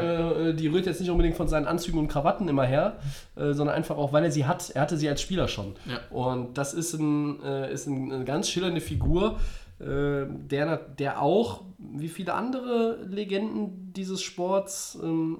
äh, 0.49 0.53
die 0.53 0.67
rührt 0.67 0.85
jetzt 0.85 0.99
nicht 1.01 1.09
unbedingt 1.09 1.35
von 1.37 1.47
seinen 1.47 1.65
Anzügen 1.67 1.99
und 1.99 2.07
Krawatten 2.07 2.47
immer 2.47 2.65
her, 2.65 2.97
äh, 3.35 3.53
sondern 3.53 3.75
einfach 3.75 3.97
auch, 3.97 4.13
weil 4.13 4.23
er 4.23 4.31
sie 4.31 4.45
hat. 4.45 4.69
Er 4.71 4.81
hatte 4.81 4.97
sie 4.97 5.07
als 5.09 5.21
Spieler 5.21 5.47
schon. 5.47 5.75
Ja. 5.85 5.99
Und 6.15 6.57
das 6.57 6.73
ist, 6.73 6.93
ein, 6.93 7.41
äh, 7.43 7.71
ist 7.71 7.87
ein, 7.87 8.11
eine 8.11 8.25
ganz 8.25 8.49
schillernde 8.49 8.81
Figur, 8.81 9.39
äh, 9.79 10.25
der, 10.27 10.77
der 10.77 11.21
auch, 11.21 11.61
wie 11.77 12.09
viele 12.09 12.33
andere 12.33 13.03
Legenden 13.07 13.93
dieses 13.93 14.21
Sports, 14.21 14.97
ähm, 15.03 15.37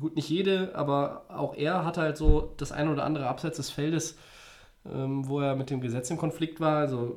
gut, 0.00 0.14
nicht 0.16 0.28
jede, 0.28 0.70
aber 0.74 1.24
auch 1.28 1.54
er 1.56 1.84
hat 1.84 1.98
halt 1.98 2.16
so 2.16 2.52
das 2.56 2.72
eine 2.72 2.92
oder 2.92 3.04
andere 3.04 3.26
abseits 3.26 3.56
des 3.56 3.70
Feldes, 3.70 4.16
ähm, 4.92 5.28
wo 5.28 5.40
er 5.40 5.54
mit 5.56 5.70
dem 5.70 5.80
Gesetz 5.80 6.10
in 6.10 6.16
Konflikt 6.16 6.60
war. 6.60 6.78
Also 6.78 7.16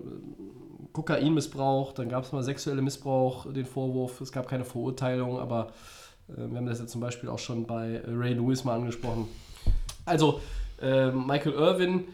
Kokainmissbrauch, 0.94 1.94
dann 1.94 2.10
gab 2.10 2.24
es 2.24 2.32
mal 2.32 2.44
sexuelle 2.44 2.82
Missbrauch, 2.82 3.52
den 3.52 3.66
Vorwurf, 3.66 4.22
es 4.22 4.32
gab 4.32 4.48
keine 4.48 4.66
Verurteilung, 4.66 5.40
aber 5.40 5.72
äh, 6.30 6.50
wir 6.50 6.58
haben 6.58 6.66
das 6.66 6.80
ja 6.80 6.88
zum 6.88 7.02
Beispiel 7.02 7.30
auch 7.30 7.40
schon 7.40 7.66
bei 7.66 7.96
äh, 7.96 8.02
Ray 8.08 8.34
Lewis 8.34 8.64
mal 8.64 8.76
angesprochen. 8.76 9.28
Also 10.06 10.40
äh, 10.82 11.12
Michael 11.12 11.54
Irvin, 11.54 12.06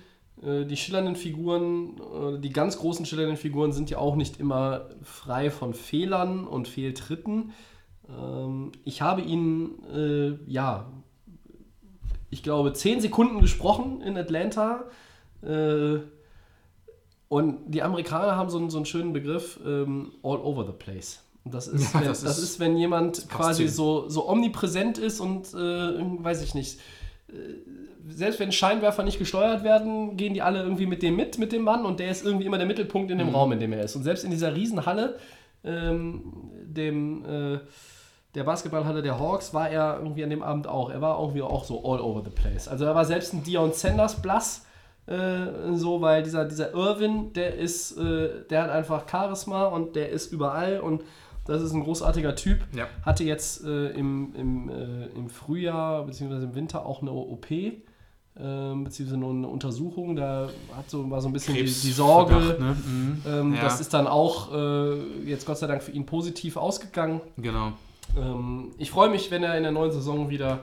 äh, 0.41 0.65
die 0.65 0.77
schillernden 0.77 1.15
Figuren, 1.15 1.99
äh, 1.99 2.39
die 2.39 2.51
ganz 2.51 2.77
großen 2.77 3.05
schillernden 3.05 3.37
Figuren 3.37 3.71
sind 3.71 3.89
ja 3.89 3.97
auch 3.97 4.15
nicht 4.15 4.39
immer 4.39 4.89
frei 5.03 5.51
von 5.51 5.73
Fehlern 5.73 6.47
und 6.47 6.67
Fehltritten. 6.67 7.51
Ähm, 8.09 8.71
ich 8.85 9.01
habe 9.01 9.21
ihn, 9.21 9.83
äh, 9.93 10.51
ja, 10.51 10.91
ich 12.29 12.43
glaube, 12.43 12.73
zehn 12.73 13.01
Sekunden 13.01 13.41
gesprochen 13.41 14.01
in 14.01 14.17
Atlanta. 14.17 14.85
Äh, 15.43 15.99
und 17.31 17.59
die 17.73 17.81
Amerikaner 17.81 18.35
haben 18.35 18.49
so 18.49 18.57
einen, 18.57 18.69
so 18.69 18.77
einen 18.77 18.85
schönen 18.85 19.13
Begriff, 19.13 19.57
ähm, 19.65 20.11
all 20.21 20.37
over 20.39 20.65
the 20.65 20.73
place. 20.73 21.23
Das 21.45 21.67
ist, 21.75 21.93
Ja, 21.93 22.01
wenn, 22.01 22.07
das 22.09 22.23
das, 22.23 22.37
ist- 22.37 22.43
ist, 22.43 22.59
wenn 22.59 22.75
jemand 22.75 23.29
quasi 23.29 23.63
hin. 23.63 23.71
so, 23.71 24.09
so 24.09 24.27
omnipräsent 24.29 24.97
ist 24.97 25.21
und, 25.21 25.53
äh, 25.53 26.23
weiß 26.23 26.41
ich 26.43 26.53
nicht, 26.55 26.79
äh, 27.29 27.33
selbst 28.09 28.39
wenn 28.41 28.51
Scheinwerfer 28.51 29.03
nicht 29.03 29.17
gesteuert 29.17 29.63
werden, 29.63 30.17
gehen 30.17 30.33
die 30.33 30.41
alle 30.41 30.61
irgendwie 30.61 30.85
mit 30.87 31.01
dem 31.03 31.15
mit, 31.15 31.37
mit 31.37 31.53
dem 31.53 31.61
Mann 31.63 31.85
und 31.85 31.99
der 32.01 32.11
ist 32.11 32.25
irgendwie 32.25 32.45
immer 32.45 32.57
der 32.57 32.67
Mittelpunkt 32.67 33.09
in 33.11 33.17
dem 33.19 33.29
Raum, 33.29 33.53
in 33.53 33.59
dem 33.61 33.71
er 33.71 33.83
ist. 33.85 33.95
Und 33.95 34.03
selbst 34.03 34.23
in 34.25 34.31
dieser 34.31 34.53
Riesenhalle, 34.53 35.17
ähm, 35.63 36.33
dem, 36.65 37.23
äh, 37.25 37.59
der 38.35 38.43
Basketballhalle 38.43 39.01
der 39.01 39.19
Hawks, 39.19 39.53
war 39.53 39.69
er 39.69 39.99
irgendwie 40.01 40.23
an 40.23 40.29
dem 40.31 40.43
Abend 40.43 40.67
auch. 40.67 40.89
Er 40.89 40.99
war 41.01 41.19
irgendwie 41.19 41.41
auch 41.43 41.63
so 41.63 41.77
all 41.85 42.01
over 42.01 42.21
the 42.25 42.29
place. 42.31 42.67
Also 42.67 42.85
er 42.85 42.93
war 42.95 43.05
selbst 43.05 43.33
ein 43.33 43.43
Dion 43.43 43.71
Sanders 43.71 44.21
blass, 44.21 44.65
äh, 45.07 45.73
so, 45.73 46.01
weil 46.01 46.23
dieser, 46.23 46.45
dieser 46.45 46.73
Irvin, 46.73 47.33
der 47.33 47.55
ist, 47.55 47.97
äh, 47.97 48.45
der 48.49 48.63
hat 48.63 48.69
einfach 48.69 49.09
Charisma 49.09 49.65
und 49.65 49.95
der 49.95 50.09
ist 50.09 50.31
überall 50.31 50.79
und 50.79 51.03
das 51.45 51.61
ist 51.61 51.73
ein 51.73 51.83
großartiger 51.83 52.35
Typ. 52.35 52.59
Ja. 52.75 52.87
Hatte 53.03 53.23
jetzt 53.23 53.63
äh, 53.65 53.89
im, 53.89 54.33
im, 54.35 54.69
äh, 54.69 55.05
im 55.15 55.29
Frühjahr 55.29 56.05
bzw. 56.05 56.43
im 56.43 56.55
Winter 56.55 56.85
auch 56.85 57.01
eine 57.01 57.11
OP, 57.11 57.49
äh, 57.51 57.73
beziehungsweise 58.35 59.17
nur 59.17 59.31
eine 59.31 59.47
Untersuchung. 59.47 60.15
Da 60.15 60.49
hat 60.77 60.89
so, 60.89 61.09
war 61.09 61.19
so 61.19 61.29
ein 61.29 61.33
bisschen 61.33 61.55
die, 61.55 61.63
die 61.63 61.91
Sorge. 61.91 62.39
Verdacht, 62.39 62.59
ne? 62.59 62.75
Mhm. 62.85 63.21
Ähm, 63.27 63.53
Ja. 63.55 63.61
Das 63.61 63.81
ist 63.81 63.93
dann 63.93 64.07
auch 64.07 64.53
äh, 64.53 64.99
jetzt 65.25 65.45
Gott 65.45 65.57
sei 65.57 65.67
Dank 65.67 65.81
für 65.81 65.91
ihn 65.91 66.05
positiv 66.05 66.57
ausgegangen. 66.57 67.21
Genau. 67.37 67.73
Ähm, 68.15 68.71
ich 68.77 68.91
freue 68.91 69.09
mich, 69.09 69.31
wenn 69.31 69.43
er 69.43 69.57
in 69.57 69.63
der 69.63 69.71
neuen 69.71 69.91
Saison 69.91 70.29
wieder 70.29 70.59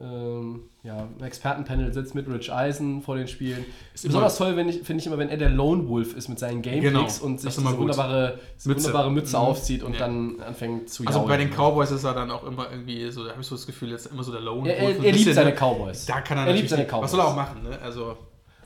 ähm, 0.00 0.62
ja, 0.82 1.06
im 1.18 1.22
Expertenpanel 1.24 1.92
sitzt 1.92 2.14
mit 2.14 2.26
Rich 2.28 2.52
Eisen 2.52 3.02
vor 3.02 3.16
den 3.16 3.28
Spielen. 3.28 3.64
Ist 3.94 4.04
Besonders 4.04 4.36
toll 4.38 4.54
finde 4.54 4.96
ich 5.00 5.06
immer, 5.06 5.18
wenn 5.18 5.28
er 5.28 5.36
der 5.36 5.50
Lone 5.50 5.88
Wolf 5.88 6.16
ist 6.16 6.28
mit 6.28 6.38
seinen 6.38 6.62
Gamepicks 6.62 7.18
Genau, 7.20 7.26
und 7.26 7.40
sich 7.40 7.54
diese 7.54 7.76
wunderbare 7.76 8.38
Mütze, 8.64 8.68
wunderbare 8.86 9.10
Mütze 9.12 9.36
Mhm. 9.36 9.42
aufzieht 9.42 9.82
und 9.82 9.92
Ja. 9.92 9.98
dann 10.00 10.40
anfängt 10.40 10.88
zu 10.88 11.04
Also 11.06 11.18
jaulen. 11.20 11.28
bei 11.28 11.36
den 11.36 11.50
Cowboys 11.50 11.90
ist 11.90 12.04
er 12.04 12.14
dann 12.14 12.30
auch 12.30 12.44
immer 12.44 12.70
irgendwie 12.70 13.10
so, 13.10 13.24
da 13.24 13.30
habe 13.32 13.42
ich 13.42 13.46
so 13.46 13.54
das 13.54 13.66
Gefühl, 13.66 13.90
jetzt 13.90 14.06
immer 14.06 14.22
so 14.24 14.32
der 14.32 14.40
Lone 14.40 14.70
Er, 14.70 14.78
er, 14.78 14.84
Wolf, 14.86 14.98
ein 14.98 15.04
er 15.04 15.12
liebt 15.12 15.34
seine 15.34 15.50
ne? 15.50 15.56
Cowboys. 15.56 16.06
Da 16.06 16.20
kann 16.22 16.38
er, 16.38 16.46
er 16.46 16.52
liebt 16.54 16.68
seine 16.70 16.82
nicht- 16.82 16.90
Cowboys. 16.90 17.04
Was 17.04 17.10
soll 17.10 17.20
er 17.20 17.28
auch 17.28 17.36
machen, 17.36 17.62
ne? 17.62 17.78
Also, 17.82 18.16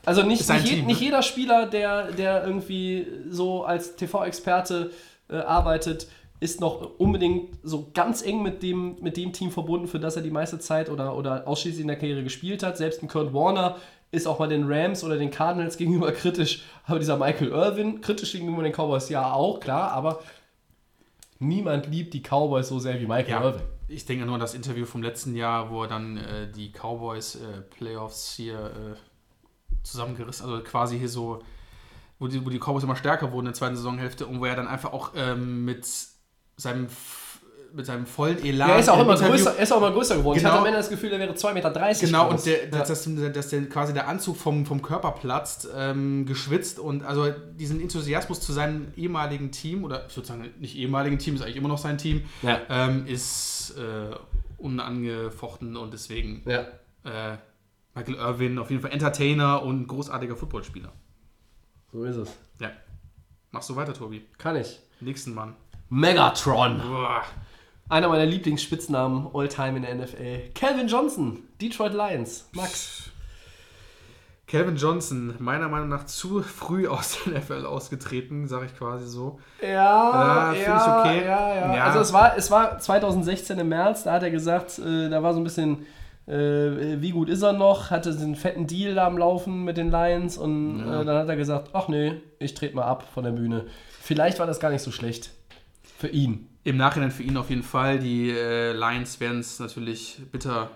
Also 0.05 0.23
nicht, 0.23 0.47
nicht, 0.49 0.65
Team, 0.65 0.85
nicht 0.85 0.99
ne? 1.01 1.05
jeder 1.07 1.21
Spieler, 1.21 1.65
der, 1.65 2.13
der 2.13 2.45
irgendwie 2.47 3.05
so 3.29 3.65
als 3.65 3.97
TV-Experte 3.97 4.91
äh, 5.29 5.35
arbeitet, 5.39 6.07
ist 6.39 6.61
noch 6.61 6.99
unbedingt 6.99 7.57
so 7.63 7.89
ganz 7.93 8.21
eng 8.21 8.43
mit 8.43 8.61
dem, 8.61 8.97
mit 9.01 9.17
dem 9.17 9.33
Team 9.33 9.51
verbunden, 9.51 9.87
für 9.87 9.99
das 9.99 10.15
er 10.15 10.21
die 10.21 10.29
meiste 10.29 10.59
Zeit 10.59 10.89
oder, 10.89 11.15
oder 11.15 11.47
ausschließlich 11.47 11.81
in 11.81 11.87
der 11.87 11.97
Karriere 11.97 12.23
gespielt 12.23 12.61
hat. 12.61 12.77
Selbst 12.77 13.01
ein 13.01 13.07
Kurt 13.07 13.33
Warner 13.33 13.77
ist 14.11 14.27
auch 14.27 14.39
mal 14.39 14.47
den 14.47 14.71
Rams 14.71 15.03
oder 15.03 15.17
den 15.17 15.31
Cardinals 15.31 15.77
gegenüber 15.77 16.11
kritisch, 16.11 16.63
aber 16.85 16.99
dieser 16.99 17.17
Michael 17.17 17.49
Irvin 17.49 18.01
kritisch 18.01 18.33
gegenüber 18.33 18.63
den 18.63 18.73
Cowboys 18.73 19.09
ja 19.09 19.33
auch, 19.33 19.59
klar, 19.59 19.91
aber 19.91 20.19
niemand 21.39 21.87
liebt 21.87 22.13
die 22.13 22.21
Cowboys 22.21 22.67
so 22.67 22.79
sehr 22.79 22.99
wie 22.99 23.07
Michael 23.07 23.29
ja. 23.29 23.43
Irvin. 23.43 23.61
Ich 23.89 24.05
denke 24.05 24.25
nur 24.25 24.35
an 24.35 24.41
das 24.41 24.53
Interview 24.53 24.85
vom 24.85 25.01
letzten 25.01 25.35
Jahr, 25.35 25.71
wo 25.71 25.83
er 25.83 25.87
dann 25.87 26.17
äh, 26.17 26.51
die 26.51 26.71
Cowboys 26.71 27.35
äh, 27.35 27.61
Playoffs 27.61 28.33
hier 28.33 28.59
äh, 28.59 29.81
zusammengerissen, 29.83 30.45
also 30.45 30.61
quasi 30.61 30.99
hier 30.99 31.09
so, 31.09 31.41
wo 32.19 32.27
die, 32.27 32.45
wo 32.45 32.49
die 32.49 32.59
Cowboys 32.59 32.83
immer 32.83 32.97
stärker 32.97 33.31
wurden 33.31 33.47
in 33.47 33.51
der 33.51 33.53
zweiten 33.53 33.75
Saisonhälfte 33.75 34.27
und 34.27 34.41
wo 34.41 34.45
er 34.45 34.55
dann 34.55 34.67
einfach 34.67 34.91
auch 34.91 35.13
ähm, 35.15 35.63
mit 35.65 35.87
seinem 36.57 36.87
mit 37.73 37.85
seinem 37.85 38.05
vollen 38.07 38.43
Elan. 38.43 38.69
Er 38.69 38.79
ist 38.79 38.89
auch, 38.89 38.95
im 38.95 39.01
immer 39.01 39.11
Interview- 39.13 39.31
größer, 39.33 39.55
er 39.57 39.61
ist 39.63 39.71
auch 39.73 39.77
immer 39.77 39.91
größer 39.91 40.15
geworden. 40.15 40.37
Ich 40.37 40.41
Genau. 40.41 40.53
hatte 40.53 40.61
am 40.61 40.65
Ende 40.67 40.77
das 40.79 40.89
Gefühl, 40.89 41.11
er 41.11 41.19
wäre 41.19 41.33
2,30 41.35 41.53
Meter 41.53 41.71
Genau, 42.07 42.29
groß. 42.29 42.39
und 42.39 42.45
der, 42.47 42.63
Ja. 42.63 42.69
dass, 42.83 43.05
dass, 43.33 43.49
der 43.49 43.69
quasi 43.69 43.93
der 43.93 44.07
Anzug 44.07 44.37
vom, 44.37 44.65
vom 44.65 44.81
Körper 44.81 45.11
platzt, 45.11 45.67
ähm, 45.75 46.25
geschwitzt 46.25 46.79
und 46.79 47.03
also 47.03 47.29
diesen 47.29 47.79
Enthusiasmus 47.81 48.39
zu 48.39 48.53
seinem 48.53 48.87
ehemaligen 48.95 49.51
Team, 49.51 49.83
oder 49.83 50.07
ich 50.07 50.15
würde 50.15 50.25
sagen, 50.27 50.49
nicht 50.59 50.75
ehemaligen 50.77 51.19
Team, 51.19 51.35
ist 51.35 51.41
eigentlich 51.41 51.57
immer 51.57 51.67
noch 51.67 51.77
sein 51.77 51.97
Team, 51.97 52.23
Ja. 52.41 52.61
ähm, 52.69 53.05
ist 53.05 53.75
äh, 53.77 54.15
unangefochten 54.57 55.75
und 55.75 55.93
deswegen 55.93 56.43
Ja. 56.45 56.61
Äh, 57.03 57.37
Michael 57.95 58.15
Irvin, 58.15 58.57
auf 58.59 58.69
jeden 58.69 58.81
Fall 58.81 58.91
Entertainer 58.91 59.61
und 59.61 59.87
großartiger 59.87 60.35
Footballspieler. 60.37 60.91
So 61.91 62.03
ist 62.05 62.15
es. 62.15 62.29
Ja. 62.59 62.71
Machst 63.51 63.69
du 63.69 63.75
weiter, 63.75 63.93
Tobi? 63.93 64.25
Kann 64.37 64.55
ich. 64.55 64.79
Nächsten 64.99 65.33
Mann. 65.33 65.55
Megatron. 65.89 66.81
Boah. 66.81 67.23
Einer 67.89 68.09
meiner 68.09 68.25
Lieblingsspitznamen 68.25 69.29
all 69.33 69.47
time 69.47 69.77
in 69.77 69.83
der 69.83 69.95
NFL. 69.95 70.49
Calvin 70.53 70.87
Johnson, 70.87 71.39
Detroit 71.61 71.93
Lions. 71.93 72.49
Max. 72.53 73.11
Calvin 74.45 74.75
Johnson, 74.77 75.35
meiner 75.39 75.67
Meinung 75.67 75.89
nach 75.89 76.05
zu 76.05 76.41
früh 76.41 76.87
aus 76.87 77.19
der 77.25 77.39
NFL 77.39 77.65
ausgetreten, 77.65 78.47
sage 78.47 78.65
ich 78.67 78.77
quasi 78.77 79.05
so. 79.05 79.39
Ja, 79.61 80.53
Ja, 80.53 80.53
find 80.53 80.65
ich 80.65 80.87
okay. 80.87 81.25
Ja, 81.25 81.55
ja. 81.55 81.75
Ja. 81.75 81.83
Also 81.85 81.99
es 81.99 82.13
war, 82.13 82.37
es 82.37 82.51
war 82.51 82.79
2016 82.79 83.59
im 83.59 83.69
März, 83.69 84.03
da 84.03 84.13
hat 84.13 84.23
er 84.23 84.31
gesagt, 84.31 84.79
äh, 84.79 85.09
da 85.09 85.23
war 85.23 85.33
so 85.33 85.39
ein 85.39 85.43
bisschen, 85.43 85.85
äh, 86.27 87.01
wie 87.01 87.11
gut 87.11 87.29
ist 87.29 87.41
er 87.41 87.53
noch, 87.53 87.89
hatte 87.89 88.11
so 88.13 88.23
einen 88.23 88.35
fetten 88.35 88.67
Deal 88.67 88.95
da 88.95 89.05
am 89.05 89.17
Laufen 89.17 89.63
mit 89.63 89.77
den 89.77 89.91
Lions 89.91 90.37
und 90.37 90.81
äh, 90.81 91.05
dann 91.05 91.17
hat 91.17 91.27
er 91.27 91.35
gesagt, 91.35 91.69
ach 91.73 91.87
nee, 91.89 92.21
ich 92.39 92.53
trete 92.53 92.75
mal 92.75 92.85
ab 92.85 93.03
von 93.13 93.25
der 93.25 93.31
Bühne. 93.31 93.65
Vielleicht 94.01 94.39
war 94.39 94.47
das 94.47 94.59
gar 94.61 94.69
nicht 94.71 94.81
so 94.81 94.91
schlecht 94.91 95.31
für 95.97 96.07
ihn. 96.09 96.47
Im 96.63 96.77
Nachhinein 96.77 97.11
für 97.11 97.23
ihn 97.23 97.37
auf 97.37 97.49
jeden 97.49 97.63
Fall. 97.63 97.99
Die 97.99 98.29
äh, 98.29 98.73
Lions 98.73 99.19
werden 99.19 99.39
es 99.39 99.59
natürlich 99.59 100.19
bitter, 100.31 100.69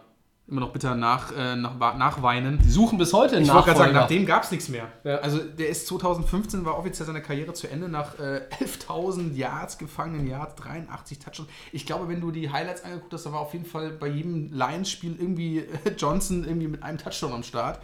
immer 0.47 0.61
noch 0.61 0.72
bitter 0.72 0.95
nach, 0.95 1.32
äh, 1.38 1.55
nach, 1.57 1.76
nachweinen. 1.97 2.59
Die 2.63 2.69
suchen 2.69 2.97
bis 2.97 3.11
heute 3.13 3.36
einen 3.36 3.45
Ich 3.45 3.53
wollte 3.53 3.67
gerade 3.67 3.80
sagen, 3.80 3.93
nach 3.93 4.07
dem 4.07 4.26
gab 4.26 4.43
es 4.43 4.51
nichts 4.51 4.69
mehr. 4.69 4.88
Ja. 5.03 5.17
Also 5.17 5.39
der 5.39 5.67
ist 5.69 5.88
2015, 5.88 6.63
war 6.65 6.78
offiziell 6.78 7.05
seine 7.05 7.22
Karriere 7.22 7.53
zu 7.53 7.67
Ende 7.69 7.89
nach 7.89 8.17
äh, 8.19 8.41
11.000 8.61 9.34
Yards, 9.36 9.78
gefangenen 9.78 10.28
Yards, 10.28 10.55
83 10.55 11.19
Touchdowns. 11.19 11.49
Ich 11.74 11.86
glaube, 11.86 12.07
wenn 12.07 12.22
du 12.22 12.32
die 12.32 12.49
Highlights 12.49 12.84
angeguckt 12.86 13.13
hast, 13.13 13.26
da 13.26 13.34
war 13.34 13.41
auf 13.41 13.51
jeden 13.53 13.65
Fall 13.65 13.91
bei 13.91 14.07
jedem 14.07 14.51
Lions-Spiel 14.53 15.17
irgendwie 15.19 15.59
äh, 15.59 15.65
Johnson 15.97 16.45
irgendwie 16.45 16.67
mit 16.67 16.84
einem 16.84 16.97
Touchdown 16.97 17.34
am 17.34 17.43
Start. 17.43 17.80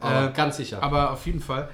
Aber 0.00 0.30
Äh, 0.30 0.32
ganz 0.32 0.56
sicher. 0.56 0.82
aber 0.82 1.12
auf 1.12 1.24
jeden 1.24 1.40
Fall. 1.40 1.68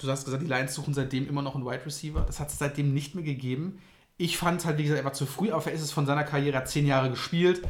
Du 0.00 0.08
hast 0.08 0.24
gesagt, 0.24 0.42
die 0.42 0.46
Lions 0.46 0.74
suchen 0.74 0.94
seitdem 0.94 1.28
immer 1.28 1.42
noch 1.42 1.54
einen 1.54 1.66
Wide 1.66 1.84
Receiver. 1.84 2.22
Das 2.22 2.40
hat 2.40 2.48
es 2.48 2.58
seitdem 2.58 2.94
nicht 2.94 3.14
mehr 3.14 3.24
gegeben. 3.24 3.80
Ich 4.16 4.38
fand 4.38 4.64
halt, 4.64 4.78
wie 4.78 4.84
gesagt, 4.84 5.04
war 5.04 5.12
zu 5.12 5.26
früh, 5.26 5.50
aber 5.50 5.64
er 5.66 5.72
ist 5.72 5.82
es 5.82 5.92
von 5.92 6.06
seiner 6.06 6.24
Karriere 6.24 6.56
er 6.56 6.64
zehn 6.64 6.86
Jahre 6.86 7.10
gespielt. 7.10 7.62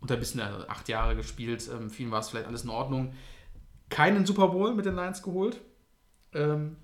Und 0.00 0.10
ein 0.10 0.18
bisschen 0.18 0.40
also 0.40 0.66
acht 0.66 0.88
Jahre 0.88 1.14
gespielt. 1.14 1.70
Ähm, 1.72 1.92
ihn 1.96 2.10
war 2.10 2.20
es 2.20 2.30
vielleicht 2.30 2.48
alles 2.48 2.64
in 2.64 2.70
Ordnung. 2.70 3.14
Keinen 3.88 4.26
Super 4.26 4.48
Bowl 4.48 4.74
mit 4.74 4.84
den 4.84 4.96
Lions 4.96 5.22
geholt. 5.22 5.60
Ähm, 6.34 6.76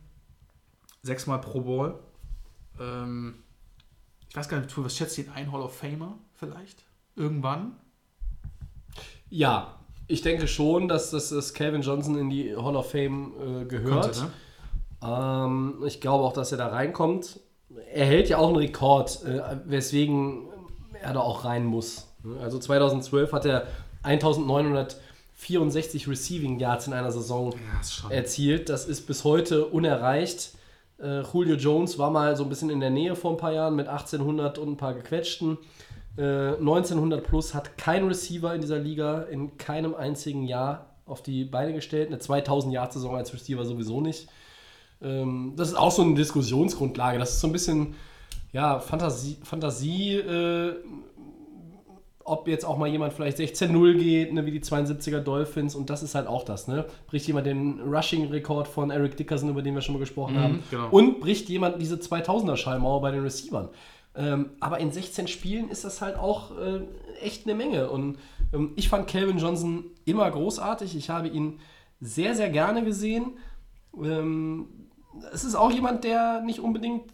sechsmal 1.02 1.40
Pro 1.40 1.62
Bowl. 1.62 1.98
Ähm, 2.78 3.42
ich 4.28 4.36
weiß 4.36 4.48
gar 4.48 4.60
nicht, 4.60 4.76
was 4.78 4.96
schätzt 4.96 5.18
ihr 5.18 5.32
ein 5.32 5.50
Hall 5.50 5.62
of 5.62 5.76
Famer 5.76 6.16
vielleicht? 6.34 6.84
Irgendwann? 7.16 7.76
Ja, 9.30 9.77
ich 10.08 10.22
denke 10.22 10.48
schon, 10.48 10.88
dass 10.88 11.10
das, 11.10 11.54
Calvin 11.54 11.82
Johnson 11.82 12.18
in 12.18 12.30
die 12.30 12.56
Hall 12.56 12.74
of 12.76 12.90
Fame 12.90 13.32
äh, 13.40 13.64
gehört. 13.66 14.04
Könnte, 14.04 14.22
ne? 14.22 14.30
Ähm, 15.02 15.82
ich 15.86 16.00
glaube 16.00 16.24
auch, 16.24 16.32
dass 16.32 16.50
er 16.50 16.58
da 16.58 16.66
reinkommt. 16.68 17.38
Er 17.92 18.06
hält 18.06 18.28
ja 18.28 18.38
auch 18.38 18.48
einen 18.48 18.56
Rekord, 18.56 19.22
äh, 19.24 19.40
weswegen 19.66 20.48
er 21.00 21.12
da 21.12 21.20
auch 21.20 21.44
rein 21.44 21.66
muss. 21.66 22.08
Also 22.40 22.58
2012 22.58 23.32
hat 23.32 23.44
er 23.44 23.66
1964 24.02 26.08
Receiving 26.08 26.58
Yards 26.58 26.86
in 26.86 26.94
einer 26.94 27.12
Saison 27.12 27.52
Ja, 27.52 28.10
erzielt. 28.10 28.70
Das 28.70 28.86
ist 28.86 29.06
bis 29.06 29.24
heute 29.24 29.66
unerreicht. 29.66 30.52
Äh, 31.00 31.20
Julio 31.20 31.56
Jones 31.56 31.98
war 31.98 32.10
mal 32.10 32.36
so 32.36 32.42
ein 32.42 32.48
bisschen 32.48 32.70
in 32.70 32.80
der 32.80 32.90
Nähe 32.90 33.14
vor 33.14 33.32
ein 33.32 33.36
paar 33.36 33.52
Jahren 33.52 33.76
mit 33.76 33.88
1800 33.88 34.58
und 34.58 34.70
ein 34.70 34.76
paar 34.76 34.94
gequetschten. 34.94 35.58
Äh, 36.18 36.56
1900 36.56 37.22
plus 37.22 37.54
hat 37.54 37.78
kein 37.78 38.06
Receiver 38.06 38.54
in 38.54 38.60
dieser 38.60 38.78
Liga 38.78 39.22
in 39.22 39.56
keinem 39.56 39.94
einzigen 39.94 40.42
Jahr 40.42 40.96
auf 41.06 41.22
die 41.22 41.44
Beine 41.44 41.72
gestellt. 41.72 42.08
Eine 42.08 42.18
2000 42.18 42.74
Jahr 42.74 42.90
Saison 42.90 43.16
als 43.16 43.32
Receiver 43.32 43.64
sowieso 43.64 44.00
nicht. 44.00 44.28
Ähm, 45.00 45.54
das 45.56 45.68
ist 45.68 45.74
auch 45.76 45.92
so 45.92 46.02
eine 46.02 46.14
Diskussionsgrundlage. 46.14 47.18
Das 47.18 47.34
ist 47.34 47.40
so 47.40 47.46
ein 47.46 47.52
bisschen 47.52 47.94
ja, 48.52 48.80
Fantasie, 48.80 49.36
Fantasie 49.42 50.16
äh, 50.16 50.74
ob 52.28 52.46
jetzt 52.46 52.64
auch 52.64 52.76
mal 52.76 52.88
jemand 52.88 53.12
vielleicht 53.12 53.38
16-0 53.38 53.94
geht, 53.94 54.32
ne, 54.32 54.44
wie 54.44 54.50
die 54.50 54.60
72er 54.60 55.20
Dolphins 55.20 55.74
und 55.74 55.90
das 55.90 56.02
ist 56.02 56.14
halt 56.14 56.26
auch 56.26 56.44
das, 56.44 56.68
ne? 56.68 56.84
Bricht 57.06 57.26
jemand 57.26 57.46
den 57.46 57.80
Rushing-Rekord 57.80 58.68
von 58.68 58.90
Eric 58.90 59.16
Dickerson, 59.16 59.48
über 59.48 59.62
den 59.62 59.74
wir 59.74 59.80
schon 59.80 59.94
mal 59.94 60.00
gesprochen 60.00 60.38
haben, 60.38 60.62
genau. 60.70 60.88
und 60.90 61.20
bricht 61.20 61.48
jemand 61.48 61.80
diese 61.80 61.96
2000er-Schallmauer 61.96 63.00
bei 63.00 63.10
den 63.10 63.22
Receivern. 63.22 63.70
Ähm, 64.18 64.50
aber 64.58 64.80
in 64.80 64.90
16 64.90 65.28
Spielen 65.28 65.70
ist 65.70 65.84
das 65.84 66.02
halt 66.02 66.16
auch 66.16 66.50
äh, 66.58 66.80
echt 67.22 67.46
eine 67.46 67.54
Menge 67.54 67.88
und 67.88 68.18
ähm, 68.52 68.72
ich 68.74 68.88
fand 68.88 69.06
Calvin 69.06 69.38
Johnson 69.38 69.84
immer 70.06 70.28
großartig. 70.28 70.96
Ich 70.96 71.08
habe 71.08 71.28
ihn 71.28 71.60
sehr, 72.00 72.34
sehr 72.34 72.50
gerne 72.50 72.82
gesehen. 72.82 73.38
Ähm, 73.96 74.66
es 75.32 75.44
ist 75.44 75.54
auch 75.54 75.70
jemand, 75.70 76.02
der 76.02 76.40
nicht 76.40 76.58
unbedingt 76.58 77.12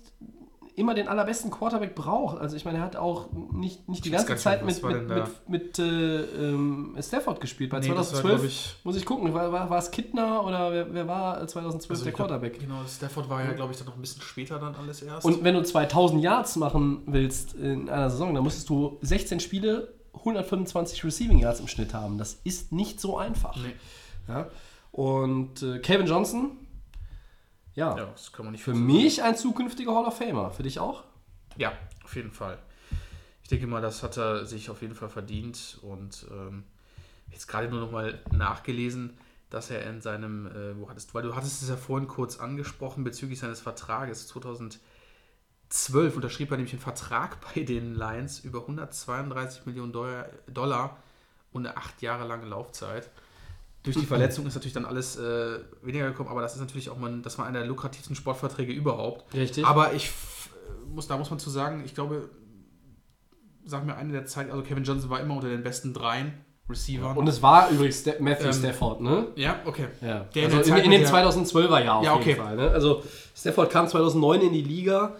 immer 0.77 0.95
den 0.95 1.07
allerbesten 1.07 1.51
Quarterback 1.51 1.95
braucht. 1.95 2.39
Also 2.39 2.57
ich 2.57 2.65
meine, 2.65 2.79
er 2.79 2.85
hat 2.85 2.97
auch 2.97 3.29
nicht, 3.53 3.89
nicht 3.89 4.05
die 4.05 4.11
ganze 4.11 4.35
Zeit 4.37 4.65
mit, 4.65 4.83
war 4.83 4.91
mit, 4.91 5.09
mit, 5.09 5.49
mit 5.49 5.79
äh, 5.79 6.21
ähm, 6.23 6.97
Stafford 7.01 7.41
gespielt. 7.41 7.71
Bei 7.71 7.79
Nee, 7.79 7.89
das 7.89 8.13
war, 8.13 8.21
2012 8.23 8.35
glaub 8.41 8.45
ich- 8.51 8.77
muss 8.83 8.97
ich 8.97 9.05
gucken, 9.07 9.33
war, 9.35 9.53
war, 9.53 9.71
war 9.71 9.79
es 9.79 9.91
Kittner 9.91 10.45
oder 10.45 10.73
wer, 10.73 10.93
wer 10.93 11.07
war 11.07 11.47
2012 11.47 11.91
Also 11.91 12.05
der 12.05 12.13
glaub, 12.13 12.29
Quarterback? 12.29 12.59
Genau, 12.59 12.81
Stafford 12.89 13.29
war 13.29 13.45
ja, 13.45 13.53
glaube 13.53 13.73
ich, 13.73 13.79
dann 13.79 13.87
noch 13.87 13.95
ein 13.95 14.01
bisschen 14.01 14.23
später 14.23 14.59
dann 14.59 14.75
alles 14.75 15.01
erst. 15.03 15.25
Und 15.25 15.45
wenn 15.45 15.55
du 15.55 15.63
2000 15.63 16.21
Yards 16.23 16.57
machen 16.57 17.03
willst 17.07 17.55
in 17.55 17.89
einer 17.89 18.11
Saison, 18.11 18.35
dann 18.35 18.43
musstest 18.43 18.69
du 18.69 18.99
16 19.03 19.39
Spiele, 19.41 19.95
125 20.15 21.05
Receiving 21.05 21.39
Yards 21.39 21.61
im 21.61 21.69
Schnitt 21.69 21.95
haben. 21.95 22.19
Das 22.19 22.41
ist 22.45 22.73
nicht 22.73 23.01
so 23.01 23.17
einfach. 23.19 23.57
nee. 23.57 23.75
Ja? 24.27 24.49
Und 24.91 25.63
äh, 25.63 25.79
Calvin 25.81 26.07
Johnson, 26.07 26.53
ja, 27.75 27.97
Ja, 27.97 28.07
das 28.07 28.33
kann 28.33 28.45
man 28.47 28.53
nicht 28.53 28.65
für 28.65 28.75
mich 28.75 29.23
ein 29.23 29.37
zukünftiger 29.37 29.95
Hall 29.95 30.05
of 30.05 30.17
Famer. 30.17 30.51
Für 30.51 30.63
dich 30.63 30.79
auch? 30.79 31.05
Ja, 31.57 31.73
auf 32.05 32.15
jeden 32.17 32.33
Fall. 32.33 32.59
Ich 33.43 33.49
denke 33.49 33.67
mal, 33.67 33.83
das 33.83 34.03
hat 34.03 34.17
er 34.17 34.47
sich 34.47 34.71
auf 34.71 34.81
jeden 34.83 34.95
Fall 34.95 35.09
verdient 35.09 35.79
und 35.83 36.27
ähm, 36.31 36.65
jetzt 37.31 37.47
gerade 37.47 37.69
nur 37.69 37.81
noch 37.81 37.91
mal 37.91 38.21
nachgelesen, 38.33 39.19
dass 39.51 39.71
er 39.71 39.85
in 39.89 40.01
seinem, 40.01 40.47
äh, 40.47 40.79
wo 40.79 40.89
hattest 40.89 41.11
du, 41.11 41.15
weil 41.15 41.23
du 41.23 41.35
hattest 41.35 41.63
es 41.63 41.69
ja 41.69 41.77
vorhin 41.77 42.09
kurz 42.09 42.41
angesprochen 42.41 43.05
bezüglich 43.05 43.39
seines 43.39 43.61
Vertrages 43.61 44.27
2012 44.29 44.81
unterschrieb 46.17 46.51
er 46.51 46.57
nämlich 46.57 46.73
einen 46.73 46.83
Vertrag 46.83 47.39
bei 47.55 47.63
den 47.63 47.95
Lions 47.95 48.41
über 48.41 48.61
132 48.63 49.67
Millionen 49.67 49.93
Dollar 49.93 50.97
und 51.53 51.67
eine 51.67 51.77
acht 51.77 52.03
Jahre 52.03 52.27
lange 52.27 52.47
Laufzeit. 52.47 53.11
Durch 53.85 53.97
die 53.97 54.07
Verletzung 54.07 54.47
ist 54.47 54.55
natürlich 54.55 54.73
dann 54.73 54.85
alles 54.87 55.17
äh, 55.19 55.59
weniger 55.83 56.09
gekommen, 56.11 56.29
aber 56.31 56.41
das 56.43 56.55
ist 56.55 56.61
natürlich 56.61 56.89
auch 56.91 56.97
mal, 56.99 57.21
das 57.23 57.39
war 57.39 57.47
einer 57.47 57.61
der 57.61 57.69
lukrativsten 57.69 58.17
Sportverträge 58.17 58.73
überhaupt. 58.73 59.33
Richtig. 59.35 59.65
Aber 59.67 59.93
ich 59.93 60.07
f- 60.07 60.49
muss, 60.93 61.07
da 61.07 61.17
muss 61.19 61.31
man 61.31 61.39
zu 61.39 61.51
sagen, 61.51 61.83
ich 61.85 61.95
glaube, 61.95 62.31
sag 63.67 63.85
mir 63.87 63.97
eine 63.97 64.13
der 64.13 64.27
Zeit, 64.27 64.51
also 64.51 64.63
Kevin 64.63 64.85
Johnson 64.85 65.11
war 65.11 65.21
immer 65.21 65.35
unter 65.35 65.49
den 65.49 65.63
besten 65.63 65.93
dreien 65.95 66.33
Receivern. 66.69 67.17
Und 67.17 67.29
es 67.29 67.43
war 67.43 67.69
übrigens 67.71 68.01
Sta- 68.01 68.13
Matthew 68.21 68.47
Ähm, 68.47 68.53
Stafford, 68.55 69.01
ne? 69.03 69.27
ja, 69.37 69.61
okay. 69.67 69.89
Ja. 70.01 70.27
Also 70.35 70.61
in, 70.73 70.77
in 70.85 70.91
dem 70.91 71.01
der- 71.03 71.11
2012er 71.13 71.85
Jahr 71.85 71.99
auf 71.99 72.05
Ja, 72.05 72.13
jeden 72.19 72.23
okay. 72.23 72.35
Fall. 72.37 72.57
Ne? 72.57 72.71
Also 72.71 73.03
Stafford 73.37 73.71
kam 73.71 73.87
2009 73.87 74.41
in 74.43 74.53
die 74.55 74.63
Liga, 74.63 75.17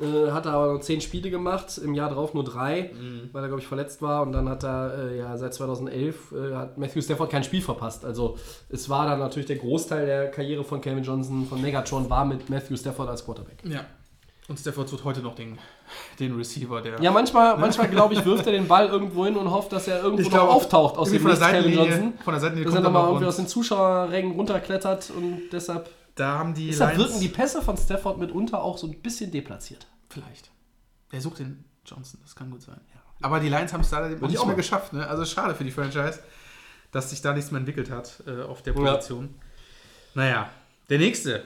äh, 0.00 0.30
hatte 0.30 0.50
aber 0.50 0.72
noch 0.74 0.80
zehn 0.80 1.00
Spiele 1.00 1.30
gemacht, 1.30 1.78
im 1.78 1.94
Jahr 1.94 2.10
drauf 2.10 2.34
nur 2.34 2.44
drei, 2.44 2.90
Mhm. 2.94 3.30
weil 3.32 3.42
er, 3.42 3.48
glaube 3.48 3.60
ich, 3.60 3.66
verletzt 3.66 4.00
war. 4.02 4.22
Und 4.22 4.32
dann 4.32 4.48
hat 4.48 4.64
er, 4.64 4.92
äh, 5.10 5.18
ja, 5.18 5.36
seit 5.36 5.54
2011 5.54 6.32
äh, 6.32 6.54
hat 6.54 6.78
Matthew 6.78 7.00
Stafford 7.02 7.30
kein 7.30 7.44
Spiel 7.44 7.62
verpasst. 7.62 8.04
Also 8.04 8.36
es 8.68 8.88
war 8.88 9.06
dann 9.06 9.18
natürlich 9.18 9.46
der 9.46 9.56
Großteil 9.56 10.06
der 10.06 10.30
Karriere 10.30 10.64
von 10.64 10.80
Kevin 10.80 11.02
Johnson, 11.04 11.46
von 11.46 11.60
Megatron, 11.60 12.08
war 12.10 12.24
mit 12.24 12.48
Matthew 12.48 12.76
Stafford 12.76 13.08
als 13.08 13.24
Quarterback. 13.24 13.58
Ja. 13.64 13.80
Und 14.48 14.58
Stafford 14.58 14.88
sucht 14.88 15.04
heute 15.04 15.20
noch 15.20 15.34
den, 15.34 15.58
den 16.18 16.34
Receiver, 16.34 16.80
der. 16.80 16.98
Ja, 17.02 17.10
manchmal, 17.10 17.56
manchmal 17.58 17.88
glaube 17.88 18.14
ich, 18.14 18.24
wirft 18.24 18.46
er 18.46 18.52
den 18.52 18.66
Ball 18.66 18.86
irgendwo 18.88 19.26
hin 19.26 19.36
und 19.36 19.50
hofft, 19.50 19.72
dass 19.72 19.86
er 19.88 20.02
irgendwo 20.02 20.22
Ich 20.22 20.30
noch 20.32 20.48
auftaucht 20.48 20.96
aus 20.96 21.10
dem 21.10 21.22
Seitenlinie- 21.26 21.84
Johnson. 21.84 22.12
von 22.24 22.32
der 22.32 22.40
Seitenlinie 22.40 22.64
dass 22.64 22.74
er 22.74 22.80
er 22.80 22.84
nochmal 22.84 23.02
noch 23.02 23.08
irgendwie 23.10 23.26
aus 23.26 23.36
den 23.36 23.46
Zuschauerrängen 23.46 24.32
runterklettert 24.36 25.10
und 25.14 25.50
deshalb 25.52 25.90
Da 26.18 26.38
haben 26.38 26.54
die 26.54 26.68
Deshalb 26.68 26.96
Lions. 26.96 27.08
wirken 27.10 27.20
die 27.20 27.28
Pässe 27.28 27.62
von 27.62 27.76
Stafford 27.76 28.18
mitunter 28.18 28.62
auch 28.62 28.76
so 28.78 28.86
ein 28.86 29.00
bisschen 29.00 29.30
deplatziert. 29.30 29.86
Vielleicht. 30.08 30.50
Er 31.12 31.20
sucht 31.20 31.38
den 31.38 31.64
Johnson, 31.86 32.20
das 32.22 32.34
kann 32.34 32.50
gut 32.50 32.62
sein. 32.62 32.80
Ja. 32.94 33.00
Aber 33.22 33.40
die 33.40 33.48
Lions 33.48 33.72
haben 33.72 33.80
es 33.82 33.90
leider 33.90 34.10
ich 34.10 34.20
nicht 34.20 34.46
mehr 34.46 34.54
geschafft. 34.56 34.92
Ne? 34.92 35.06
Also 35.06 35.24
schade 35.24 35.54
für 35.54 35.64
die 35.64 35.70
Franchise, 35.70 36.20
dass 36.92 37.10
sich 37.10 37.20
da 37.22 37.32
nichts 37.32 37.50
mehr 37.50 37.58
entwickelt 37.60 37.90
hat 37.90 38.22
äh, 38.26 38.42
auf 38.42 38.62
der 38.62 38.74
Ja. 38.74 38.80
Position. 38.80 39.34
Naja, 40.14 40.50
der 40.88 40.98
nächste. 40.98 41.44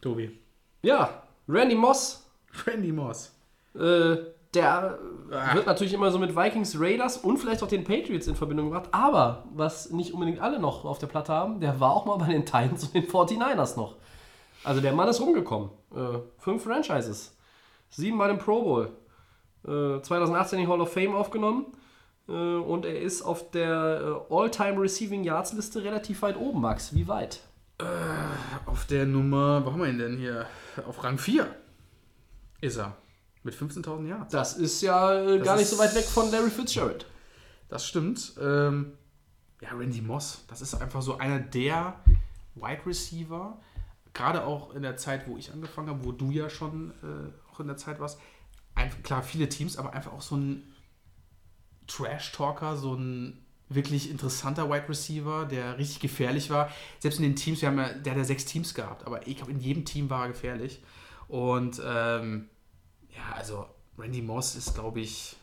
Tobi. 0.00 0.38
Ja, 0.82 1.22
Randy 1.48 1.74
Moss, 1.74 2.24
Randy 2.66 2.92
Moss. 2.92 3.32
äh, 3.74 4.16
der 4.54 4.98
Ah. 5.30 5.54
wird 5.54 5.66
natürlich 5.66 5.92
immer 5.92 6.10
so 6.10 6.18
mit 6.18 6.34
Vikings, 6.34 6.80
Raiders 6.80 7.18
und 7.18 7.36
vielleicht 7.36 7.62
auch 7.62 7.68
den 7.68 7.84
Patriots 7.84 8.26
in 8.26 8.34
Verbindung 8.34 8.70
gebracht. 8.70 8.88
Aber 8.92 9.44
was 9.54 9.90
nicht 9.90 10.14
unbedingt 10.14 10.40
alle 10.40 10.58
noch 10.58 10.84
auf 10.86 10.98
der 10.98 11.06
Platte 11.06 11.32
haben, 11.32 11.60
der 11.60 11.80
war 11.80 11.92
auch 11.92 12.06
mal 12.06 12.16
bei 12.16 12.28
den 12.32 12.46
Titans 12.46 12.84
und 12.84 12.94
den 12.94 13.06
49ers 13.06 13.76
noch. 13.76 13.96
Also 14.64 14.80
der 14.80 14.92
Mann 14.94 15.08
ist 15.08 15.20
rumgekommen. 15.20 15.70
Äh, 15.94 16.18
fünf 16.38 16.64
Franchises. 16.64 17.36
Sieben 17.90 18.16
bei 18.18 18.26
dem 18.28 18.38
Pro 18.38 18.62
Bowl. 18.62 18.96
Äh, 19.66 20.00
2018 20.02 20.58
in 20.58 20.64
die 20.64 20.70
Hall 20.70 20.80
of 20.80 20.92
Fame 20.92 21.14
aufgenommen. 21.14 21.66
Äh, 22.28 22.32
und 22.32 22.84
er 22.86 23.00
ist 23.00 23.22
auf 23.22 23.50
der 23.50 24.24
äh, 24.30 24.34
All-Time 24.34 24.80
Receiving 24.80 25.24
Yards 25.24 25.52
Liste 25.52 25.84
relativ 25.84 26.22
weit 26.22 26.36
oben, 26.38 26.60
Max. 26.62 26.94
Wie 26.94 27.06
weit? 27.06 27.40
Auf 28.66 28.86
der 28.86 29.06
Nummer, 29.06 29.64
wo 29.64 29.70
haben 29.70 29.80
wir 29.80 29.88
ihn 29.88 29.98
denn 29.98 30.16
hier? 30.16 30.46
Auf 30.88 31.04
Rang 31.04 31.16
4 31.16 31.46
ist 32.60 32.76
er. 32.78 32.96
Mit 33.48 33.54
15.000 33.54 34.06
Yards. 34.08 34.32
Das 34.32 34.56
ist 34.56 34.82
ja 34.82 35.12
äh, 35.14 35.38
Das 35.38 35.46
gar 35.46 35.54
nicht 35.56 35.64
ist- 35.64 35.70
so 35.70 35.78
weit 35.78 35.94
weg 35.94 36.04
von 36.04 36.30
Larry 36.30 36.50
Fitzgerald. 36.50 37.06
Das 37.68 37.86
stimmt. 37.86 38.34
Ähm, 38.40 38.92
ja, 39.62 39.70
Randy 39.70 40.00
Moss, 40.02 40.44
das 40.48 40.60
ist 40.60 40.74
einfach 40.74 41.02
so 41.02 41.18
einer 41.18 41.38
der 41.40 41.98
Wide 42.54 42.84
Receiver, 42.86 43.58
gerade 44.14 44.44
auch 44.44 44.74
in 44.74 44.82
der 44.82 44.96
Zeit, 44.96 45.26
wo 45.28 45.36
ich 45.36 45.52
angefangen 45.52 45.88
habe, 45.88 46.04
wo 46.04 46.12
du 46.12 46.30
ja 46.30 46.48
schon 46.50 46.90
äh, 47.02 47.52
auch 47.52 47.60
in 47.60 47.66
der 47.66 47.76
Zeit 47.76 48.00
warst. 48.00 48.18
Einfach, 48.74 49.02
klar, 49.02 49.22
viele 49.22 49.48
Teams, 49.48 49.76
aber 49.76 49.92
einfach 49.92 50.12
auch 50.12 50.22
so 50.22 50.36
ein 50.36 50.62
Trash-Talker, 51.86 52.76
so 52.76 52.94
ein 52.94 53.44
wirklich 53.68 54.10
interessanter 54.10 54.70
Wide 54.70 54.88
Receiver, 54.88 55.44
der 55.44 55.78
richtig 55.78 56.00
gefährlich 56.00 56.50
war. 56.50 56.70
Selbst 57.00 57.18
in 57.18 57.24
den 57.24 57.36
Teams, 57.36 57.60
wir 57.60 57.68
haben 57.68 57.78
ja, 57.78 57.92
der 57.92 58.12
hat 58.12 58.18
ja 58.18 58.24
sechs 58.24 58.44
Teams 58.44 58.74
gehabt, 58.74 59.06
aber 59.06 59.26
ich 59.26 59.36
glaube, 59.36 59.52
in 59.52 59.60
jedem 59.60 59.84
Team 59.84 60.08
war 60.10 60.22
er 60.22 60.28
gefährlich. 60.28 60.82
Und 61.28 61.80
ähm, 61.84 62.48
ja, 63.14 63.36
also 63.36 63.66
Randy 63.98 64.22
Moss 64.22 64.54
ist, 64.54 64.74
glaube 64.74 65.00
ich, 65.00 65.36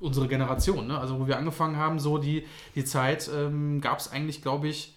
unsere 0.00 0.28
Generation, 0.28 0.86
ne? 0.86 0.98
Also 0.98 1.18
wo 1.20 1.26
wir 1.26 1.38
angefangen 1.38 1.76
haben, 1.76 1.98
so 1.98 2.18
die, 2.18 2.44
die 2.74 2.84
Zeit, 2.84 3.30
ähm, 3.34 3.80
gab 3.80 3.98
es 3.98 4.10
eigentlich, 4.12 4.42
glaube 4.42 4.68
ich, 4.68 4.94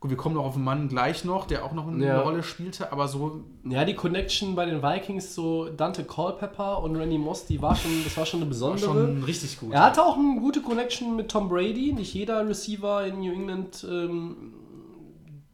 gut, 0.00 0.10
wir 0.10 0.16
kommen 0.16 0.34
noch 0.36 0.44
auf 0.44 0.54
einen 0.54 0.64
Mann 0.64 0.88
gleich 0.88 1.24
noch, 1.24 1.46
der 1.46 1.64
auch 1.64 1.72
noch 1.72 1.86
eine 1.88 2.04
Ja. 2.06 2.20
Rolle 2.22 2.42
spielte, 2.42 2.90
aber 2.92 3.08
so, 3.08 3.44
Ja, 3.64 3.84
die 3.84 3.94
Connection 3.94 4.54
bei 4.54 4.64
den 4.64 4.82
Vikings, 4.82 5.34
so 5.34 5.68
Dante 5.68 6.04
Culpepper 6.04 6.82
und 6.82 6.96
Randy 6.96 7.18
Moss, 7.18 7.46
die 7.46 7.60
war 7.60 7.76
schon, 7.76 7.90
das 8.04 8.16
war 8.16 8.24
schon 8.26 8.38
eine 8.38 8.46
war 8.46 8.50
besondere. 8.74 9.06
schon 9.08 9.22
richtig 9.24 9.58
gut. 9.60 9.72
Er 9.72 9.82
hatte 9.82 10.04
auch 10.04 10.16
eine 10.16 10.40
gute 10.40 10.62
Connection 10.62 11.14
mit 11.16 11.28
Tom 11.30 11.48
Brady. 11.48 11.92
Nicht 11.92 12.14
jeder 12.14 12.48
Receiver 12.48 13.06
in 13.06 13.20
New 13.20 13.32
England, 13.32 13.86
ähm, 13.88 14.54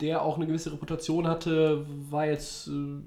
der 0.01 0.23
auch 0.23 0.37
eine 0.37 0.47
gewisse 0.47 0.73
Reputation 0.73 1.27
hatte, 1.27 1.87
war 2.11 2.27
jetzt 2.27 2.69
äh, 2.69 3.01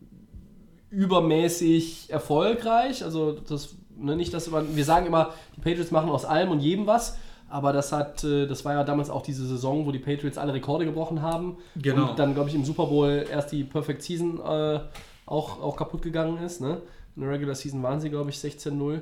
übermäßig 0.98 2.10
erfolgreich. 2.10 3.04
Also 3.04 3.34
das, 3.34 3.76
ne, 3.96 4.16
nicht, 4.16 4.34
dass 4.34 4.50
man, 4.50 4.76
wir 4.76 4.84
sagen 4.84 5.06
immer, 5.06 5.32
die 5.56 5.62
Patriots 5.62 5.92
machen 5.92 6.10
aus 6.10 6.26
allem 6.26 6.50
und 6.50 6.60
jedem 6.60 6.88
was. 6.88 7.20
Aber 7.50 7.72
das 7.72 7.92
hat, 7.92 8.24
äh, 8.24 8.48
das 8.48 8.66
war 8.66 8.74
ja 8.74 8.84
damals 8.84 9.12
auch 9.12 9.22
diese 9.22 9.46
Saison, 9.46 9.86
wo 9.86 9.92
die 9.92 10.00
Patriots 10.00 10.40
alle 10.40 10.56
Rekorde 10.56 10.86
gebrochen 10.86 11.22
haben. 11.22 11.58
Genau. 11.76 12.10
Und 12.10 12.20
dann, 12.20 12.34
glaube 12.34 12.50
ich, 12.50 12.56
im 12.56 12.66
Super 12.66 12.88
Bowl 12.88 13.26
erst 13.30 13.52
die 13.52 13.64
Perfect 13.64 14.02
Season 14.02 14.40
äh, 14.40 14.80
auch, 15.28 15.62
auch 15.62 15.78
kaputt 15.78 16.02
gegangen 16.02 16.40
ist. 16.44 16.62
Ne? 16.62 16.82
In 17.16 17.22
der 17.22 17.32
Regular 17.32 17.54
Season 17.54 17.84
waren 17.84 18.02
sie, 18.02 18.10
glaube 18.10 18.32
ich, 18.32 18.38
16-0. 18.38 19.02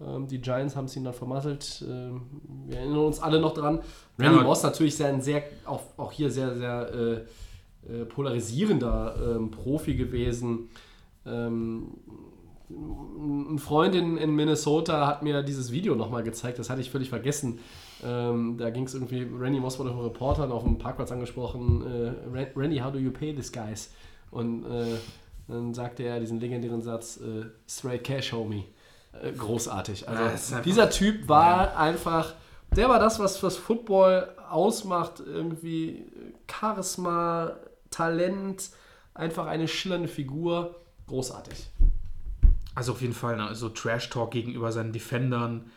Ähm, 0.00 0.28
die 0.28 0.40
Giants 0.40 0.76
haben 0.76 0.84
es 0.84 0.94
ihnen 0.94 1.06
dann 1.06 1.14
vermasselt. 1.14 1.84
Ähm, 1.84 2.22
wir 2.68 2.78
erinnern 2.78 2.98
uns 2.98 3.18
alle 3.18 3.40
noch 3.40 3.54
dran. 3.54 3.80
Randy 4.20 4.44
Moss 4.44 4.62
natürlich 4.62 4.94
sehr, 4.94 5.20
sehr, 5.20 5.42
auch, 5.66 5.82
auch 5.96 6.12
hier 6.12 6.30
sehr, 6.30 6.54
sehr 6.54 6.90
äh, 6.94 7.92
äh, 7.92 8.04
polarisierender 8.04 9.36
ähm, 9.36 9.50
Profi 9.50 9.96
gewesen. 9.96 10.70
Ähm, 11.26 11.88
ein 12.70 13.58
Freund 13.58 13.94
in, 13.94 14.16
in 14.16 14.34
Minnesota 14.34 15.06
hat 15.06 15.22
mir 15.22 15.42
dieses 15.42 15.70
Video 15.70 15.94
nochmal 15.94 16.22
gezeigt, 16.22 16.58
das 16.58 16.70
hatte 16.70 16.80
ich 16.80 16.90
völlig 16.90 17.08
vergessen. 17.10 17.58
Ähm, 18.02 18.56
da 18.58 18.70
ging 18.70 18.84
es 18.84 18.94
irgendwie, 18.94 19.22
Randy 19.38 19.60
Moss 19.60 19.78
wurde 19.78 19.90
von 19.90 20.00
Reportern 20.02 20.50
auf 20.50 20.62
dem 20.64 20.78
Parkplatz 20.78 21.12
angesprochen, 21.12 21.84
äh, 21.86 22.12
"Ran- 22.36 22.46
Randy, 22.56 22.78
how 22.78 22.90
do 22.92 22.98
you 22.98 23.10
pay 23.10 23.34
these 23.34 23.52
guys? 23.52 23.90
Und 24.30 24.64
äh, 24.64 24.96
dann 25.46 25.74
sagte 25.74 26.02
er 26.04 26.20
diesen 26.20 26.40
legendären 26.40 26.82
Satz, 26.82 27.18
äh, 27.18 27.44
straight 27.68 28.02
cash, 28.02 28.32
homie. 28.32 28.64
Äh, 29.22 29.32
großartig. 29.32 30.08
Also 30.08 30.54
Ja, 30.54 30.60
dieser 30.62 30.90
Typ 30.90 31.28
war 31.28 31.76
einfach, 31.76 32.34
der 32.74 32.88
war 32.88 32.98
das, 32.98 33.18
was, 33.20 33.42
was 33.42 33.56
Football 33.56 34.28
ausmacht, 34.50 35.22
irgendwie 35.24 36.04
Charisma, 36.50 37.52
Talent, 37.90 38.70
einfach 39.12 39.46
eine 39.46 39.68
schillernde 39.68 40.08
Figur. 40.08 40.74
Großartig. 41.06 41.70
Also 42.74 42.92
auf 42.92 43.02
jeden 43.02 43.14
Fall, 43.14 43.36
ne? 43.36 43.46
also 43.46 43.68
Trash-Talk 43.68 44.30
gegenüber 44.30 44.72
seinen 44.72 44.92
Defendern. 44.92 45.70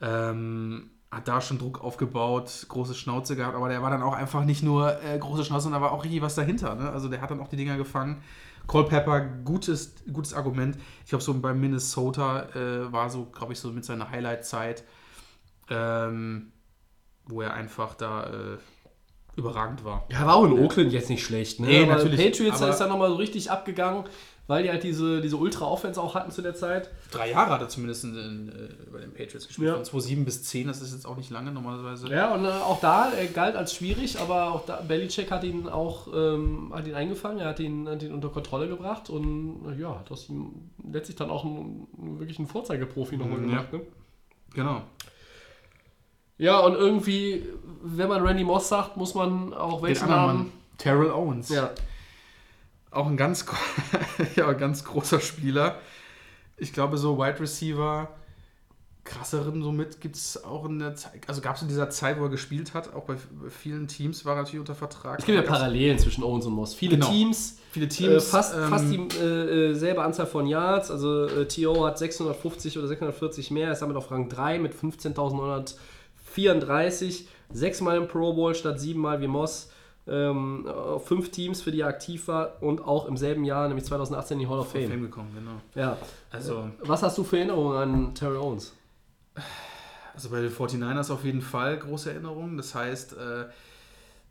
Ähm, 0.00 0.90
hat 1.10 1.26
da 1.26 1.40
schon 1.40 1.58
Druck 1.58 1.82
aufgebaut, 1.82 2.66
große 2.68 2.94
Schnauze 2.94 3.34
gehabt, 3.34 3.56
aber 3.56 3.68
der 3.68 3.82
war 3.82 3.90
dann 3.90 4.02
auch 4.02 4.14
einfach 4.14 4.44
nicht 4.44 4.62
nur 4.62 5.02
äh, 5.02 5.18
große 5.18 5.44
Schnauze, 5.44 5.64
sondern 5.64 5.82
da 5.82 5.86
war 5.88 5.92
auch 5.92 6.04
richtig 6.04 6.22
was 6.22 6.36
dahinter. 6.36 6.76
Ne? 6.76 6.88
Also 6.90 7.08
der 7.08 7.20
hat 7.20 7.30
dann 7.30 7.40
auch 7.40 7.48
die 7.48 7.56
Dinger 7.56 7.76
gefangen. 7.76 8.22
Cole 8.68 8.86
Pepper, 8.86 9.20
gutes, 9.20 9.94
gutes 10.12 10.32
Argument. 10.34 10.76
Ich 11.02 11.10
glaube, 11.10 11.24
so 11.24 11.34
bei 11.34 11.52
Minnesota 11.52 12.44
äh, 12.54 12.92
war 12.92 13.10
so, 13.10 13.24
glaube 13.24 13.52
ich, 13.52 13.58
so 13.58 13.70
mit 13.72 13.84
seiner 13.84 14.10
Highlight-Zeit, 14.10 14.84
ähm, 15.68 16.52
wo 17.26 17.42
er 17.42 17.54
einfach 17.54 17.94
da 17.94 18.26
äh, 18.26 18.58
überragend 19.34 19.84
war. 19.84 20.06
Ja, 20.10 20.24
war 20.24 20.36
auch 20.36 20.44
in 20.44 20.52
Oakland 20.52 20.92
jetzt 20.92 21.10
nicht 21.10 21.24
schlecht. 21.24 21.58
Ne? 21.58 21.66
Nee, 21.66 21.82
aber 21.82 21.96
natürlich, 21.96 22.20
Patriots 22.24 22.58
da 22.58 22.66
aber- 22.66 22.72
ist 22.72 22.78
dann 22.78 22.88
nochmal 22.90 23.08
so 23.08 23.16
richtig 23.16 23.50
abgegangen, 23.50 24.04
weil 24.50 24.64
die 24.64 24.70
halt 24.70 24.82
diese, 24.82 25.20
diese 25.20 25.36
Ultra-Offense 25.36 26.02
auch 26.02 26.16
hatten 26.16 26.32
zu 26.32 26.42
der 26.42 26.56
Zeit. 26.56 26.90
Drei 27.12 27.30
Jahre 27.30 27.52
hat 27.52 27.60
er 27.60 27.68
zumindest 27.68 28.02
in, 28.02 28.16
in, 28.16 28.48
äh, 28.48 28.90
bei 28.90 28.98
den 28.98 29.12
Patriots 29.14 29.46
gespielt. 29.46 29.68
Ja. 29.68 29.74
Von 29.76 29.84
2007 29.84 30.24
bis 30.24 30.42
10, 30.42 30.66
das 30.66 30.82
ist 30.82 30.92
jetzt 30.92 31.06
auch 31.06 31.16
nicht 31.16 31.30
lange 31.30 31.52
normalerweise. 31.52 32.08
Ja, 32.08 32.34
und 32.34 32.44
äh, 32.44 32.48
auch 32.48 32.80
da, 32.80 33.12
er 33.12 33.26
galt 33.26 33.54
als 33.54 33.72
schwierig, 33.72 34.18
aber 34.18 34.52
auch 34.52 34.66
da, 34.66 34.80
Belichick 34.86 35.30
hat 35.30 35.44
ihn 35.44 35.68
auch 35.68 36.08
ähm, 36.12 36.72
hat 36.74 36.84
ihn 36.88 36.96
eingefangen, 36.96 37.38
er 37.38 37.46
hat 37.50 37.60
ihn, 37.60 37.88
hat 37.88 38.02
ihn 38.02 38.12
unter 38.12 38.28
Kontrolle 38.28 38.66
gebracht 38.66 39.08
und 39.08 39.66
äh, 39.72 39.80
ja, 39.80 40.00
hat 40.00 40.10
aus 40.10 40.28
ihm 40.28 40.70
letztlich 40.90 41.16
dann 41.16 41.30
auch 41.30 41.44
einen, 41.44 41.86
einen 41.96 42.18
wirklichen 42.18 42.48
Vorzeigeprofi 42.48 43.16
nochmal 43.18 43.38
Mhm, 43.38 43.50
gemacht. 43.50 43.72
Ne? 43.72 43.80
Genau. 44.52 44.82
Ja, 46.38 46.58
und 46.58 46.74
irgendwie, 46.74 47.44
wenn 47.84 48.08
man 48.08 48.20
Randy 48.26 48.42
Moss 48.42 48.68
sagt, 48.68 48.96
muss 48.96 49.14
man 49.14 49.54
auch 49.54 49.80
welchen. 49.82 50.08
Mann, 50.08 50.50
Terrell 50.76 51.10
Owens. 51.12 51.50
Ja, 51.50 51.70
Auch 52.90 53.06
ein 53.06 53.16
ganz, 53.16 53.46
ja, 54.36 54.52
ganz 54.52 54.84
großer 54.84 55.20
Spieler. 55.20 55.78
Ich 56.56 56.72
glaube, 56.72 56.98
so 56.98 57.18
Wide 57.18 57.40
Receiver, 57.40 58.08
krasseren 59.04 59.62
somit 59.62 60.00
gibt 60.00 60.16
es 60.16 60.44
auch 60.44 60.66
in 60.66 60.78
der 60.78 60.94
Zeit. 60.94 61.22
Also 61.26 61.40
gab 61.40 61.56
es 61.56 61.62
in 61.62 61.68
dieser 61.68 61.88
Zeit, 61.88 62.20
wo 62.20 62.24
er 62.24 62.28
gespielt 62.28 62.74
hat, 62.74 62.94
auch 62.94 63.04
bei 63.04 63.16
vielen 63.48 63.88
Teams 63.88 64.24
war 64.24 64.34
er 64.34 64.42
natürlich 64.42 64.60
unter 64.60 64.74
Vertrag. 64.74 65.18
es 65.20 65.24
gibt 65.24 65.36
ja 65.36 65.42
Parallelen 65.42 65.98
zwischen 65.98 66.22
Owens 66.22 66.44
und 66.46 66.52
Moss. 66.52 66.74
Viele 66.74 66.96
Genau. 66.96 67.10
Teams, 67.10 67.56
Viele 67.72 67.86
äh, 67.86 67.88
Teams. 67.88 68.28
fast, 68.28 68.54
ähm, 68.54 68.68
fast 68.68 68.84
die 68.90 68.98
äh, 69.18 69.70
äh, 69.70 69.74
selbe 69.74 70.02
Anzahl 70.02 70.26
von 70.26 70.46
Yards. 70.46 70.90
Also 70.90 71.24
äh, 71.26 71.46
T.O. 71.46 71.86
hat 71.86 71.98
650 71.98 72.76
oder 72.76 72.88
640 72.88 73.50
mehr, 73.50 73.72
ist 73.72 73.80
damit 73.80 73.96
auf 73.96 74.10
Rang 74.10 74.28
3 74.28 74.58
mit 74.58 74.74
15.934. 74.74 77.24
Sechsmal 77.52 77.96
im 77.96 78.06
Pro 78.06 78.34
Bowl 78.34 78.54
statt 78.54 78.78
siebenmal 78.80 79.20
wie 79.20 79.26
Moss. 79.28 79.70
Ähm, 80.06 80.66
auf 80.66 81.06
fünf 81.06 81.30
Teams, 81.30 81.62
für 81.62 81.70
die 81.70 81.80
er 81.80 81.86
aktiv 81.88 82.26
war 82.28 82.62
und 82.62 82.80
auch 82.84 83.06
im 83.06 83.16
selben 83.16 83.44
Jahr, 83.44 83.68
nämlich 83.68 83.84
2018, 83.84 84.36
in 84.36 84.38
die 84.40 84.48
Hall 84.48 84.58
of 84.58 84.72
Fame. 84.72 84.88
Fame. 84.88 85.02
gekommen, 85.02 85.30
genau. 85.34 85.60
Ja. 85.74 85.96
Also, 86.30 86.70
Was 86.80 87.02
hast 87.02 87.18
du 87.18 87.24
für 87.24 87.36
Erinnerungen 87.38 87.76
an 87.76 88.14
Terry 88.14 88.36
Owens? 88.36 88.74
also 90.14 90.30
bei 90.30 90.40
den 90.40 90.50
49ers 90.50 91.10
auf 91.12 91.24
jeden 91.24 91.42
Fall 91.42 91.78
große 91.78 92.10
Erinnerungen. 92.10 92.56
Das 92.56 92.74
heißt, 92.74 93.12
äh, 93.14 93.44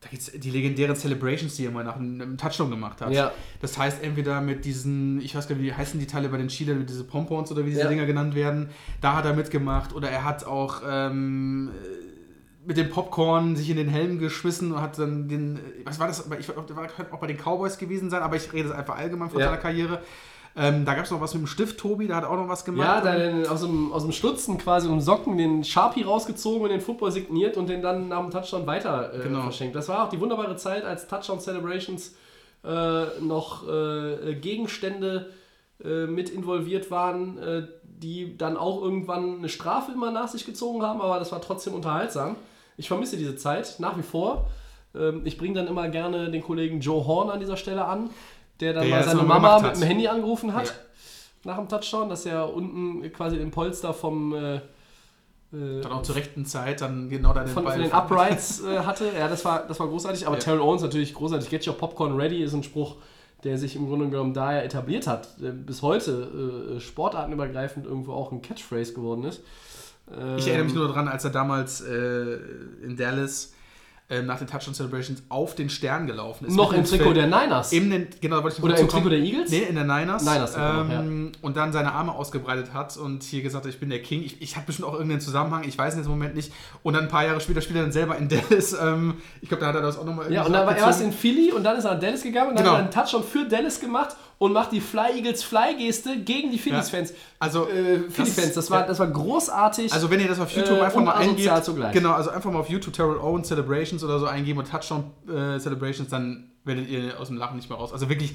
da 0.02 0.08
gibt 0.10 0.22
es 0.22 0.32
die 0.32 0.50
legendären 0.50 0.96
Celebrations, 0.96 1.56
die 1.56 1.66
er 1.66 1.72
mal 1.72 1.84
nach 1.84 1.98
einem, 1.98 2.38
Touchdown 2.38 2.70
gemacht 2.70 3.02
hat. 3.02 3.12
Ja. 3.12 3.32
Das 3.62 3.78
heißt, 3.78 4.02
entweder 4.04 4.40
mit 4.40 4.66
diesen, 4.66 5.20
ich 5.20 5.36
weiß 5.36 5.48
gar 5.48 5.56
nicht, 5.56 5.66
wie 5.66 5.74
heißen 5.74 6.00
die 6.00 6.08
Teile 6.08 6.30
bei 6.30 6.38
den 6.38 6.48
Cheerleadern, 6.48 6.86
diese 6.86 7.04
Pompons 7.04 7.52
oder 7.52 7.66
wie 7.66 7.70
diese 7.72 7.82
Ja. 7.82 7.88
Dinger 7.90 8.06
genannt 8.06 8.34
werden, 8.36 8.70
da 9.02 9.16
hat 9.16 9.26
er 9.26 9.34
mitgemacht 9.34 9.94
oder 9.94 10.10
er 10.10 10.24
hat 10.24 10.46
auch 10.46 10.82
ähm, 10.88 11.72
mit 12.70 12.78
dem 12.78 12.92
Popcorn 12.92 13.56
sich 13.56 13.68
in 13.72 13.78
den 13.78 13.90
Helm 13.90 14.20
geschmissen 14.20 14.72
und 14.74 14.80
hat 14.80 15.00
dann 15.00 15.28
den, 15.28 15.60
was 15.86 16.00
war 16.00 16.06
das, 16.06 16.24
ich 16.40 16.46
glaube, 16.46 16.68
der 16.68 16.76
war 16.78 16.86
könnte 16.86 17.12
auch 17.12 17.18
bei 17.20 17.26
den 17.26 17.38
Cowboys 17.38 17.80
gewesen 17.80 18.12
sein, 18.12 18.22
aber 18.22 18.36
ich 18.36 18.54
rede 18.54 18.70
es 18.70 18.76
einfach 18.76 18.96
allgemein 18.96 19.32
von 19.32 19.40
Ja. 19.40 19.48
seiner 19.48 19.58
Karriere. 19.58 20.00
Ähm, 20.56 20.86
da 20.86 20.94
gab 20.94 21.04
es 21.06 21.10
noch 21.10 21.20
was 21.20 21.34
mit 21.34 21.42
dem 21.42 21.48
Stift, 21.48 21.80
Tobi, 21.80 22.08
da 22.08 22.18
hat 22.18 22.26
auch 22.26 22.36
noch 22.38 22.48
was 22.48 22.64
gemacht. 22.66 22.86
Ja, 22.88 23.02
dann 23.02 23.48
aus 23.48 23.62
dem, 23.62 23.92
aus 23.92 24.04
dem 24.04 24.12
Stutzen 24.12 24.60
quasi 24.60 24.88
um 24.88 25.02
Socken 25.02 25.36
den 25.40 25.64
Sharpie 25.64 26.04
rausgezogen 26.04 26.62
und 26.62 26.70
den 26.70 26.80
Football 26.82 27.12
signiert 27.12 27.58
und 27.58 27.70
den 27.70 27.82
dann 27.82 28.08
nach 28.08 28.22
dem 28.22 28.30
Touchdown 28.30 28.68
weiter 28.68 29.14
äh, 29.16 29.24
Genau. 29.24 29.42
verschenkt. 29.42 29.76
Das 29.76 29.90
war 29.90 30.06
auch 30.06 30.10
die 30.10 30.20
wunderbare 30.20 30.56
Zeit, 30.56 30.86
als 30.86 31.08
Touchdown 31.08 31.40
Celebrations 31.40 32.14
äh, 32.64 33.04
noch 33.20 33.68
äh, 33.68 34.36
Gegenstände 34.36 35.32
äh, 35.84 36.06
mit 36.06 36.30
involviert 36.30 36.92
waren, 36.92 37.38
äh, 37.40 37.68
die 37.84 38.38
dann 38.38 38.58
auch 38.58 38.80
irgendwann 38.84 39.40
eine 39.40 39.50
Strafe 39.50 39.92
immer 39.92 40.12
nach 40.12 40.28
sich 40.28 40.46
gezogen 40.46 40.84
haben, 40.84 41.02
aber 41.02 41.18
das 41.18 41.32
war 41.32 41.42
trotzdem 41.42 41.74
unterhaltsam. 41.74 42.36
Ich 42.80 42.88
vermisse 42.88 43.18
diese 43.18 43.36
Zeit 43.36 43.76
nach 43.80 43.98
wie 43.98 44.02
vor. 44.02 44.48
Ähm, 44.96 45.22
ich 45.26 45.38
bringe 45.38 45.54
dann 45.56 45.68
immer 45.68 45.88
gerne 45.90 46.32
den 46.32 46.42
Kollegen 46.42 46.80
Joe 46.80 47.06
Horn 47.06 47.30
an 47.30 47.40
dieser 47.40 47.58
Stelle 47.58 47.86
an, 47.86 48.10
der 48.60 48.74
dann 48.74 48.88
Der 48.88 48.96
mal 48.98 49.04
seine 49.04 49.24
Mama 49.24 49.60
mit 49.60 49.76
dem 49.76 49.84
Handy 49.84 50.08
angerufen 50.08 50.54
hat 50.54 50.66
Ja. 50.66 50.74
nach 51.44 51.58
dem 51.58 51.68
Touchdown, 51.70 52.10
dass 52.10 52.26
er 52.26 52.54
unten 52.54 53.12
quasi 53.14 53.38
den 53.38 53.52
Polster 53.52 53.94
vom 53.94 54.34
äh, 54.34 54.62
Dann 55.52 55.92
auch 55.92 56.02
zur 56.04 56.16
rechten 56.16 56.46
Zeit 56.46 56.82
dann 56.82 57.10
genau 57.10 57.34
da 57.34 57.44
den 57.44 57.54
von, 57.54 57.64
Ball 57.64 57.74
von 57.74 57.82
den. 57.84 57.92
Uprights 57.94 58.64
äh, 58.64 58.80
hatte. 58.80 59.12
Ja, 59.18 59.28
das 59.28 59.44
war, 59.46 59.66
das 59.68 59.80
war 59.80 59.88
großartig. 59.88 60.26
Aber 60.28 60.36
Ja. 60.38 60.42
Terrell 60.42 60.62
Owens 60.62 60.82
natürlich 60.82 61.14
großartig. 61.14 61.50
Get 61.50 61.68
your 61.68 61.74
popcorn 61.76 62.16
ready 62.16 62.44
ist 62.44 62.54
ein 62.54 62.64
Spruch, 62.64 62.96
der 63.44 63.58
sich 63.58 63.76
im 63.76 63.88
Grunde 63.88 64.10
genommen 64.10 64.34
daher 64.34 64.64
etabliert 64.64 65.08
hat. 65.08 65.28
Der 65.42 65.52
bis 65.52 65.82
heute 65.82 66.76
äh, 66.78 66.80
sportartenübergreifend 66.80 67.86
irgendwo 67.86 68.14
auch 68.14 68.32
ein 68.32 68.42
Catchphrase 68.42 68.94
geworden 68.94 69.24
ist. 69.24 69.42
Ich 70.38 70.48
erinnere 70.48 70.66
mich 70.66 70.74
nur 70.74 70.88
daran, 70.88 71.08
als 71.08 71.24
er 71.24 71.30
damals 71.30 71.82
äh, 71.82 72.38
in 72.84 72.98
Dallas 72.98 73.54
äh, 74.10 74.24
nach 74.24 74.40
den 74.40 74.48
Touchdown 74.48 74.74
Celebrations 74.74 75.22
auf 75.30 75.54
den 75.54 75.70
Stern 75.70 76.08
gelaufen 76.08 76.48
ist. 76.48 76.56
Noch 76.56 76.74
im 76.74 76.84
Trikot 76.84 77.14
der 77.14 77.28
Niners. 77.28 77.70
Den, 77.70 78.08
genau, 78.20 78.42
wollte 78.42 78.58
ich 78.58 78.64
Oder 78.64 78.76
im 78.80 78.88
Trikot 78.88 79.10
der 79.10 79.20
Eagles? 79.20 79.52
Nee, 79.52 79.68
in 79.70 79.76
der 79.76 79.84
Niners. 79.84 80.24
Niners 80.24 80.54
Trikot 80.54 80.84
noch, 80.86 80.90
ähm, 80.90 81.32
Und 81.44 81.58
dann 81.58 81.72
seine 81.72 81.92
Arme 81.92 82.14
ausgebreitet 82.14 82.74
hat 82.74 82.98
und 82.98 83.22
hier 83.22 83.44
gesagt 83.44 83.66
hat, 83.66 83.72
ich 83.72 83.80
bin 83.80 83.92
der 83.92 84.02
King. 84.02 84.24
Ich, 84.24 84.42
ich 84.42 84.56
habe 84.56 84.66
bestimmt 84.66 84.88
auch 84.88 84.94
irgendeinen 84.94 85.22
Zusammenhang, 85.22 85.64
ich 85.68 85.78
weiß 85.78 85.94
es 85.94 85.98
jetzt 86.00 86.06
im 86.08 86.14
Moment 86.14 86.34
nicht. 86.34 86.52
Und 86.82 86.94
dann 86.96 87.04
ein 87.04 87.10
paar 87.10 87.24
Jahre 87.24 87.40
später 87.40 87.62
spielt 87.62 87.78
er 87.78 87.84
dann 87.84 87.92
selber 87.92 88.18
in 88.18 88.28
Dallas. 88.30 88.76
Ähm, 88.82 89.18
ich 89.42 89.50
glaube, 89.50 89.62
da 89.62 89.68
hat 89.68 89.76
er 89.76 89.82
das 89.82 89.96
auch 90.00 90.06
nochmal 90.06 90.34
Ja, 90.34 90.44
und 90.44 90.54
dann 90.54 90.66
war 90.66 90.76
er 90.76 90.88
erst 90.88 91.02
in 91.04 91.12
Philly 91.12 91.52
und 91.52 91.64
dann 91.64 91.78
ist 91.78 91.86
er 91.86 91.94
nach 91.94 92.00
Dallas 92.00 92.24
gegangen 92.24 92.50
und 92.50 92.56
dann 92.56 92.64
Genau. 92.66 92.78
hat 92.78 92.96
er 92.96 93.00
einen 93.00 93.06
Touchdown 93.08 93.24
für 93.24 93.46
Dallas 93.48 93.80
gemacht 93.80 94.16
und 94.40 94.54
macht 94.54 94.72
die 94.72 94.82
Fly 94.82 95.18
Eagles 95.18 95.44
Fly-Geste 95.44 96.18
gegen 96.22 96.50
die 96.50 96.58
Phillies-Fans. 96.58 97.14
Also, 97.40 97.68
Äh, 97.70 98.10
Philly-Fans, 98.10 98.54
das 98.54 98.72
war, 98.72 98.82
ja. 98.82 98.88
das 98.88 98.98
war 98.98 99.08
großartig. 99.08 99.94
Also 99.94 100.10
wenn 100.10 100.20
ihr 100.20 100.28
das 100.28 100.40
auf 100.40 100.50
YouTube 100.52 100.80
Äh, 100.80 100.82
einfach 100.82 101.04
mal 101.04 101.12
eingebt, 101.14 101.64
zugleich. 101.66 101.92
genau, 101.94 102.14
also 102.14 102.32
einfach 102.32 102.52
mal 102.52 102.60
auf 102.60 102.70
YouTube 102.70 102.94
Terrell 102.94 103.18
Owens 103.18 103.48
Celebrations 103.50 104.04
oder 104.04 104.18
so 104.18 104.26
eingeben 104.26 104.60
und 104.60 104.70
Touchdown 104.70 105.12
äh, 105.28 105.60
Celebrations, 105.60 106.10
dann 106.10 106.52
werdet 106.64 106.90
ihr 106.90 107.20
aus 107.20 107.28
dem 107.28 107.38
Lachen 107.38 107.58
nicht 107.58 107.70
mehr 107.70 107.78
raus. 107.78 107.92
Also 107.94 108.10
wirklich, 108.10 108.34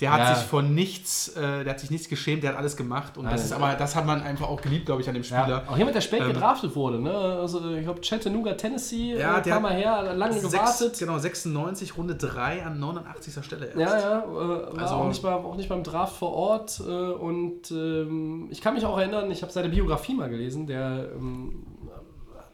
der 0.00 0.12
hat 0.12 0.18
Ja. 0.20 0.34
sich 0.34 0.44
von 0.46 0.74
nichts, 0.74 1.28
äh, 1.36 1.62
der 1.64 1.74
hat 1.74 1.80
sich 1.80 1.90
nichts 1.90 2.08
geschämt, 2.08 2.42
der 2.42 2.50
hat 2.50 2.58
alles 2.58 2.76
gemacht 2.76 3.16
und 3.16 3.24
das 3.24 3.34
Nein, 3.34 3.42
ist 3.44 3.52
aber, 3.52 3.74
das 3.74 3.94
hat 3.94 4.04
man 4.06 4.20
einfach 4.22 4.48
auch 4.48 4.60
geliebt, 4.60 4.86
glaube 4.86 5.00
ich, 5.02 5.08
an 5.08 5.14
dem 5.14 5.22
Spieler. 5.22 5.48
ja, 5.48 5.62
auch 5.68 5.76
jemand, 5.76 5.94
der 5.94 6.00
spät 6.00 6.20
Ähm, 6.22 6.28
gedraftet 6.32 6.74
wurde. 6.74 6.98
Ne? 7.00 7.12
Also, 7.12 7.70
ich 7.74 7.84
glaube, 7.84 8.00
Chattanooga, 8.00 8.54
Tennessee, 8.54 9.16
Ja, 9.16 9.38
äh, 9.38 9.42
der 9.42 9.52
kam 9.54 9.62
mal 9.62 9.74
her, 9.74 10.14
lange 10.14 10.32
Sechs, 10.40 10.52
gewartet. 10.52 10.98
genau, 10.98 11.18
96, 11.18 11.96
Runde 11.96 12.16
3 12.16 12.64
an 12.64 12.80
89. 12.80 13.44
Stelle 13.44 13.66
erst. 13.66 13.78
Ja, 13.78 13.98
ja, 13.98 14.18
äh, 14.22 14.26
war 14.26 14.78
Also- 14.82 14.94
auch, 14.96 15.08
nicht 15.08 15.22
beim, 15.22 15.44
auch 15.44 15.56
nicht 15.56 15.68
beim 15.68 15.82
Draft 15.84 16.16
vor 16.16 16.32
Ort. 16.32 16.80
Äh, 16.80 16.90
und 16.90 17.70
ähm, 17.70 18.48
ich 18.50 18.60
kann 18.60 18.74
mich 18.74 18.84
auch 18.84 18.98
erinnern, 18.98 19.30
ich 19.30 19.42
habe 19.42 19.52
seine 19.52 19.68
Biografie 19.68 20.14
mal 20.14 20.28
gelesen, 20.28 20.66
der 20.66 21.10
ähm, 21.14 21.64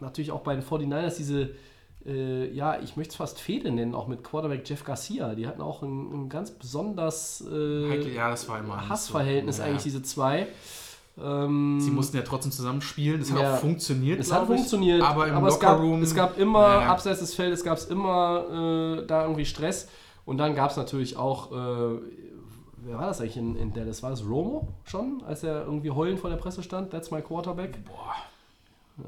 natürlich 0.00 0.30
auch 0.30 0.40
bei 0.40 0.54
den 0.54 0.62
49ers 0.62 1.16
diese, 1.16 1.50
äh, 2.08 2.50
ja, 2.52 2.80
ich 2.80 2.96
möchte 2.96 3.12
es 3.12 3.16
fast 3.16 3.38
Fehde 3.40 3.70
nennen, 3.70 3.94
auch 3.94 4.08
mit 4.08 4.24
Quarterback 4.24 4.68
Jeff 4.68 4.84
Garcia. 4.84 5.34
Die 5.34 5.46
hatten 5.46 5.60
auch 5.60 5.82
ein, 5.82 6.24
ein 6.24 6.28
ganz 6.28 6.50
besonders 6.50 7.42
äh, 7.42 7.90
Heikel, 7.90 8.14
ja, 8.14 8.30
Hassverhältnis 8.30 9.56
so, 9.56 9.62
ja. 9.62 9.68
eigentlich, 9.68 9.82
diese 9.82 10.02
zwei. 10.02 10.48
Ähm, 11.22 11.78
Sie 11.80 11.90
mussten 11.90 12.16
ja 12.16 12.22
trotzdem 12.22 12.52
zusammenspielen. 12.52 13.20
Das 13.20 13.32
hat 13.32 13.40
Ja. 13.40 13.54
auch 13.54 13.58
funktioniert. 13.58 14.20
es 14.20 14.32
hat 14.32 14.42
ich. 14.42 14.48
funktioniert, 14.48 15.02
aber 15.02 15.28
im 15.28 15.44
es, 15.44 15.58
gab, 15.60 15.82
es 15.82 16.14
gab 16.14 16.38
immer, 16.38 16.66
abseits 16.66 17.20
des 17.20 17.34
Feldes 17.34 17.64
gab 17.64 17.76
es 17.76 17.86
immer 17.86 19.00
äh, 19.00 19.06
da 19.06 19.22
irgendwie 19.22 19.44
Stress. 19.44 19.88
Und 20.24 20.38
dann 20.38 20.54
gab 20.54 20.70
es 20.70 20.76
natürlich 20.76 21.16
auch, 21.16 21.52
äh, 21.52 22.00
wer 22.76 22.98
war 22.98 23.06
das 23.06 23.20
eigentlich 23.20 23.36
in, 23.36 23.56
in 23.56 23.72
Dallas? 23.72 24.02
War 24.02 24.10
das 24.10 24.24
Romo 24.24 24.68
schon, 24.84 25.22
als 25.26 25.42
er 25.42 25.64
irgendwie 25.64 25.90
heulend 25.90 26.20
vor 26.20 26.30
der 26.30 26.36
Presse 26.36 26.62
stand? 26.62 26.90
That's 26.90 27.10
my 27.10 27.20
quarterback. 27.22 27.84
Boah, 27.84 28.14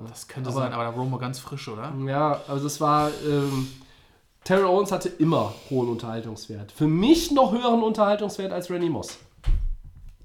das 0.09 0.29
könnte 0.29 0.51
Aber- 0.51 0.61
sein, 0.61 0.73
aber 0.73 0.85
da 0.85 0.91
Romo 0.91 1.19
ganz 1.19 1.39
frisch, 1.39 1.69
oder? 1.69 1.93
Ja, 2.07 2.41
also 2.49 2.67
es 2.67 2.81
war, 2.81 3.11
ähm, 3.29 3.69
Terry 4.45 4.65
Owens 4.65 4.91
hatte 4.93 5.09
immer 5.09 5.53
hohen 5.69 5.89
Unterhaltungswert. 5.89 6.73
Für 6.73 6.87
mich 6.87 7.31
noch 7.31 7.53
höheren 7.53 7.83
Unterhaltungswert 7.83 8.53
als 8.53 8.71
Randy 8.71 8.89
Moss. 8.89 9.19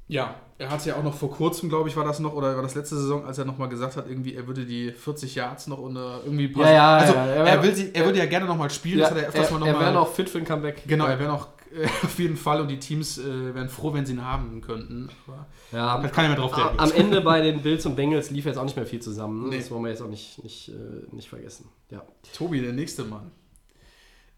Ja, 0.07 0.35
er 0.59 0.69
hat 0.69 0.85
ja 0.85 0.95
auch 0.95 1.03
noch 1.03 1.15
vor 1.15 1.31
kurzem, 1.31 1.67
glaube 1.67 1.89
ich, 1.89 1.97
war 1.97 2.05
das 2.05 2.19
noch, 2.19 2.33
oder 2.33 2.55
war 2.55 2.61
das 2.61 2.75
letzte 2.75 2.95
Saison, 2.95 3.25
als 3.25 3.39
er 3.39 3.45
nochmal 3.45 3.69
gesagt 3.69 3.97
hat, 3.97 4.07
irgendwie, 4.07 4.35
er 4.35 4.45
würde 4.47 4.65
die 4.65 4.91
40 4.91 5.33
Yards 5.35 5.65
noch 5.67 5.79
und 5.79 5.95
äh, 5.95 5.99
irgendwie 6.23 6.51
Ja, 6.61 6.69
ja, 6.71 6.97
Also, 6.97 7.13
ja, 7.13 7.25
er, 7.25 7.45
er- 7.47 7.63
will 7.63 7.73
sie, 7.75 7.89
er 7.93 8.05
würde 8.05 8.19
ja 8.19 8.25
gerne 8.27 8.45
nochmal 8.45 8.69
spielen, 8.69 8.99
das 8.99 9.09
hat 9.11 9.17
er 9.17 9.27
öfters 9.29 9.49
mal 9.51 9.59
er 9.61 9.65
wäre 9.65 9.73
nochmal. 9.77 9.93
noch 9.93 10.07
fit 10.13 10.29
für 10.29 10.37
ein 10.37 10.45
Comeback. 10.45 10.83
Genau, 10.87 11.07
er 11.07 11.19
wäre 11.19 11.29
noch 11.31 11.47
auf 12.03 12.17
jeden 12.19 12.37
Fall 12.37 12.61
und 12.61 12.69
die 12.69 12.79
Teams 12.79 13.17
äh, 13.17 13.53
wären 13.53 13.69
froh, 13.69 13.93
wenn 13.93 14.05
sie 14.05 14.13
ihn 14.13 14.23
haben 14.25 14.61
könnten. 14.61 15.09
Aber 15.27 15.47
Ja, 15.71 16.01
da 16.01 16.07
kann 16.07 16.25
ich 16.25 16.29
mehr 16.31 16.39
drauf 16.39 16.53
am, 16.53 16.63
denken. 16.63 16.79
am 16.79 16.91
Ende 16.91 17.21
bei 17.21 17.41
den 17.41 17.61
Bills 17.61 17.85
und 17.85 17.95
Bengals 17.95 18.29
lief 18.31 18.45
jetzt 18.45 18.57
auch 18.57 18.63
nicht 18.63 18.75
mehr 18.75 18.85
viel 18.85 19.01
zusammen. 19.01 19.43
Ne? 19.43 19.49
Nee. 19.49 19.57
Das 19.59 19.71
wollen 19.71 19.83
wir 19.83 19.89
jetzt 19.91 20.01
auch 20.01 20.07
nicht, 20.09 20.43
nicht, 20.43 20.69
äh, 20.69 21.15
nicht 21.15 21.29
vergessen. 21.29 21.69
Ja. 21.89 22.03
Tobi, 22.33 22.61
der 22.61 22.73
nächste 22.73 23.03
Mann. 23.03 23.31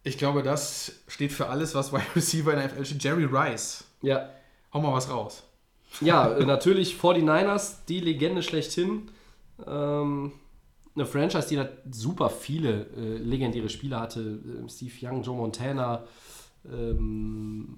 Ich 0.04 0.18
glaube, 0.18 0.42
das 0.44 0.94
steht 1.08 1.32
für 1.34 1.48
alles, 1.48 1.76
was 1.76 1.92
Wide 1.92 2.04
Receiver 2.16 2.54
in 2.54 2.60
der 2.60 2.68
NFL 2.70 2.86
steht. 2.86 3.04
Jerry 3.04 3.26
Rice. 3.26 3.84
Ja, 4.02 4.30
Hau 4.74 4.82
mal 4.82 4.94
was 4.94 5.10
raus. 5.10 5.44
Ja, 6.02 6.32
äh, 6.38 6.46
natürlich 6.46 6.96
49ers, 6.96 7.86
die 7.88 8.00
Legende 8.00 8.44
schlechthin. 8.44 9.10
Ähm, 9.66 10.34
eine 10.96 11.06
Franchise, 11.06 11.48
die 11.48 11.56
da 11.56 11.70
super 11.92 12.30
viele 12.30 12.88
äh, 12.96 13.18
legendäre 13.18 13.70
Spieler 13.70 14.00
hatte. 14.00 14.20
Ähm, 14.20 14.68
Steve 14.70 14.94
Young, 15.02 15.24
Joe 15.24 15.36
Montana, 15.36 16.06
ähm, 16.72 17.78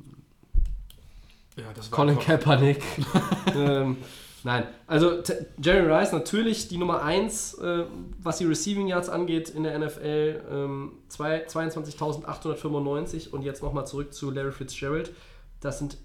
Ja, 1.57 1.66
Colin 1.91 2.16
einfach- 2.16 2.26
Kaepernick. 2.26 2.82
ähm, 3.56 3.98
nein, 4.44 4.68
also 4.88 5.22
Jerry 5.61 5.91
Rice 5.91 6.11
natürlich 6.14 6.68
die 6.70 6.78
Nummer 6.78 7.02
1, 7.03 7.56
äh, 7.56 7.86
was 8.20 8.38
die 8.38 8.45
Receiving 8.45 8.88
Yards 8.88 9.10
angeht 9.10 9.49
in 9.49 9.64
der 9.64 9.78
NFL. 9.78 10.44
Ähm, 10.49 10.91
zwei- 11.10 11.45
22.895 11.48 13.30
und 13.32 13.41
jetzt 13.44 13.61
nochmal 13.64 13.86
zurück 13.88 14.14
zu 14.14 14.32
Larry 14.32 14.52
Fitzgerald. 14.53 15.11
Das 15.60 15.80
sind 15.80 15.98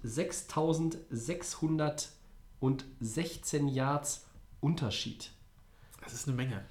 6.616 2.61 3.67
Yards 3.69 4.25
Unterschied. 4.59 5.31
Das 6.03 6.13
ist 6.13 6.27
eine 6.27 6.35
Menge. 6.35 6.63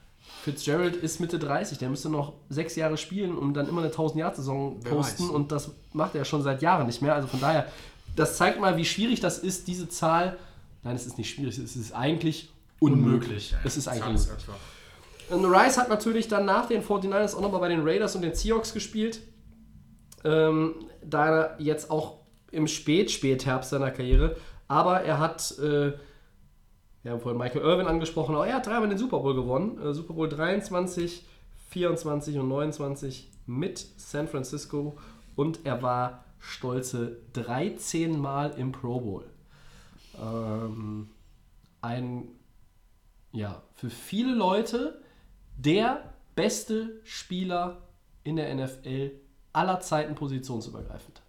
Fitzgerald 0.45 0.97
ist 0.97 1.21
Mitte 1.21 1.39
30, 1.39 1.79
der 1.79 1.89
müsste 1.89 2.11
noch 2.11 2.35
sechs 2.51 2.77
Jahre 2.77 2.99
spielen 2.99 3.37
und 3.37 3.55
dann 3.55 3.67
immer 3.67 3.83
eine 3.83 3.91
1000-Yard-Saison 3.91 4.77
Wer 4.83 4.91
posten 4.91 5.25
weiß. 5.25 5.31
und 5.31 5.51
das 5.51 5.71
macht 5.95 6.15
er 6.15 6.27
schon 6.27 6.43
seit 6.43 6.61
Jahren 6.61 6.87
nicht 6.87 7.01
mehr. 7.01 7.15
Also 7.15 7.29
von 7.29 7.41
daher, 7.41 7.67
das 8.15 8.37
zeigt 8.37 8.61
mal, 8.61 8.77
wie 8.77 8.85
schwierig 8.85 9.21
das 9.21 9.39
ist, 9.39 9.69
diese 9.69 9.89
Zahl. 9.89 10.37
Nein, 10.83 10.97
es 10.97 11.07
ist 11.07 11.17
nicht 11.17 11.31
schwierig, 11.31 11.57
es 11.57 11.77
ist 11.77 11.93
eigentlich 11.93 12.53
unmöglich. 12.79 13.55
Es 13.65 13.79
ist 13.79 13.89
eigentlich 13.89 14.05
unmöglich. 14.05 14.31
einfach. 14.33 14.55
Und 15.31 15.47
Rice 15.47 15.79
hat 15.79 15.89
natürlich 15.89 16.29
dann 16.29 16.45
nach 16.45 16.67
den 16.67 16.83
49ers 16.83 17.35
auch 17.35 17.41
nochmal 17.41 17.61
bei 17.61 17.69
den 17.71 17.81
Raiders 17.83 18.15
und 18.15 18.21
den 18.21 18.35
Seahawks 18.35 18.75
gespielt. 18.75 19.21
Ähm, 20.25 20.75
da 21.03 21.27
er 21.27 21.57
jetzt 21.59 21.91
auch 21.91 22.19
im 22.51 22.67
Spät-Spätherbst 22.69 23.71
seiner 23.71 23.91
Karriere. 23.91 24.37
Aber 24.69 25.01
er 25.01 25.19
hat, 25.19 25.59
äh, 25.59 25.93
wir 27.05 27.13
haben 27.13 27.21
vorhin 27.21 27.39
Michael 27.39 27.61
Irvin 27.61 27.87
angesprochen, 27.87 28.35
auch 28.35 28.47
er 28.47 28.57
hat 28.57 28.67
dreimal 28.67 28.89
den 28.89 28.97
Super 28.97 29.21
Bowl 29.21 29.35
gewonnen. 29.35 29.79
Äh, 29.79 29.93
Super 29.93 30.15
Bowl 30.15 30.27
23, 30.27 31.23
24 31.69 32.39
und 32.39 32.49
29 32.49 33.31
mit 33.47 33.87
San 33.99 34.27
Francisco. 34.27 34.97
Und 35.37 35.67
er 35.67 35.83
war 35.83 36.25
stolze 36.39 37.19
13 37.35 38.19
Mal 38.19 38.53
im 38.53 38.73
Pro 38.73 39.01
Bowl. 39.01 39.25
Ähm, 40.19 41.11
ein, 41.83 42.29
ja, 43.33 43.63
für 43.75 43.91
viele 43.91 44.35
Leute 44.35 45.03
der 45.57 46.15
beste 46.35 47.01
Spieler 47.05 47.83
in 48.23 48.37
der 48.37 48.55
NFL 48.55 49.11
aller 49.53 49.81
Zeiten 49.81 50.15
positionsübergreifend. 50.15 51.21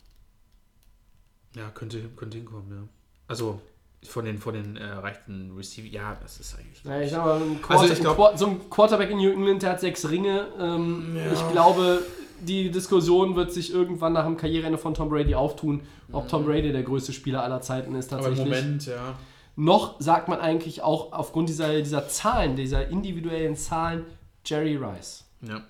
Ja, 1.53 1.69
könnte, 1.72 1.99
könnte 2.15 2.38
hinkommen, 2.38 2.72
ja. 2.72 2.88
Also 3.27 3.60
von 4.07 4.26
den, 4.26 4.38
von 4.38 4.53
den 4.53 4.77
äh, 4.77 4.82
erreichten 4.82 5.52
Receiver, 5.56 5.88
ja, 5.88 6.18
das 6.22 6.40
ist 6.40 6.57
eigentlich. 6.57 6.84
Ja, 6.84 7.02
ich 7.02 7.11
sag 7.11 7.26
mal, 7.26 7.36
ein 7.38 7.41
Also 7.41 7.61
Quarter, 7.61 7.94
ich 7.94 7.99
glaub- 7.99 8.19
ein 8.19 8.23
Quar- 8.34 8.38
so 8.38 8.48
ein 8.48 8.69
Quarterback 8.69 9.10
in 9.11 9.18
New 9.18 9.32
England, 9.32 9.61
der 9.64 9.72
hat 9.72 9.80
sechs 9.82 10.10
Ringe. 10.10 10.48
Ähm, 10.60 11.18
Ich 11.34 11.52
glaube, 11.52 12.02
die 12.41 12.69
Diskussion 12.72 13.36
wird 13.36 13.52
sich 13.52 13.73
irgendwann 13.73 14.14
nach 14.14 14.26
dem 14.26 14.38
Karriereende 14.38 14.77
von 14.77 14.94
Tom 14.94 15.10
Brady 15.10 15.36
auftun, 15.36 15.82
ob 16.11 16.27
Tom 16.27 16.45
Brady 16.45 16.72
der 16.72 16.84
größte 16.84 17.14
Spieler 17.14 17.44
aller 17.44 17.61
Zeiten 17.61 17.95
ist 17.95 18.11
Aber 18.14 18.27
im 18.27 18.36
tatsächlich. 18.36 18.61
Moment, 18.64 18.86
ja. 18.88 19.15
Noch 19.57 19.99
sagt 20.02 20.27
man 20.27 20.40
eigentlich 20.40 20.82
auch 20.82 21.14
aufgrund 21.14 21.48
dieser, 21.49 21.82
dieser 21.82 22.07
Zahlen, 22.10 22.56
dieser 22.57 22.90
individuellen 22.90 23.56
Zahlen, 23.56 24.03
Jerry 24.45 24.76
Rice. 24.76 25.23
ja. 25.41 25.61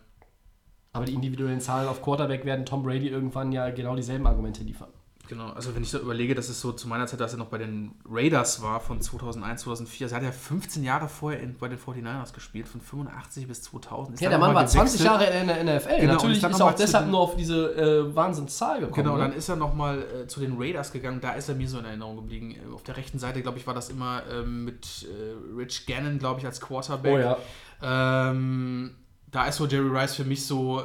Aber 0.93 1.03
die 1.03 1.13
individuellen 1.13 1.59
Zahlen 1.59 1.89
auf 1.89 2.01
Quarterback 2.01 2.45
werden 2.45 2.65
Tom 2.65 2.81
Brady 2.81 3.09
irgendwann 3.09 3.51
ja 3.51 3.69
genau 3.69 3.97
dieselben 3.97 4.25
Argumente 4.25 4.63
liefern. 4.63 4.87
Genau, 5.27 5.49
also 5.49 5.73
wenn 5.75 5.81
ich 5.81 5.89
so 5.89 5.99
überlege, 5.99 6.35
dass 6.35 6.49
es 6.49 6.61
so 6.61 6.71
zu 6.71 6.87
meiner 6.87 7.07
Zeit, 7.07 7.19
dass 7.19 7.33
er 7.33 7.39
noch 7.39 7.47
bei 7.47 7.57
den 7.57 7.91
Raiders 8.09 8.61
war 8.61 8.79
von 8.79 9.01
2001, 9.01 9.61
2004, 9.61 10.05
also 10.05 10.15
er 10.15 10.17
hat 10.17 10.23
ja 10.25 10.31
15 10.31 10.83
Jahre 10.83 11.07
vorher 11.09 11.39
in, 11.41 11.57
bei 11.57 11.67
den 11.67 11.79
49ers 11.79 12.33
gespielt, 12.33 12.67
von 12.67 12.79
85 12.81 13.47
bis 13.47 13.63
2000. 13.63 14.15
Ist 14.15 14.21
Ja, 14.21 14.29
der 14.29 14.37
Mann 14.39 14.53
war 14.53 14.67
20 14.67 14.99
gewechselt. 14.99 15.21
Jahre 15.29 15.39
in 15.41 15.47
der 15.47 15.63
NFL. 15.79 15.99
Genau, 16.01 16.13
Natürlich 16.13 16.43
ist 16.43 16.59
er 16.59 16.65
auch 16.65 16.73
deshalb 16.75 17.05
den- 17.05 17.11
nur 17.11 17.19
auf 17.21 17.35
diese 17.35 17.75
äh, 17.75 18.15
Wahnsinnszahl 18.15 18.79
gekommen. 18.81 18.93
Genau, 18.95 19.13
ne? 19.17 19.23
dann 19.23 19.33
ist 19.33 19.49
er 19.49 19.55
nochmal 19.55 20.03
äh, 20.23 20.27
zu 20.27 20.39
den 20.39 20.57
Raiders 20.59 20.91
gegangen, 20.91 21.19
da 21.21 21.31
ist 21.33 21.49
er 21.49 21.55
mir 21.55 21.67
so 21.67 21.79
in 21.79 21.85
Erinnerung 21.85 22.17
geblieben. 22.17 22.55
Auf 22.73 22.83
der 22.83 22.97
rechten 22.97 23.17
Seite, 23.17 23.41
glaube 23.41 23.57
ich, 23.57 23.65
war 23.65 23.73
das 23.73 23.89
immer 23.89 24.21
ähm, 24.31 24.65
mit 24.65 25.07
äh, 25.09 25.57
Rich 25.57 25.85
Gannon, 25.87 26.19
glaube 26.19 26.39
ich, 26.39 26.45
als 26.45 26.61
Quarterback. 26.61 27.13
Oh 27.13 27.17
ja. 27.19 28.29
Ähm, 28.29 28.95
da 29.31 29.47
ist 29.47 29.57
so 29.57 29.65
Jerry 29.65 29.89
Rice 29.89 30.15
für 30.15 30.23
mich 30.23 30.45
so 30.45 30.79
äh, 30.81 30.83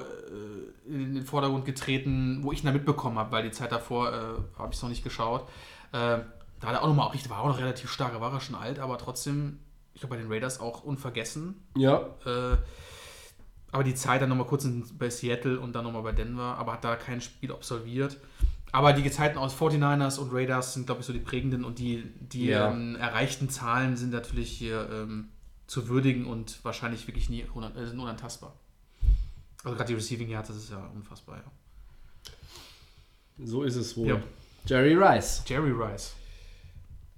in 0.92 1.14
den 1.14 1.24
Vordergrund 1.24 1.64
getreten, 1.64 2.40
wo 2.42 2.52
ich 2.52 2.62
ihn 2.62 2.66
da 2.66 2.72
mitbekommen 2.72 3.18
habe, 3.18 3.32
weil 3.32 3.42
die 3.42 3.50
Zeit 3.50 3.72
davor 3.72 4.08
äh, 4.12 4.58
habe 4.58 4.68
ich 4.70 4.76
es 4.76 4.82
noch 4.82 4.88
nicht 4.88 5.04
geschaut. 5.04 5.48
Äh, 5.92 6.18
da 6.60 6.66
hat 6.66 6.74
er 6.74 6.82
auch 6.82 6.88
nochmal, 6.88 7.06
auch, 7.08 7.30
war 7.30 7.40
auch 7.40 7.48
noch 7.48 7.58
relativ 7.58 7.90
stark, 7.90 8.12
er 8.12 8.20
war 8.20 8.32
ja 8.32 8.40
schon 8.40 8.54
alt, 8.54 8.78
aber 8.78 8.98
trotzdem, 8.98 9.58
ich 9.94 10.00
glaube 10.00 10.16
bei 10.16 10.22
den 10.22 10.30
Raiders 10.30 10.60
auch 10.60 10.82
unvergessen. 10.84 11.54
Ja. 11.76 12.02
Äh, 12.26 12.56
aber 13.72 13.84
die 13.84 13.94
Zeit 13.94 14.20
dann 14.20 14.28
nochmal 14.28 14.46
kurz 14.46 14.64
in, 14.64 14.84
bei 14.98 15.10
Seattle 15.10 15.60
und 15.60 15.74
dann 15.74 15.84
nochmal 15.84 16.02
bei 16.02 16.12
Denver, 16.12 16.56
aber 16.58 16.72
hat 16.72 16.84
da 16.84 16.96
kein 16.96 17.20
Spiel 17.20 17.52
absolviert. 17.52 18.16
Aber 18.72 18.92
die 18.92 19.08
Zeiten 19.10 19.38
aus 19.38 19.54
49ers 19.56 20.18
und 20.18 20.32
Raiders 20.32 20.74
sind, 20.74 20.86
glaube 20.86 21.00
ich, 21.00 21.06
so 21.06 21.12
die 21.12 21.18
prägenden 21.18 21.64
und 21.64 21.78
die, 21.78 22.04
die 22.20 22.46
Ja. 22.46 22.70
ähm, 22.70 22.96
erreichten 22.96 23.48
Zahlen 23.48 23.96
sind 23.96 24.10
natürlich 24.12 24.50
hier 24.50 24.88
ähm, 24.92 25.28
zu 25.66 25.88
würdigen 25.88 26.26
und 26.26 26.64
wahrscheinlich 26.64 27.06
wirklich 27.06 27.30
nie 27.30 27.40
äh, 27.42 27.86
sind 27.86 27.98
unantastbar. 27.98 28.54
Also 29.64 29.76
gerade 29.76 29.88
die 29.88 29.94
Receiving 29.94 30.28
Yards, 30.28 30.48
das 30.48 30.56
ist 30.56 30.70
ja 30.70 30.90
unfassbar, 30.94 31.36
ja. 31.36 32.34
So 33.44 33.62
ist 33.62 33.76
es 33.76 33.96
wohl. 33.96 34.08
Ja. 34.08 34.22
Jerry 34.66 34.94
Rice. 34.94 35.42
Jerry 35.46 35.70
Rice. 35.70 36.14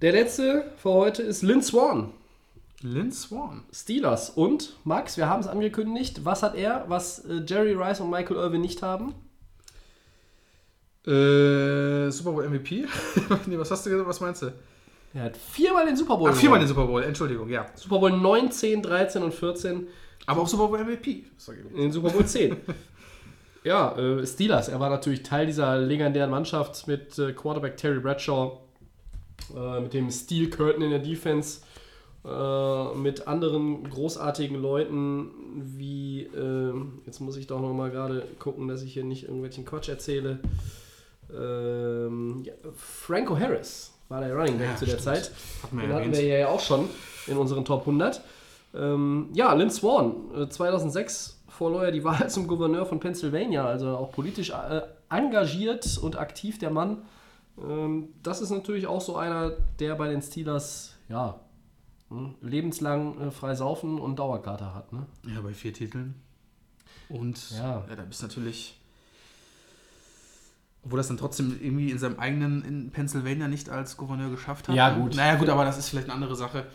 Der 0.01 0.11
letzte 0.11 0.71
für 0.77 0.89
heute 0.89 1.21
ist 1.21 1.41
Lynn 1.41 1.61
Swan. 1.61 2.13
Lynn 2.81 3.11
Swan. 3.11 3.63
Steelers. 3.71 4.29
Und, 4.29 4.75
Max, 4.83 5.17
wir 5.17 5.29
haben 5.29 5.39
es 5.39 5.47
angekündigt. 5.47 6.25
Was 6.25 6.43
hat 6.43 6.55
er, 6.55 6.85
was 6.87 7.19
äh, 7.25 7.41
Jerry 7.45 7.73
Rice 7.73 8.01
und 8.01 8.09
Michael 8.09 8.37
Irvin 8.37 8.61
nicht 8.61 8.81
haben? 8.81 9.13
Äh, 11.05 12.09
Super 12.11 12.31
Bowl 12.31 12.49
MVP? 12.49 12.85
nee, 13.45 13.57
was 13.57 13.71
hast 13.71 13.85
du 13.85 13.89
gesagt? 13.89 14.09
Was 14.09 14.19
meinst 14.19 14.41
du? 14.41 14.53
Er 15.13 15.23
hat 15.23 15.37
viermal 15.37 15.85
den 15.85 15.95
Super 15.95 16.17
Bowl 16.17 16.31
Ach, 16.31 16.35
viermal 16.35 16.59
den. 16.59 16.67
Super 16.67 16.87
Bowl, 16.87 17.03
Entschuldigung, 17.03 17.49
ja. 17.49 17.65
Super 17.75 17.99
Bowl 17.99 18.11
19, 18.11 18.81
13 18.81 19.21
und 19.21 19.33
14. 19.33 19.87
Aber 20.25 20.41
auch 20.41 20.47
Super 20.47 20.67
Bowl 20.67 20.79
MVP. 20.83 21.23
In 21.73 21.77
den 21.77 21.91
Super 21.91 22.09
Bowl 22.09 22.25
10. 22.25 22.55
ja, 23.63 23.97
äh, 23.97 24.25
Steelers. 24.25 24.69
Er 24.69 24.79
war 24.79 24.89
natürlich 24.89 25.23
Teil 25.23 25.45
dieser 25.45 25.77
legendären 25.77 26.31
Mannschaft 26.31 26.87
mit 26.87 27.17
äh, 27.19 27.33
Quarterback 27.33 27.75
Terry 27.77 27.99
Bradshaw, 27.99 28.59
äh, 29.55 29.79
mit 29.81 29.93
dem 29.93 30.09
Steel 30.11 30.49
Curtain 30.49 30.81
in 30.81 30.91
der 30.91 30.99
Defense, 30.99 31.61
äh, 32.25 32.95
mit 32.95 33.27
anderen 33.27 33.89
großartigen 33.89 34.61
Leuten 34.61 35.29
wie, 35.77 36.21
äh, 36.23 36.73
jetzt 37.05 37.19
muss 37.19 37.35
ich 37.35 37.47
doch 37.47 37.59
noch 37.59 37.73
mal 37.73 37.91
gerade 37.91 38.25
gucken, 38.39 38.67
dass 38.69 38.81
ich 38.81 38.93
hier 38.93 39.03
nicht 39.03 39.23
irgendwelchen 39.23 39.65
Quatsch 39.65 39.89
erzähle. 39.89 40.39
Ähm, 41.35 42.43
ja, 42.45 42.53
Franco 42.75 43.37
Harris 43.37 43.91
war 44.09 44.21
der 44.21 44.33
Running 44.35 44.57
Back 44.57 44.67
Ja, 44.69 44.75
zu 44.77 44.85
der 44.85 44.91
stimmt. 44.93 45.03
Zeit. 45.03 45.31
Hatten 45.63 45.77
wir 45.77 45.83
Den 45.83 45.89
ja 45.89 45.95
hatten 45.95 46.09
erwähnt. 46.13 46.23
wir 46.29 46.37
ja 46.37 46.47
auch 46.47 46.59
schon 46.59 46.87
in 47.27 47.37
unseren 47.37 47.65
Top 47.65 47.81
100. 47.81 48.21
Ähm, 48.73 49.29
ja, 49.33 49.53
Lynn 49.53 49.69
Swan, 49.69 50.15
äh, 50.35 50.49
2006 50.49 51.43
verlor 51.47 51.85
er 51.85 51.91
die 51.91 52.03
Wahl 52.03 52.29
zum 52.31 52.47
Gouverneur 52.47 52.85
von 52.85 52.99
Pennsylvania, 52.99 53.65
also 53.65 53.89
auch 53.89 54.11
politisch 54.11 54.49
äh, 54.49 54.81
engagiert 55.09 55.97
und 55.97 56.17
aktiv 56.17 56.57
der 56.57 56.71
Mann. 56.71 57.03
Ähm, 57.61 58.09
das 58.23 58.41
ist 58.41 58.49
natürlich 58.49 58.87
auch 58.87 59.01
so 59.01 59.15
einer, 59.15 59.51
der 59.79 59.95
bei 59.95 60.09
den 60.09 60.21
Steelers, 60.21 60.95
ja, 61.09 61.39
hm, 62.09 62.35
lebenslang 62.41 63.19
äh, 63.19 63.31
frei 63.31 63.55
saufen 63.55 63.99
und 63.99 64.17
Dauerkarte 64.17 64.73
hat. 64.73 64.91
Ne? 64.91 65.05
Ja, 65.27 65.41
bei 65.41 65.53
vier 65.53 65.73
Titeln. 65.73 66.15
Und 67.09 67.51
Ja. 67.51 67.83
ja, 67.87 67.95
da 67.95 68.03
bist 68.03 68.21
du 68.21 68.27
natürlich. 68.27 68.79
Obwohl 70.85 70.97
das 70.97 71.07
dann 71.07 71.17
trotzdem 71.17 71.57
irgendwie 71.61 71.91
in 71.91 71.97
seinem 71.97 72.19
eigenen 72.19 72.65
in 72.65 72.91
Pennsylvania 72.91 73.47
nicht 73.47 73.69
als 73.69 73.95
Gouverneur 73.95 74.29
geschafft 74.29 74.67
hat. 74.67 74.75
Ja, 74.75 74.91
ne? 74.91 75.01
gut. 75.01 75.15
Naja, 75.15 75.35
gut, 75.35 75.47
aber 75.47 75.63
das 75.63 75.77
ist 75.77 75.89
vielleicht 75.89 76.07
eine 76.07 76.15
andere 76.15 76.35
Sache. 76.35 76.65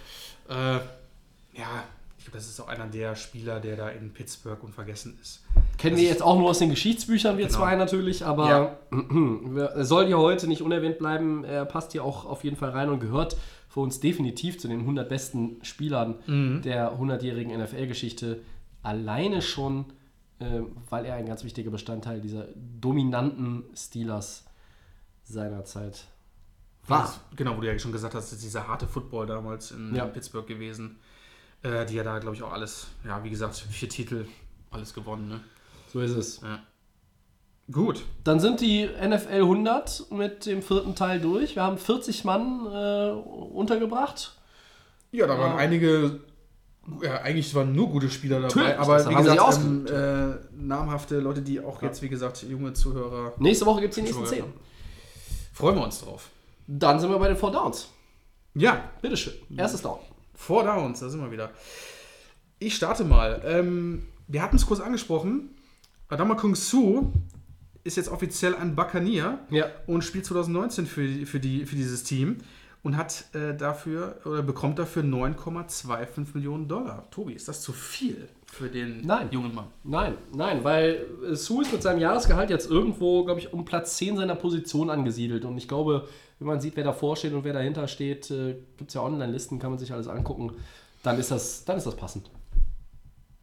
Äh, 0.49 0.79
ja, 1.59 1.85
ich 2.19 2.25
glaube, 2.25 2.39
das 2.39 2.49
ist 2.49 2.61
auch 2.61 2.69
einer 2.69 2.87
der 2.87 3.15
Spieler, 3.17 3.61
der 3.61 3.77
da 3.77 3.89
in 3.91 4.13
Pittsburgh 4.13 4.63
unvergessen 4.63 5.19
ist. 5.23 5.43
Kennen 5.79 5.97
wir 5.97 6.05
jetzt 6.05 6.23
auch 6.23 6.37
nur 6.39 6.51
aus 6.51 6.59
den 6.59 6.71
Geschichtsbüchern, 6.71 7.39
wir 7.39 7.47
Genau. 7.47 7.59
zwei 7.59 7.77
natürlich, 7.77 8.25
aber 8.25 8.79
er 9.57 9.85
soll 9.85 10.07
hier 10.07 10.19
heute 10.19 10.49
nicht 10.49 10.63
unerwähnt 10.63 10.99
bleiben. 10.99 11.45
Er 11.45 11.65
passt 11.65 11.93
hier 11.93 12.03
auch 12.05 12.25
auf 12.25 12.45
jeden 12.45 12.57
Fall 12.57 12.71
rein 12.71 12.89
und 12.91 13.01
gehört 13.01 13.37
für 13.69 13.81
uns 13.81 14.01
definitiv 14.01 14.59
zu 14.59 14.67
den 14.69 14.81
100 14.81 15.09
besten 15.09 15.59
Spielern 15.63 16.17
Mhm. 16.27 16.63
der 16.63 16.99
100-jährigen 16.99 17.53
NFL-Geschichte. 17.53 18.41
Alleine 18.83 19.41
schon, 19.43 19.87
äh, 20.41 20.61
weil 20.91 21.05
er 21.05 21.15
ein 21.15 21.27
ganz 21.27 21.45
wichtiger 21.45 21.71
Bestandteil 21.71 22.21
dieser 22.21 22.47
dominanten 22.81 23.65
Steelers 23.77 24.45
seiner 25.25 25.65
Zeit 25.65 26.07
war. 26.87 27.03
Das- 27.03 27.21
Genau, 27.37 27.57
wo 27.57 27.61
du 27.61 27.67
ja 27.71 27.79
schon 27.79 27.93
gesagt 27.93 28.15
hast, 28.15 28.33
ist 28.33 28.43
dieser 28.43 28.67
harte 28.67 28.87
Football 28.87 29.27
damals 29.27 29.71
in 29.71 29.95
Ja. 29.95 30.07
Pittsburgh 30.07 30.47
gewesen. 30.47 30.97
Äh, 31.63 31.87
die 31.87 31.95
ja 31.95 32.05
da, 32.05 32.19
glaube 32.19 32.37
ich, 32.37 32.43
auch 32.43 32.53
alles, 32.53 32.89
ja, 33.05 33.23
wie 33.25 33.31
gesagt, 33.31 33.57
vier 33.57 33.89
Titel, 33.89 34.27
alles 34.71 34.95
gewonnen. 34.95 35.29
Ne? 35.29 35.41
So 35.93 36.01
ist 36.01 36.13
es. 36.13 36.41
Ja. 36.41 36.61
Gut. 37.71 38.05
Dann 38.25 38.41
sind 38.41 38.61
die 38.61 38.87
NFL 38.87 39.43
100 39.43 40.11
mit 40.11 40.47
dem 40.47 40.63
vierten 40.63 40.95
Teil 40.95 41.21
durch. 41.21 41.57
Wir 41.57 41.63
haben 41.63 41.77
40 41.79 42.25
Mann 42.25 42.67
äh, 42.67 43.11
untergebracht. 43.11 44.37
Ja, 45.11 45.27
da 45.27 45.39
waren 45.39 45.53
Ja. 45.53 45.57
einige, 45.57 46.21
ja, 47.03 47.21
eigentlich 47.23 47.55
waren 47.55 47.75
nur 47.75 47.89
gute 47.91 48.09
Spieler 48.09 48.41
dabei, 48.41 48.55
Natürlich, 48.55 48.79
aber 48.79 49.11
wie 49.11 49.15
gesagt, 49.15 49.59
ähm, 49.65 49.87
äh, 49.87 50.63
namhafte 50.63 51.19
Leute, 51.19 51.43
die 51.43 51.61
auch 51.61 51.83
jetzt, 51.83 52.01
wie 52.03 52.09
gesagt, 52.09 52.43
junge 52.45 52.73
Zuhörer, 52.73 53.33
Nächste 53.39 53.67
Woche 53.67 53.81
gibt 53.83 53.93
es 53.93 53.97
die 53.97 54.03
nächsten 54.03 54.21
Schon 54.21 54.29
10. 54.29 54.39
gehört 54.39 54.55
freuen 55.59 55.75
wir 55.75 55.83
uns 55.83 56.01
drauf. 56.01 56.31
Dann 56.69 57.01
sind 57.01 57.11
wir 57.11 57.19
bei 57.19 57.27
den 57.27 57.37
Four 57.37 57.51
Downs. 57.51 57.89
Ja, 58.55 58.91
Bitteschön. 59.03 59.35
Erstes 59.57 59.83
Down. 59.83 59.99
Four 60.39 60.65
Downs, 60.65 61.01
da 61.01 61.09
sind 61.11 61.21
wir 61.21 61.31
wieder. 61.33 61.51
Ich 62.61 62.77
starte 62.77 63.05
mal. 63.05 63.43
Ähm, 63.45 64.07
wir 64.29 64.41
hatten 64.41 64.57
es 64.57 64.65
kurz 64.67 64.81
angesprochen. 64.81 65.51
Adama 66.09 66.37
Kung 66.37 66.55
Su 66.55 67.13
ist 67.85 67.97
jetzt 67.97 68.09
offiziell 68.09 68.55
ein 68.55 68.75
Buccaneer 68.77 69.41
Ja. 69.51 69.67
und 69.87 70.03
spielt 70.05 70.25
2019 70.25 70.87
für, 70.87 71.27
für, 71.27 71.41
die, 71.41 71.67
für 71.67 71.75
dieses 71.77 72.05
Team 72.05 72.39
und 72.83 72.97
hat 72.97 73.25
äh, 73.35 73.55
dafür 73.57 74.21
oder 74.25 74.43
bekommt 74.43 74.79
dafür 74.79 75.03
9,25 75.03 76.29
Millionen 76.35 76.69
Dollar. 76.69 77.11
Tobi, 77.11 77.33
ist 77.35 77.49
das 77.49 77.61
zu 77.61 77.73
viel 77.73 78.29
für 78.51 78.69
den 78.69 79.03
Nein. 79.07 79.29
jungen 79.31 79.55
Mann? 79.55 79.67
Nein, 79.85 80.15
nein, 80.35 80.65
weil 80.65 81.07
Sue 81.33 81.63
ist 81.63 81.73
mit 81.73 81.83
seinem 81.83 82.01
Jahresgehalt 82.01 82.51
jetzt 82.51 82.71
irgendwo, 82.71 83.25
glaube 83.25 83.41
ich, 83.41 83.53
um 83.53 83.65
Platz 83.65 83.97
10 83.99 84.17
seiner 84.17 84.35
Position 84.35 84.91
angesiedelt. 84.91 85.45
Und 85.45 85.57
ich 85.59 85.69
glaube, 85.69 86.09
wenn 86.39 86.49
man 86.49 86.61
sieht, 86.61 86.77
wer 86.77 86.85
davor 86.85 87.17
steht 87.17 87.33
und 87.35 87.45
wer 87.45 87.53
dahinter 87.53 87.87
steht, 87.89 88.31
äh, 88.31 88.57
gibt 88.77 88.89
es 88.91 88.95
ja 88.95 89.03
Online-Listen, 89.03 89.59
kann 89.59 89.71
man 89.71 89.79
sich 89.79 89.93
alles 89.93 90.09
angucken, 90.09 90.53
dann 91.03 91.19
ist 91.19 91.31
das, 91.31 91.65
dann 91.65 91.77
ist 91.77 91.87
das 91.87 91.97
passend. 91.97 92.31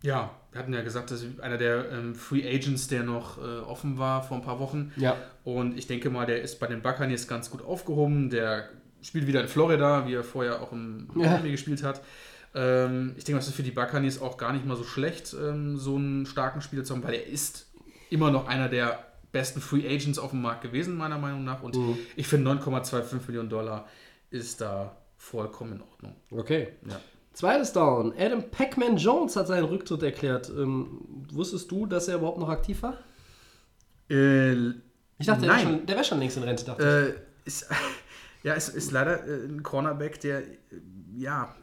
Ja, 0.01 0.31
wir 0.51 0.59
hatten 0.59 0.73
ja 0.73 0.81
gesagt, 0.81 1.09
das 1.11 1.23
ist 1.23 1.39
einer 1.39 1.57
der 1.57 1.91
ähm, 1.91 2.13
Free 2.15 2.47
Agents, 2.47 2.87
der 2.87 3.03
noch 3.03 3.37
äh, 3.37 3.59
offen 3.59 3.97
war 3.97 4.21
vor 4.23 4.37
ein 4.37 4.43
paar 4.43 4.59
Wochen. 4.59 4.91
Ja. 4.97 5.15
Und 5.43 5.77
ich 5.77 5.87
denke 5.87 6.09
mal, 6.09 6.25
der 6.25 6.41
ist 6.41 6.59
bei 6.59 6.67
den 6.67 6.81
Buccaneers 6.81 7.27
ganz 7.27 7.49
gut 7.49 7.63
aufgehoben. 7.63 8.29
Der 8.29 8.69
spielt 9.01 9.27
wieder 9.27 9.41
in 9.41 9.47
Florida, 9.47 10.07
wie 10.07 10.13
er 10.13 10.23
vorher 10.23 10.61
auch 10.61 10.71
im 10.71 11.07
Ja. 11.15 11.31
Miami 11.31 11.51
gespielt 11.51 11.83
hat. 11.83 12.01
Ähm, 12.55 13.13
ich 13.17 13.25
denke, 13.25 13.39
das 13.39 13.47
ist 13.49 13.55
für 13.55 13.63
die 13.63 13.71
Buccaneers 13.71 14.21
auch 14.21 14.37
gar 14.37 14.53
nicht 14.53 14.65
mal 14.65 14.77
so 14.77 14.83
schlecht, 14.83 15.35
ähm, 15.39 15.77
so 15.77 15.95
einen 15.97 16.25
starken 16.25 16.61
Spieler 16.61 16.83
zu 16.83 16.93
haben, 16.95 17.03
weil 17.03 17.15
er 17.15 17.27
ist 17.27 17.67
immer 18.09 18.31
noch 18.31 18.47
einer 18.47 18.69
der 18.69 18.99
besten 19.31 19.59
Free 19.59 19.85
Agents 19.85 20.17
auf 20.17 20.29
dem 20.31 20.41
Markt 20.41 20.61
gewesen, 20.61 20.95
meiner 20.95 21.17
Meinung 21.17 21.43
nach. 21.43 21.61
Und 21.61 21.75
Mhm. 21.75 21.97
ich 22.15 22.27
finde 22.27 22.45
9,25 22.51 23.27
Millionen 23.27 23.49
Dollar 23.49 23.87
ist 24.29 24.61
da 24.61 24.95
vollkommen 25.17 25.73
in 25.73 25.81
Ordnung. 25.81 26.15
Okay. 26.31 26.69
Ja. 26.87 26.99
Zweites 27.33 27.73
Down. 27.73 28.13
Adam 28.17 28.49
Pac-Man 28.49 28.95
Jones 28.95 29.35
hat 29.35 29.47
seinen 29.47 29.65
Rücktritt 29.65 30.01
erklärt. 30.03 30.49
Ähm, 30.49 31.01
wusstest 31.33 31.69
du, 31.69 31.85
dass 31.85 32.07
er 32.07 32.15
überhaupt 32.15 32.37
noch 32.39 32.47
aktiv 32.47 32.81
war? 32.81 32.97
Äh, 34.09 34.53
Ich 35.17 35.25
dachte, 35.27 35.41
der 35.41 35.49
wäre 35.49 35.57
Nein. 35.57 35.67
schon, 35.79 35.85
der 35.85 35.95
wär 35.97 36.03
schon 36.05 36.19
längst 36.19 36.37
in 36.37 36.43
Rente, 36.43 36.63
dachte 36.65 37.15
Äh, 37.17 37.47
ist, 37.47 37.69
ja, 38.43 38.53
es 38.53 38.69
ist 38.69 38.91
leider 38.91 39.25
äh, 39.27 39.45
ein 39.47 39.63
Cornerback, 39.63 40.19
der, 40.21 40.39
äh, 40.43 40.53
ja, 41.17 41.53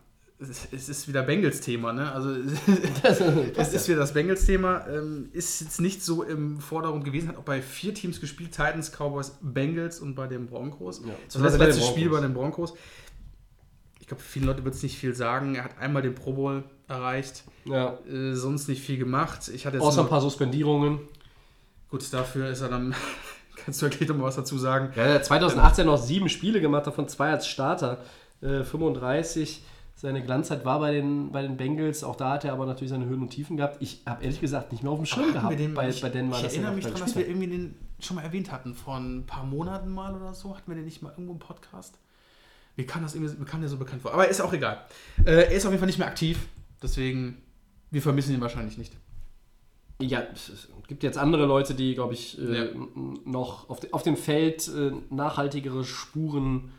es 0.73 0.89
ist 0.89 1.09
wieder 1.09 1.23
Bengals-Thema, 1.23 1.93
ne? 1.93 2.13
Also 2.13 2.31
es 3.57 3.73
ist 3.73 3.89
wieder 3.89 3.99
das 3.99 4.13
Bengals-Thema. 4.13 4.87
Ähm, 4.89 5.29
ist 5.33 5.61
jetzt 5.61 5.81
nicht 5.81 6.03
so 6.05 6.23
im 6.23 6.61
Vordergrund 6.61 7.05
gewesen, 7.05 7.29
hat 7.29 7.37
auch 7.37 7.45
bei 7.45 7.63
vier 7.63 7.95
Teams 7.95 8.21
gespielt: 8.21 8.51
Titans, 8.51 8.91
Cowboys, 8.91 9.39
Bengals 9.41 10.01
und 10.01 10.15
bei 10.15 10.27
den 10.27 10.47
Broncos. 10.47 11.03
Ja, 11.05 11.13
das 11.27 11.41
war 11.41 11.51
das 11.51 11.59
letzte 11.59 11.83
Spiel 11.83 12.11
bei 12.11 12.21
den 12.21 12.35
Broncos. 12.35 12.75
Ich 14.01 14.09
glaube, 14.09 14.23
für 14.23 14.29
viele 14.29 14.47
Leute 14.47 14.65
wird 14.65 14.75
es 14.75 14.83
nicht 14.83 14.99
viel 14.99 15.15
sagen. 15.15 15.55
Er 15.55 15.65
hat 15.65 15.79
einmal 15.79 16.03
den 16.03 16.15
Pro 16.15 16.33
Bowl 16.33 16.65
erreicht, 16.89 17.45
ja. 17.65 17.99
äh, 18.11 18.35
sonst 18.35 18.69
nicht 18.69 18.83
viel 18.83 18.99
gemacht. 18.99 19.49
Ich 19.49 19.65
hatte 19.65 19.81
Außer 19.81 20.03
ein 20.03 20.09
paar 20.09 20.21
Suspendierungen. 20.21 21.01
gut, 21.89 22.13
dafür 22.13 22.51
ist 22.51 22.61
er 22.61 22.69
dann. 22.69 22.95
Kannst 23.65 23.81
du 23.81 23.89
gleich 23.89 24.09
noch 24.09 24.17
mal 24.17 24.25
was 24.25 24.35
dazu 24.35 24.59
sagen? 24.59 24.93
Ja, 24.97 25.05
er 25.05 25.15
hat 25.15 25.25
2018 25.25 25.87
noch 25.87 25.97
sieben 25.97 26.29
Spiele 26.29 26.61
gemacht, 26.61 26.87
davon 26.87 27.09
zwei 27.09 27.31
als 27.31 27.47
Starter. 27.47 27.99
Äh, 28.41 28.65
35. 28.65 29.63
Seine 29.95 30.23
Glanzzeit 30.25 30.65
war 30.65 30.81
bei 30.81 30.93
den, 30.93 31.31
bei 31.31 31.43
den 31.43 31.57
Bengals. 31.57 32.03
Auch 32.03 32.17
da 32.17 32.33
hat 32.33 32.45
er 32.45 32.53
aber 32.55 32.67
natürlich 32.67 32.91
seine 32.91 33.05
Höhen 33.07 33.23
und 33.23 33.31
Tiefen 33.31 33.57
gehabt. 33.57 33.77
Ich 33.81 34.03
habe 34.07 34.25
ehrlich 34.25 34.41
gesagt 34.41 34.73
nicht 34.73 34.83
mehr 34.83 34.91
auf 34.91 34.99
dem 34.99 35.07
Schirm 35.07 35.33
gehabt 35.33 35.59
den, 35.59 35.75
bei, 35.75 35.89
ich, 35.89 36.01
bei 36.01 36.09
Denver. 36.09 36.37
ich 36.37 36.43
dass 36.43 36.53
er 36.53 36.59
erinnere 36.59 36.75
mich 36.75 36.85
da 36.85 36.91
daran, 36.91 37.07
dass 37.07 37.17
wir 37.17 37.27
irgendwie 37.29 37.47
den 37.47 37.75
schon 38.01 38.17
mal 38.17 38.23
erwähnt 38.23 38.51
hatten, 38.51 38.75
vor 38.75 38.97
ein 38.97 39.27
paar 39.27 39.45
Monaten 39.45 39.91
mal 39.91 40.15
oder 40.17 40.35
so. 40.35 40.57
Hatten 40.57 40.71
wir 40.71 40.75
den 40.75 40.87
nicht 40.87 41.03
mal 41.03 41.11
irgendwo 41.11 41.33
im 41.33 41.39
Podcast? 41.39 41.99
Mir 42.77 42.87
kam 42.87 43.03
das 43.03 43.15
irgendwie 43.15 43.39
mir 43.39 43.45
kam 43.45 43.61
der 43.61 43.69
so 43.69 43.77
bekannt 43.77 44.03
vor. 44.03 44.13
Aber 44.13 44.27
ist 44.27 44.41
auch 44.41 44.53
egal. 44.53 44.81
Äh, 45.25 45.31
er 45.33 45.51
ist 45.53 45.67
auf 45.67 45.71
jeden 45.73 45.79
Fall 45.81 45.87
nicht 45.87 45.99
mehr 45.99 46.09
aktiv. 46.09 46.49
Deswegen, 46.83 47.41
wir 47.91 48.03
vermissen 48.03 48.35
ihn 48.35 48.41
wahrscheinlich 48.41 48.79
nicht. 48.79 48.97
Ja, 50.01 50.23
es 50.35 50.69
gibt 50.89 51.05
jetzt 51.05 51.17
andere 51.19 51.47
Leute, 51.47 51.75
die, 51.75 51.95
glaube 51.95 52.15
ich, 52.15 52.41
äh, 52.41 52.65
Ja. 52.65 52.71
noch 53.25 53.69
auf, 53.71 53.79
de, 53.79 53.93
auf 53.93 54.03
dem 54.03 54.17
Feld 54.17 54.67
äh, 54.69 54.91
nachhaltigere 55.11 55.85
Spuren 55.85 56.73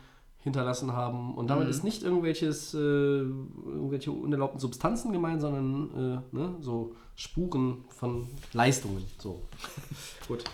hinterlassen 0.44 0.92
haben. 0.92 1.34
Und 1.34 1.48
damit 1.48 1.64
Mhm. 1.64 1.70
ist 1.70 1.82
nicht 1.84 2.02
irgendwelches, 2.04 2.72
äh, 2.74 2.78
irgendwelche 2.78 4.12
unerlaubten 4.12 4.60
Substanzen 4.60 5.12
gemeint, 5.12 5.40
sondern 5.40 6.22
äh, 6.32 6.36
ne, 6.36 6.54
so 6.60 6.94
Spuren 7.16 7.84
von 7.88 8.28
Leistungen. 8.52 9.04
So. 9.18 9.42
Gut. 10.28 10.44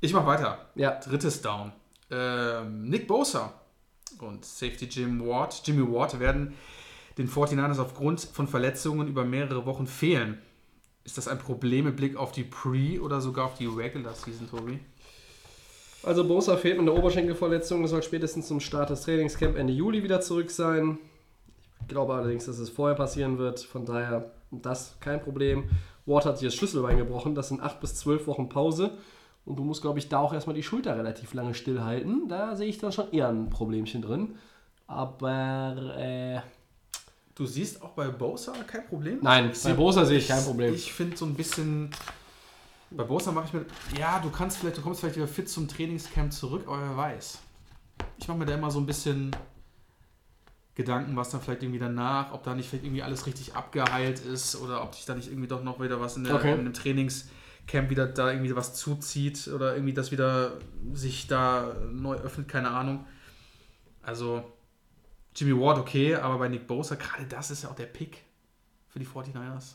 Ich 0.00 0.12
mache 0.14 0.26
weiter. 0.26 0.66
Ja. 0.76 0.92
Drittes 1.00 1.42
Down. 1.42 1.72
Ähm, 2.10 2.88
Nick 2.88 3.06
Bosa 3.08 3.52
und 4.20 4.44
Safety 4.44 4.86
Jim 4.86 5.20
Ward, 5.26 5.62
Jimmy 5.66 5.82
Ward 5.92 6.18
werden 6.20 6.54
den 7.18 7.28
49ers 7.28 7.80
aufgrund 7.80 8.20
von 8.20 8.46
Verletzungen 8.46 9.08
über 9.08 9.24
mehrere 9.24 9.66
Wochen 9.66 9.86
fehlen. 9.86 10.38
Ist 11.04 11.18
das 11.18 11.26
ein 11.26 11.38
Problem 11.38 11.86
mit 11.86 11.96
Blick 11.96 12.16
auf 12.16 12.32
die 12.32 12.44
Pre- 12.44 13.00
oder 13.00 13.20
sogar 13.20 13.46
auf 13.46 13.54
die 13.54 13.66
Regular 13.66 14.14
Season, 14.14 14.48
Tobi? 14.48 14.78
Also 16.02 16.26
Bosa 16.26 16.56
fehlt 16.56 16.78
mit 16.78 16.88
einer 16.88 16.98
Oberschenkelverletzung, 16.98 17.86
soll 17.86 18.02
spätestens 18.02 18.48
zum 18.48 18.60
Start 18.60 18.90
des 18.90 19.02
Trainingscamp 19.02 19.56
Ende 19.56 19.72
Juli 19.72 20.02
wieder 20.02 20.20
zurück 20.20 20.50
sein. 20.50 20.98
Ich 21.80 21.88
glaube 21.88 22.14
allerdings, 22.14 22.46
dass 22.46 22.58
es 22.58 22.70
vorher 22.70 22.96
passieren 22.96 23.38
wird, 23.38 23.60
von 23.60 23.84
daher 23.84 24.30
das 24.50 24.96
kein 25.00 25.20
Problem. 25.20 25.68
Ward 26.06 26.24
hat 26.24 26.38
sich 26.38 26.46
das 26.46 26.54
Schlüsselbein 26.54 26.96
gebrochen, 26.98 27.34
das 27.34 27.48
sind 27.48 27.60
8 27.62 27.80
bis 27.80 27.96
12 27.96 28.26
Wochen 28.26 28.48
Pause 28.48 28.92
und 29.44 29.56
du 29.56 29.64
musst, 29.64 29.82
glaube 29.82 29.98
ich, 29.98 30.08
da 30.08 30.20
auch 30.20 30.32
erstmal 30.32 30.54
die 30.54 30.62
Schulter 30.62 30.96
relativ 30.96 31.34
lange 31.34 31.54
stillhalten. 31.54 32.28
Da 32.28 32.56
sehe 32.56 32.68
ich 32.68 32.78
dann 32.78 32.92
schon 32.92 33.10
eher 33.12 33.28
ein 33.28 33.50
Problemchen 33.50 34.02
drin. 34.02 34.36
Aber 34.86 35.94
äh, 35.98 36.40
Du 37.38 37.46
siehst 37.46 37.80
auch 37.82 37.90
bei 37.90 38.08
Bosa 38.08 38.52
kein 38.66 38.84
Problem? 38.88 39.20
nein, 39.22 39.52
bei 39.62 39.72
Bosa 39.72 40.04
sehe 40.04 40.18
ich 40.18 40.26
kein 40.26 40.42
Problem. 40.42 40.74
Ich 40.74 40.92
finde 40.92 41.16
so 41.16 41.24
ein 41.24 41.34
bisschen. 41.34 41.88
Bei 42.90 43.04
Bosa 43.04 43.32
mache 43.32 43.46
ich 43.46 43.52
mir. 43.52 43.66
Ja, 43.98 44.18
du 44.18 44.30
kannst 44.30 44.58
vielleicht, 44.58 44.78
du 44.78 44.82
kommst 44.82 45.00
vielleicht 45.00 45.16
wieder 45.16 45.28
fit 45.28 45.48
zum 45.48 45.68
Trainingscamp 45.68 46.32
zurück, 46.32 46.64
aber 46.66 46.80
wer 46.80 46.96
weiß. 46.96 47.38
Ich 48.18 48.28
mache 48.28 48.38
mir 48.38 48.46
da 48.46 48.54
immer 48.54 48.70
so 48.70 48.78
ein 48.80 48.86
bisschen 48.86 49.34
Gedanken, 50.74 51.16
was 51.16 51.30
dann 51.30 51.40
vielleicht 51.40 51.62
irgendwie 51.62 51.80
danach, 51.80 52.32
ob 52.32 52.44
da 52.44 52.54
nicht 52.54 52.68
vielleicht 52.68 52.84
irgendwie 52.84 53.02
alles 53.02 53.26
richtig 53.26 53.56
abgeheilt 53.56 54.20
ist 54.20 54.56
oder 54.56 54.82
ob 54.82 54.94
sich 54.94 55.04
da 55.04 55.14
nicht 55.14 55.28
irgendwie 55.28 55.48
doch 55.48 55.62
noch 55.62 55.80
wieder 55.80 56.00
was 56.00 56.16
in, 56.16 56.24
der, 56.24 56.36
Okay. 56.36 56.54
in 56.54 56.64
dem 56.64 56.72
Trainingscamp 56.72 57.90
wieder 57.90 58.06
da 58.06 58.30
irgendwie 58.30 58.54
was 58.54 58.74
zuzieht 58.74 59.48
oder 59.48 59.74
irgendwie 59.74 59.92
das 59.92 60.12
wieder 60.12 60.58
sich 60.94 61.26
da 61.26 61.74
neu 61.90 62.14
öffnet, 62.16 62.48
keine 62.48 62.70
Ahnung. 62.70 63.04
Also 64.02 64.44
Jimmy 65.34 65.60
Ward 65.60 65.78
okay, 65.78 66.14
aber 66.14 66.38
bei 66.38 66.48
Nick 66.48 66.66
Bosa, 66.66 66.94
gerade 66.94 67.24
das 67.26 67.50
ist 67.50 67.64
ja 67.64 67.70
auch 67.70 67.74
der 67.74 67.86
Pick 67.86 68.24
für 68.88 68.98
die 69.00 69.06
49ers. 69.06 69.74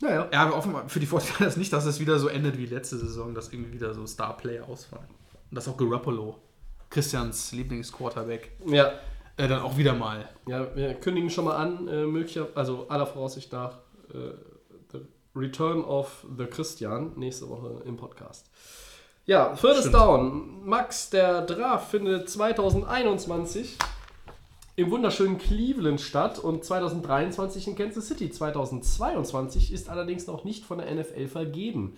Naja. 0.00 0.28
Ja, 0.32 0.42
aber 0.42 0.56
offenbar 0.56 0.88
für 0.88 1.00
die 1.00 1.06
49ers 1.06 1.58
nicht, 1.58 1.72
dass 1.72 1.84
es 1.84 2.00
wieder 2.00 2.18
so 2.18 2.28
endet 2.28 2.56
wie 2.58 2.66
letzte 2.66 2.96
Saison, 2.96 3.34
dass 3.34 3.52
irgendwie 3.52 3.72
wieder 3.72 3.92
so 3.94 4.06
Star-Player 4.06 4.66
ausfallen. 4.68 5.08
Und 5.50 5.56
dass 5.56 5.68
auch 5.68 5.76
Garoppolo, 5.76 6.36
Christians 6.88 7.52
Lieblingsquarterback, 7.52 8.52
Ja, 8.66 8.92
äh, 9.36 9.48
dann 9.48 9.62
auch 9.62 9.76
wieder 9.76 9.94
mal. 9.94 10.28
Ja, 10.46 10.74
wir 10.74 10.94
kündigen 10.94 11.30
schon 11.30 11.44
mal 11.44 11.56
an, 11.56 11.88
äh, 11.88 12.04
möglicher, 12.06 12.48
also 12.54 12.88
aller 12.88 13.06
Voraussicht 13.06 13.52
nach, 13.52 13.78
äh, 14.12 14.32
The 14.92 15.00
Return 15.34 15.82
of 15.84 16.26
the 16.36 16.46
Christian 16.46 17.12
nächste 17.16 17.48
Woche 17.48 17.82
im 17.84 17.96
Podcast. 17.96 18.50
Ja, 19.26 19.54
viertes. 19.54 19.90
Down. 19.90 20.66
Max, 20.66 21.10
der 21.10 21.42
Draft 21.42 21.90
findet 21.90 22.28
2021 22.28 23.78
im 24.80 24.90
wunderschönen 24.90 25.36
Cleveland 25.36 26.00
statt 26.00 26.38
und 26.38 26.64
2023 26.64 27.68
in 27.68 27.76
Kansas 27.76 28.08
City. 28.08 28.30
2022 28.30 29.72
ist 29.72 29.90
allerdings 29.90 30.26
noch 30.26 30.44
nicht 30.44 30.64
von 30.64 30.78
der 30.78 30.94
NFL 30.94 31.28
vergeben. 31.28 31.96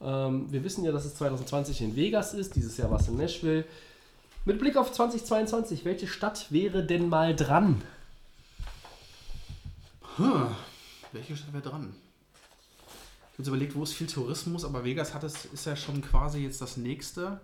Ähm, 0.00 0.50
wir 0.50 0.64
wissen 0.64 0.84
ja, 0.84 0.90
dass 0.90 1.04
es 1.04 1.14
2020 1.14 1.82
in 1.82 1.96
Vegas 1.96 2.34
ist, 2.34 2.56
dieses 2.56 2.76
Jahr 2.78 2.90
war 2.90 2.98
es 2.98 3.06
in 3.06 3.16
Nashville. 3.16 3.64
Mit 4.44 4.58
Blick 4.58 4.76
auf 4.76 4.92
2022, 4.92 5.84
welche 5.84 6.08
Stadt 6.08 6.50
wäre 6.50 6.84
denn 6.84 7.08
mal 7.08 7.34
dran? 7.36 7.82
Hm, 10.16 10.48
welche 11.12 11.36
Stadt 11.36 11.52
wäre 11.52 11.62
dran? 11.62 11.94
Ich 13.32 13.38
habe 13.38 13.50
überlegt, 13.50 13.76
wo 13.76 13.84
ist 13.84 13.92
viel 13.92 14.08
Tourismus, 14.08 14.64
aber 14.64 14.84
Vegas 14.84 15.14
hat 15.14 15.22
es, 15.22 15.44
ist 15.44 15.66
ja 15.66 15.76
schon 15.76 16.02
quasi 16.02 16.40
jetzt 16.40 16.60
das 16.60 16.76
nächste. 16.76 17.40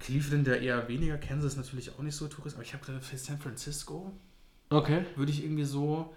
Cleveland 0.00 0.46
ja 0.46 0.54
eher 0.54 0.88
weniger, 0.88 1.18
Kansas 1.18 1.56
natürlich 1.56 1.90
auch 1.92 1.98
nicht 2.00 2.14
so 2.16 2.28
Tourist, 2.28 2.56
aber 2.56 2.64
ich 2.64 2.72
habe 2.74 2.84
gerade 2.84 3.00
für 3.00 3.16
San 3.18 3.38
Francisco 3.38 4.12
Okay. 4.70 5.04
würde 5.14 5.30
ich 5.32 5.44
irgendwie 5.44 5.64
so, 5.64 6.14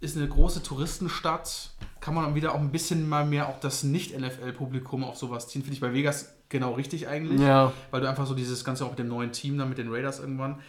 ist 0.00 0.16
eine 0.16 0.28
große 0.28 0.62
Touristenstadt, 0.62 1.70
kann 2.00 2.14
man 2.14 2.24
dann 2.24 2.34
wieder 2.34 2.54
auch 2.54 2.60
ein 2.60 2.70
bisschen 2.72 3.08
mal 3.08 3.24
mehr 3.24 3.48
auch 3.48 3.60
das 3.60 3.82
Nicht-NFL-Publikum 3.82 5.04
auf 5.04 5.16
sowas 5.16 5.48
ziehen. 5.48 5.62
Finde 5.62 5.74
ich 5.74 5.80
bei 5.80 5.92
Vegas 5.94 6.34
genau 6.48 6.72
richtig 6.74 7.08
eigentlich, 7.08 7.40
Ja. 7.40 7.72
weil 7.90 8.00
du 8.02 8.08
einfach 8.08 8.26
so 8.26 8.34
dieses 8.34 8.64
Ganze 8.64 8.84
auch 8.84 8.90
mit 8.90 8.98
dem 8.98 9.08
neuen 9.08 9.32
Team, 9.32 9.56
dann 9.58 9.68
mit 9.68 9.78
den 9.78 9.90
Raiders 9.90 10.20
irgendwann. 10.20 10.60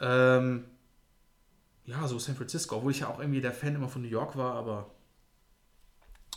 Ähm, 0.00 0.64
ja, 1.86 2.06
so 2.06 2.18
San 2.18 2.36
Francisco, 2.36 2.76
obwohl 2.76 2.92
ich 2.92 3.00
ja 3.00 3.08
auch 3.08 3.20
irgendwie 3.20 3.40
der 3.40 3.52
Fan 3.52 3.74
immer 3.74 3.88
von 3.88 4.02
New 4.02 4.08
York 4.08 4.36
war, 4.36 4.54
aber 4.54 4.90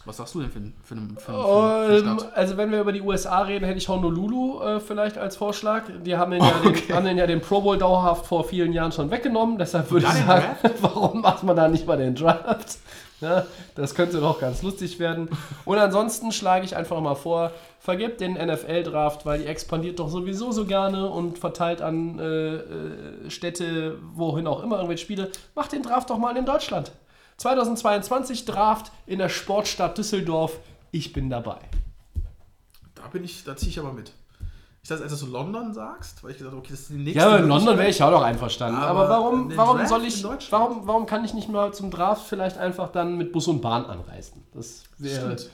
was 0.05 0.17
sagst 0.17 0.35
du 0.35 0.41
denn 0.41 0.49
für, 0.51 0.59
für, 0.83 0.95
eine, 0.95 1.09
für, 1.17 1.31
für 1.31 1.93
Ähm, 1.93 2.19
Stadt? 2.19 2.33
also 2.35 2.57
wenn 2.57 2.71
wir 2.71 2.81
über 2.81 2.91
die 2.91 3.01
USA 3.01 3.41
reden, 3.41 3.65
hätte 3.65 3.77
ich 3.77 3.87
Honolulu 3.87 4.61
äh, 4.61 4.79
vielleicht 4.79 5.17
als 5.17 5.37
Vorschlag. 5.37 5.83
Die 6.05 6.15
haben 6.17 6.31
den, 6.31 6.41
ja 6.43 6.51
den, 6.63 6.95
haben 6.95 7.05
den 7.05 7.17
ja 7.17 7.27
den 7.27 7.41
Pro 7.41 7.61
Bowl 7.61 7.77
dauerhaft 7.77 8.25
vor 8.25 8.43
vielen 8.43 8.73
Jahren 8.73 8.91
schon 8.91 9.09
weggenommen. 9.11 9.57
Deshalb 9.57 9.89
würde 9.91 10.05
ich 10.05 10.13
sagen, 10.25 10.45
warum 10.81 11.21
macht 11.21 11.43
man 11.43 11.55
da 11.55 11.67
nicht 11.67 11.87
mal 11.87 11.97
den 11.97 12.15
Draft? 12.15 12.77
Ja, 13.21 13.45
das 13.75 13.95
könnte 13.95 14.19
doch 14.19 14.39
ganz 14.41 14.61
lustig 14.63 14.99
werden. 14.99 15.29
Und 15.63 15.77
ansonsten 15.77 16.33
schlage 16.33 16.65
ich 16.65 16.75
einfach 16.75 16.99
mal 16.99 17.15
vor, 17.15 17.51
vergebt 17.79 18.19
den 18.19 18.33
NFL-Draft, 18.33 19.25
weil 19.25 19.39
die 19.39 19.45
expandiert 19.45 19.99
doch 19.99 20.09
sowieso 20.09 20.51
so 20.51 20.65
gerne 20.65 21.09
und 21.09 21.39
verteilt 21.39 21.81
an 21.81 22.19
äh, 22.19 22.55
äh, 22.55 23.29
Städte, 23.29 23.97
wohin 24.13 24.45
auch 24.47 24.61
immer, 24.61 24.75
irgendwelche 24.75 25.03
Spiele. 25.03 25.31
Macht 25.55 25.71
den 25.71 25.83
Draft 25.83 26.09
doch 26.09 26.17
mal 26.17 26.35
in 26.35 26.45
Deutschland. 26.45 26.91
2022 27.43 28.45
Draft 28.45 28.91
in 29.05 29.19
der 29.19 29.27
Sportstadt 29.27 29.97
Düsseldorf. 29.97 30.59
Ich 30.91 31.11
bin 31.11 31.29
dabei. 31.29 31.57
Da 32.95 33.05
bin 33.11 33.25
ich, 33.25 33.43
da 33.43 33.57
ziehe 33.57 33.69
ich 33.69 33.79
aber 33.79 33.91
mit. 33.91 34.13
Ich 34.81 34.87
dachte, 34.87 35.03
als 35.03 35.19
du 35.19 35.25
London 35.25 35.73
sagst, 35.73 36.23
weil 36.23 36.31
ich 36.31 36.37
gesagt 36.37 36.53
habe, 36.53 36.61
okay, 36.61 36.71
das 36.71 36.81
ist 36.81 36.89
die 36.91 36.95
nächste. 36.95 37.19
Ja, 37.19 37.27
aber 37.27 37.39
in. 37.39 37.49
London 37.49 37.77
wäre 37.77 37.89
ich 37.89 38.01
auch 38.01 38.11
noch 38.11 38.21
einverstanden. 38.21 38.77
Aber, 38.77 39.01
Aber 39.01 39.09
warum, 39.09 39.57
warum 39.57 39.85
soll 39.85 40.05
ich, 40.05 40.23
warum, 40.51 40.87
warum 40.87 41.05
kann 41.05 41.25
ich 41.25 41.33
nicht 41.33 41.49
mal 41.49 41.73
zum 41.73 41.91
Draft 41.91 42.25
vielleicht 42.27 42.57
einfach 42.57 42.89
dann 42.93 43.17
mit 43.17 43.33
Bus 43.33 43.49
und 43.49 43.59
Bahn 43.59 43.85
anreisen? 43.87 44.43
Das 44.53 44.83
wäre, 44.97 45.37
Stimmt. 45.37 45.51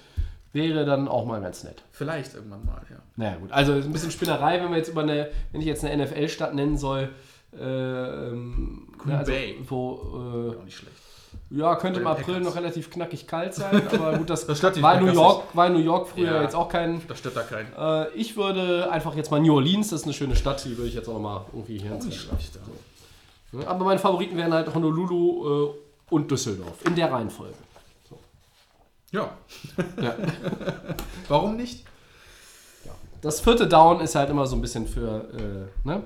wäre 0.53 0.85
dann 0.85 1.07
auch 1.07 1.25
mal 1.25 1.41
ganz 1.41 1.63
nett. 1.63 1.81
Vielleicht 1.91 2.35
irgendwann 2.35 2.65
mal, 2.65 2.81
ja. 2.87 2.97
Naja 3.15 3.37
gut, 3.37 3.51
also 3.51 3.73
ein 3.73 3.91
bisschen 3.91 4.11
Spinnerei, 4.11 4.61
wenn 4.61 4.69
wir 4.69 4.77
jetzt 4.77 4.89
über 4.89 5.01
eine, 5.01 5.31
wenn 5.51 5.61
ich 5.61 5.67
jetzt 5.67 5.83
eine 5.83 6.03
NFL-Stadt 6.03 6.53
nennen 6.53 6.77
soll, 6.77 7.09
äh, 7.51 7.63
ähm, 7.63 8.89
Green 8.99 9.13
ne, 9.13 9.17
also, 9.17 9.31
Bay. 9.31 9.57
wo, 9.67 10.55
Auch 10.59 10.63
nicht 10.63 10.77
schlecht. 10.77 11.08
Ja, 11.51 11.75
könnte 11.75 11.99
im 11.99 12.07
April 12.07 12.25
Packers. 12.35 12.43
noch 12.43 12.55
relativ 12.55 12.89
knackig 12.91 13.25
kalt 13.27 13.53
sein, 13.55 13.81
aber 13.91 14.17
gut, 14.17 14.29
das, 14.29 14.45
Das 14.47 14.81
war, 14.81 14.99
New 14.99 15.11
York, 15.11 15.43
war 15.53 15.67
in 15.67 15.73
New 15.73 15.79
York 15.79 16.07
früher 16.09 16.35
Ja. 16.35 16.41
jetzt 16.43 16.55
auch 16.55 16.69
kein, 16.69 17.01
Da 17.07 17.15
stört 17.15 17.35
da 17.35 17.41
keinen. 17.41 17.73
äh, 17.77 18.09
ich 18.15 18.37
würde 18.37 18.91
einfach 18.91 19.15
jetzt 19.15 19.31
mal 19.31 19.39
New 19.39 19.53
Orleans, 19.55 19.89
das 19.89 20.01
ist 20.01 20.05
eine 20.05 20.13
schöne 20.13 20.35
Stadt, 20.35 20.63
die 20.65 20.77
würde 20.77 20.87
ich 20.89 20.93
jetzt 20.95 21.07
auch 21.09 21.13
noch 21.13 21.19
mal 21.21 21.45
irgendwie 21.53 21.79
hier 21.79 21.91
hinziehen. 21.91 22.13
schlecht. 22.13 22.55
Ja. 22.55 23.59
Ja, 23.61 23.67
Aber 23.67 23.85
meine 23.85 23.99
Favoriten 23.99 24.37
wären 24.37 24.53
halt 24.53 24.73
Honolulu 24.73 25.69
äh, 25.69 25.73
und 26.11 26.29
Düsseldorf. 26.29 26.85
In 26.85 26.95
der 26.95 27.11
Reihenfolge. 27.11 27.55
ja. 29.11 29.31
Ja. 30.01 30.15
Warum 31.27 31.55
nicht? 31.57 31.83
Das 33.21 33.41
vierte 33.41 33.67
Down 33.67 33.99
ist 34.01 34.15
halt 34.15 34.29
immer 34.29 34.45
so 34.47 34.55
ein 34.55 34.61
bisschen 34.61 34.87
für 34.87 35.27
äh, 35.33 35.87
ne? 35.87 36.03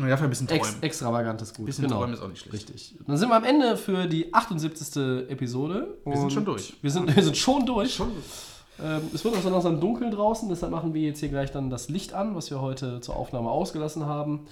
Man 0.00 0.10
darf 0.10 0.20
ja 0.20 0.24
ein 0.24 0.30
bisschen 0.30 0.48
träumen. 0.48 0.62
Ex 0.62 0.76
extravagantes 0.80 1.54
Gut. 1.54 1.66
bisschen 1.66 1.88
träumen 1.88 2.14
ist 2.14 2.22
auch 2.22 2.28
nicht 2.28 2.40
schlecht. 2.40 2.70
Richtig. 2.70 2.94
Dann 3.06 3.16
sind 3.16 3.28
wir 3.28 3.36
am 3.36 3.44
Ende 3.44 3.76
für 3.76 4.06
die 4.06 4.32
78. 4.32 5.28
Episode. 5.28 5.98
Wir 6.04 6.16
sind 6.16 6.32
schon 6.32 6.44
durch. 6.44 6.74
Wir 6.82 6.90
sind, 6.90 7.14
wir 7.16 7.22
sind 7.22 7.36
schon 7.36 7.66
durch. 7.66 7.94
Schon. 7.94 8.12
Ähm, 8.82 9.02
es 9.14 9.24
wird 9.24 9.36
auch 9.36 9.42
so 9.42 9.50
langsam 9.50 9.80
dunkel 9.80 10.10
draußen, 10.10 10.48
deshalb 10.48 10.72
machen 10.72 10.94
wir 10.94 11.02
jetzt 11.02 11.20
hier 11.20 11.28
gleich 11.28 11.52
dann 11.52 11.70
das 11.70 11.88
Licht 11.88 12.14
an, 12.14 12.34
was 12.34 12.50
wir 12.50 12.60
heute 12.60 13.00
zur 13.00 13.16
Aufnahme 13.16 13.50
ausgelassen 13.50 14.06
haben. 14.06 14.46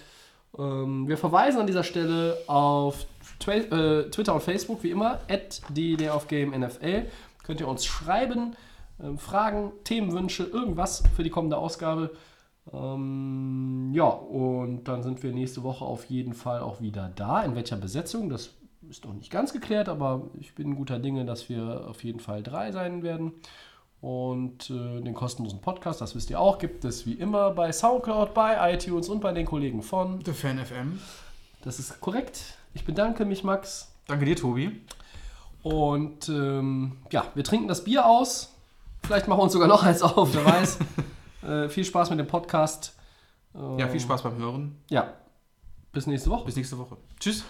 Ähm, 0.59 1.09
wir 1.09 1.17
verweisen 1.17 1.61
an 1.61 1.67
dieser 1.67 1.85
Stelle 1.85 2.37
auf 2.47 3.07
Twi 3.41 3.59
äh, 3.59 4.11
Twitter 4.11 4.35
und 4.35 4.43
Facebook, 4.43 4.83
wie 4.83 4.91
immer, 4.91 5.21
at 5.29 5.63
die 5.71 5.97
Game 6.29 6.51
NFL. 6.51 7.07
Könnt 7.45 7.61
ihr 7.61 7.69
uns 7.69 7.85
schreiben, 7.85 8.57
ähm, 9.03 9.19
Fragen, 9.19 9.73
Themenwünsche, 9.85 10.45
irgendwas 10.45 11.03
für 11.17 11.23
die 11.23 11.31
kommende 11.31 11.57
Ausgabe. 11.57 12.11
Ähm, 12.73 13.91
ja, 13.93 14.05
und 14.05 14.85
dann 14.85 15.03
sind 15.03 15.23
wir 15.23 15.33
nächste 15.33 15.63
Woche 15.63 15.85
auf 15.85 16.05
jeden 16.07 16.35
Fall 16.35 16.61
auch 16.61 16.81
wieder 16.81 17.11
da. 17.15 17.43
In 17.43 17.55
welcher 17.55 17.77
Besetzung? 17.77 18.29
Das 18.29 18.51
ist 18.89 19.05
noch 19.05 19.15
nicht 19.15 19.31
ganz 19.31 19.53
geklärt, 19.53 19.89
aber 19.89 20.29
ich 20.39 20.55
bin 20.55 20.77
guter 20.77 20.99
Dinge, 20.99 21.25
dass 21.25 21.49
wir 21.49 21.87
auf 21.89 22.05
jeden 22.05 22.21
Fall 22.21 22.43
drei 22.43 22.73
sein 22.73 23.03
werden. 23.03 23.33
Und 24.01 24.71
äh, 24.71 25.01
den 25.01 25.15
kostenlosen 25.15 25.61
Podcast, 25.61 26.01
das 26.01 26.15
wisst 26.15 26.31
ihr 26.31 26.39
auch, 26.39 26.59
gibt 26.59 26.85
es 26.85 27.05
wie 27.05 27.15
immer 27.15 27.51
bei 27.51 27.73
Soundcloud, 27.73 28.33
bei 28.33 28.73
iTunes 28.73 29.09
und 29.09 29.21
bei 29.21 29.33
den 29.33 29.45
Kollegen 29.45 29.83
von. 29.83 30.25
The 30.25 30.33
Fan 30.33 30.65
FM. 30.65 31.01
Das 31.65 31.81
ist 31.81 32.01
korrekt. 32.01 32.59
Ich 32.75 32.85
bedanke 32.85 33.25
mich, 33.25 33.43
Max. 33.43 33.93
Danke 34.07 34.25
dir, 34.25 34.37
Tobi. 34.37 34.81
Und 35.65 36.29
ähm, 36.29 36.99
ja, 37.11 37.25
wir 37.35 37.43
trinken 37.43 37.67
das 37.67 37.83
Bier 37.83 38.07
aus. 38.07 38.55
Vielleicht 39.03 39.27
machen 39.27 39.41
wir 39.41 39.45
uns 39.45 39.53
sogar 39.53 39.69
noch 39.69 39.83
eins 39.83 40.03
auf, 40.03 40.33
wer 40.33 40.45
weiß. 40.45 40.79
äh, 41.43 41.69
viel 41.69 41.85
Spaß 41.85 42.11
mit 42.11 42.19
dem 42.19 42.27
Podcast. 42.27 42.95
Ja, 43.55 43.89
viel 43.89 43.99
Spaß 43.99 44.23
beim 44.23 44.37
Hören. 44.37 44.77
Ja, 44.89 45.15
bis 45.93 46.07
nächste 46.07 46.31
Woche. 46.31 46.45
Bis 46.45 46.57
nächste 46.57 46.79
Woche. 46.79 46.97
Tschüss. 47.19 47.45